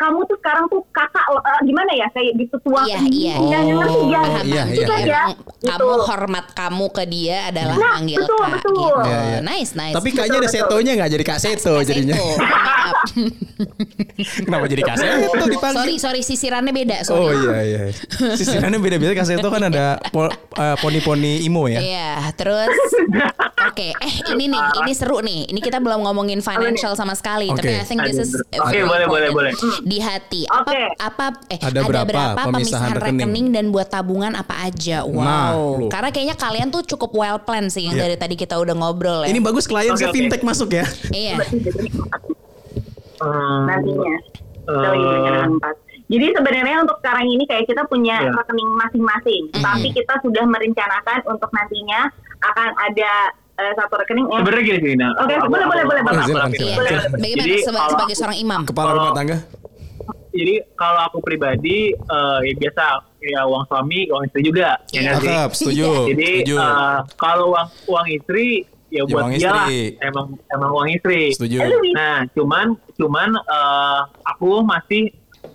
kamu 0.00 0.24
tuh 0.24 0.36
sekarang 0.40 0.64
tuh 0.66 0.80
kakak 0.90 1.20
eh, 1.28 1.60
gimana 1.62 1.92
ya 1.92 2.06
kayak 2.08 2.32
gitu 2.34 2.56
tua 2.60 2.80
Iya, 2.82 2.98
iya. 3.06 3.34
Yang 3.36 3.64
ngerti 3.76 4.06
ya 4.06 4.20
Oh, 4.20 4.42
iya, 4.42 4.62
itu 4.66 4.80
iya, 4.82 4.86
aja 4.88 5.04
iya. 5.04 5.20
Emang 5.20 5.36
gitu. 5.36 5.68
kamu 5.68 5.92
hormat 6.02 6.46
kamu 6.52 6.86
ke 6.88 7.04
dia 7.04 7.38
adalah 7.46 7.76
Nah, 7.76 7.92
manggil 7.94 8.16
betul, 8.18 8.38
Kak 8.38 8.48
betul. 8.56 8.72
gitu. 8.72 8.96
Iya, 9.04 9.18
iya. 9.20 9.38
Nice, 9.42 9.72
nice. 9.74 9.94
Tapi 9.94 10.08
kayaknya 10.10 10.38
ada 10.38 10.48
setonya 10.48 10.92
nggak 10.96 11.10
jadi 11.10 11.24
Kak 11.26 11.38
Seto 11.38 11.70
Kak 11.70 11.84
jadinya. 11.84 12.16
Kenapa 14.40 14.64
jadi 14.66 14.82
Kak 14.82 14.96
Seto 14.96 15.44
dipanggil? 15.46 15.76
sorry, 15.76 15.94
sorry 15.98 16.20
sisirannya 16.22 16.72
beda. 16.72 16.96
Sorry. 17.02 17.20
Oh 17.20 17.32
iya 17.32 17.58
iya. 17.62 17.80
Sisirannya 18.32 18.78
beda-beda 18.78 19.12
Kak 19.12 19.26
Seto 19.26 19.48
kan 19.48 19.62
ada 19.62 20.00
po- 20.08 20.32
eh, 20.32 20.76
poni-poni 20.78 21.44
imo 21.44 21.66
ya. 21.66 21.80
Iya, 21.80 22.08
terus 22.34 22.72
Oke, 23.62 23.92
eh 23.92 24.12
ini 24.30 24.48
nih, 24.48 24.62
ini 24.80 24.92
seru 24.92 25.20
nih. 25.20 25.46
Ini 25.46 25.60
kita 25.60 25.78
belum 25.78 26.00
ngomongin 26.00 26.40
financial 26.40 26.96
sama 26.96 27.12
sekali, 27.12 27.52
tapi 27.52 27.70
Oke. 27.70 27.76
I 27.76 27.84
think 27.84 28.00
this 28.02 28.16
is 28.18 28.32
Oke, 28.56 28.72
very 28.72 28.82
boleh, 28.82 29.06
boleh, 29.06 29.28
boleh. 29.30 29.52
Di 29.90 29.98
hati. 29.98 30.46
Apa 30.46 30.70
Oke. 30.70 30.82
apa 30.94 31.24
eh 31.48 31.58
Ada 31.58 31.80
berapa 31.82 32.40
pemisahan 32.46 32.94
rekening? 32.94 33.18
rekening 33.18 33.46
dan 33.50 33.64
buat 33.68 33.90
tabungan 33.90 34.32
apa 34.32 34.54
aja. 34.62 35.02
Wow. 35.02 35.18
Nah. 35.18 35.50
Karena 35.90 36.08
kayaknya 36.08 36.36
kalian 36.36 36.70
tuh 36.70 36.86
cukup 36.86 37.10
well 37.12 37.38
plan 37.38 37.66
sih 37.66 37.84
yang 37.84 37.98
Iya. 37.98 38.02
dari 38.06 38.16
tadi 38.16 38.34
kita 38.34 38.54
udah 38.54 38.72
ngobrol 38.72 39.26
ya. 39.26 39.28
Ini 39.28 39.40
bagus 39.40 39.66
klien 39.66 39.90
Oke, 39.90 39.98
saya 39.98 40.08
oke. 40.08 40.16
fintech 40.16 40.42
masuk 40.42 40.70
ya. 40.70 40.86
Iya. 41.10 41.42
Hmm, 43.20 43.66
nantinya 43.66 44.16
Eh. 44.62 45.48
jadi 46.06 46.26
sebenarnya 46.32 46.76
untuk 46.80 46.96
sekarang 47.00 47.26
ini 47.26 47.44
kayak 47.44 47.66
kita 47.66 47.82
punya 47.84 48.22
Iya. 48.22 48.32
rekening 48.32 48.70
masing-masing 48.72 49.42
tapi 49.52 49.90
kita 49.90 50.14
sudah 50.20 50.44
merencanakan 50.46 51.18
untuk 51.26 51.50
nantinya 51.50 52.08
akan 52.40 52.68
ada 52.80 53.12
eh, 53.58 53.74
satu 53.76 53.92
rekening 53.94 54.24
yang 54.24 54.40
Sebenarnya 54.40 54.64
gini 54.72 54.90
Nah. 54.96 55.12
Oke, 55.18 55.36
Aku- 55.36 55.52
boleh, 55.52 55.66
boleh, 55.68 55.84
boleh, 55.84 56.00
boleh. 56.00 56.22
Boleh, 56.72 56.96
Bagaimana 57.12 57.56
sebagai 57.92 58.16
seorang 58.16 58.38
imam? 58.38 58.60
Kepala 58.64 58.96
rumah 58.96 59.12
tangga. 59.12 59.36
Jadi 60.30 60.54
kalau 60.72 61.00
aku 61.04 61.18
pribadi 61.18 61.78
eh, 61.90 62.38
ya 62.40 62.54
biasa 62.56 62.84
ya 63.20 63.40
uang 63.44 63.64
suami, 63.66 64.06
uang 64.06 64.22
istri 64.24 64.40
juga. 64.42 64.78
Ya? 64.90 65.14
Cakep, 65.14 65.50
setuju. 65.52 66.08
Jadi 66.08 66.28
setuju. 66.40 66.56
eh, 66.56 66.98
kalau 67.16 67.50
uang 67.50 67.68
uang 67.86 68.06
istri 68.08 68.48
ya 68.88 69.00
Ya, 69.00 69.02
buat 69.04 69.22
uang 69.22 69.32
dia 69.32 69.46
lah. 69.46 69.66
istri. 69.66 69.80
Emang 70.00 70.26
emang 70.48 70.70
uang 70.72 70.88
istri. 70.88 71.22
setuju. 71.30 71.58
Nah, 71.92 72.26
cuman 72.30 72.66
cuman 72.94 73.28
eh, 73.34 74.00
aku 74.24 74.62
masih 74.62 75.10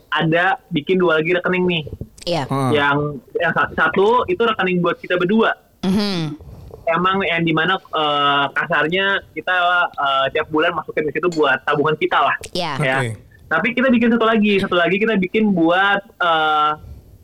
ada 0.10 0.56
bikin 0.70 0.96
dua 0.96 1.20
lagi 1.20 1.32
rekening 1.32 1.66
nih. 1.66 1.84
Iya. 2.26 2.44
Hmm. 2.48 2.72
Yang 2.72 2.98
yang 3.36 3.52
sa- 3.52 3.72
satu 3.72 4.24
itu 4.26 4.40
rekening 4.40 4.80
buat 4.80 4.98
kita 4.98 5.16
berdua. 5.16 5.52
Mhm. 5.82 6.40
Emang 6.86 7.18
yang 7.22 7.42
di 7.42 7.52
mana 7.52 7.76
eh, 7.76 8.46
kasarnya 8.52 9.06
kita 9.32 9.56
eh, 9.90 10.26
tiap 10.32 10.48
bulan 10.48 10.72
masukin 10.72 11.06
ke 11.06 11.14
situ 11.14 11.28
buat 11.32 11.60
tabungan 11.64 11.96
kita 11.96 12.18
lah. 12.18 12.36
Iya. 12.52 12.72
Ya. 12.78 12.98
Tapi 13.46 13.68
kita 13.72 13.88
bikin 13.88 14.10
satu 14.10 14.26
lagi, 14.26 14.58
satu 14.58 14.74
lagi 14.74 14.96
kita 14.98 15.16
bikin 15.16 15.54
buat 15.54 16.02
eh 16.18 16.72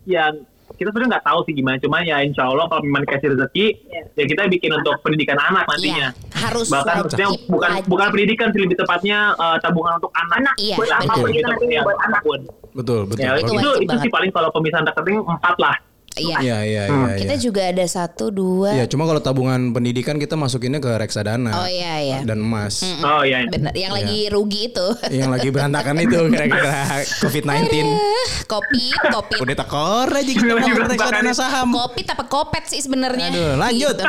yang 0.04 0.34
kita 0.72 0.88
sebenarnya 0.88 1.20
nggak 1.20 1.26
tahu 1.28 1.40
sih 1.44 1.52
gimana, 1.52 1.76
cuman 1.78 2.02
ya 2.02 2.16
insya 2.24 2.48
Allah 2.48 2.64
kalau 2.66 2.82
memang 2.82 3.04
dikasih 3.04 3.36
rezeki, 3.36 3.66
Iya. 3.86 4.02
ya 4.16 4.24
kita 4.24 4.42
bikin 4.48 4.70
untuk 4.72 4.98
pendidikan 5.04 5.36
anak 5.36 5.68
nantinya. 5.68 6.10
Iya. 6.10 6.32
Harus 6.32 6.66
Bahkan 6.72 6.94
maksudnya 7.06 7.28
bukan 7.46 7.70
wajib. 7.70 7.86
bukan 7.86 8.06
pendidikan 8.10 8.48
sih 8.50 8.60
lebih 8.64 8.76
tepatnya 8.80 9.18
eh, 9.36 9.56
tabungan 9.60 10.00
untuk 10.00 10.10
anak. 10.16 10.36
Anak, 10.42 10.54
Iya, 10.58 10.74
buat 10.74 10.88
betul. 10.88 10.98
apa 10.98 11.12
pun 11.14 11.28
gitu, 11.28 11.44
nanti 11.46 11.64
ya, 11.70 11.82
buat 11.84 11.98
anak. 12.00 12.18
apa 12.18 12.26
pun. 12.26 12.40
Betul, 12.72 13.00
betul. 13.04 13.20
Ya, 13.22 13.30
Itu 13.36 13.52
itu, 13.52 13.70
itu, 13.84 13.94
sih 14.00 14.10
paling 14.10 14.30
kalau 14.32 14.48
pemisahan 14.50 14.82
rekening 14.82 15.20
empat 15.22 15.56
lah. 15.60 15.76
Iya. 16.12 16.36
Iya, 16.38 16.58
iya, 16.62 16.82
Hmm. 16.84 17.08
iya. 17.08 17.16
Kita 17.16 17.34
iya. 17.34 17.40
juga 17.40 17.62
ada 17.64 17.84
satu, 17.84 18.28
dua. 18.28 18.70
Iya, 18.72 18.84
cuma 18.84 19.04
kalau 19.04 19.18
tabungan 19.18 19.72
pendidikan 19.72 20.16
kita 20.16 20.36
masukinnya 20.36 20.76
ke 20.76 20.92
reksadana 20.92 21.52
Oh 21.54 21.64
iya 21.64 21.94
iya. 21.98 22.18
dan 22.20 22.38
emas. 22.38 22.84
Oh 23.00 23.24
iya. 23.24 23.40
iya. 23.40 23.48
Benar, 23.48 23.72
yang 23.72 23.92
lagi 23.92 24.28
rugi 24.28 24.68
itu. 24.68 24.86
Yang 25.08 25.30
lagi 25.30 25.48
berantakan 25.48 25.94
itu 25.98 26.18
kira-kira 26.32 26.72
COVID-19. 27.18 27.64
Eh, 27.72 28.26
kopi, 28.44 28.84
kopi. 29.08 29.36
Udah 29.40 29.56
tekor 29.56 30.08
aja 30.10 30.20
kita 30.26 30.52
berantakan. 30.52 30.90
reksadana 30.92 31.32
saham. 31.32 31.68
Kopi 31.72 32.00
tapi 32.04 32.24
kopet 32.28 32.64
sih 32.68 32.80
sebenarnya. 32.80 33.32
Aduh, 33.32 33.50
lanjut. 33.56 33.96
Gitu. 33.96 34.04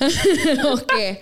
Oke. 0.74 1.20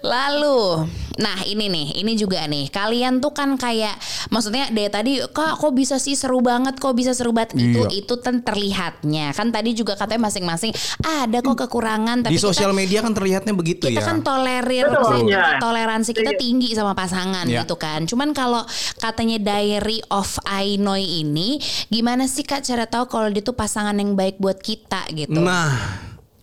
Lalu, 0.00 0.88
nah 1.16 1.38
ini 1.44 1.66
nih, 1.66 1.88
ini 1.98 2.12
juga 2.14 2.44
nih. 2.44 2.68
Kalian 2.68 3.18
tuh 3.18 3.30
kan 3.30 3.54
kayak 3.54 3.94
maksudnya 4.28 4.68
dari 4.68 4.88
tadi 4.88 5.12
kok 5.22 5.56
kok 5.56 5.72
bisa 5.72 5.96
sih 5.96 6.14
seru 6.14 6.40
banget, 6.40 6.76
kok 6.76 6.92
bisa 6.92 7.12
seru 7.12 7.30
banget 7.30 7.52
itu 7.54 7.80
Iya. 7.80 7.90
itu 7.94 8.14
kan 8.18 8.40
terlihatnya. 8.40 9.30
Kan 9.30 9.50
tadi 9.50 9.72
juga 9.72 9.94
katanya 9.94 10.26
masing-masing 10.26 10.72
ada 11.00 11.38
kok 11.38 11.56
kekurangan 11.58 12.24
tapi 12.24 12.32
Di 12.32 12.40
sosial 12.40 12.70
kita, 12.70 12.78
media 12.78 12.98
kan 13.00 13.12
terlihatnya 13.12 13.52
begitu 13.52 13.86
kita 13.86 14.00
ya. 14.00 14.04
kan 14.04 14.18
tolerir 14.20 14.86
Betul. 14.88 15.28
Iya. 15.28 15.60
toleransi 15.60 16.10
kita 16.12 16.32
tinggi 16.34 16.72
sama 16.72 16.92
pasangan 16.92 17.44
Iya. 17.44 17.62
gitu 17.62 17.76
kan. 17.76 18.04
Cuman 18.04 18.32
kalau 18.32 18.64
katanya 18.96 19.36
Diary 19.38 20.00
of 20.08 20.40
Ainoy 20.44 21.04
ini 21.20 21.60
gimana 21.86 22.24
sih 22.24 22.42
Kak 22.42 22.62
cara 22.62 22.84
tahu 22.84 23.06
kalau 23.06 23.28
dia 23.28 23.40
tuh 23.40 23.52
pasangan 23.52 23.92
yang 23.92 24.14
baik 24.14 24.36
buat 24.36 24.56
kita 24.56 25.04
gitu. 25.10 25.36
Nah, 25.36 25.74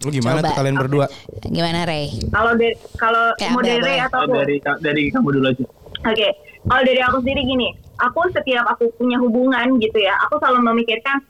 lu 0.02 0.10
gimana 0.10 0.41
Coba. 0.41 0.48
tuh 0.49 0.57
kalian 0.57 0.76
berdua? 0.82 1.06
Gimana 1.45 1.80
Ray? 1.86 2.06
kalau 2.34 2.52
dari 2.57 2.73
kalau 2.98 3.23
mau 3.53 3.61
dari 3.61 3.82
Ray 3.82 3.99
atau 4.02 4.19
aku 4.26 4.34
dari 4.34 4.56
dari 4.82 5.03
kamu 5.14 5.30
dulu 5.38 5.48
aja. 5.53 5.65
Oke, 6.02 6.30
kalau 6.65 6.82
dari 6.82 7.02
aku 7.06 7.18
sendiri 7.22 7.41
gini, 7.45 7.68
aku 8.02 8.19
setiap 8.34 8.65
aku 8.73 8.90
punya 8.98 9.22
hubungan 9.22 9.78
gitu 9.78 9.98
ya, 10.02 10.18
aku 10.26 10.41
selalu 10.41 10.73
memikirkan, 10.73 11.22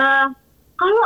eh 0.00 0.26
kalau 0.80 1.04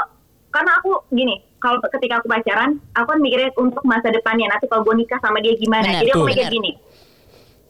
karena 0.54 0.70
aku 0.78 0.90
gini, 1.10 1.42
kalau 1.58 1.78
ketika 1.98 2.22
aku 2.22 2.26
pacaran, 2.30 2.78
aku 2.94 3.06
kan 3.16 3.18
mikirnya 3.18 3.50
untuk 3.58 3.82
masa 3.82 4.10
depannya. 4.10 4.46
Nanti 4.52 4.66
kalau 4.68 4.86
gue 4.86 5.02
nikah 5.02 5.18
sama 5.22 5.38
dia 5.40 5.54
gimana? 5.56 5.86
Benar, 5.88 6.02
Jadi 6.04 6.10
aku 6.12 6.18
tuh. 6.22 6.28
mikir 6.28 6.46
Benar. 6.46 6.54
gini. 6.54 6.72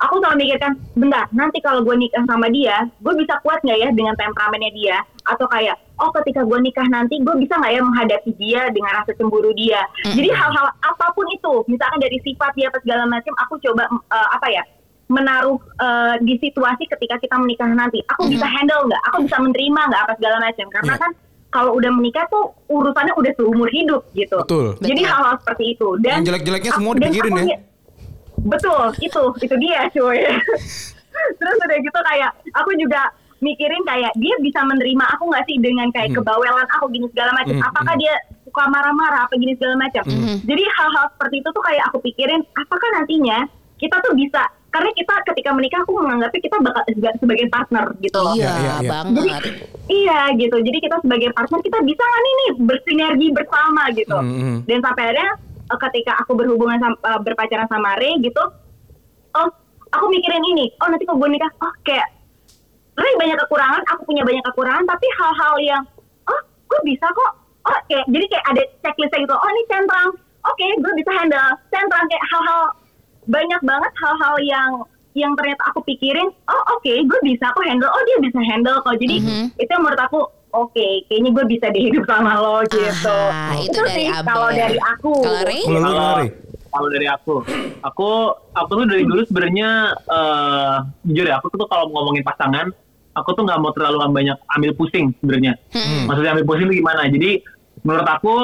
Aku 0.02 0.14
selalu 0.18 0.36
mikirkan, 0.42 0.72
bentar, 0.98 1.24
nanti 1.30 1.58
kalau 1.62 1.80
gue 1.86 1.94
nikah 1.94 2.26
sama 2.26 2.50
dia, 2.50 2.90
gue 2.90 3.14
bisa 3.14 3.38
kuat 3.46 3.62
nggak 3.62 3.78
ya 3.78 3.88
dengan 3.94 4.18
temperamennya 4.18 4.72
dia? 4.74 4.98
Atau 5.24 5.46
kayak, 5.46 5.74
oh 5.96 6.10
ketika 6.12 6.42
gue 6.42 6.58
nikah 6.60 6.84
nanti, 6.84 7.16
gue 7.16 7.34
bisa 7.36 7.54
nggak 7.54 7.70
ya 7.70 7.80
menghadapi 7.80 8.30
dia 8.34 8.66
dengan 8.68 8.90
rasa 8.96 9.12
cemburu 9.12 9.52
dia? 9.52 9.78
Jadi 10.04 10.28
hal-hal 10.28 10.66
apa 10.76 11.06
pun 11.10 11.26
itu, 11.28 11.62
misalkan 11.66 11.98
dari 11.98 12.18
sifat 12.18 12.50
dia 12.52 12.66
apa 12.66 12.78
segala 12.78 13.06
macam, 13.06 13.30
aku 13.38 13.54
coba 13.60 13.86
eh, 13.86 14.28
apa 14.30 14.46
ya, 14.48 14.62
menaruh 15.06 15.56
eh, 15.76 16.14
di 16.20 16.34
situasi 16.38 16.84
ketika 16.86 17.16
kita 17.16 17.36
menikah 17.36 17.66
nanti. 17.66 18.02
Aku 18.08 18.26
bisa 18.26 18.44
handle 18.44 18.82
nggak? 18.84 19.02
Aku 19.08 19.22
bisa 19.22 19.38
menerima 19.38 19.80
nggak 19.86 20.02
apa 20.02 20.12
segala 20.16 20.36
macam? 20.40 20.66
Karena 20.68 20.92
Iya. 20.92 21.00
kan 21.00 21.10
kalau 21.52 21.76
udah 21.76 21.90
menikah 21.92 22.24
tuh 22.26 22.44
urusannya 22.66 23.12
udah 23.12 23.32
seumur 23.36 23.68
hidup 23.68 24.02
gitu. 24.12 24.40
Betul. 24.40 24.74
Jadi 24.80 25.00
hal-hal 25.02 25.36
seperti 25.38 25.64
itu. 25.70 25.88
Dan 26.00 26.18
Yang 26.18 26.26
jelek-jeleknya 26.32 26.72
semua 26.72 26.92
dipikirin 26.96 27.28
aku 27.28 27.38
ya. 27.38 27.44
nge- 27.46 27.62
Betul, 28.42 28.84
itu 28.98 29.22
itu 29.38 29.54
dia 29.60 29.80
cuy. 29.88 30.18
Terus 31.38 31.56
udah 31.60 31.78
gitu 31.78 31.98
kayak 32.02 32.30
aku 32.52 32.70
juga 32.74 33.00
mikirin 33.42 33.82
kayak 33.82 34.14
dia 34.16 34.34
bisa 34.38 34.62
menerima 34.62 35.04
aku 35.18 35.28
nggak 35.28 35.44
sih 35.50 35.58
dengan 35.58 35.90
kayak 35.90 36.14
kebawelan 36.14 36.68
aku 36.78 36.86
gini 36.94 37.10
segala 37.10 37.34
macam. 37.34 37.58
Hmm, 37.58 37.66
Apakah 37.66 37.94
dia 37.98 38.14
suka 38.46 38.64
marah-marah 38.70 39.26
apa 39.26 39.34
gini 39.34 39.58
segala 39.58 39.76
macam. 39.82 40.04
Jadi 40.46 40.62
hal-hal 40.62 41.04
seperti 41.18 41.36
itu 41.42 41.48
tuh 41.50 41.62
kayak 41.66 41.84
aku 41.90 41.98
pikirin 42.06 42.40
apakah 42.54 42.88
nantinya 42.96 43.38
kita 43.82 43.98
tuh 43.98 44.14
bisa 44.14 44.46
karena 44.72 44.88
kita 44.96 45.14
ketika 45.28 45.50
menikah 45.52 45.84
aku 45.84 45.92
menganggapnya 46.00 46.40
kita 46.40 46.56
bakal 46.64 46.82
juga 46.96 47.10
sebagai 47.20 47.46
partner 47.52 47.84
gitu 48.00 48.16
loh. 48.16 48.32
Iya, 48.32 48.40
Iya, 48.40 48.52
iya, 48.56 48.74
iya. 48.80 48.88
banget. 48.88 49.42
Iya 49.90 50.20
gitu. 50.38 50.56
Jadi 50.64 50.78
kita 50.80 50.96
sebagai 51.04 51.28
partner 51.36 51.60
kita 51.60 51.78
bisa 51.84 52.02
nggak 52.02 52.22
nih 52.22 52.32
nih 52.32 52.50
bersinergi 52.64 53.26
bersama 53.36 53.82
gitu. 53.92 54.16
Hmm, 54.16 54.32
hmm. 54.32 54.56
Dan 54.64 54.78
sampai 54.80 55.02
akhirnya 55.12 55.30
eh, 55.66 55.78
ketika 55.90 56.12
aku 56.24 56.32
berhubungan 56.38 56.78
sama, 56.80 56.96
eh, 56.96 57.20
berpacaran 57.20 57.68
sama 57.68 57.98
Ray 58.00 58.16
gitu, 58.24 58.42
oh 59.36 59.48
aku 59.92 60.06
mikirin 60.08 60.46
ini. 60.46 60.72
Oh 60.80 60.88
nanti 60.88 61.04
kalau 61.04 61.20
gue 61.20 61.30
nikah, 61.36 61.52
oh 61.60 61.72
kayak 61.84 62.08
Ray 62.92 63.14
banyak 63.16 63.38
kekurangan, 63.46 63.82
aku 63.88 64.02
punya 64.04 64.22
banyak 64.22 64.44
kekurangan, 64.52 64.84
tapi 64.84 65.06
hal-hal 65.16 65.54
yang 65.64 65.82
oh 66.28 66.40
gue 66.68 66.80
bisa 66.84 67.08
kok. 67.08 67.32
Oh 67.62 67.78
kayak 67.88 68.04
jadi 68.10 68.26
kayak 68.26 68.46
ada 68.52 68.62
checklistnya 68.84 69.24
gitu. 69.24 69.34
Oh 69.34 69.48
ini 69.48 69.62
centrang. 69.70 70.10
Oke, 70.42 70.66
gue 70.82 70.92
bisa 70.98 71.10
handle 71.14 71.50
centrang 71.70 72.04
kayak 72.10 72.24
hal-hal 72.28 72.62
banyak 73.30 73.60
banget 73.62 73.92
hal-hal 74.02 74.34
yang 74.42 74.70
yang 75.12 75.36
ternyata 75.36 75.62
aku 75.68 75.84
pikirin 75.84 76.24
oh 76.48 76.62
oke 76.72 76.88
gue 76.88 77.20
bisa 77.20 77.52
kok 77.52 77.64
handle 77.68 77.92
oh 77.92 78.02
dia 78.08 78.18
bisa 78.24 78.40
handle 78.48 78.80
kok 78.80 78.96
jadi 78.96 79.20
itu 79.60 79.70
yang 79.70 79.84
menurut 79.84 80.00
aku 80.08 80.20
oke 80.56 80.86
kayaknya 81.06 81.30
gue 81.36 81.44
bisa 81.52 81.66
dihidup 81.68 82.04
sama 82.08 82.40
lo 82.40 82.64
gitu 82.72 83.12
Aha, 83.12 83.60
itu 83.60 83.76
dari 83.76 84.08
sih 84.08 84.24
kalau 84.24 84.48
dari 84.48 84.80
aku 84.80 85.12
Kalau 85.20 85.42
Ray? 85.44 85.62
Kalau 85.68 85.80
lu 85.84 86.24
Kalau 86.72 86.88
dari 86.88 87.04
aku, 87.04 87.44
aku 87.84 88.10
aku 88.56 88.70
tuh 88.80 88.86
dari 88.88 89.04
dulu 89.04 89.20
sebenarnya 89.28 89.92
eh 89.92 90.76
jujur 91.04 91.28
ya, 91.28 91.36
aku 91.36 91.52
tuh 91.52 91.68
kalau 91.68 91.92
ngomongin 91.92 92.24
pasangan, 92.24 92.72
aku 93.12 93.28
tuh 93.36 93.44
nggak 93.44 93.60
mau 93.60 93.76
terlalu 93.76 94.08
banyak 94.08 94.38
ambil 94.56 94.72
pusing 94.72 95.12
sebenarnya. 95.20 95.60
Maksudnya 96.08 96.32
ambil 96.32 96.46
pusing 96.48 96.66
itu 96.72 96.80
gimana? 96.80 97.04
Jadi 97.12 97.30
menurut 97.84 98.08
aku 98.08 98.34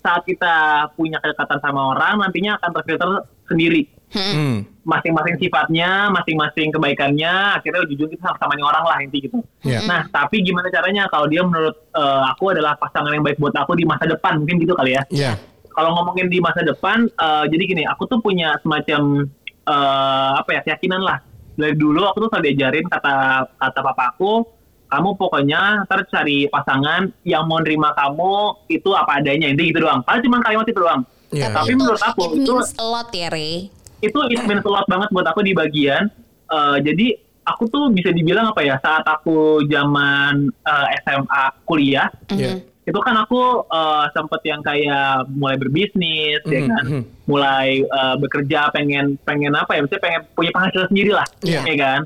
saat 0.00 0.24
kita 0.24 0.88
punya 0.96 1.20
kedekatan 1.20 1.60
sama 1.60 1.96
orang, 1.96 2.24
nantinya 2.24 2.56
akan 2.60 2.70
terfilter 2.80 3.10
sendiri. 3.48 3.84
Hmm. 4.10 4.66
Masing-masing 4.82 5.38
sifatnya, 5.38 6.10
masing-masing 6.10 6.74
kebaikannya, 6.74 7.60
akhirnya 7.60 7.80
ujung-ujung 7.86 8.10
kita 8.10 8.26
sama-sama 8.26 8.58
orang 8.58 8.84
lah 8.90 8.96
inti 9.06 9.22
gitu. 9.22 9.38
Iya. 9.62 9.86
Nah, 9.86 10.08
tapi 10.10 10.42
gimana 10.42 10.66
caranya 10.72 11.06
kalau 11.06 11.30
dia 11.30 11.46
menurut 11.46 11.76
eh, 11.94 12.22
aku 12.26 12.50
adalah 12.50 12.74
pasangan 12.74 13.14
yang 13.14 13.22
baik 13.22 13.38
buat 13.38 13.54
aku 13.54 13.78
di 13.78 13.86
masa 13.86 14.10
depan, 14.10 14.42
mungkin 14.42 14.58
gitu 14.58 14.74
kali 14.74 14.98
ya 14.98 15.02
Iya. 15.12 15.32
Kalau 15.70 15.90
ngomongin 15.94 16.26
di 16.26 16.38
masa 16.38 16.60
depan, 16.60 17.06
eh, 17.06 17.44
jadi 17.48 17.62
gini, 17.64 17.82
aku 17.86 18.06
tuh 18.06 18.18
punya 18.18 18.58
semacam 18.60 19.26
eh, 19.64 20.30
apa 20.36 20.50
ya 20.56 20.60
keyakinan 20.66 21.00
lah. 21.00 21.18
Dari 21.54 21.76
dulu 21.76 22.04
aku 22.04 22.24
tuh 22.24 22.28
selalu 22.32 22.44
diajarin 22.52 22.86
kata 22.88 23.14
kata 23.54 23.80
papa 23.84 24.16
aku, 24.16 24.42
kamu 24.88 25.08
pokoknya 25.14 25.84
ntar 25.84 26.02
cari 26.08 26.48
pasangan 26.48 27.12
yang 27.22 27.46
mau 27.46 27.60
nerima 27.60 27.92
kamu 27.92 28.66
itu 28.66 28.90
apa 28.92 29.20
adanya, 29.20 29.46
intinya 29.46 29.68
gitu 29.70 29.80
doang. 29.84 30.00
Padahal 30.02 30.24
cuma 30.24 30.36
kalimat 30.40 30.66
itu 30.66 30.80
doang. 30.80 31.02
Iya, 31.30 31.46
Tapi 31.54 31.70
iya. 31.70 31.78
menurut 31.78 32.02
aku 32.02 32.20
it 32.26 32.42
itu 32.42 32.52
means 32.58 32.74
a 32.74 32.82
lot 32.82 33.08
ya, 33.14 33.28
Ray. 33.30 33.70
itu 34.02 34.18
it 34.32 34.42
means 34.48 34.64
a 34.66 34.70
lot 34.72 34.82
banget 34.90 35.08
buat 35.14 35.26
aku 35.30 35.46
di 35.46 35.54
bagian 35.54 36.10
eh, 36.50 36.76
jadi 36.82 37.06
aku 37.46 37.70
tuh 37.70 37.86
bisa 37.94 38.10
dibilang 38.10 38.50
apa 38.50 38.66
ya 38.66 38.82
saat 38.82 39.06
aku 39.06 39.62
zaman 39.70 40.50
eh, 40.50 40.86
SMA 41.06 41.42
kuliah 41.62 42.10
Iya. 42.34 42.64
Itu 42.80 42.96
kan 42.96 43.14
aku 43.18 43.40
eh, 43.68 44.04
sempet 44.10 44.40
yang 44.42 44.60
kayak 44.60 45.28
mulai 45.30 45.56
berbisnis 45.56 46.40
ya 46.44 46.60
Mhm, 46.60 46.68
kan 46.72 46.84
mhm. 46.88 47.02
mulai 47.24 47.68
eh, 47.82 48.14
bekerja 48.18 48.72
pengen 48.72 49.20
pengen 49.22 49.52
apa 49.52 49.76
ya 49.76 49.84
misalnya 49.84 50.02
pengen 50.02 50.22
punya 50.32 50.50
penghasilan 50.50 50.88
sendiri 50.88 51.10
lah 51.12 51.28
Iya. 51.42 51.60
ya 51.64 51.76
kan 51.76 52.00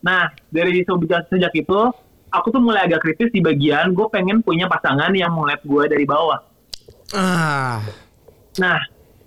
nah 0.00 0.22
dari 0.48 0.80
sejak 0.80 1.28
sejak 1.28 1.52
itu 1.52 1.80
aku 2.30 2.46
tuh 2.48 2.62
mulai 2.62 2.86
agak 2.86 3.02
kritis 3.02 3.28
di 3.30 3.42
bagian 3.42 3.92
gue 3.92 4.06
pengen 4.08 4.40
punya 4.40 4.64
pasangan 4.64 5.10
yang 5.12 5.34
melihat 5.34 5.60
gue 5.62 5.84
dari 5.88 6.04
bawah 6.04 6.40
Ah. 7.10 7.82
Nah, 8.58 8.78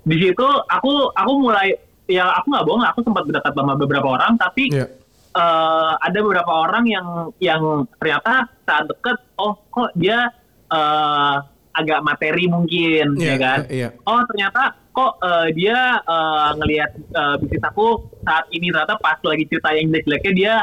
di 0.01 0.15
situ 0.15 0.47
aku 0.67 1.11
aku 1.11 1.31
mulai 1.35 1.75
ya 2.07 2.31
aku 2.31 2.47
nggak 2.51 2.63
bohong, 2.63 2.83
aku 2.83 2.99
sempat 3.03 3.27
berdekat 3.27 3.51
sama 3.51 3.75
beberapa 3.75 4.07
orang, 4.07 4.39
tapi 4.39 4.71
Iya. 4.71 4.87
eh, 5.33 5.91
ada 5.97 6.17
beberapa 6.19 6.63
orang 6.63 6.87
yang 6.87 7.07
yang 7.39 7.61
ternyata 7.97 8.47
saat 8.63 8.87
deket, 8.87 9.19
oh 9.35 9.59
kok 9.67 9.91
dia 9.95 10.31
eh, 10.73 11.35
agak 11.73 11.99
materi 12.01 12.45
mungkin, 12.45 13.17
Iya, 13.17 13.29
ya 13.29 13.35
kan? 13.37 13.59
iya. 13.67 13.89
Oh 14.03 14.21
ternyata 14.25 14.61
kok 14.89 15.17
eh, 15.19 15.47
dia 15.53 15.77
eh, 15.99 16.49
ngelihat 16.55 16.91
eh, 16.95 17.35
bisnis 17.39 17.63
aku 17.63 17.85
saat 18.21 18.45
ini 18.49 18.69
ternyata 18.69 18.97
pas 18.97 19.17
lagi 19.19 19.45
cerita 19.45 19.69
yang 19.71 19.89
jelek-jeleknya 19.89 20.33
dia 20.33 20.53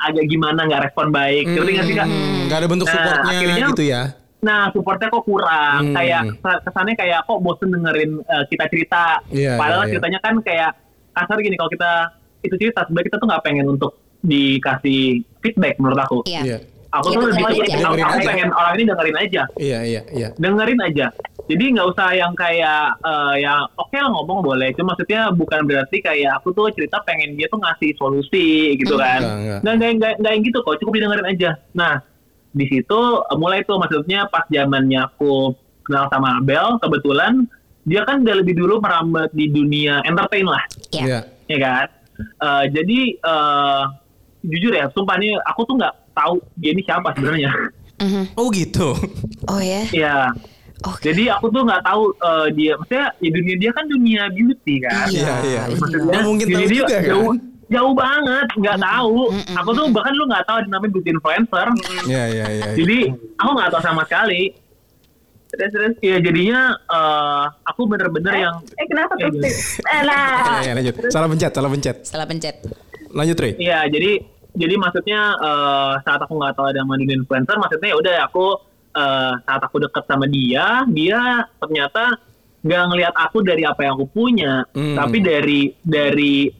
agak 0.00 0.24
gimana 0.26 0.64
nggak 0.64 0.82
respon 0.86 1.10
baik, 1.10 1.44
ngerti 1.46 1.70
nggak 1.70 1.86
sih 1.86 1.94
kak? 1.94 2.06
Hmm, 2.06 2.38
nggak 2.46 2.58
ada 2.58 2.68
bentuk 2.68 2.86
Nah, 2.86 2.94
supportnya 2.94 3.32
akhirnya- 3.34 3.68
gitu 3.68 3.84
ya. 3.84 4.02
Nah, 4.40 4.72
supportnya 4.72 5.08
kok 5.08 5.24
kurang. 5.24 5.80
Hmm. 5.84 5.94
Kayak 5.94 6.22
kesannya 6.64 6.94
kayak 6.96 7.20
kok 7.28 7.38
bosen 7.44 7.68
dengerin 7.68 8.12
eh, 8.18 8.44
kita 8.48 8.64
cerita. 8.66 9.04
Iya, 9.28 9.60
Padahal 9.60 9.84
iya. 9.84 9.90
ceritanya 9.92 10.18
kan 10.18 10.34
kayak 10.40 10.70
kasar 11.12 11.36
gini 11.38 11.54
kalau 11.54 11.68
kita 11.68 11.92
itu 12.40 12.54
cerita 12.56 12.80
sebenarnya 12.88 13.06
kita 13.12 13.16
tuh 13.20 13.28
nggak 13.28 13.44
pengen 13.44 13.66
untuk 13.68 13.92
dikasih 14.24 15.00
feedback 15.40 15.76
menurut 15.76 16.00
aku. 16.00 16.18
Iya. 16.24 16.40
Iya. 16.46 16.58
Aku 16.90 17.06
Iya, 17.06 17.14
tuh 17.14 17.22
lebih 17.22 17.34
dengerin 17.38 17.54
suka 17.54 17.70
aku, 17.70 17.70
Dengerin 17.70 18.02
aku 18.02 18.18
aja. 18.18 18.26
pengen 18.26 18.50
orang 18.50 18.72
ini 18.74 18.84
dengerin 18.84 19.16
aja. 19.16 19.42
Iya, 19.54 19.78
iya, 19.86 20.02
iya. 20.10 20.28
Dengerin 20.34 20.80
aja. 20.82 21.06
Jadi 21.46 21.64
nggak 21.70 21.86
usah 21.88 22.08
yang 22.12 22.32
kayak 22.34 22.82
eh, 23.00 23.34
yang 23.40 23.60
oke 23.74 23.94
lah 23.94 24.10
ngomong 24.10 24.38
boleh. 24.42 24.68
Cuma 24.74 24.92
maksudnya 24.92 25.30
bukan 25.30 25.60
berarti 25.66 25.98
kayak 25.98 26.38
aku 26.38 26.50
tuh 26.50 26.66
cerita 26.70 26.98
pengen 27.02 27.34
dia 27.34 27.46
tuh 27.46 27.58
ngasih 27.58 27.94
solusi 27.94 28.74
gitu 28.74 28.94
kan. 28.94 29.22
Enggak, 29.22 29.34
enggak. 29.38 29.58
Nggak, 29.62 29.74
nggak, 29.74 29.90
nggak, 29.94 30.12
nggak 30.18 30.32
yang 30.34 30.42
gitu 30.44 30.58
kok. 30.60 30.76
Cukup 30.78 30.92
didengerin 30.94 31.26
aja. 31.28 31.50
Nah, 31.72 31.94
di 32.50 32.66
situ 32.66 33.00
eh, 33.22 33.36
mulai 33.38 33.62
tuh 33.62 33.78
maksudnya 33.78 34.26
pas 34.26 34.42
zamannya 34.46 35.00
aku 35.06 35.54
kenal 35.86 36.10
sama 36.10 36.38
Abel, 36.38 36.78
kebetulan 36.78 37.46
dia 37.82 38.02
kan 38.02 38.22
udah 38.22 38.34
lebih 38.36 38.54
dulu 38.54 38.78
merambat 38.78 39.30
di 39.30 39.46
dunia 39.46 40.02
entertain 40.04 40.44
lah, 40.44 40.62
Iya. 40.90 41.02
Iya. 41.02 41.20
ya 41.48 41.58
kan. 41.58 41.86
Eh, 42.20 42.64
jadi 42.68 42.98
eh, 43.16 43.82
jujur 44.42 44.72
ya, 44.72 44.88
sumpah 44.90 45.16
nih 45.16 45.36
aku 45.44 45.60
tuh 45.64 45.76
nggak 45.76 45.94
tahu 46.12 46.34
dia 46.56 46.70
ini 46.72 46.82
siapa 46.82 47.12
sebenarnya. 47.12 47.50
Mhm. 48.00 48.22
Oh 48.34 48.48
gitu. 48.48 48.96
Oh 49.46 49.60
ya. 49.60 49.84
Iya. 49.92 50.32
Oke. 50.80 51.12
Jadi 51.12 51.28
aku 51.28 51.52
tuh 51.52 51.60
nggak 51.60 51.84
tahu 51.84 52.02
eh, 52.16 52.46
dia, 52.56 52.72
maksudnya 52.74 53.06
ya 53.20 53.28
dunia 53.28 53.54
dia 53.60 53.70
kan 53.70 53.84
dunia 53.84 54.22
beauty 54.32 54.74
kan. 54.80 55.06
Iya, 55.12 55.34
iya. 55.44 55.62
Maksudnya 55.68 56.08
Nggak 56.08 56.24
mungkin 56.24 56.46
tahu 56.48 56.56
dia 56.56 56.68
juga 56.72 56.86
kan? 56.88 57.04
jauh, 57.04 57.32
jauh 57.68 57.92
banget, 57.92 58.46
nggak 58.56 58.78
tahu. 58.80 59.16
Aku 59.60 59.70
tuh 59.76 59.84
bahkan 59.92 60.12
lu 60.16 60.24
nggak 60.24 60.44
tahu 60.48 60.56
ada 60.64 60.68
namanya 60.72 60.92
beauty 60.96 61.10
influencer. 61.12 61.66
Iya, 62.08 62.22
iya, 62.24 62.24
iya. 62.32 62.44
iya. 62.48 62.68
Jadi 62.72 62.98
aku 63.36 63.50
nggak 63.52 63.68
tahu 63.70 63.82
sama 63.84 64.02
sekali. 64.08 64.56
Terus 65.50 65.70
terus 65.74 65.94
ya 66.00 66.16
jadinya 66.16 66.60
eh, 66.72 67.44
aku 67.68 67.84
bener-bener 67.84 68.34
yang 68.38 68.56
eh 68.80 68.86
kenapa 68.88 69.12
tuh 69.20 69.28
gitu. 69.28 69.44
eh 69.84 70.00
nah 70.06 70.64
Iya, 70.64 70.72
lanjut. 70.80 70.94
Salah 71.12 71.28
pencet, 71.28 71.52
salah 71.52 71.68
pencet. 71.68 71.96
Setelah 72.08 72.24
pencet. 72.24 72.56
Lanjut, 73.10 73.36
Ri. 73.38 73.50
Iya, 73.58 73.86
jadi 73.86 74.22
jadi 74.50 74.74
maksudnya 74.76 75.20
eh, 75.38 75.92
saat 76.02 76.20
aku 76.22 76.34
nggak 76.34 76.54
tahu 76.58 76.66
ada 76.70 76.82
nama 76.82 76.98
dunia 76.98 77.16
influencer, 77.16 77.56
maksudnya 77.56 77.88
ya 77.90 77.96
udah 77.98 78.14
aku 78.26 78.46
eh, 78.90 79.32
saat 79.46 79.62
aku 79.62 79.76
deket 79.78 80.04
sama 80.06 80.26
dia, 80.26 80.82
dia 80.90 81.20
ternyata 81.58 82.18
nggak 82.60 82.82
ngelihat 82.92 83.14
aku 83.16 83.40
dari 83.40 83.62
apa 83.64 83.80
yang 83.86 83.94
aku 83.96 84.06
punya, 84.10 84.66
Hmm. 84.74 84.96
tapi 84.98 85.18
dari 85.22 85.72
dari 85.80 86.50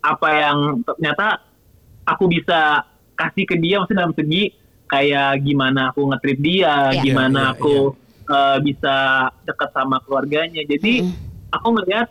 apa 0.00 0.28
yang 0.30 0.58
ternyata 0.84 1.40
aku 2.04 2.24
bisa 2.28 2.84
kasih 3.14 3.44
ke 3.44 3.56
dia, 3.56 3.80
maksudnya 3.80 4.04
dalam 4.06 4.16
segi 4.16 4.52
kayak 4.84 5.42
gimana 5.42 5.90
aku 5.90 6.06
nge-treat 6.12 6.40
dia, 6.40 6.74
Iya. 6.92 7.02
gimana 7.02 7.40
Iya, 7.40 7.48
iya, 7.50 7.54
aku 7.56 7.74
eh, 8.24 8.58
bisa 8.62 8.96
deket 9.44 9.70
sama 9.74 10.00
keluarganya. 10.00 10.62
Jadi 10.64 11.04
aku 11.50 11.66
ngelihat, 11.76 12.08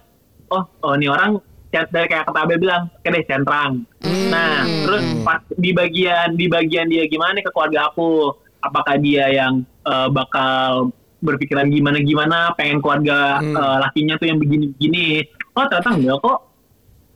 oh, 0.54 0.64
oh 0.84 0.94
ini 0.94 1.10
orang 1.10 1.42
dari 1.84 2.06
kayak 2.06 2.26
kata 2.28 2.40
Abel 2.40 2.60
bilang, 2.60 2.84
oke 2.88 3.08
deh 3.08 3.26
centrang. 3.26 3.82
Nah, 4.30 4.62
terus 4.84 5.04
pas 5.22 5.42
di 5.52 5.72
bagian 5.72 6.34
di 6.34 6.46
bagian 6.46 6.86
dia 6.86 7.06
gimana 7.06 7.34
nih 7.34 7.44
ke 7.44 7.52
keluarga 7.52 7.90
aku, 7.90 8.30
apakah 8.60 8.96
dia 8.96 9.26
yang 9.28 9.54
eh, 9.82 10.08
bakal 10.10 10.94
berpikiran 11.20 11.68
gimana-gimana, 11.68 12.54
pengen 12.54 12.78
keluarga 12.78 13.40
Hmm. 13.40 13.56
eh, 13.56 13.78
lakinya 13.82 14.16
tuh 14.16 14.28
yang 14.28 14.38
begini-begini. 14.38 15.26
Oh 15.54 15.66
ternyata 15.66 15.90
enggak 15.92 16.18
kok. 16.20 16.40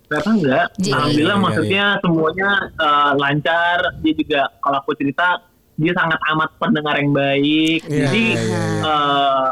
Ternyata 0.07 0.29
enggak. 0.31 0.65
Jadi- 0.77 0.91
Alhamdulillah 0.91 1.27
Iya, 1.27 1.37
iya, 1.37 1.45
maksudnya 1.45 1.85
semuanya 1.99 2.49
eh, 2.73 3.11
lancar. 3.15 3.77
Dia 3.99 4.13
juga 4.15 4.41
kalau 4.57 4.77
aku 4.79 4.91
cerita 4.95 5.27
dia 5.77 5.93
sangat 5.93 6.17
amat 6.27 6.49
pendengar 6.57 6.97
yang 6.97 7.13
baik. 7.13 7.85
Iya, 7.85 7.99
Jadi 8.03 8.23
iya, 8.27 8.41
iya, 8.41 8.57
iya. 8.57 8.81
eh, 8.83 9.47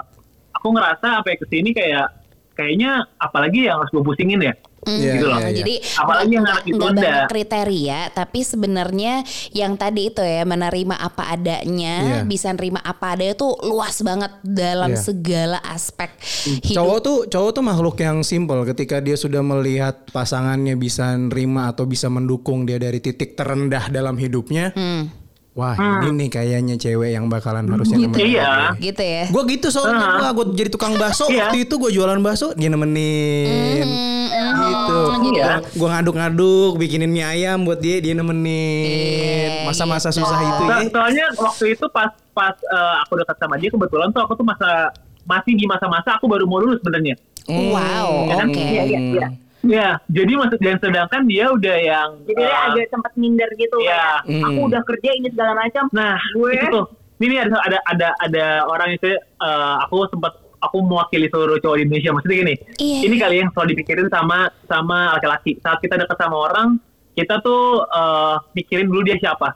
aku 0.52 0.68
ngerasa 0.72 1.08
apa 1.20 1.28
ya 1.30 1.38
ke 1.38 1.46
sini 1.46 1.70
kayak 1.70 2.08
kayaknya 2.56 2.92
apalagi 3.16 3.68
yang 3.68 3.78
harus 3.78 3.92
gue 3.92 4.02
pusingin 4.02 4.42
ya. 4.42 4.56
Iya, 4.86 5.12
gitu 5.14 5.26
loh. 5.26 5.40
iya, 5.40 5.50
iya. 5.50 5.58
Jadi 5.58 5.74
Apalagi 5.98 6.32
yang 6.32 6.46
anak 6.46 6.64
ditunda. 6.64 7.12
kriteria, 7.26 8.00
tapi 8.12 8.40
sebenarnya 8.42 9.14
yang 9.52 9.74
tadi 9.76 10.08
itu 10.08 10.22
ya 10.22 10.44
menerima 10.44 10.96
apa 10.96 11.24
adanya, 11.28 11.96
Iya. 12.02 12.20
bisa 12.24 12.50
nerima 12.50 12.80
apa 12.80 13.14
adanya 13.14 13.34
tuh 13.34 13.58
luas 13.62 13.98
banget 14.00 14.32
dalam 14.42 14.94
Iya. 14.94 15.02
segala 15.02 15.58
aspek 15.66 16.14
hidup. 16.46 16.78
Cowok 16.78 17.00
tuh 17.00 17.18
cowok 17.28 17.52
tuh 17.52 17.64
makhluk 17.64 17.98
yang 17.98 18.22
simpel 18.22 18.62
ketika 18.64 18.98
dia 18.98 19.16
sudah 19.16 19.42
melihat 19.42 20.06
pasangannya 20.10 20.76
bisa 20.76 21.14
nerima 21.16 21.70
atau 21.70 21.84
bisa 21.84 22.06
mendukung 22.08 22.64
dia 22.64 22.78
dari 22.78 23.00
titik 23.00 23.34
terendah 23.34 23.90
dalam 23.90 24.16
hidupnya. 24.16 24.70
Hmm, 24.72 25.10
Wah, 25.56 25.72
ini 26.02 26.12
nih 26.18 26.30
kayaknya 26.30 26.76
cewek 26.76 27.10
yang 27.10 27.26
bakalan 27.26 27.64
harusnya 27.66 27.96
Gitu. 27.96 28.12
nemenin 28.12 28.28
Iya. 28.30 28.52
gue. 28.76 28.84
gitu 28.84 29.02
ya. 29.02 29.24
Gue 29.26 29.44
gitu 29.50 29.68
soalnya 29.70 30.08
gua 30.14 30.30
gue 30.34 30.46
jadi 30.54 30.68
tukang 30.68 30.94
bakso 30.94 31.26
Iya. 31.26 31.48
waktu 31.48 31.64
itu 31.64 31.74
gue 31.74 31.92
jualan 31.92 32.20
bakso 32.20 32.52
dia 32.54 32.68
nemenin 32.68 33.88
gitu. 34.36 35.00
Iya. 35.32 35.64
Gue 35.72 35.88
ngaduk-ngaduk 35.88 36.76
bikinin 36.76 37.08
mie 37.08 37.24
ayam 37.24 37.64
buat 37.64 37.80
dia 37.80 37.98
dia 37.98 38.12
nemenin 38.12 39.64
Iya, 39.64 39.64
masa-masa 39.64 40.12
susah 40.12 40.36
itu 40.38 40.60
So- 40.60 40.68
ya. 40.68 40.78
soalnya 40.92 41.26
waktu 41.34 41.66
itu 41.72 41.86
pas 41.88 42.12
pas 42.30 42.52
eh, 42.52 42.96
aku 43.02 43.16
dekat 43.16 43.36
sama 43.38 43.56
dia 43.56 43.72
kebetulan 43.72 44.12
tuh 44.12 44.22
aku 44.22 44.36
tuh 44.36 44.44
masa 44.44 44.92
masih 45.24 45.56
di 45.56 45.64
masa-masa 45.64 46.14
aku 46.14 46.28
baru 46.28 46.44
mau 46.44 46.60
lulus 46.60 46.78
sebenarnya. 46.80 47.16
Wow, 47.48 48.28
Hmm. 48.28 48.44
oke. 48.44 48.60
Iya, 48.60 48.84
iya, 48.86 49.00
iya. 49.00 49.28
Ya, 49.66 49.98
jadi 50.08 50.32
maksud 50.36 50.60
dan 50.60 50.78
sedangkan 50.78 51.26
dia 51.26 51.50
udah 51.50 51.78
yang 51.80 52.10
Jadi 52.24 52.38
dia 52.38 52.48
eh, 52.48 52.66
agak 52.70 52.88
sempat 52.88 53.14
minder 53.16 53.50
gitu. 53.56 53.78
Iya. 53.78 54.22
kayak, 54.22 54.44
Aku 54.44 54.60
Hmm. 54.60 54.68
udah 54.70 54.82
kerja 54.84 55.10
ini 55.12 55.28
segala 55.28 55.54
macam. 55.56 55.84
Nah, 55.92 56.16
Gue- 56.32 56.54
itu 56.54 56.66
tuh. 56.70 56.86
Ini 57.16 57.36
ada 57.42 57.56
ada 57.62 57.78
ada 57.86 58.08
ada 58.20 58.46
orang 58.66 58.94
itu 58.94 59.08
eh, 59.10 59.76
aku 59.82 60.06
sempat 60.08 60.36
aku 60.58 60.78
mewakili 60.82 61.26
seluruh 61.26 61.58
cowok 61.58 61.76
di 61.76 61.84
Indonesia 61.84 62.12
maksudnya 62.12 62.38
gini. 62.38 62.56
Iya. 62.78 63.00
Ini 63.04 63.16
kali 63.18 63.36
yang 63.38 63.50
selalu 63.50 63.68
dipikirin 63.72 64.08
sama 64.08 64.38
sama 64.66 64.98
laki-laki. 65.14 65.58
Saat 65.60 65.80
kita 65.80 65.96
dekat 65.96 66.16
sama 66.16 66.36
orang, 66.44 66.68
kita 67.14 67.40
tuh 67.40 67.82
eh, 67.84 68.36
mikirin 68.54 68.86
dulu 68.86 69.02
dia 69.02 69.18
siapa. 69.18 69.56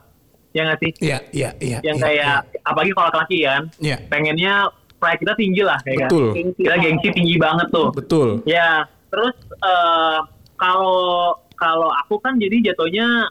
Ya 0.50 0.66
nggak 0.66 0.80
sih? 0.80 0.90
Iya, 1.00 1.18
iya, 1.30 1.50
iya. 1.60 1.78
Yang 1.80 1.96
iya, 1.96 2.04
kayak 2.04 2.34
apalagi 2.64 2.90
kalau 2.90 3.06
laki-laki 3.06 3.38
kan, 3.44 3.62
Iya. 3.78 3.96
pengennya 4.08 4.54
pride 4.96 5.20
kita 5.20 5.32
tinggi 5.34 5.62
lah 5.62 5.78
kayak 5.80 6.08
Betul. 6.08 6.26
kan. 6.26 6.46
Kita 6.56 6.74
gengsi 6.76 7.08
tinggi 7.12 7.36
banget 7.36 7.66
tuh. 7.70 7.88
Betul. 7.92 8.28
Ya, 8.42 8.82
terus 9.08 9.36
eh, 9.60 10.18
kalau 10.56 11.32
kalau 11.54 11.92
aku 11.94 12.16
kan 12.18 12.36
jadi 12.36 12.72
jatuhnya 12.72 13.28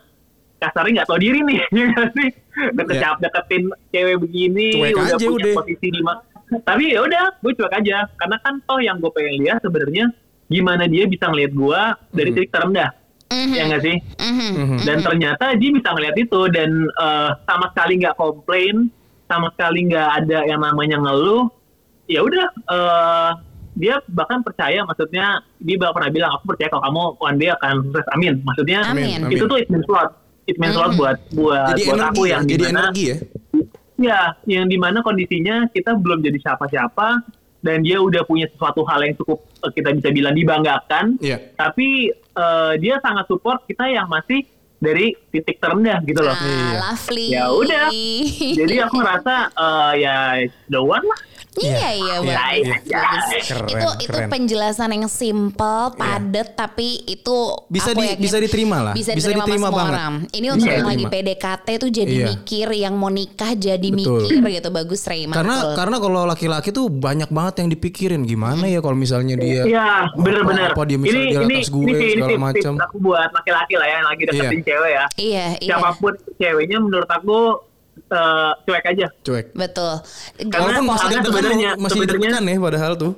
kasarnya 0.57 1.01
nggak 1.01 1.10
tahu 1.10 1.19
diri 1.19 1.39
nih, 1.41 1.57
ya 1.77 1.84
nggak 1.88 2.10
sih? 2.14 2.30
Deket, 2.76 2.95
Ya. 2.97 3.15
deketin 3.18 3.64
cewek 3.89 4.18
begini, 4.19 4.68
Cuek 4.76 4.91
udah 4.93 5.06
aja 5.07 5.15
punya 5.18 5.31
udah. 5.31 5.53
posisi 5.56 5.88
di 5.88 6.01
mana. 6.01 6.22
Tapi 6.60 6.84
ya 6.89 6.99
udah, 6.99 7.26
gue 7.39 7.53
cuek 7.53 7.73
aja, 7.76 7.97
karena 8.11 8.38
kan 8.39 8.60
toh 8.65 8.80
yang 8.80 8.97
gue 8.97 9.07
pengen 9.10 9.39
lihat 9.39 9.61
sebenarnya 9.61 10.10
gimana 10.47 10.84
dia 10.84 11.06
bisa 11.06 11.30
ngelihat 11.30 11.53
gue 11.53 11.81
dari 12.11 12.30
Hmm. 12.30 12.35
titik 12.35 12.51
terendah, 12.51 12.89
Mhm, 13.30 13.53
ya 13.53 13.64
nggak 13.69 13.81
sih? 13.81 13.97
mhm. 14.18 14.49
Mhm. 14.51 14.77
Dan 14.81 14.97
ternyata 14.99 15.45
dia 15.53 15.69
bisa 15.72 15.89
ngelihat 15.89 16.15
itu 16.18 16.41
dan 16.49 16.69
eh, 16.91 17.30
sama 17.45 17.65
sekali 17.69 17.93
nggak 17.97 18.15
komplain, 18.15 18.76
sama 19.26 19.53
sekali 19.53 19.85
nggak 19.85 20.10
ada 20.19 20.39
yang 20.43 20.60
namanya 20.60 20.97
ngeluh. 20.99 21.47
Ya 22.06 22.19
udah, 22.19 22.47
eh, 22.51 23.30
dia 23.80 24.03
bahkan 24.06 24.43
percaya, 24.43 24.84
maksudnya 24.84 25.26
dia 25.57 25.76
bahkan 25.80 25.95
pernah 25.95 26.11
bilang 26.11 26.31
aku 26.35 26.51
percaya 26.51 26.68
kalau 26.68 26.84
kamu 26.84 27.01
one 27.18 27.38
day 27.38 27.49
akan 27.49 27.73
sukses. 27.81 28.07
Amin. 28.11 28.34
Maksudnya 28.43 28.80
Amin. 28.85 29.31
itu 29.31 29.45
tuh 29.45 29.56
it 29.56 29.68
means 29.68 29.88
a 29.88 29.93
lot. 29.93 30.10
It 30.45 30.60
means 30.60 30.76
a 30.76 30.81
lot 30.81 30.91
Mhm. 30.91 30.99
buat 30.99 31.18
buat 31.31 31.65
Jadi 31.72 31.81
buat 31.85 31.95
energi, 31.95 32.11
aku 32.11 32.22
ya, 32.22 32.30
yang 32.30 32.43
jadi 32.43 32.51
di 32.51 32.65
mana, 32.65 32.80
energi 32.84 33.03
ya. 33.06 33.18
Ya, 33.99 34.22
yang 34.45 34.65
di 34.65 34.76
mana 34.76 34.99
kondisinya 34.99 35.56
kita 35.68 35.91
belum 35.93 36.19
jadi 36.19 36.39
siapa-siapa 36.41 37.07
dan 37.60 37.77
dia 37.81 37.99
udah 37.99 38.23
punya 38.23 38.47
sesuatu 38.47 38.84
hal 38.84 38.99
yang 39.01 39.15
cukup 39.15 39.43
eh, 39.60 39.72
kita 39.73 39.91
bisa 39.93 40.10
bilang 40.10 40.31
dibanggakan 40.31 41.19
Iya. 41.19 41.51
tapi 41.53 42.07
eh, 42.14 42.73
dia 42.77 42.99
sangat 42.99 43.27
support 43.27 43.64
kita 43.64 43.88
yang 43.88 44.07
masih 44.07 44.43
dari 44.80 45.11
titik 45.27 45.60
terendah 45.60 45.99
gitu 46.01 46.19
loh. 46.19 46.31
Ah, 46.31 46.39
Iya. 46.39 46.72
lovely. 46.81 47.27
Ya 47.30 47.45
udah. 47.51 47.85
Jadi 48.64 48.76
aku 48.80 48.95
ngerasa 48.97 49.35
eh, 49.51 49.93
ya 49.99 50.15
the 50.65 50.80
one 50.80 51.03
lah. 51.03 51.19
Iya 51.51 51.89
iya 51.91 52.15
Iya, 52.15 52.17
bagus. 52.21 52.65
iya. 52.85 52.99
bagus. 53.01 53.26
Keren, 53.43 53.65
itu 53.67 53.88
itu 53.99 54.13
keren. 54.15 54.30
penjelasan 54.30 54.89
yang 54.91 55.07
simple, 55.07 55.81
padat 55.93 56.47
tapi 56.53 56.88
itu 57.03 57.38
Bisa 57.65 57.91
di- 57.91 58.05
yakin 58.05 58.19
bisa 58.19 58.38
diterima 58.38 58.77
lah. 58.81 58.93
Bisa, 58.93 59.11
Bisa 59.11 59.27
diterima, 59.27 59.43
diterima 59.43 59.65
sama 59.65 59.76
banget. 59.76 59.93
orang. 59.95 60.13
Ini 60.30 60.47
untuk 60.47 60.61
Bisa 60.61 60.76
yang 60.76 60.88
lagi 60.88 61.03
diterima. 61.03 61.26
PDKT 61.34 61.67
tuh 61.76 61.89
jadi 61.91 62.13
Iya. 62.13 62.26
mikir, 62.30 62.67
yang 62.71 62.93
mau 62.93 63.09
nikah 63.09 63.51
jadi 63.51 63.88
Betul. 63.88 64.21
mikir 64.21 64.39
gitu. 64.51 64.69
Bagus 64.69 65.01
Ray. 65.03 65.26
Karena 65.26 65.55
mantul. 65.57 65.73
karena 65.76 65.95
kalau 65.97 66.21
laki-laki 66.23 66.69
tuh 66.69 66.85
banyak 66.88 67.30
banget 67.30 67.53
yang 67.57 67.69
dipikirin 67.69 68.21
gimana 68.23 68.63
ya 68.63 68.80
kalau 68.80 68.95
misalnya 68.95 69.35
dia 69.35 69.61
Iya, 69.63 69.89
bener-bener. 70.13 70.69
apa 70.69 70.84
dia 70.84 70.95
misalnya 70.95 71.17
ini 71.19 71.31
dia 71.31 71.41
ini 71.41 71.55
atas 71.55 71.69
gue 71.69 71.81
ini, 71.81 71.91
ini 71.91 72.13
segala 72.15 72.38
macam. 72.39 72.73
aku 72.80 72.97
buat 72.99 73.30
laki-laki 73.31 73.73
lah 73.73 73.85
ya 73.85 73.95
yang 73.95 74.07
lagi 74.07 74.23
deketin 74.23 74.45
Iya. 74.53 74.63
cewek 74.63 74.91
ya. 74.91 75.05
Iya, 75.17 75.45
iya. 75.59 75.69
Siapa 75.71 75.89
pun 75.95 76.13
ceweknya 76.35 76.77
menurut 76.80 77.09
aku 77.09 77.38
eh, 78.01 78.51
cuek 78.63 78.85
aja. 78.88 79.07
cuek. 79.19 79.45
Betul. 79.51 79.93
Karena 80.47 80.80
Walaupun 80.80 80.85
deg-degan 80.88 81.23
sebenarnya- 81.23 81.73
masih 81.76 81.91
sebenarnya- 81.99 82.31
deg-degan 82.31 82.43
ya 82.45 82.57
padahal 82.59 82.93
tuh. 82.95 83.13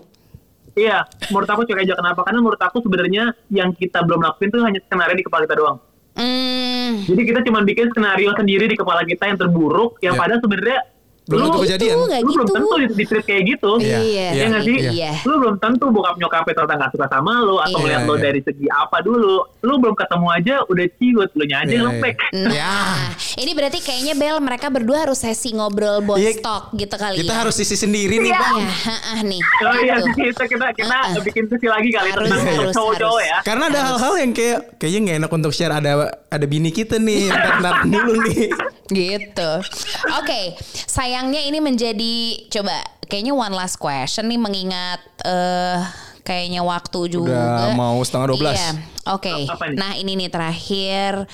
Iya, 0.72 0.98
menurut 1.30 1.50
aku 1.50 1.62
cuek 1.68 1.84
aja. 1.84 1.94
Kenapa? 1.96 2.20
Karena 2.24 2.40
menurut 2.40 2.62
aku 2.62 2.78
sebenarnya 2.80 3.24
yang 3.50 3.70
kita 3.72 4.02
belum 4.02 4.24
lakuin 4.24 4.50
tuh 4.50 4.64
hanya 4.64 4.80
skenario 4.82 5.16
di 5.16 5.26
kepala 5.26 5.44
kita 5.44 5.58
doang. 5.58 5.78
Hmm. 6.12 7.08
Jadi 7.08 7.22
kita 7.24 7.40
cuma 7.44 7.60
bikin 7.62 7.88
skenario 7.88 8.32
sendiri 8.36 8.68
di 8.68 8.76
kepala 8.76 9.04
kita 9.04 9.28
yang 9.28 9.38
terburuk, 9.38 10.00
yang 10.00 10.16
Iya. 10.16 10.22
padahal 10.22 10.40
sebenarnya 10.40 10.80
Belum 11.22 11.48
tentu 11.48 11.60
kejadian. 11.64 11.96
Itu 11.96 12.02
lu 12.02 12.10
belum 12.10 12.34
gitu. 12.34 12.54
tentu 12.58 12.76
di, 12.92 13.06
treat 13.06 13.26
kayak 13.26 13.44
gitu. 13.48 13.72
Iya. 13.78 14.00
Iya, 14.02 14.28
Iya 14.34 14.60
sih? 14.60 14.78
iya. 14.90 15.12
Lu 15.22 15.34
belum 15.38 15.56
tentu 15.58 15.86
bokap 15.88 16.18
nyokapnya 16.18 16.54
ternyata 16.56 16.74
nggak 16.76 16.92
suka 16.92 17.08
sama 17.08 17.34
lu 17.40 17.56
atau 17.58 17.80
Iya. 17.80 18.02
lu 18.02 18.14
Iya, 18.18 18.22
dari 18.22 18.42
segi 18.42 18.66
apa 18.68 18.98
dulu. 19.00 19.36
Lu 19.62 19.74
belum 19.78 19.94
ketemu 19.94 20.28
aja 20.28 20.56
udah 20.66 20.86
ciut, 20.98 21.30
lu 21.32 21.44
aja 21.46 21.62
Iya, 21.64 21.80
lempek. 21.80 22.16
Nah, 22.34 22.52
Ya. 22.52 22.74
ini 23.38 23.52
berarti 23.54 23.80
kayaknya 23.80 24.14
Bel 24.18 24.38
mereka 24.40 24.68
berdua 24.68 25.06
harus 25.06 25.20
sesi 25.20 25.54
ngobrol 25.54 26.02
boss 26.02 26.18
Iya. 26.18 26.42
gitu 26.74 26.96
kali 26.96 27.22
Kita 27.22 27.32
ya. 27.32 27.40
harus 27.40 27.54
sisi 27.54 27.76
sendiri 27.76 28.18
nih, 28.18 28.34
Iya, 28.34 28.42
Bang. 28.42 28.66
heeh, 28.66 29.20
nih. 29.24 29.42
Oh 29.62 29.76
iya, 29.78 29.96
Gitu. 30.02 30.18
kita 30.26 30.44
kita 30.48 30.66
kita 30.74 30.90
Uh-uh. 30.92 31.22
bikin 31.22 31.46
sesi 31.48 31.68
lagi 31.68 31.90
kali 31.92 32.10
Harus, 32.10 32.28
tentang 32.28 32.46
harus, 32.50 32.74
cowok-cowok 32.74 32.98
harus. 33.14 33.30
ya. 33.30 33.38
Karena 33.46 33.64
ada 33.70 33.80
hal-hal 33.88 34.14
yang 34.18 34.32
kayak 34.34 34.60
kayaknya 34.76 35.00
nggak 35.00 35.18
enak 35.22 35.32
untuk 35.32 35.52
share 35.52 35.72
ada 35.72 35.92
ada 36.28 36.46
bini 36.46 36.70
kita 36.70 36.98
nih, 36.98 37.30
ntar 37.30 37.86
dulu 37.86 38.14
nih. 38.26 38.50
Gitu. 38.92 39.52
Oke, 40.20 40.52
sayangnya 41.22 41.42
ini 41.46 41.60
menjadi 41.62 42.14
coba 42.50 42.82
kayaknya 43.06 43.38
one 43.38 43.54
last 43.54 43.78
question 43.78 44.26
nih 44.26 44.42
mengingat 44.42 44.98
eh 45.22 45.78
kayaknya 46.26 46.66
waktu 46.66 47.14
juga. 47.14 47.38
Udah 47.38 47.78
mau 47.78 48.02
setengah 48.02 48.34
12. 48.34 48.58
Iya. 48.58 48.72
Oke. 49.14 49.30
Nih? 49.30 49.78
Nah, 49.78 49.94
ini 50.02 50.18
nih 50.18 50.30
terakhir 50.34 51.30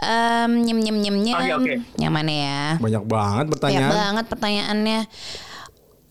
em 0.00 0.52
nyem 0.64 0.80
nyem 0.80 0.96
nyem 1.04 1.16
nyem. 1.20 1.36
Oke, 1.36 1.52
oke. 1.52 1.74
Nyaman 2.00 2.26
ya. 2.32 2.60
Banyak 2.80 3.04
banget 3.04 3.44
Banyak 3.44 3.52
pertanyaan. 3.52 3.92
banget 3.92 4.24
pertanyaannya. 4.32 5.00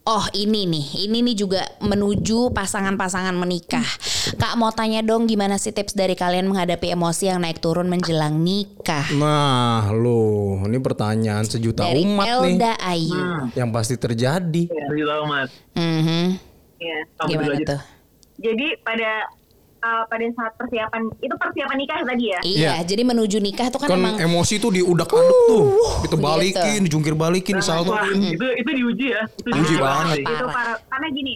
Oh 0.06 0.22
ini 0.38 0.70
nih, 0.70 1.10
ini 1.10 1.26
nih 1.26 1.34
juga 1.34 1.66
menuju 1.82 2.54
pasangan-pasangan 2.54 3.34
menikah. 3.34 3.82
Kak 4.38 4.54
mau 4.54 4.70
tanya 4.70 5.02
dong 5.02 5.26
gimana 5.26 5.58
sih 5.58 5.74
tips 5.74 5.98
dari 5.98 6.14
kalian 6.14 6.46
menghadapi 6.46 6.94
emosi 6.94 7.34
yang 7.34 7.42
naik 7.42 7.58
turun 7.58 7.90
menjelang 7.90 8.38
nikah? 8.38 9.02
Nah, 9.18 9.90
lo, 9.90 10.62
ini 10.62 10.78
pertanyaan 10.78 11.50
sejuta 11.50 11.90
Dari 11.90 12.06
umat 12.06 12.22
nih 12.22 12.54
Elda 12.54 12.74
Ayu. 12.86 13.50
yang 13.58 13.74
pasti 13.74 13.98
terjadi. 13.98 14.70
Tahu 14.70 15.26
mas. 15.26 15.50
Mhm. 15.74 16.38
Iya. 16.78 16.98
Kamu 17.18 17.26
dulu 17.26 17.34
Gimana 17.34 17.56
tuh? 17.66 17.82
Jadi 18.46 18.68
pada 18.86 19.10
uh, 19.86 20.04
pada 20.06 20.26
saat 20.34 20.54
persiapan 20.56 21.02
itu 21.20 21.36
persiapan 21.36 21.78
nikah 21.78 21.98
tadi 22.04 22.26
ya. 22.28 22.40
Iya, 22.42 22.58
Iya. 22.72 22.72
jadi 22.84 23.04
menuju 23.04 23.38
nikah 23.40 23.70
tuh 23.70 23.78
kan, 23.78 23.88
Kan 23.88 24.00
emang 24.00 24.16
emosi 24.20 24.58
tuh 24.58 24.72
diudak-aduk 24.72 25.40
tuh. 25.48 25.64
Itu 26.02 26.16
balikin, 26.18 26.82
gitu. 26.82 26.86
dijungkir 26.90 27.14
balikin, 27.14 27.54
Wah, 27.54 27.62
disaltoin. 27.62 28.20
itu 28.32 28.48
itu 28.56 28.70
diuji 28.74 29.08
ya. 29.12 29.22
Itu 29.30 29.48
Diuji 29.48 29.62
diuji 29.62 29.76
banget. 29.78 30.16
sih. 30.16 30.24
Itu 30.24 30.34
Parah. 30.44 30.52
para 30.52 30.74
karena 30.90 31.08
gini. 31.12 31.34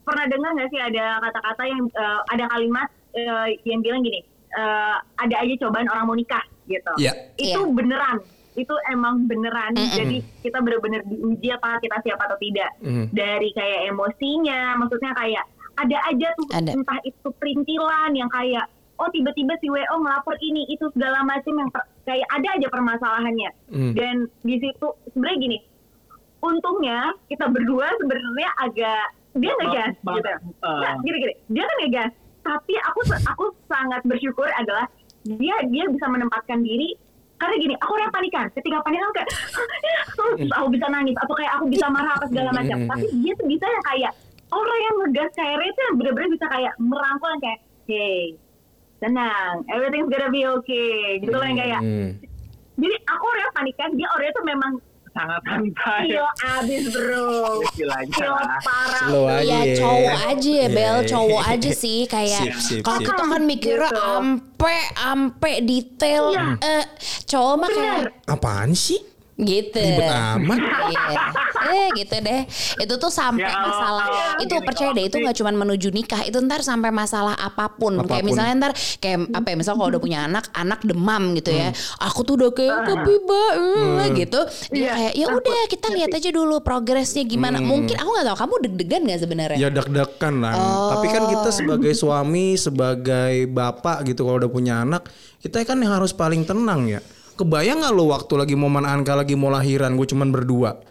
Pernah 0.00 0.24
dengar 0.26 0.50
nggak 0.54 0.68
sih 0.68 0.80
ada 0.80 1.04
kata-kata 1.20 1.62
yang 1.64 1.82
uh, 1.92 2.20
ada 2.26 2.44
kalimat 2.48 2.88
uh, 3.12 3.46
yang 3.62 3.80
bilang 3.82 4.00
gini, 4.00 4.24
uh, 4.50 4.96
ada 5.18 5.34
aja 5.36 5.54
cobaan 5.60 5.84
orang 5.86 6.04
mau 6.06 6.16
nikah 6.16 6.40
gitu. 6.64 6.92
Iya. 6.96 7.12
Itu 7.36 7.60
Iya. 7.60 7.74
beneran. 7.74 8.16
Itu 8.56 8.72
emang 8.88 9.28
beneran. 9.28 9.76
Mm-mm. 9.76 9.94
Jadi 9.94 10.16
kita 10.40 10.58
bener-bener 10.58 11.04
diuji 11.04 11.52
apa 11.52 11.76
kita 11.78 12.00
siap 12.00 12.18
atau 12.18 12.34
tidak. 12.40 12.72
Mhm. 12.80 13.12
Dari 13.12 13.52
kayak 13.52 13.80
emosinya, 13.86 14.60
maksudnya 14.74 15.12
kayak 15.12 15.44
ada 15.78 15.98
aja 16.04 16.28
tuh 16.34 16.46
Ada. 16.50 16.70
entah 16.72 16.98
itu 17.02 17.28
perintilan 17.32 18.10
yang 18.12 18.28
kayak 18.28 18.66
oh 18.96 19.08
tiba-tiba 19.08 19.54
si 19.56 19.66
WO 19.66 19.94
ngelapor 19.96 20.34
ini 20.40 20.66
itu 20.66 20.90
segala 20.90 21.22
macam 21.22 21.54
yang 21.54 21.70
per- 21.70 21.86
kayak 22.02 22.26
ada 22.28 22.48
aja 22.52 22.66
permasalahannya 22.66 23.50
Hmm. 23.68 23.92
dan 23.92 24.14
di 24.40 24.58
situ 24.58 24.86
sebenarnya 25.08 25.38
gini 25.38 25.58
untungnya 26.38 26.98
kita 27.26 27.46
berdua 27.46 27.86
sebenarnya 27.94 28.50
agak 28.58 29.04
dia 29.34 29.52
ngegas 29.54 29.94
Bang- 30.00 30.16
gitu. 30.16 30.30
uh. 30.60 30.78
Nggak, 30.78 30.92
gini-gini, 31.00 31.34
dia 31.48 31.62
kan 31.62 31.76
ngegas. 31.78 32.12
Tapi 32.40 32.74
aku 32.80 33.00
aku 33.24 33.44
sangat 33.66 34.00
bersyukur 34.02 34.48
adalah 34.52 34.88
dia 35.22 35.54
dia 35.66 35.84
bisa 35.86 36.06
menempatkan 36.06 36.58
diri 36.58 36.96
karena 37.36 37.54
gini, 37.56 37.74
aku 37.76 37.92
orang 37.92 38.10
panikan. 38.10 38.46
Ketika 38.50 38.82
panikan 38.82 39.10
kayak 39.12 39.28
terus 40.08 40.38
aku 40.56 40.66
bisa 40.72 40.86
nangis 40.88 41.14
atau 41.16 41.34
kayak 41.36 41.52
aku 41.54 41.64
bisa 41.68 41.86
marah 41.86 42.12
apa 42.12 42.26
segala 42.26 42.50
macam. 42.50 42.76
Tapi 42.88 43.06
dia 43.16 43.32
tuh 43.34 43.46
bisa 43.46 43.62
yang 43.64 43.84
kayak 43.84 44.12
orang 44.50 44.78
yang 44.80 44.94
ngegas 45.02 45.30
kayak 45.32 45.54
Ray 45.56 45.70
tuh 45.70 45.82
yang 45.84 45.96
bener-bener 45.96 46.28
bisa 46.32 46.46
kayak 46.46 46.72
merangkul 46.78 47.28
yang 47.28 47.42
kayak, 47.42 47.60
hey, 47.84 48.20
tenang, 48.98 49.54
everything's 49.68 50.08
gonna 50.08 50.28
be 50.28 50.42
okay. 50.44 51.18
Gitu 51.18 51.30
loh 51.30 51.42
yang 51.42 51.56
kayak. 51.56 51.80
Hmm. 51.80 52.08
Jadi 52.78 52.94
aku 53.04 53.22
orang 53.24 53.42
yang 53.42 53.54
panikan, 53.54 53.88
dia 53.92 54.08
orang 54.08 54.28
itu 54.28 54.42
memang 54.44 54.72
sangat 55.08 55.40
santai 55.42 56.04
Yo 56.14 56.22
abis 56.38 56.84
bro 56.94 57.58
Yo 57.74 57.88
lah. 58.30 58.60
parah 58.62 59.02
Slow 59.02 59.24
aja. 59.26 59.42
Ya 59.42 59.60
cowok 59.74 60.14
aja 60.22 60.46
ya 60.46 60.60
Iya, 60.62 60.66
Bel, 60.70 60.96
iya. 60.96 61.08
cowok 61.08 61.42
aja 61.48 61.70
sih 61.74 61.98
kayak 62.06 62.42
kalau 62.86 63.00
kita 63.02 63.22
kan 63.26 63.42
mikirnya 63.42 63.88
Gitu. 63.88 63.98
ampe 64.04 64.76
ampe 64.94 65.52
detail 65.60 66.24
Iya. 66.30 66.44
eh 66.62 66.84
cowok 67.26 67.54
mah 67.56 67.68
kayak 67.68 67.98
Apaan 68.30 68.70
sih? 68.72 69.00
Gitu. 69.38 69.78
Ribet 69.78 70.10
amat. 70.10 70.58
Iya. 70.88 71.20
Eh 71.68 71.86
gitu 71.94 72.16
deh. 72.18 72.42
Itu 72.82 72.94
tuh 72.98 73.10
sampai 73.10 73.46
Ya, 73.48 73.54
masalah 73.54 74.04
kalau 74.08 74.42
itu 74.42 74.54
gini, 74.56 74.66
percaya 74.66 74.90
deh 74.94 75.04
itu 75.06 75.16
nggak 75.22 75.36
cuma 75.38 75.50
menuju 75.54 75.88
nikah, 75.94 76.22
itu 76.26 76.38
ntar 76.42 76.60
sampai 76.66 76.90
masalah 76.90 77.38
apa 77.38 77.70
pun. 77.70 78.02
Kayak 78.02 78.08
Apa 78.08 78.14
pun. 78.18 78.26
misalnya 78.26 78.54
ntar 78.58 78.72
kayak 78.98 79.18
apa 79.30 79.46
ya, 79.46 79.56
misal 79.58 79.72
kalau 79.78 79.88
udah 79.94 80.02
punya 80.02 80.18
anak, 80.26 80.50
anak 80.54 80.80
demam 80.82 81.38
gitu 81.38 81.54
ya. 81.54 81.70
Hmm. 81.70 82.06
Aku 82.10 82.26
tuh 82.26 82.34
udah 82.40 82.50
kayak 82.50 82.76
tapi 82.88 83.12
mbak 83.22 83.52
eh," 83.54 84.08
gitu. 84.26 84.40
Dia 84.74 84.78
Iya, 84.78 84.90
kayak 84.94 85.12
ya 85.18 85.26
udah 85.28 85.60
kita 85.68 85.86
lihat 85.92 86.10
aja 86.14 86.30
dulu 86.32 86.54
progresnya 86.64 87.22
gimana. 87.22 87.58
Hmm. 87.62 87.68
Mungkin 87.68 87.94
aku 87.94 88.08
nggak 88.10 88.26
tahu 88.32 88.36
kamu 88.42 88.54
deg-degan 88.68 89.00
nggak 89.06 89.20
sebenarnya? 89.22 89.58
Ya 89.58 89.68
deg-degan 89.70 90.34
lah. 90.42 90.54
Oh. 90.56 90.90
Tapi 90.98 91.06
kan 91.12 91.22
kita 91.28 91.50
sebagai 91.52 91.92
suami, 91.94 92.56
sebagai 92.56 93.46
bapak 93.46 94.02
gitu 94.08 94.24
kalau 94.26 94.38
udah 94.40 94.50
punya 94.50 94.82
anak, 94.82 95.06
kita 95.38 95.62
kan 95.62 95.78
yang 95.78 95.94
harus 95.94 96.10
paling 96.10 96.42
tenang 96.42 96.88
ya. 96.88 97.00
Kebayang 97.38 97.86
nggak 97.86 97.94
lo 97.94 98.10
waktu 98.10 98.34
lagi 98.34 98.58
momen 98.58 98.82
Anka 98.82 99.14
lagi 99.14 99.38
mau 99.38 99.46
lahiran, 99.46 99.94
gue 99.94 100.10
cuman 100.10 100.34
berdua. 100.34 100.74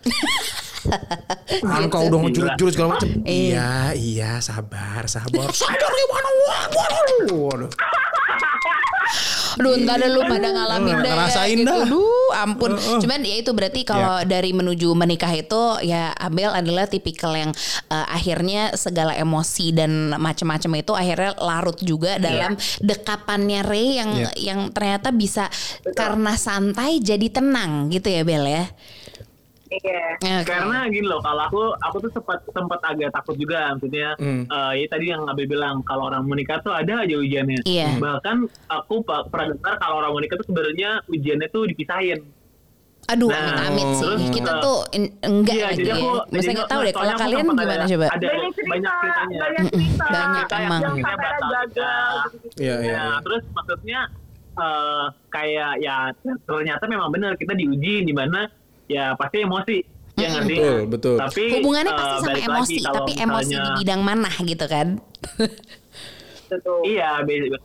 Anka 1.68 2.00
udah 2.08 2.24
ngejurut-jurut 2.24 2.72
segala 2.72 2.96
macem. 2.96 3.20
Iya, 3.28 3.92
iya, 3.92 4.40
sabar, 4.40 5.04
sabar. 5.12 5.52
Sabar 5.60 5.92
gimana? 5.92 6.30
Waduh. 7.36 7.72
Aduh 9.58 9.74
ntar 9.82 9.98
deh 9.98 10.08
lu 10.08 10.22
pada 10.22 10.48
ngalamin 10.48 10.94
Eh, 10.94 11.02
deh 11.02 11.12
ngerasain 11.12 11.58
gitu. 11.58 11.68
dah. 11.68 11.84
Duh 11.84 12.32
ampun 12.34 12.72
Eh, 12.72 12.82
eh. 12.88 13.00
Cuman 13.00 13.20
ya 13.22 13.36
itu 13.38 13.52
berarti 13.52 13.82
kalau 13.82 14.22
dari 14.24 14.52
menuju 14.52 14.94
menikah 14.94 15.32
itu 15.32 15.58
Ya 15.82 16.14
Abel 16.14 16.52
adalah 16.52 16.86
tipikal 16.86 17.34
yang 17.34 17.52
eh, 17.88 18.06
Akhirnya 18.08 18.74
segala 18.74 19.14
emosi 19.14 19.72
dan 19.72 19.92
macam-macam 20.14 20.72
itu 20.78 20.92
Akhirnya 20.92 21.32
larut 21.38 21.78
juga 21.80 22.18
dalam 22.18 22.54
dekapannya 22.80 23.62
Ray 23.62 23.88
Yang 23.96 24.10
Iya. 24.18 24.30
yang 24.46 24.60
ternyata 24.70 25.10
bisa 25.10 25.50
Karena 25.92 26.34
santai 26.36 27.00
jadi 27.00 27.28
tenang 27.28 27.90
gitu 27.90 28.08
ya 28.08 28.22
Bel 28.22 28.46
ya 28.46 28.66
Iya 29.70 30.16
Oke. 30.40 30.48
Karena 30.48 30.88
gini 30.88 31.04
loh, 31.04 31.20
kalau 31.20 31.44
aku 31.44 31.62
aku 31.78 31.98
tuh 32.00 32.12
sempat 32.12 32.40
sempat 32.46 32.80
agak 32.82 33.12
takut 33.12 33.36
juga, 33.36 33.72
maksudnya 33.72 34.16
Hmm. 34.16 34.44
eh, 34.46 34.74
ya 34.78 34.88
tadi 34.88 35.06
yang 35.08 35.24
Abe 35.24 35.44
bilang 35.44 35.84
kalau 35.84 36.08
orang 36.08 36.24
menikah 36.24 36.60
tuh 36.60 36.72
ada 36.72 37.04
aja 37.04 37.16
ujiannya. 37.16 37.62
Iya. 37.64 37.96
Bahkan 37.96 38.38
aku 38.66 38.94
pernah 39.04 39.48
dengar 39.52 39.76
kalau 39.76 40.00
orang 40.00 40.14
menikah 40.14 40.36
tuh 40.36 40.48
sebenarnya 40.48 41.04
ujiannya 41.06 41.48
tuh 41.50 41.64
dipisahin. 41.66 42.22
Aduh 43.08 43.32
Nah, 43.32 43.40
amit-amit 43.40 43.88
sih 43.94 44.04
terus, 44.04 44.22
Kita 44.30 44.52
eh, 44.52 44.60
tuh 44.60 44.78
in- 44.92 45.16
enggak 45.22 45.56
Iya, 45.56 45.68
gitu 45.70 45.80
jadi 45.80 45.88
ya 45.88 45.96
aku 45.96 46.10
Maksudnya 46.28 46.56
nggak 46.58 46.68
tahu 46.68 46.82
deh 46.82 46.92
Kalau 46.92 47.14
kalian 47.16 47.40
gimana 47.40 47.62
ada- 47.64 47.88
coba 47.88 48.06
Ada 48.10 48.28
banyak 48.28 48.52
cerita 48.52 48.68
banyak 48.68 48.92
ceritanya. 48.92 49.40
banyak 49.40 49.64
cerita 49.70 50.06
Banyak 50.10 50.48
emang. 50.58 50.82
yang 50.82 50.96
Kayak 50.98 51.08
sampai 51.08 51.24
batal 51.24 51.50
gagal. 51.50 52.14
Iya, 52.58 52.76
iya. 52.76 52.76
Nah, 52.76 52.84
iya. 52.84 53.04
terus 53.22 53.44
maksudnya 53.50 54.00
eh 54.58 55.06
kayak 55.30 55.72
ya 55.78 55.96
ternyata 56.44 56.84
memang 56.86 57.08
benar 57.08 57.32
kita 57.36 57.54
diuji 57.54 57.94
di 58.02 58.12
mana 58.12 58.50
ya 58.88 59.14
pasti 59.14 59.38
emosi. 59.42 59.78
Ya 60.18 60.34
nggak 60.34 60.46
sih? 60.46 60.58
Betul, 60.58 60.78
betul. 60.90 61.16
Tapi 61.20 61.44
Hubungannya 61.54 61.92
eh, 61.92 61.96
pasti 61.96 62.16
sama 62.16 62.28
balik 62.28 62.44
emosi 62.44 62.76
lagi, 62.76 62.96
Tapi 62.96 63.12
emosi 63.20 63.46
di 63.46 63.54
misalnya- 63.54 63.78
bidang 63.78 64.02
mana 64.02 64.32
gitu 64.42 64.66
kan 64.66 64.88
Betul. 66.50 66.80
Iya, 66.90 67.12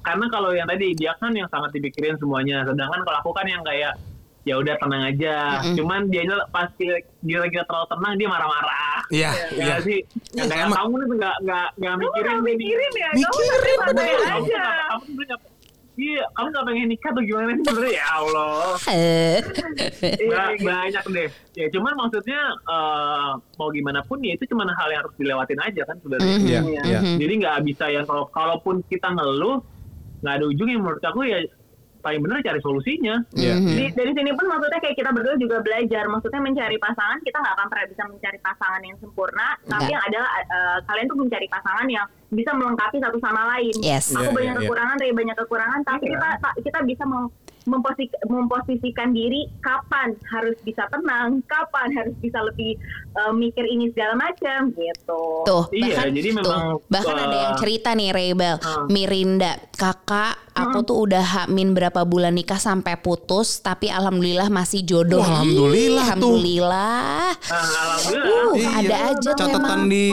karena 0.01 0.27
kalau 0.29 0.51
yang 0.51 0.67
tadi 0.67 0.87
dia 0.93 1.15
kan 1.17 1.31
yang 1.31 1.49
sangat 1.49 1.71
dipikirin 1.73 2.19
semuanya, 2.19 2.61
sedangkan 2.63 3.01
kalau 3.01 3.19
aku 3.21 3.31
kan 3.31 3.47
yang 3.47 3.63
kayak 3.63 3.95
ya 4.43 4.59
udah 4.59 4.75
tenang 4.75 5.07
aja. 5.07 5.37
Cuman 5.73 6.11
dia 6.11 6.23
pas 6.51 6.67
dia 6.75 6.99
dia 7.23 7.39
lagi 7.39 7.57
terlalu 7.57 7.87
tenang 7.89 8.15
dia 8.17 8.29
marah-marah. 8.29 8.99
Iya, 9.09 9.31
Ya 9.31 9.47
iya. 9.55 9.75
sih. 9.81 9.99
Ya, 10.35 10.45
kayak 10.45 10.67
sama. 10.67 10.77
kamu 10.77 10.93
nih 10.93 11.07
nggak 11.15 11.37
nggak 11.41 11.67
nggak 11.79 11.95
mikirin 11.97 12.27
nggak 12.35 12.45
mikirin 12.45 12.93
ya? 12.93 13.11
Mikirin. 13.15 13.79
Kamu 13.79 14.01
aja. 14.03 14.65
kamu 14.91 15.03
sebenarnya 15.07 15.37
nggak- 15.39 15.52
Iya, 15.93 16.25
kamu 16.33 16.47
nggak 16.49 16.65
pengen 16.65 16.89
nikah 16.89 17.11
atau 17.13 17.23
gimana 17.23 17.51
sih 17.53 17.65
sebenarnya? 17.65 17.95
Ya 17.95 18.07
Allah. 18.11 18.65
Eh. 18.89 19.39
Ba- 20.33 20.57
banyak 20.57 21.05
deh. 21.07 21.29
Ya 21.53 21.67
cuman 21.69 21.93
maksudnya 21.95 22.41
eh, 22.65 23.31
mau 23.55 23.69
gimana 23.69 24.01
pun 24.01 24.17
ya 24.19 24.33
itu 24.33 24.49
cuma 24.49 24.65
hal 24.65 24.89
yang 24.89 25.05
harus 25.05 25.15
dilewatin 25.15 25.61
aja 25.61 25.83
kan 25.85 25.97
sebenarnya. 26.01 26.37
Iya, 26.39 26.61
Iya. 26.63 26.81
iya. 26.83 27.01
Jadi 27.21 27.33
nggak 27.39 27.57
bisa 27.63 27.85
yang 27.89 28.05
kalau 28.05 28.25
kalaupun 28.27 28.81
kita 28.87 29.13
ngeluh 29.13 29.61
nggak 30.21 30.35
ada 30.35 30.45
ujungnya 30.47 30.79
menurut 30.79 31.03
aku 31.03 31.21
ya 31.23 31.45
paling 32.03 32.21
benar 32.21 32.39
cari 32.41 32.61
solusinya. 32.61 33.15
Iya, 33.33 33.55
Mhm. 33.55 33.69
Di- 33.73 33.95
dari 33.95 34.13
sini 34.13 34.31
pun 34.33 34.45
maksudnya 34.45 34.79
kayak 34.79 34.97
kita 34.97 35.11
berdua 35.11 35.35
juga 35.37 35.57
belajar 35.59 36.05
maksudnya 36.05 36.41
mencari 36.41 36.77
pasangan 36.77 37.19
kita 37.21 37.37
nggak 37.39 37.55
akan 37.55 37.67
pernah 37.69 37.87
bisa 37.87 38.03
mencari 38.05 38.39
pasangan 38.39 38.83
yang 38.83 38.97
sempurna 38.99 39.49
tapi 39.65 39.81
Nggak. 39.81 39.93
yang 39.93 40.03
adalah 40.05 40.31
eh, 40.43 40.79
kalian 40.85 41.07
tuh 41.07 41.19
mencari 41.19 41.47
pasangan 41.49 41.87
yang 41.87 42.07
bisa 42.29 42.51
melengkapi 42.51 42.97
satu 42.99 43.19
sama 43.19 43.43
lain 43.49 43.75
Yes. 43.79 44.11
aku 44.11 44.25
Iya, 44.25 44.33
banyak 44.33 44.43
iya, 44.45 44.53
iya. 44.53 44.61
kekurangan 44.61 44.97
Ray 44.99 45.13
banyak 45.13 45.37
kekurangan 45.39 45.81
tapi 45.83 46.05
kita 46.09 46.29
ta- 46.39 46.57
kita 46.59 46.79
bisa 46.83 47.05
memposi- 47.63 48.19
memposisikan 48.27 49.09
diri 49.11 49.47
kapan 49.61 50.11
harus 50.27 50.59
bisa 50.61 50.83
tenang 50.89 51.39
kapan 51.45 51.89
harus 51.93 52.17
bisa 52.19 52.43
lebih 52.43 52.75
eh, 53.13 53.33
mikir 53.33 53.65
ini 53.65 53.91
segala 53.91 54.15
macam 54.19 54.59
gitu 54.71 55.23
Tuh, 55.43 55.65
Iya, 55.71 55.97
bahkan, 55.99 56.09
jadi 56.11 56.29
tuh, 56.31 56.37
memang, 56.41 56.63
bahkan 56.87 57.17
ada 57.17 57.37
yang 57.39 57.55
uh, 57.55 57.59
cerita 57.59 57.91
nih 57.93 58.11
Rebel, 58.11 58.57
uh. 58.57 58.87
Mirinda, 58.87 59.53
kakak, 59.73 60.35
aku 60.53 60.79
tuh 60.83 60.97
udah 61.01 61.21
hamin 61.23 61.73
berapa 61.73 62.03
bulan 62.03 62.33
nikah 62.33 62.57
sampai 62.57 62.97
putus, 62.97 63.59
tapi 63.59 63.89
alhamdulillah 63.89 64.47
masih 64.47 64.81
jodoh. 64.83 65.19
Wah, 65.19 65.41
alhamdulillah 65.41 65.73
Ih, 66.05 66.15
tuh. 66.15 66.37
alhamdulillah. 66.37 67.25
Nah, 67.43 67.59
alhamdulillah. 67.59 68.31
Uh, 68.43 68.51
Iya. 68.53 68.69
ada 68.79 68.97
aja 69.09 69.31
tuh 69.33 69.49
Catatan 69.49 69.65
emang. 69.81 69.83
di 69.89 70.05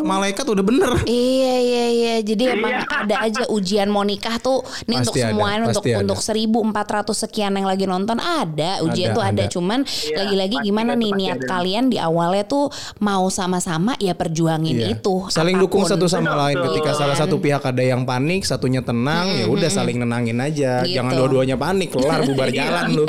malaikat 0.00 0.44
udah 0.46 0.64
bener. 0.64 0.92
Iya 1.04 1.54
iya 1.58 1.84
iya. 1.90 2.14
Jadi 2.22 2.42
emang 2.48 2.72
Iya. 2.72 2.86
ada 2.86 3.16
aja 3.20 3.42
ujian 3.48 3.88
mau 3.88 4.02
nikah 4.02 4.38
tuh. 4.38 4.62
Ini 4.86 4.94
untuk 5.00 5.14
ada, 5.14 5.22
semuanya 5.26 5.58
untuk 5.68 5.84
ada. 5.84 5.98
untuk 6.00 6.18
1400 6.22 7.18
sekian 7.18 7.52
yang 7.52 7.66
lagi 7.66 7.84
nonton 7.84 8.16
ada 8.16 8.80
ujian 8.82 9.10
Ada, 9.10 9.16
tuh 9.16 9.24
ada. 9.24 9.42
ada. 9.42 9.44
Cuman 9.48 9.80
Iya, 9.82 10.16
lagi-lagi 10.16 10.56
gimana 10.62 10.92
nih 10.94 11.10
niat 11.12 11.40
kalian 11.44 11.90
di 11.90 11.98
awalnya 11.98 12.39
tuh 12.42 12.68
mau 12.98 13.26
sama-sama 13.28 13.96
ya 13.96 14.12
perjuangin 14.12 14.76
Iya. 14.76 14.86
itu. 14.96 15.26
Saling 15.26 15.56
dukung 15.56 15.82
apa 15.82 15.88
pun. 15.88 15.94
satu 15.96 16.06
sama 16.06 16.32
lain. 16.46 16.56
betul. 16.56 16.66
Ketika 16.72 16.90
salah 16.94 17.16
satu 17.16 17.36
pihak 17.36 17.62
ada 17.62 17.82
yang 17.82 18.02
panik, 18.02 18.42
satunya 18.42 18.80
tenang, 18.80 19.26
ya 19.34 19.46
udah 19.46 19.68
saling 19.68 19.96
nenangin 19.96 20.38
aja. 20.38 20.82
Gitu. 20.82 20.96
Jangan 20.96 21.12
dua-duanya 21.14 21.56
panik, 21.56 21.90
kelar 21.90 22.22
bubar 22.22 22.48
jalan 22.56 22.86
lu. 22.94 23.04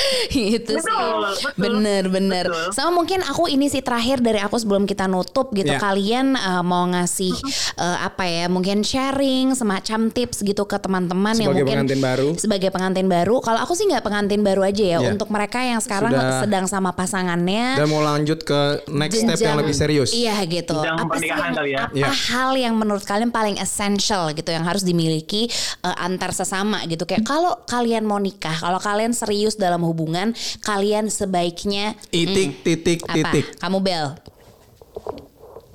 itu 0.30 0.72
sih 0.72 0.80
Betul, 0.80 1.20
betul. 1.26 1.52
bener 1.56 2.04
bener 2.06 2.44
Betul. 2.46 2.70
sama 2.72 2.90
mungkin 2.94 3.20
aku 3.22 3.46
ini 3.46 3.66
sih 3.66 3.80
terakhir 3.80 4.20
dari 4.20 4.38
aku 4.38 4.56
sebelum 4.56 4.84
kita 4.84 5.06
nutup 5.06 5.50
gitu 5.50 5.68
Ya. 5.68 5.78
kalian 5.78 6.34
uh, 6.34 6.62
mau 6.62 6.82
ngasih 6.84 7.30
uh, 7.76 7.98
apa 8.02 8.24
ya 8.24 8.46
mungkin 8.46 8.80
sharing 8.80 9.52
semacam 9.52 10.08
tips 10.08 10.42
gitu 10.42 10.64
ke 10.64 10.76
teman-teman 10.76 11.30
yang 11.32 11.46
Sebagai 11.46 11.62
mungkin 11.62 11.74
pengantin 11.78 12.00
baru. 12.00 12.28
sebagai 12.34 12.68
pengantin 12.68 13.06
baru 13.06 13.36
kalau 13.38 13.60
aku 13.60 13.72
sih 13.72 13.86
nggak 13.86 14.02
pengantin 14.02 14.40
baru 14.40 14.62
aja 14.62 14.82
ya 14.82 14.98
Ya. 15.00 15.08
untuk 15.08 15.28
mereka 15.28 15.60
yang 15.60 15.78
sekarang 15.78 16.10
Sudah. 16.10 16.40
sedang 16.40 16.64
sama 16.66 16.90
pasangannya 16.90 17.76
Dan 17.76 17.86
mau 17.86 18.00
lanjut 18.00 18.40
ke 18.40 18.60
next 18.88 19.16
step 19.18 19.32
yang 19.32 19.54
jenjang- 19.54 19.58
lebih 19.60 19.74
serius. 19.74 20.10
Iya 20.10 20.36
gitu. 20.44 20.74
Jenjang 20.76 20.98
apa 20.98 21.14
sih 21.16 21.28
yang, 21.28 21.38
ya. 21.62 21.80
apa 21.82 21.94
Iya. 21.94 22.08
hal 22.28 22.50
yang 22.54 22.74
menurut 22.74 23.02
kalian 23.02 23.30
paling 23.30 23.56
essential 23.56 24.00
gitu 24.30 24.48
yang 24.48 24.62
harus 24.62 24.82
dimiliki 24.82 25.46
uh, 25.80 25.96
antar 25.96 26.30
sesama 26.30 26.82
gitu 26.84 27.04
kayak 27.04 27.22
kalau 27.22 27.54
kalian 27.64 28.02
mau 28.02 28.18
nikah, 28.18 28.54
kalau 28.54 28.78
kalian 28.78 29.12
serius 29.12 29.54
dalam 29.54 29.80
hubungan, 29.90 30.32
kalian 30.60 31.06
sebaiknya 31.06 31.98
Itik, 32.10 32.62
titik, 32.62 33.00
apa? 33.04 33.14
titik. 33.16 33.46
Kamu 33.58 33.78
Bel? 33.78 34.14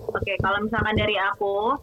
Oke, 0.07 0.33
kalau 0.39 0.63
misalkan 0.63 0.95
dari 0.95 1.15
aku, 1.19 1.75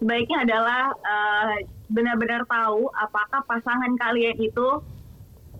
sebaiknya 0.00 0.38
adalah 0.42 0.82
eh, 0.96 1.54
benar-benar 1.86 2.42
tahu 2.46 2.88
apakah 2.90 3.44
pasangan 3.44 3.92
kalian 3.94 4.36
itu 4.36 4.68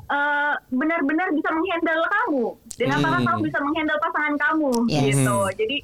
eh, 0.07 0.55
benar-benar 0.71 1.29
bisa 1.31 1.51
menghandle 1.51 2.05
kamu 2.07 2.45
dan 2.77 2.89
apakah 2.95 3.21
Hmm. 3.21 3.29
kamu 3.29 3.41
bisa 3.45 3.59
menghandle 3.61 3.99
pasangan 4.01 4.35
kamu 4.39 4.73
Yes. 4.87 5.03
gitu. 5.13 5.39
Jadi 5.59 5.77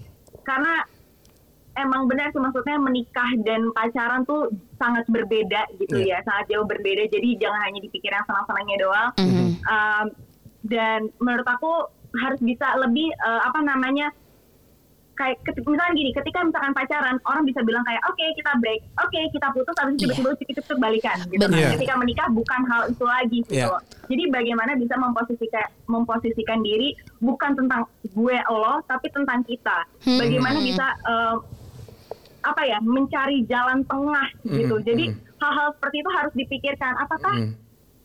karena 0.43 0.75
emang 1.75 2.05
benar 2.05 2.29
sih 2.29 2.39
maksudnya 2.39 2.77
menikah 2.77 3.31
dan 3.43 3.73
pacaran 3.73 4.23
tuh 4.23 4.49
sangat 4.77 5.05
berbeda 5.07 5.65
gitu 5.77 5.97
Iya. 5.97 6.19
ya, 6.19 6.25
sangat 6.25 6.45
jauh 6.49 6.65
berbeda. 6.65 7.09
Jadi 7.09 7.37
jangan 7.37 7.61
hanya 7.63 7.81
dipikir 7.81 8.11
yang 8.11 8.25
senang-senangnya 8.25 8.77
doang. 8.79 9.11
Mhm. 9.17 9.47
Um, 9.65 10.07
dan 10.63 11.01
menurut 11.19 11.45
aku 11.45 11.73
harus 12.15 12.39
bisa 12.39 12.77
lebih 12.77 13.09
eh, 13.09 13.41
apa 13.43 13.61
namanya 13.61 14.13
kayak 15.13 15.39
misalnya 15.45 15.93
gini 15.93 16.11
ketika 16.11 16.41
misalkan 16.41 16.73
pacaran 16.73 17.21
orang 17.25 17.45
bisa 17.45 17.61
bilang 17.61 17.85
kayak 17.85 18.01
oke 18.03 18.17
kita 18.33 18.53
break 18.59 18.81
oke 18.97 19.21
kita 19.29 19.47
putus 19.51 19.77
itu 19.77 19.85
Iya. 19.85 19.97
tiba-tiba 20.09 20.31
cepet-cepet 20.35 20.77
balikan 20.79 21.17
gitu 21.29 21.41
kan. 21.43 21.53
Iya. 21.53 21.69
ketika 21.77 21.95
menikah 21.97 22.29
bukan 22.33 22.61
hal 22.65 22.83
itu 22.89 23.05
lagi 23.05 23.39
gitu 23.43 23.53
Iya. 23.55 23.77
jadi 24.09 24.23
bagaimana 24.31 24.73
bisa 24.75 24.97
memposisikan 24.97 25.69
memposisikan 25.85 26.59
diri 26.61 26.97
bukan 27.19 27.53
tentang 27.55 27.85
gue 28.03 28.37
lo 28.47 28.81
tapi 28.85 29.07
tentang 29.09 29.45
kita 29.45 29.85
Hmm. 30.01 30.17
bagaimana 30.17 30.59
bisa 30.59 30.87
eh, 31.05 31.35
apa 32.43 32.63
ya 32.63 32.79
mencari 32.79 33.47
jalan 33.47 33.83
tengah 33.85 34.29
gitu 34.45 34.77
Hmm, 34.77 34.85
jadi 34.85 35.05
hmm. 35.09 35.39
hal-hal 35.39 35.69
seperti 35.75 35.97
itu 35.99 36.11
harus 36.11 36.33
dipikirkan 36.35 36.93
apakah 36.99 37.35
Hmm. 37.35 37.55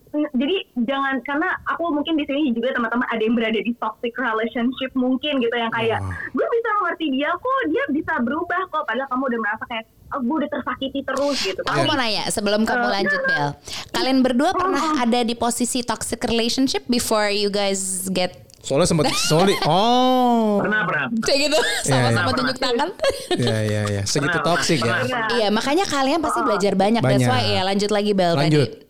N- 0.08 0.32
jadi 0.32 0.56
jangan 0.88 1.20
karena 1.22 1.52
aku 1.68 1.92
mungkin 1.92 2.16
di 2.16 2.24
sini 2.24 2.56
juga 2.56 2.72
teman-teman 2.72 3.04
ada 3.12 3.20
yang 3.20 3.36
berada 3.36 3.60
di 3.60 3.76
toxic 3.76 4.16
relationship 4.16 4.88
mungkin 4.96 5.36
gitu 5.38 5.52
yang 5.52 5.68
kayak 5.68 6.00
Wah. 6.00 6.16
gue 6.32 6.48
bisa 6.48 6.70
mengerti 6.80 7.06
dia 7.12 7.28
kok 7.28 7.60
dia 7.68 7.84
bisa 7.92 8.14
berubah 8.24 8.72
kok 8.72 8.88
padahal 8.88 9.04
kamu 9.06 9.24
udah 9.28 9.40
merasa 9.44 9.64
kayak 9.68 9.84
oh, 10.16 10.24
gue 10.24 10.36
udah 10.40 10.50
tersakiti 10.50 11.00
terus 11.04 11.38
gitu 11.44 11.60
Aku 11.60 11.84
mau 11.84 12.00
nanya 12.00 12.24
sebelum 12.32 12.64
kamu 12.64 12.88
Eh, 12.88 12.92
lanjut 12.96 13.22
Bel. 13.28 13.50
Kalian 13.92 14.20
berdua 14.24 14.56
pernah 14.56 14.96
ada 14.96 15.28
di 15.28 15.36
posisi 15.36 15.84
toxic 15.84 16.24
relationship 16.24 16.88
before 16.88 17.28
you 17.28 17.52
guys 17.52 18.08
get 18.08 18.47
Soalnya 18.58 18.88
sempat 18.90 19.06
soalnya 19.16 19.56
oh. 19.70 20.60
Pernah, 20.60 20.82
pernah. 20.84 21.06
kayak 21.24 21.40
gitu 21.48 21.58
sama-sama 21.84 22.12
pernah. 22.28 22.36
tunjuk 22.36 22.58
tangan? 22.58 22.90
Iya 23.34 23.58
iya 23.64 23.82
iya. 23.88 24.02
Segitu 24.04 24.34
Pernah, 24.34 24.48
toksik 24.58 24.80
ya. 24.82 24.96
Iya. 25.06 25.20
Iya, 25.34 25.48
makanya 25.50 25.86
kalian 25.86 26.20
pasti 26.20 26.40
belajar 26.42 26.74
banyak. 26.74 27.02
That's 27.02 27.24
Banyak. 27.24 27.30
why 27.32 27.44
ya 27.48 27.62
lanjut 27.64 27.92
lagi 27.92 28.12
Bel 28.12 28.34
Lanjut. 28.34 28.70
tadi. 28.70 28.86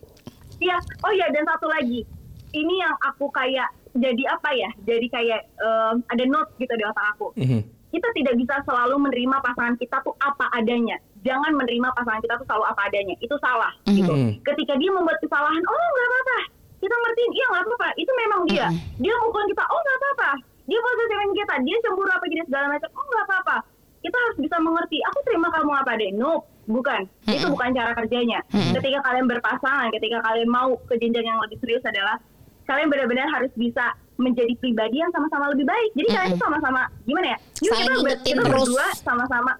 Iya, 0.57 0.77
oh 1.03 1.11
iya 1.13 1.27
dan 1.29 1.43
satu 1.45 1.67
lagi. 1.67 2.01
Ini 2.49 2.73
yang 2.79 2.95
aku 3.05 3.29
kayak 3.29 3.69
jadi 3.93 4.23
apa 4.27 4.49
ya? 4.51 4.69
Jadi 4.83 5.07
kayak 5.07 5.41
em, 5.55 5.95
ada 6.07 6.23
note 6.25 6.49
gitu 6.57 6.73
di 6.73 6.83
otak 6.83 7.05
aku. 7.13 7.27
Mhm. 7.37 7.61
Kita 7.87 8.07
tidak 8.13 8.35
bisa 8.35 8.55
selalu 8.65 8.95
menerima 8.99 9.37
pasangan 9.39 9.75
kita 9.77 10.01
tuh 10.01 10.15
apa 10.17 10.49
adanya. 10.51 10.97
Jangan 11.21 11.53
menerima 11.53 11.93
pasangan 11.93 12.19
kita 12.19 12.33
tuh 12.35 12.45
selalu 12.45 12.65
apa 12.65 12.81
adanya. 12.87 13.15
Itu 13.19 13.35
salah 13.37 13.73
gitu. 13.85 14.09
Mhm. 14.09 14.41
Ketika 14.41 14.73
dia 14.75 14.89
membuat 14.89 15.19
kesalahan, 15.19 15.61
oh 15.61 15.85
nggak 15.87 16.07
apa-apa. 16.07 16.39
Kita 16.77 16.95
ngertiin, 16.95 17.31
iya 17.33 17.45
nggak 17.49 17.63
apa-apa. 17.65 17.87
Itu 17.95 18.11
memang 18.13 18.39
dia. 18.47 18.67
Dia 18.97 19.13
mukul 19.25 19.43
kita, 19.49 19.63
oh 19.65 19.79
nggak 19.79 19.97
apa-apa. 19.97 20.31
Dia 20.67 20.79
posisiin 20.79 21.31
kita, 21.33 21.53
dia 21.63 21.77
cemburu 21.81 22.11
apa 22.11 22.25
gini 22.27 22.43
segala 22.45 22.65
macam, 22.69 22.89
oh 22.93 23.05
nggak 23.07 23.25
apa-apa. 23.25 23.57
Kita 23.97 24.17
harus 24.17 24.37
bisa 24.37 24.55
mengerti. 24.61 24.97
Aku 25.03 25.19
terima 25.25 25.47
kamu 25.49 25.71
apa 25.73 25.91
deh? 25.97 26.11
No, 26.13 26.33
bukan. 26.65 27.01
Itu 27.25 27.49
bukan 27.49 27.73
cara 27.73 27.91
kerjanya. 27.95 28.39
Ketika 28.51 28.99
kalian 29.01 29.25
berpasangan, 29.25 29.89
ketika 29.91 30.21
kalian 30.21 30.47
mau 30.47 30.77
ke 30.85 30.95
jenjang 30.95 31.25
yang 31.25 31.39
lebih 31.41 31.57
serius 31.59 31.81
adalah 31.81 32.21
kalian 32.67 32.91
benar-benar 32.91 33.25
harus 33.31 33.49
bisa 33.55 33.95
menjadi 34.17 34.53
pribadi 34.59 34.99
yang 34.99 35.09
sama-sama 35.15 35.49
lebih 35.49 35.65
baik. 35.65 35.89
Jadi 35.95 36.07
kalian 36.09 36.29
tuh 36.35 36.41
sama-sama 36.45 36.81
gimana 37.03 37.27
ya? 37.33 37.37
Yuk 37.63 37.71
Saling 37.73 37.87
kita, 37.87 38.03
ber- 38.05 38.21
kita 38.21 38.41
terus. 38.43 38.53
berdua 38.53 38.87
sama-sama 39.01 39.51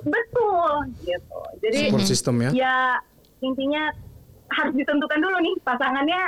betul 0.00 0.72
gitu. 1.04 1.40
Jadi 1.60 1.78
Support 1.88 2.06
system 2.08 2.34
ya. 2.40 2.50
ya 2.52 2.76
intinya 3.40 3.82
harus 4.50 4.74
ditentukan 4.74 5.18
dulu 5.20 5.36
nih 5.40 5.54
pasangannya 5.62 6.20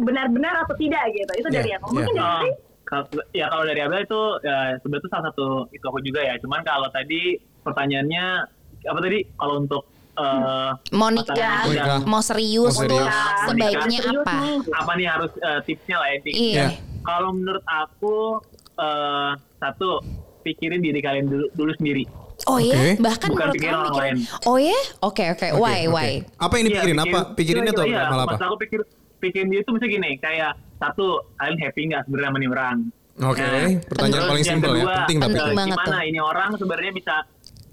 benar-benar 0.00 0.64
atau 0.64 0.74
tidak 0.74 1.02
gitu. 1.10 1.32
Itu 1.36 1.48
dari 1.48 1.70
Iya, 1.70 1.76
aku. 1.76 1.86
Mungkin 1.92 2.14
iya. 2.14 2.18
dari 2.18 2.26
Oh, 2.26 2.36
Ari, 2.36 2.50
kalau, 2.84 3.04
ya 3.30 3.46
kalau 3.46 3.64
dari 3.64 3.80
Abel 3.80 4.00
itu 4.02 4.22
ya, 4.40 4.56
sebenarnya 4.76 5.00
itu 5.00 5.08
salah 5.08 5.24
satu 5.28 5.46
itu 5.70 5.84
aku 5.84 5.98
juga 6.00 6.20
ya. 6.20 6.34
Cuman 6.38 6.60
kalau 6.62 6.88
tadi 6.90 7.20
pertanyaannya 7.60 8.24
apa 8.82 8.98
tadi? 8.98 9.18
Kalau 9.32 9.54
untuk 9.58 9.82
nikah, 11.08 11.36
yang 11.64 11.70
Nikah. 11.70 12.00
mau 12.04 12.20
serius 12.20 12.74
Mau 12.74 12.82
tuh 12.82 12.98
serius. 12.98 13.14
sebaiknya 13.46 13.98
Serius 14.00 14.20
apa? 14.20 14.34
nih. 14.36 14.58
apa 14.74 14.90
nih 14.94 15.06
harus 15.06 15.32
eh, 15.38 15.60
tipsnya 15.64 15.96
lah 15.96 16.08
ya? 16.08 16.16
Iya. 16.18 16.30
Iya. 16.34 16.66
Kalau 17.00 17.30
menurut 17.32 17.64
aku 17.64 18.16
eh, 18.76 19.30
satu 19.56 19.88
pikirin 20.40 20.80
diri 20.80 21.00
kalian 21.00 21.26
dulu, 21.26 21.46
dulu 21.54 21.72
sendiri. 21.74 22.04
Oh 22.48 22.56
ya, 22.56 22.72
Oke. 22.72 22.96
bahkan 22.98 23.28
Bukan 23.28 23.36
menurut 23.38 23.54
pikiran 23.54 23.70
kamu 23.70 23.84
orang 23.84 23.96
lain. 24.00 24.16
Oh 24.48 24.56
ya, 24.56 24.78
oke 25.04 25.24
oke. 25.30 25.46
Oke, 25.46 25.60
Why 25.60 25.80
oke. 25.84 25.92
why? 25.92 26.10
Apa 26.40 26.52
yang 26.56 26.64
dipikirin? 26.66 26.96
Iya, 26.96 27.04
apa? 27.04 27.18
pikirin- 27.20 27.36
Pikirinnya 27.36 27.72
tuh 27.76 27.84
iya, 27.84 28.00
malah 28.08 28.24
apa? 28.24 28.36
aku 28.40 28.56
pikir 28.58 28.80
pikirin 29.20 29.48
dia 29.48 29.60
itu 29.60 29.70
misalnya 29.70 29.92
gini, 29.92 30.10
kayak 30.16 30.52
satu 30.76 31.06
kalian 31.36 31.58
happy 31.60 31.80
nggak 31.86 32.02
sebenarnya 32.04 32.28
sama 32.28 32.38
nih 32.38 32.50
orang. 32.50 32.76
Oke, 33.20 33.44
pertanyaan 33.84 34.24
paling 34.24 34.40
yang 34.40 34.48
simpel 34.56 34.70
ya. 34.70 34.76
kedua, 34.80 34.94
Penting 35.04 35.18
tapi. 35.20 35.36
Gimana 35.36 35.76
tuh. 35.76 36.08
ini 36.08 36.20
orang 36.20 36.50
sebenarnya 36.56 36.92
bisa 36.92 37.16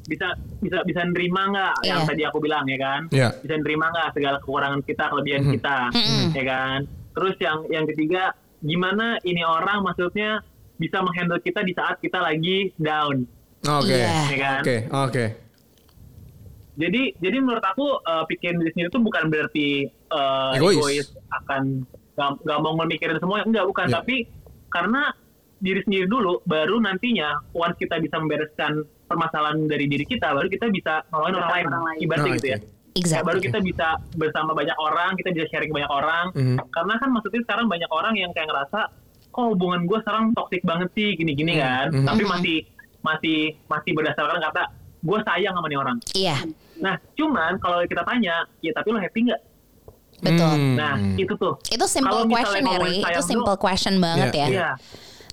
bisa 0.04 0.28
bisa 0.60 0.78
bisa 0.84 1.02
nerima 1.04 1.42
nggak 1.48 1.76
yang 1.84 2.02
Iya. 2.04 2.08
tadi 2.08 2.22
aku 2.24 2.38
bilang 2.38 2.64
ya 2.64 2.78
kan? 2.78 3.02
Iya. 3.10 3.30
Bisa 3.40 3.56
nerima 3.56 3.86
nggak 3.88 4.08
segala 4.12 4.38
kekurangan 4.40 4.82
kita, 4.84 5.04
kelebihan 5.08 5.42
Mhm. 5.44 5.52
kita, 5.56 5.78
ya 6.34 6.44
kan? 6.46 6.80
Terus 7.12 7.36
yang 7.40 7.58
yang 7.70 7.86
ketiga, 7.86 8.24
gimana 8.60 9.20
ini 9.22 9.42
orang 9.42 9.82
maksudnya 9.82 10.44
bisa 10.76 11.00
menghandle 11.00 11.40
kita 11.40 11.60
di 11.62 11.72
saat 11.72 11.98
kita 11.98 12.20
lagi 12.20 12.70
down, 12.76 13.24
Oke. 13.64 13.96
Iya. 13.96 14.12
ya 14.28 14.38
kan? 14.38 14.62
Oke, 14.62 14.78
oke. 14.90 15.26
Jadi 16.78 17.02
jadi 17.18 17.38
menurut 17.40 17.64
aku 17.64 17.88
eh, 18.00 18.24
pikirin 18.28 18.60
diri 18.60 18.70
sendiri 18.70 18.90
itu 18.90 19.02
bukan 19.02 19.24
berarti 19.28 19.68
eh, 20.10 20.58
Egois. 20.58 20.78
egois. 20.78 21.08
akan 21.34 21.62
nggak 22.14 22.30
nggak 22.42 22.60
mau 22.60 22.74
mikirin 22.82 23.18
semua 23.18 23.42
enggak 23.42 23.66
bukan 23.66 23.88
Ya. 23.88 23.94
tapi 23.96 24.16
karena 24.68 25.14
diri 25.58 25.82
sendiri 25.82 26.06
dulu 26.06 26.42
baru 26.44 26.78
nantinya 26.78 27.30
once 27.52 27.76
kita 27.76 27.98
bisa 27.98 28.16
membereskan 28.16 28.78
permasalahan 29.04 29.66
dari 29.66 29.86
diri 29.86 30.04
kita 30.04 30.32
baru 30.32 30.46
kita 30.46 30.68
bisa 30.68 31.02
nolongin 31.08 31.36
orang 31.36 31.52
lain 31.52 31.66
Orang 31.68 31.86
lain. 31.86 31.98
ibaratnya 32.00 32.28
Oh, 32.28 32.36
gitu 32.36 32.48
ya. 32.48 32.58
Ya, 32.58 32.60
Exactly. 32.96 33.26
baru 33.26 33.40
kita 33.40 33.60
bisa 33.62 33.88
bersama 34.14 34.52
banyak 34.52 34.74
orang 34.76 35.14
kita 35.14 35.30
bisa 35.32 35.46
sharing 35.48 35.70
banyak 35.70 35.92
orang 35.92 36.26
Mhm. 36.32 36.58
karena 36.68 36.94
kan 36.96 37.10
maksudnya 37.12 37.42
sekarang 37.44 37.66
banyak 37.68 37.90
orang 37.90 38.14
yang 38.16 38.34
kayak 38.34 38.48
ngerasa 38.48 38.80
kok 39.28 39.46
hubungan 39.48 39.86
gue 39.86 40.00
sekarang 40.00 40.34
toksik 40.34 40.62
banget 40.64 40.90
sih 40.92 41.14
gini-gini 41.14 41.54
kan 41.56 41.90
Mhm. 41.92 42.06
tapi 42.06 42.24
masih 42.24 42.58
masih 43.00 43.38
masih 43.68 43.92
berdasarkan 43.94 44.42
kata 44.42 44.64
gue 45.00 45.20
sayang 45.24 45.54
sama 45.54 45.68
nih 45.68 45.78
orang 45.78 45.98
Iya, 46.12 46.38
Nah, 46.78 46.94
cuman 47.12 47.58
kalau 47.58 47.82
kita 47.84 48.02
tanya, 48.04 48.46
ya 48.60 48.70
tapi 48.72 48.90
lo 48.92 49.00
happy 49.00 49.26
nggak? 49.26 49.42
Betul. 50.20 50.50
Hmm. 50.50 50.76
Nah, 50.76 50.94
itu 51.16 51.34
tuh. 51.34 51.54
Itu 51.68 51.86
simple 51.86 52.14
Kalau 52.18 52.28
question 52.28 52.64
ya, 52.64 52.78
Ri. 52.80 52.96
Itu 53.00 53.22
simple 53.22 53.54
dulu, 53.54 53.62
question 53.62 53.96
banget 53.98 54.30
Iya, 54.30 54.40
ya. 54.40 54.48
Iya, 54.48 54.70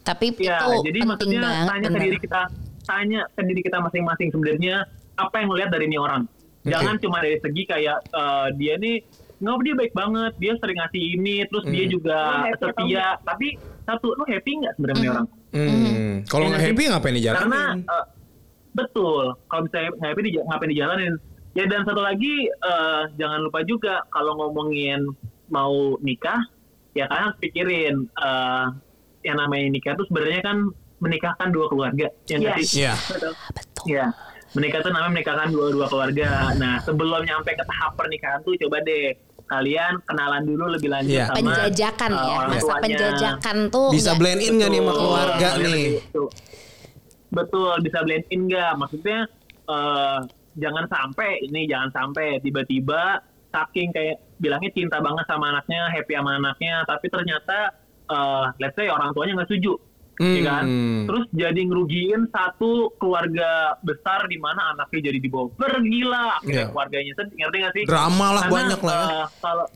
Tapi 0.02 0.26
iya. 0.36 0.58
itu 0.60 0.66
Jadi 0.82 0.98
penting 0.98 1.08
maksudnya 1.08 1.40
banget. 1.40 1.66
tanya 1.66 1.88
ke 1.88 1.98
diri 1.98 2.18
kita, 2.18 2.40
tanya 2.84 3.20
ke 3.26 3.42
diri 3.42 3.60
kita 3.62 3.78
masing-masing 3.80 4.28
sebenarnya 4.30 4.76
apa 5.14 5.34
yang 5.36 5.46
lo 5.48 5.56
lihat 5.56 5.70
dari 5.70 5.84
ini 5.86 5.96
orang. 5.96 6.22
Jangan 6.62 6.96
cuma 6.98 7.18
dari 7.18 7.36
segi 7.38 7.62
kayak 7.64 7.98
eh, 8.06 8.46
dia 8.54 8.74
nih 8.76 8.96
nggak 9.36 9.60
dia 9.62 9.74
baik 9.74 9.92
banget, 9.92 10.32
dia 10.38 10.52
sering 10.56 10.78
ngasih 10.78 11.02
ini, 11.12 11.36
terus 11.44 11.64
dia 11.66 11.84
Hmm. 11.84 11.92
juga 11.92 12.18
setia. 12.54 13.06
Tapi 13.20 13.48
satu, 13.82 14.12
lo 14.12 14.24
happy 14.24 14.50
nggak 14.58 14.72
sebenarnya 14.74 14.96
sama 14.96 15.02
ini 15.02 15.10
orang? 15.10 15.26
Hmm. 15.50 16.14
Kalau 16.24 16.42
Iya 16.42 16.50
nggak 16.50 16.64
happy 16.64 16.82
ngapain 16.86 17.14
dijalanin? 17.14 17.40
Karena 17.42 17.62
eh, 17.78 18.06
betul, 18.72 19.24
kalau 19.46 19.62
misalnya 19.62 19.88
nggak 19.92 20.08
happy 20.08 20.20
di- 20.22 20.40
ngapain 20.42 20.70
dijalanin? 20.70 21.14
Ya 21.54 21.64
dan 21.64 21.82
satu 21.82 22.00
lagi 22.00 22.34
eh, 22.46 23.02
jangan 23.14 23.40
lupa 23.40 23.62
juga 23.62 24.02
kalau 24.08 24.34
ngomongin 24.36 25.06
mau 25.48 25.70
nikah, 25.98 26.42
ya 26.92 27.06
kan 27.06 27.30
harus 27.30 27.38
pikirin 27.38 27.94
eh, 28.10 28.66
yang 29.22 29.36
namanya 29.36 29.68
nikah 29.68 29.94
itu 29.94 30.04
sebenarnya 30.04 30.42
kan 30.42 30.58
menikahkan 30.98 31.48
dua 31.48 31.66
keluarga, 31.68 32.06
ya 32.24 32.36
nggak 32.36 32.56
Yes. 32.56 32.66
sih? 32.66 32.80
Iya. 32.80 32.94
betul. 32.98 33.32
Betul. 33.52 33.84
Ya, 33.86 34.06
menikah 34.52 34.78
itu 34.80 34.90
namanya 34.90 35.12
menikahkan 35.12 35.48
dua-dua 35.48 35.86
keluarga. 35.86 36.28
Nah, 36.54 36.74
sebelum 36.80 37.22
nyampe 37.22 37.50
ke 37.50 37.62
tahap 37.62 37.92
pernikahan 37.94 38.40
tuh 38.42 38.56
coba 38.58 38.80
deh 38.80 39.14
kalian 39.44 40.00
kenalan 40.02 40.42
dulu 40.42 40.64
lebih 40.70 40.88
lanjut 40.88 41.12
Iya. 41.12 41.26
sama 41.28 41.36
Penjajakan 41.38 42.10
eh, 42.10 42.18
ya. 42.18 42.32
orang 42.34 42.50
Masa 42.50 42.64
tuanya. 42.64 42.82
penjajakan 42.82 43.56
tuh 43.68 43.88
Bisa 43.90 44.02
nggak- 44.06 44.18
blend 44.18 44.40
in 44.40 44.52
nggak 44.54 44.70
nih 44.70 44.80
sama 44.80 44.88
Betul. 44.88 45.00
keluarga 45.00 45.46
Kalian 45.52 45.70
nih? 45.70 45.86
Betul. 46.00 46.26
Betul, 47.30 47.74
bisa 47.80 47.98
blend 48.02 48.24
in 48.28 48.40
nggak? 48.44 48.72
Maksudnya 48.74 49.18
eh, 49.66 50.18
jangan 50.54 50.86
sampai 50.86 51.42
ini 51.42 51.66
jangan 51.66 51.90
sampai 51.90 52.38
tiba-tiba 52.40 53.20
saking 53.50 53.94
kayak 53.94 54.18
bilangnya 54.42 54.70
cinta 54.74 54.98
banget 54.98 55.24
sama 55.30 55.54
anaknya, 55.54 55.86
happy 55.94 56.12
sama 56.18 56.30
anaknya, 56.36 56.82
tapi 56.86 57.06
ternyata 57.06 57.58
eh 58.04 58.44
let's 58.58 58.74
say 58.74 58.90
orang 58.90 59.14
tuanya 59.14 59.38
nggak 59.38 59.50
setuju. 59.50 59.74
ya 60.14 60.42
kan? 60.46 60.62
Hmm. 60.62 61.02
Terus 61.10 61.24
jadi 61.34 61.60
ngerugiin 61.66 62.30
satu 62.30 62.94
keluarga 63.02 63.74
besar 63.82 64.30
di 64.30 64.38
mana 64.38 64.70
anaknya 64.74 65.10
jadi 65.10 65.18
dibawa 65.18 65.50
pergi 65.58 66.00
lah, 66.06 66.38
akhirnya 66.38 66.70
keluarganya 66.70 67.12
sedih, 67.18 67.34
ngerti 67.42 67.56
nggak 67.58 67.74
sih? 67.74 67.84
Drama 67.90 68.26
lah 68.30 68.42
Karena, 68.46 68.54
banyak 68.54 68.80
lah 68.86 68.94
ya. 68.94 69.06
eh, 69.10 69.26
kalau 69.42 69.66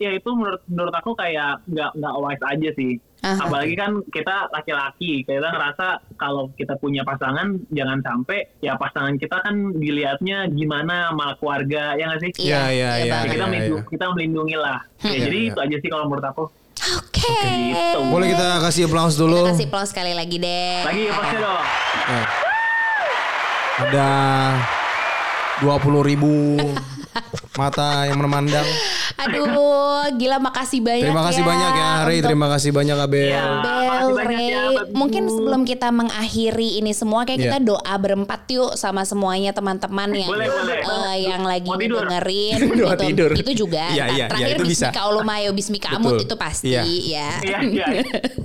ya 0.00 0.10
itu 0.16 0.30
menurut 0.32 0.62
menurut 0.66 0.94
aku 0.96 1.10
kayak 1.14 1.62
nggak 1.70 1.90
nggak 1.98 2.14
wise 2.18 2.44
aja 2.50 2.70
sih. 2.74 2.92
Aha. 3.20 3.36
Apalagi 3.36 3.76
kan 3.76 4.00
kita 4.08 4.48
laki-laki, 4.48 5.20
kita 5.28 5.52
ngerasa 5.52 6.00
kalau 6.16 6.48
kita 6.56 6.80
punya 6.80 7.04
pasangan 7.04 7.60
jangan 7.68 8.00
sampai 8.00 8.48
ya 8.64 8.80
pasangan 8.80 9.20
kita 9.20 9.44
kan 9.44 9.76
dilihatnya 9.76 10.48
gimana 10.48 11.12
sama 11.12 11.36
keluarga 11.36 12.00
ya 12.00 12.08
nggak 12.08 12.20
sih? 12.24 12.30
Iya, 12.40 12.48
Iya, 12.48 12.60
iya, 12.70 12.70
iya 12.72 12.90
iya. 13.04 13.18
Ya, 13.20 13.28
kita 13.28 13.44
melindungi, 13.44 13.80
iya. 13.84 13.90
kita 13.92 14.04
melindungi 14.16 14.56
lah. 14.56 14.78
Ya, 15.04 15.10
Iya, 15.12 15.20
jadi 15.28 15.38
iya. 15.38 15.48
itu 15.52 15.58
aja 15.60 15.76
sih 15.84 15.90
kalau 15.92 16.04
menurut 16.08 16.26
aku. 16.32 16.44
Oke. 16.80 17.28
Gitu. 17.44 18.00
Boleh 18.08 18.26
kita 18.32 18.48
kasih 18.64 18.82
applause 18.88 19.16
dulu? 19.20 19.44
Kita 19.44 19.52
kasih 19.52 19.66
applause 19.68 19.90
sekali 19.92 20.12
lagi 20.16 20.36
deh. 20.40 20.80
Lagi 20.88 21.02
pasti 21.12 21.36
dong. 21.36 21.64
Nah. 22.08 22.26
Ada 23.80 24.10
20 25.64 26.08
ribu 26.08 26.56
mata 27.54 28.04
yang 28.04 28.18
memandang. 28.18 28.64
Aduh, 29.18 29.46
gila 30.14 30.38
makasih 30.38 30.80
banyak 30.80 31.04
Terima 31.04 31.22
kasih 31.22 31.42
ya 31.42 31.46
banyak 31.46 31.72
ya 31.72 31.90
Ray, 32.00 32.16
untuk 32.16 32.26
terima 32.26 32.46
kasih 32.48 32.70
banyak 32.70 32.96
Abel. 32.96 33.26
Iya. 33.26 33.42
Bel, 33.60 33.84
Makasih 33.84 34.14
banyak 34.14 34.30
Ray. 34.30 34.48
ya. 34.48 34.62
Mungkin 34.90 35.22
sebelum 35.26 35.60
kita 35.62 35.88
mengakhiri 35.90 36.68
ini 36.78 36.92
semua 36.92 37.22
kayak 37.22 37.36
Iya. 37.36 37.44
kita 37.46 37.58
doa 37.62 37.94
berempat 37.96 38.40
yuk 38.48 38.72
sama 38.74 39.02
semuanya 39.02 39.50
teman-teman 39.50 40.08
yang 40.10 40.30
Boleh, 40.30 40.48
boleh. 40.48 40.78
eh, 40.80 41.16
yang 41.26 41.42
lagi 41.42 41.68
Mau 41.68 41.76
tidur. 41.76 42.00
dengerin 42.02 42.58
Doa 42.80 42.94
gitu. 42.94 43.02
tidur. 43.04 43.30
Itu 43.36 43.50
juga. 43.56 43.84
Iya, 43.90 44.04
Ntar 44.04 44.14
iya, 44.14 44.24
Terakhir 44.26 44.46
iya, 44.46 44.56
itu 44.56 44.64
bisa. 44.64 44.86
Bismika 44.88 45.02
Ulumayo, 45.06 45.50
Bismika 45.52 45.88
Amut 45.92 46.16
itu 46.18 46.34
pasti 46.34 46.72
Iya. 46.72 46.82
ya. 46.86 47.30
Iya, 47.40 47.58
iya. 47.66 47.86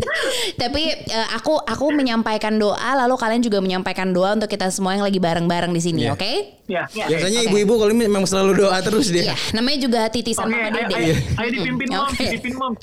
Tapi 0.61 0.83
eh, 1.05 1.27
aku 1.31 1.55
aku 1.57 1.85
menyampaikan 1.91 2.55
doa 2.55 2.75
lalu 2.97 3.15
kalian 3.15 3.39
juga 3.39 3.59
menyampaikan 3.59 4.11
doa 4.11 4.33
untuk 4.33 4.47
kita 4.47 4.67
semua 4.69 4.93
yang 4.93 5.03
lagi 5.03 5.17
bareng-bareng 5.17 5.71
di 5.71 5.81
sini, 5.81 6.01
Iya. 6.03 6.15
oke? 6.15 6.31
Ya. 6.65 6.83
Biasanya 6.89 7.45
ibu-ibu 7.45 7.77
kalau 7.77 7.93
ini 7.93 8.09
memang 8.09 8.25
selalu 8.25 8.55
doa 8.57 8.77
terus 8.80 9.07
dia. 9.07 9.23
Iya, 9.26 9.36
namanya 9.52 9.77
juga 9.80 9.99
titisan 10.07 10.45
Oke, 10.45 10.53
Mama 10.53 10.65
ayo, 10.65 10.76
Dede. 10.82 10.95
ayo, 10.95 11.14
ayo 11.36 11.49
dipimpin 11.52 11.88
mom, 11.90 12.03
Oke. 12.06 12.26
dipimpin 12.26 12.53
mom. 12.56 12.73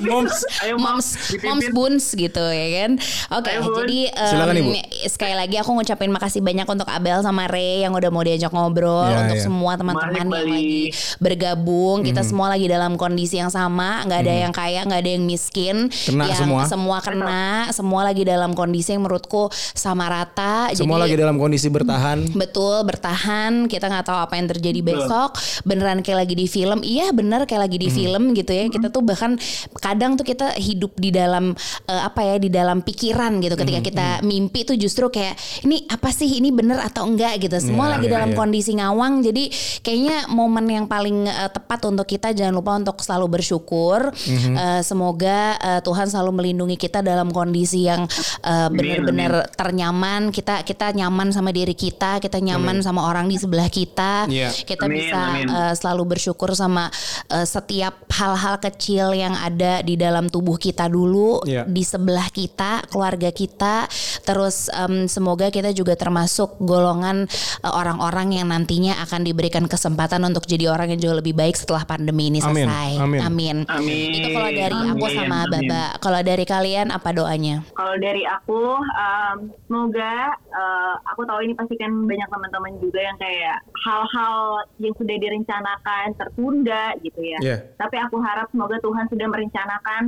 Moms. 0.00 0.36
Ayo 0.60 0.74
moms 0.76 1.06
dipimpin. 1.28 1.46
moms 1.46 1.66
buns 1.70 2.04
gitu 2.10 2.42
ya 2.42 2.66
kan 2.78 2.90
oke 3.32 3.50
Bun. 3.60 3.74
jadi 3.80 3.98
em, 4.10 4.28
Silakan, 4.28 4.54
Ibu. 4.56 4.70
sekali 5.06 5.34
lagi 5.34 5.56
aku 5.56 5.70
ngucapin 5.72 6.10
makasih 6.10 6.40
banyak 6.40 6.66
untuk 6.66 6.86
Abel 6.86 7.20
sama 7.20 7.46
Ray 7.46 7.82
yang 7.82 7.92
udah 7.92 8.08
mau 8.08 8.20
diajak 8.20 8.50
ngobrol 8.50 9.06
Ya, 9.06 9.24
untuk 9.24 9.38
ya. 9.38 9.42
semua 9.42 9.72
teman-teman 9.74 10.14
yang 10.14 10.28
lagi 10.28 10.92
bergabung 11.20 12.00
Hmm. 12.00 12.06
kita 12.06 12.22
semua 12.22 12.48
lagi 12.48 12.66
dalam 12.66 12.94
kondisi 12.94 13.36
yang 13.36 13.48
sama 13.48 14.02
nggak 14.02 14.20
ada 14.20 14.34
yang 14.40 14.52
kaya 14.52 14.82
nggak 14.82 15.00
ada 15.00 15.10
yang 15.10 15.24
miskin 15.24 15.76
Kena 15.88 16.26
yang 16.26 16.38
semua. 16.66 16.98
kena 17.00 17.42
semua 17.70 18.00
lagi 18.02 18.22
dalam 18.22 18.52
kondisi 18.52 18.92
yang 18.92 19.02
menurutku 19.02 19.46
sama 19.72 20.06
rata 20.06 20.72
Semua 20.72 20.96
Jadi- 20.96 21.02
lagi 21.02 21.14
dalam 21.16 21.36
kondisi 21.36 21.66
bertahan. 21.66 22.32
Betul 22.32 22.82
bertahan 22.82 23.66
kita 23.66 23.86
nggak 23.86 24.04
tahu 24.04 24.18
apa 24.18 24.34
yang 24.34 24.46
terjadi 24.46 24.80
besok 25.02 25.30
beneran 25.62 26.00
kayak 26.00 26.18
lagi 26.22 26.34
di 26.34 26.46
film. 26.46 26.80
Iya 26.80 27.10
bener 27.10 27.44
kayak 27.44 27.62
lagi 27.64 27.76
di 27.76 27.88
Hmm. 27.88 27.96
film 27.96 28.22
gitu 28.32 28.50
ya. 28.50 28.64
Kita 28.66 28.88
tuh 28.88 29.02
bahkan 29.02 29.34
kadang 29.76 30.14
tuh 30.14 30.22
kita 30.22 30.54
hidup 30.56 30.96
di 30.96 31.10
dalam 31.10 31.52
eh, 31.86 32.02
apa 32.02 32.20
ya 32.22 32.36
di 32.36 32.48
dalam 32.48 32.80
pikiran 32.80 33.40
gitu. 33.40 33.54
Hmm, 33.54 33.62
ketika 33.62 33.80
kita 33.82 34.06
mimpi 34.22 34.62
tuh 34.62 34.74
justru 34.74 35.08
kayak 35.08 35.34
ini 35.62 35.84
apa 35.86 36.10
sih? 36.10 36.28
Ini 36.30 36.50
bener 36.50 36.78
atau 36.78 37.04
enggak? 37.04 37.32
gitu. 37.40 37.56
Semua 37.58 37.86
Iya, 37.86 37.92
lagi 37.94 38.06
iya, 38.06 38.14
dalam 38.16 38.30
iya. 38.30 38.36
kondisi 38.36 38.72
ngawang. 38.74 39.14
Jadi 39.22 39.44
kayaknya 39.80 40.28
momen 40.28 40.66
yang 40.66 40.86
paling 40.86 41.24
eh, 41.24 41.48
tepat 41.48 41.80
untuk 41.84 42.04
kita 42.04 42.30
jangan 42.30 42.52
lupa 42.52 42.74
untuk 42.74 42.96
selalu 43.00 43.38
bersyukur. 43.38 44.10
Mhm. 44.12 44.54
Eh, 44.54 44.80
semoga 44.82 45.38
eh, 45.56 45.80
Tuhan 45.80 46.06
selalu 46.06 46.30
melindungi 46.34 46.76
kita 46.76 47.00
dalam 47.00 47.30
kondisi 47.30 47.86
yang 47.86 48.04
eh, 48.42 48.68
benar-benar 48.68 49.48
ternyaman. 49.54 50.30
Kita 50.30 50.62
kita 50.62 50.92
nyaman 50.92 51.30
sama 51.30 51.50
diri 51.50 51.72
kita 51.72 52.18
kita 52.18 52.38
nyaman 52.38 52.80
sama 52.80 53.04
orang 53.04 53.26
di 53.26 53.36
sebelah 53.36 53.68
kita. 53.68 54.26
Iya. 54.26 54.50
kita 54.52 54.84
Amin, 54.90 54.98
bisa 55.00 55.18
amin. 55.30 55.46
eh, 55.46 55.74
selalu 55.74 56.02
bersyukur 56.08 56.50
sama 56.52 56.90
eh, 57.26 57.46
setiap 57.46 58.10
hal-hal 58.10 58.58
kecil 58.58 59.14
yang 59.14 59.32
ada 59.32 59.80
di 59.80 59.94
dalam 59.94 60.26
tubuh 60.26 60.56
kita 60.56 60.86
dulu 60.86 61.40
Iya. 61.42 61.62
di 61.64 61.80
sebelah 61.80 62.26
kita 62.28 62.84
keluarga 62.86 63.30
kita 63.30 63.86
terus 64.22 64.66
em, 64.68 65.06
semoga 65.06 65.48
kita 65.48 65.70
juga 65.70 65.94
termasuk 65.94 66.58
golongan 66.58 67.30
eh, 67.60 67.70
orang-orang 67.70 68.34
yang 68.34 68.48
nantinya 68.48 68.98
akan 69.00 69.22
diberikan 69.22 69.64
kesempatan 69.64 70.20
untuk 70.22 70.44
jadi 70.44 70.68
orang 70.68 70.90
yang 70.90 71.00
jauh 71.00 71.16
lebih 71.16 71.32
baik 71.32 71.54
setelah 71.54 71.84
pandemi 71.84 72.26
ini 72.26 72.40
selesai 72.40 72.98
amin. 72.98 73.20
amin 73.22 73.56
Amin. 73.66 74.10
itu 74.12 74.28
kalau 74.30 74.50
dari 74.50 74.74
aku 74.74 75.04
Amin, 75.04 75.16
sama 75.16 75.36
amin. 75.40 75.50
Baba 75.68 75.82
kalau 75.98 76.20
dari 76.20 76.44
kalian 76.44 76.88
apa 76.90 77.10
doanya 77.10 77.62
Kalau 77.70 77.94
dari 77.96 78.22
aku, 78.22 78.62
um, 78.76 79.36
semoga 79.64 80.14
uh, 80.48 80.94
aku 81.06 81.22
tahu 81.22 81.40
ini 81.42 81.52
pasti 81.52 81.74
kan 81.74 81.90
banyak 82.04 82.26
teman-teman 82.26 82.72
juga 82.78 83.00
yang 83.00 83.16
kayak 83.16 83.58
hal-hal 83.78 84.64
yang 84.80 84.96
sudah 84.96 85.16
direncanakan 85.16 86.16
tertunda 86.16 86.96
gitu 87.00 87.20
ya. 87.20 87.38
Iya. 87.38 87.56
Tapi 87.76 87.96
aku 88.00 88.16
harap 88.18 88.48
semoga 88.48 88.80
Tuhan 88.80 89.06
sudah 89.06 89.26
merencanakan 89.28 90.02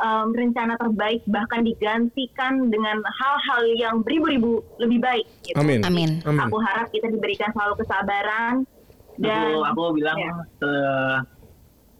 um, 0.00 0.28
rencana 0.32 0.74
terbaik 0.76 1.20
bahkan 1.28 1.60
digantikan 1.62 2.68
dengan 2.68 3.04
hal-hal 3.04 3.62
yang 3.76 3.94
beribu-ribu 4.00 4.64
lebih 4.80 5.00
baik. 5.00 5.26
Gitu. 5.44 5.56
Amin. 5.56 5.84
Amin. 5.84 6.24
Amin. 6.24 6.40
Aku 6.48 6.56
harap 6.58 6.88
kita 6.88 7.08
diberikan 7.08 7.52
selalu 7.52 7.76
kesabaran 7.78 8.64
dan 9.20 9.52
Aku, 9.52 9.60
aku 9.64 9.82
bilang 9.96 10.16
Ya. 10.16 10.32
eh, 10.60 11.16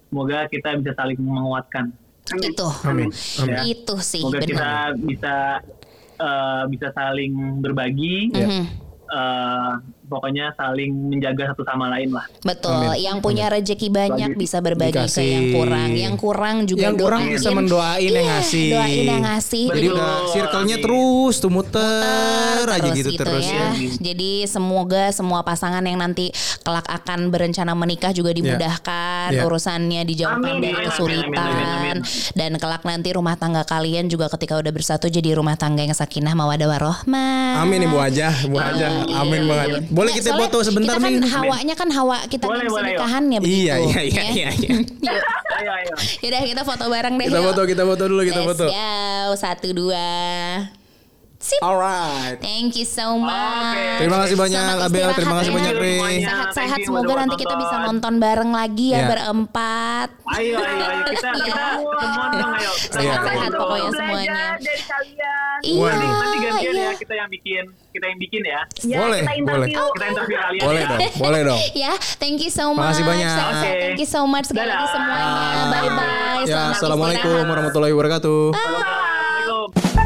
semoga 0.09 0.39
kita 0.49 0.69
bisa 0.81 0.93
saling 0.97 1.21
menguatkan. 1.21 1.93
itu 2.27 2.67
Amin. 2.83 3.07
Amin. 3.39 3.55
Ya. 3.55 3.63
itu 3.63 3.95
sih 4.03 4.19
Semoga 4.19 4.43
kita 4.43 4.59
benar 4.59 4.91
bisa 4.99 5.35
eh, 6.17 6.63
bisa 6.69 6.89
saling 6.91 7.33
berbagi. 7.61 8.35
Mhm. 8.35 8.65
eh, 9.07 9.73
pokoknya 10.07 10.55
saling 10.55 10.91
menjaga 11.11 11.51
satu 11.51 11.63
sama 11.63 11.91
lain 11.91 12.15
lah. 12.15 12.25
Betul, 12.41 12.95
Amin. 12.95 13.03
yang 13.03 13.19
punya 13.19 13.51
rezeki 13.51 13.89
banyak 13.91 14.33
bisa 14.35 14.59
berbagi 14.59 14.95
ke 14.97 15.23
yang 15.23 15.47
kurang, 15.53 15.91
yang 15.93 16.15
kurang 16.15 16.57
juga 16.65 16.89
Yang 16.89 16.97
kurang 16.99 17.23
doain. 17.23 17.35
bisa 17.35 17.49
mendoain 17.51 18.03
yang 18.07 18.15
Iya, 18.17 18.33
ngasih. 18.33 18.67
Doain 18.71 19.05
yang 19.05 19.23
ngasih. 19.25 19.67
Jadi 19.69 19.87
udah 19.91 20.11
circle-nya 20.31 20.77
terus 20.79 21.35
tuh 21.37 21.51
muter, 21.51 22.65
aja 22.65 22.81
terus 22.83 22.97
gitu, 22.97 23.11
terus 23.17 23.45
ya. 23.45 23.69
Jadi 23.99 24.31
semoga 24.47 25.11
semua 25.11 25.43
pasangan 25.43 25.83
yang 25.83 25.99
nanti 25.99 26.31
kelak 26.63 26.87
akan 26.87 27.29
berencana 27.29 27.73
menikah 27.73 28.11
juga 28.11 28.31
dimudahkan, 28.31 29.31
Ya. 29.31 29.43
urusannya 29.43 30.03
dijauhkan 30.03 30.43
Amin, 30.57 30.63
dari 30.63 30.79
kesulitan 30.83 31.35
amin, 31.35 31.67
amin, 31.67 31.97
amin. 31.99 31.99
dan 32.33 32.51
kelak 32.57 32.83
nanti 32.83 33.11
rumah 33.11 33.35
tangga 33.35 33.63
kalian 33.63 34.07
juga 34.07 34.27
ketika 34.29 34.57
udah 34.57 34.71
bersatu 34.71 35.07
jadi 35.07 35.35
rumah 35.35 35.55
tangga 35.55 35.83
yang 35.83 35.93
sakinah 35.93 36.33
mawadah 36.33 36.69
warohmah. 36.69 37.61
Amin 37.61 37.83
ibu 37.83 37.99
aja, 37.99 38.31
ibu 38.43 38.57
aja. 38.57 39.05
Amin 39.09 39.43
banget. 39.45 39.83
Boleh 39.97 40.13
Nah, 40.13 40.19
kita 40.21 40.29
soalnya 40.29 40.45
foto 40.45 40.59
sebentar 40.61 40.95
kita 40.95 41.05
kan 41.09 41.13
nih. 41.17 41.31
hawanya 41.33 41.75
kan 41.75 41.89
hawa 41.89 42.19
kita 42.29 42.45
Boleh, 42.45 42.61
kan 42.61 42.69
boleh, 42.69 42.91
nikahannya 42.93 43.39
begitu. 43.41 43.57
Iya, 43.65 43.75
iya, 43.81 44.01
iya, 44.05 44.21
ya. 44.21 44.25
iya, 44.29 44.49
iya. 44.53 44.71
Yuk. 45.09 45.23
Ayo, 45.57 45.71
ayo. 45.73 45.95
Yaudah 46.21 46.41
kita 46.45 46.63
foto 46.63 46.85
bareng 46.87 47.15
deh. 47.17 47.27
Kita 47.27 47.41
yuk. 47.41 47.49
foto, 47.49 47.61
kita 47.65 47.83
foto 47.83 48.03
dulu, 48.05 48.23
kita 48.23 48.41
Let's 48.45 48.51
foto. 48.53 48.65
go. 48.69 48.93
Satu 49.35 49.69
dua. 49.73 50.05
Sip. 51.37 51.61
Alright. 51.61 52.41
Thank 52.41 52.75
you 52.75 52.83
so 52.83 53.15
much. 53.15 54.01
Terima 54.01 54.25
kasih 54.25 54.35
banyak 54.35 54.57
Selamat 54.59 54.89
Abel, 54.89 55.09
terima 55.13 55.35
kasih 55.37 55.51
ya. 55.51 55.57
banyak. 55.57 55.75
Semuanya. 55.77 56.27
Sehat-sehat 56.27 56.79
semoga 56.83 57.13
nanti 57.15 57.37
kita 57.37 57.47
nonton. 57.47 57.63
bisa 57.63 57.77
nonton 57.83 58.15
bareng 58.17 58.51
lagi 58.51 58.87
ya 58.89 58.97
Iya. 58.97 59.07
berempat. 59.07 60.09
Ayo, 60.33 60.57
ayo, 60.57 60.85
ayo. 60.87 61.05
Kita, 61.07 61.29
kita 61.37 61.65
semua 62.01 62.27
dong, 62.33 62.53
ayo. 62.53 62.73
Kita 62.75 62.97
Iya. 62.97 63.13
Sehat-sehat 63.13 63.51
pokoknya 63.53 63.91
semuanya. 63.93 64.35
dari 64.57 64.83
kalian. 64.83 65.59
Iya, 65.59 65.89
Nanti, 65.89 66.07
gantian 66.39 66.73
iya. 66.73 66.85
ya 66.85 66.93
kita 66.95 67.15
yang 67.15 67.29
bikin, 67.29 67.65
kita 67.91 68.05
yang 68.07 68.19
bikin 68.19 68.43
ya. 68.43 68.61
Ya, 68.83 68.99
Boleh, 68.99 69.21
kita 69.21 69.29
boleh. 69.29 69.39
interview. 69.39 69.83
Kita 69.93 70.05
interview 70.07 70.37
kalian. 70.39 70.63
Boleh 70.63 70.81
ya. 70.81 70.89
dong, 70.89 71.01
boleh 71.17 71.41
dong. 71.45 71.61
Ya, 71.85 71.93
thank 72.17 72.39
you 72.39 72.49
so 72.49 72.65
much. 72.71 72.81
Makasih 72.83 73.05
banyak. 73.05 73.29
Oke. 73.31 73.71
Thank 73.83 73.99
you 73.99 74.09
so 74.09 74.21
much 74.25 74.47
sekali 74.47 74.67
lagi 74.67 74.87
semuanya. 74.89 75.29
Bye 75.69 75.91
bye. 75.91 76.45
Ya, 76.45 76.61
assalamualaikum 76.73 77.45
warahmatullahi 77.45 77.93
wabarakatuh. 77.93 78.41
Bye. 78.51 80.06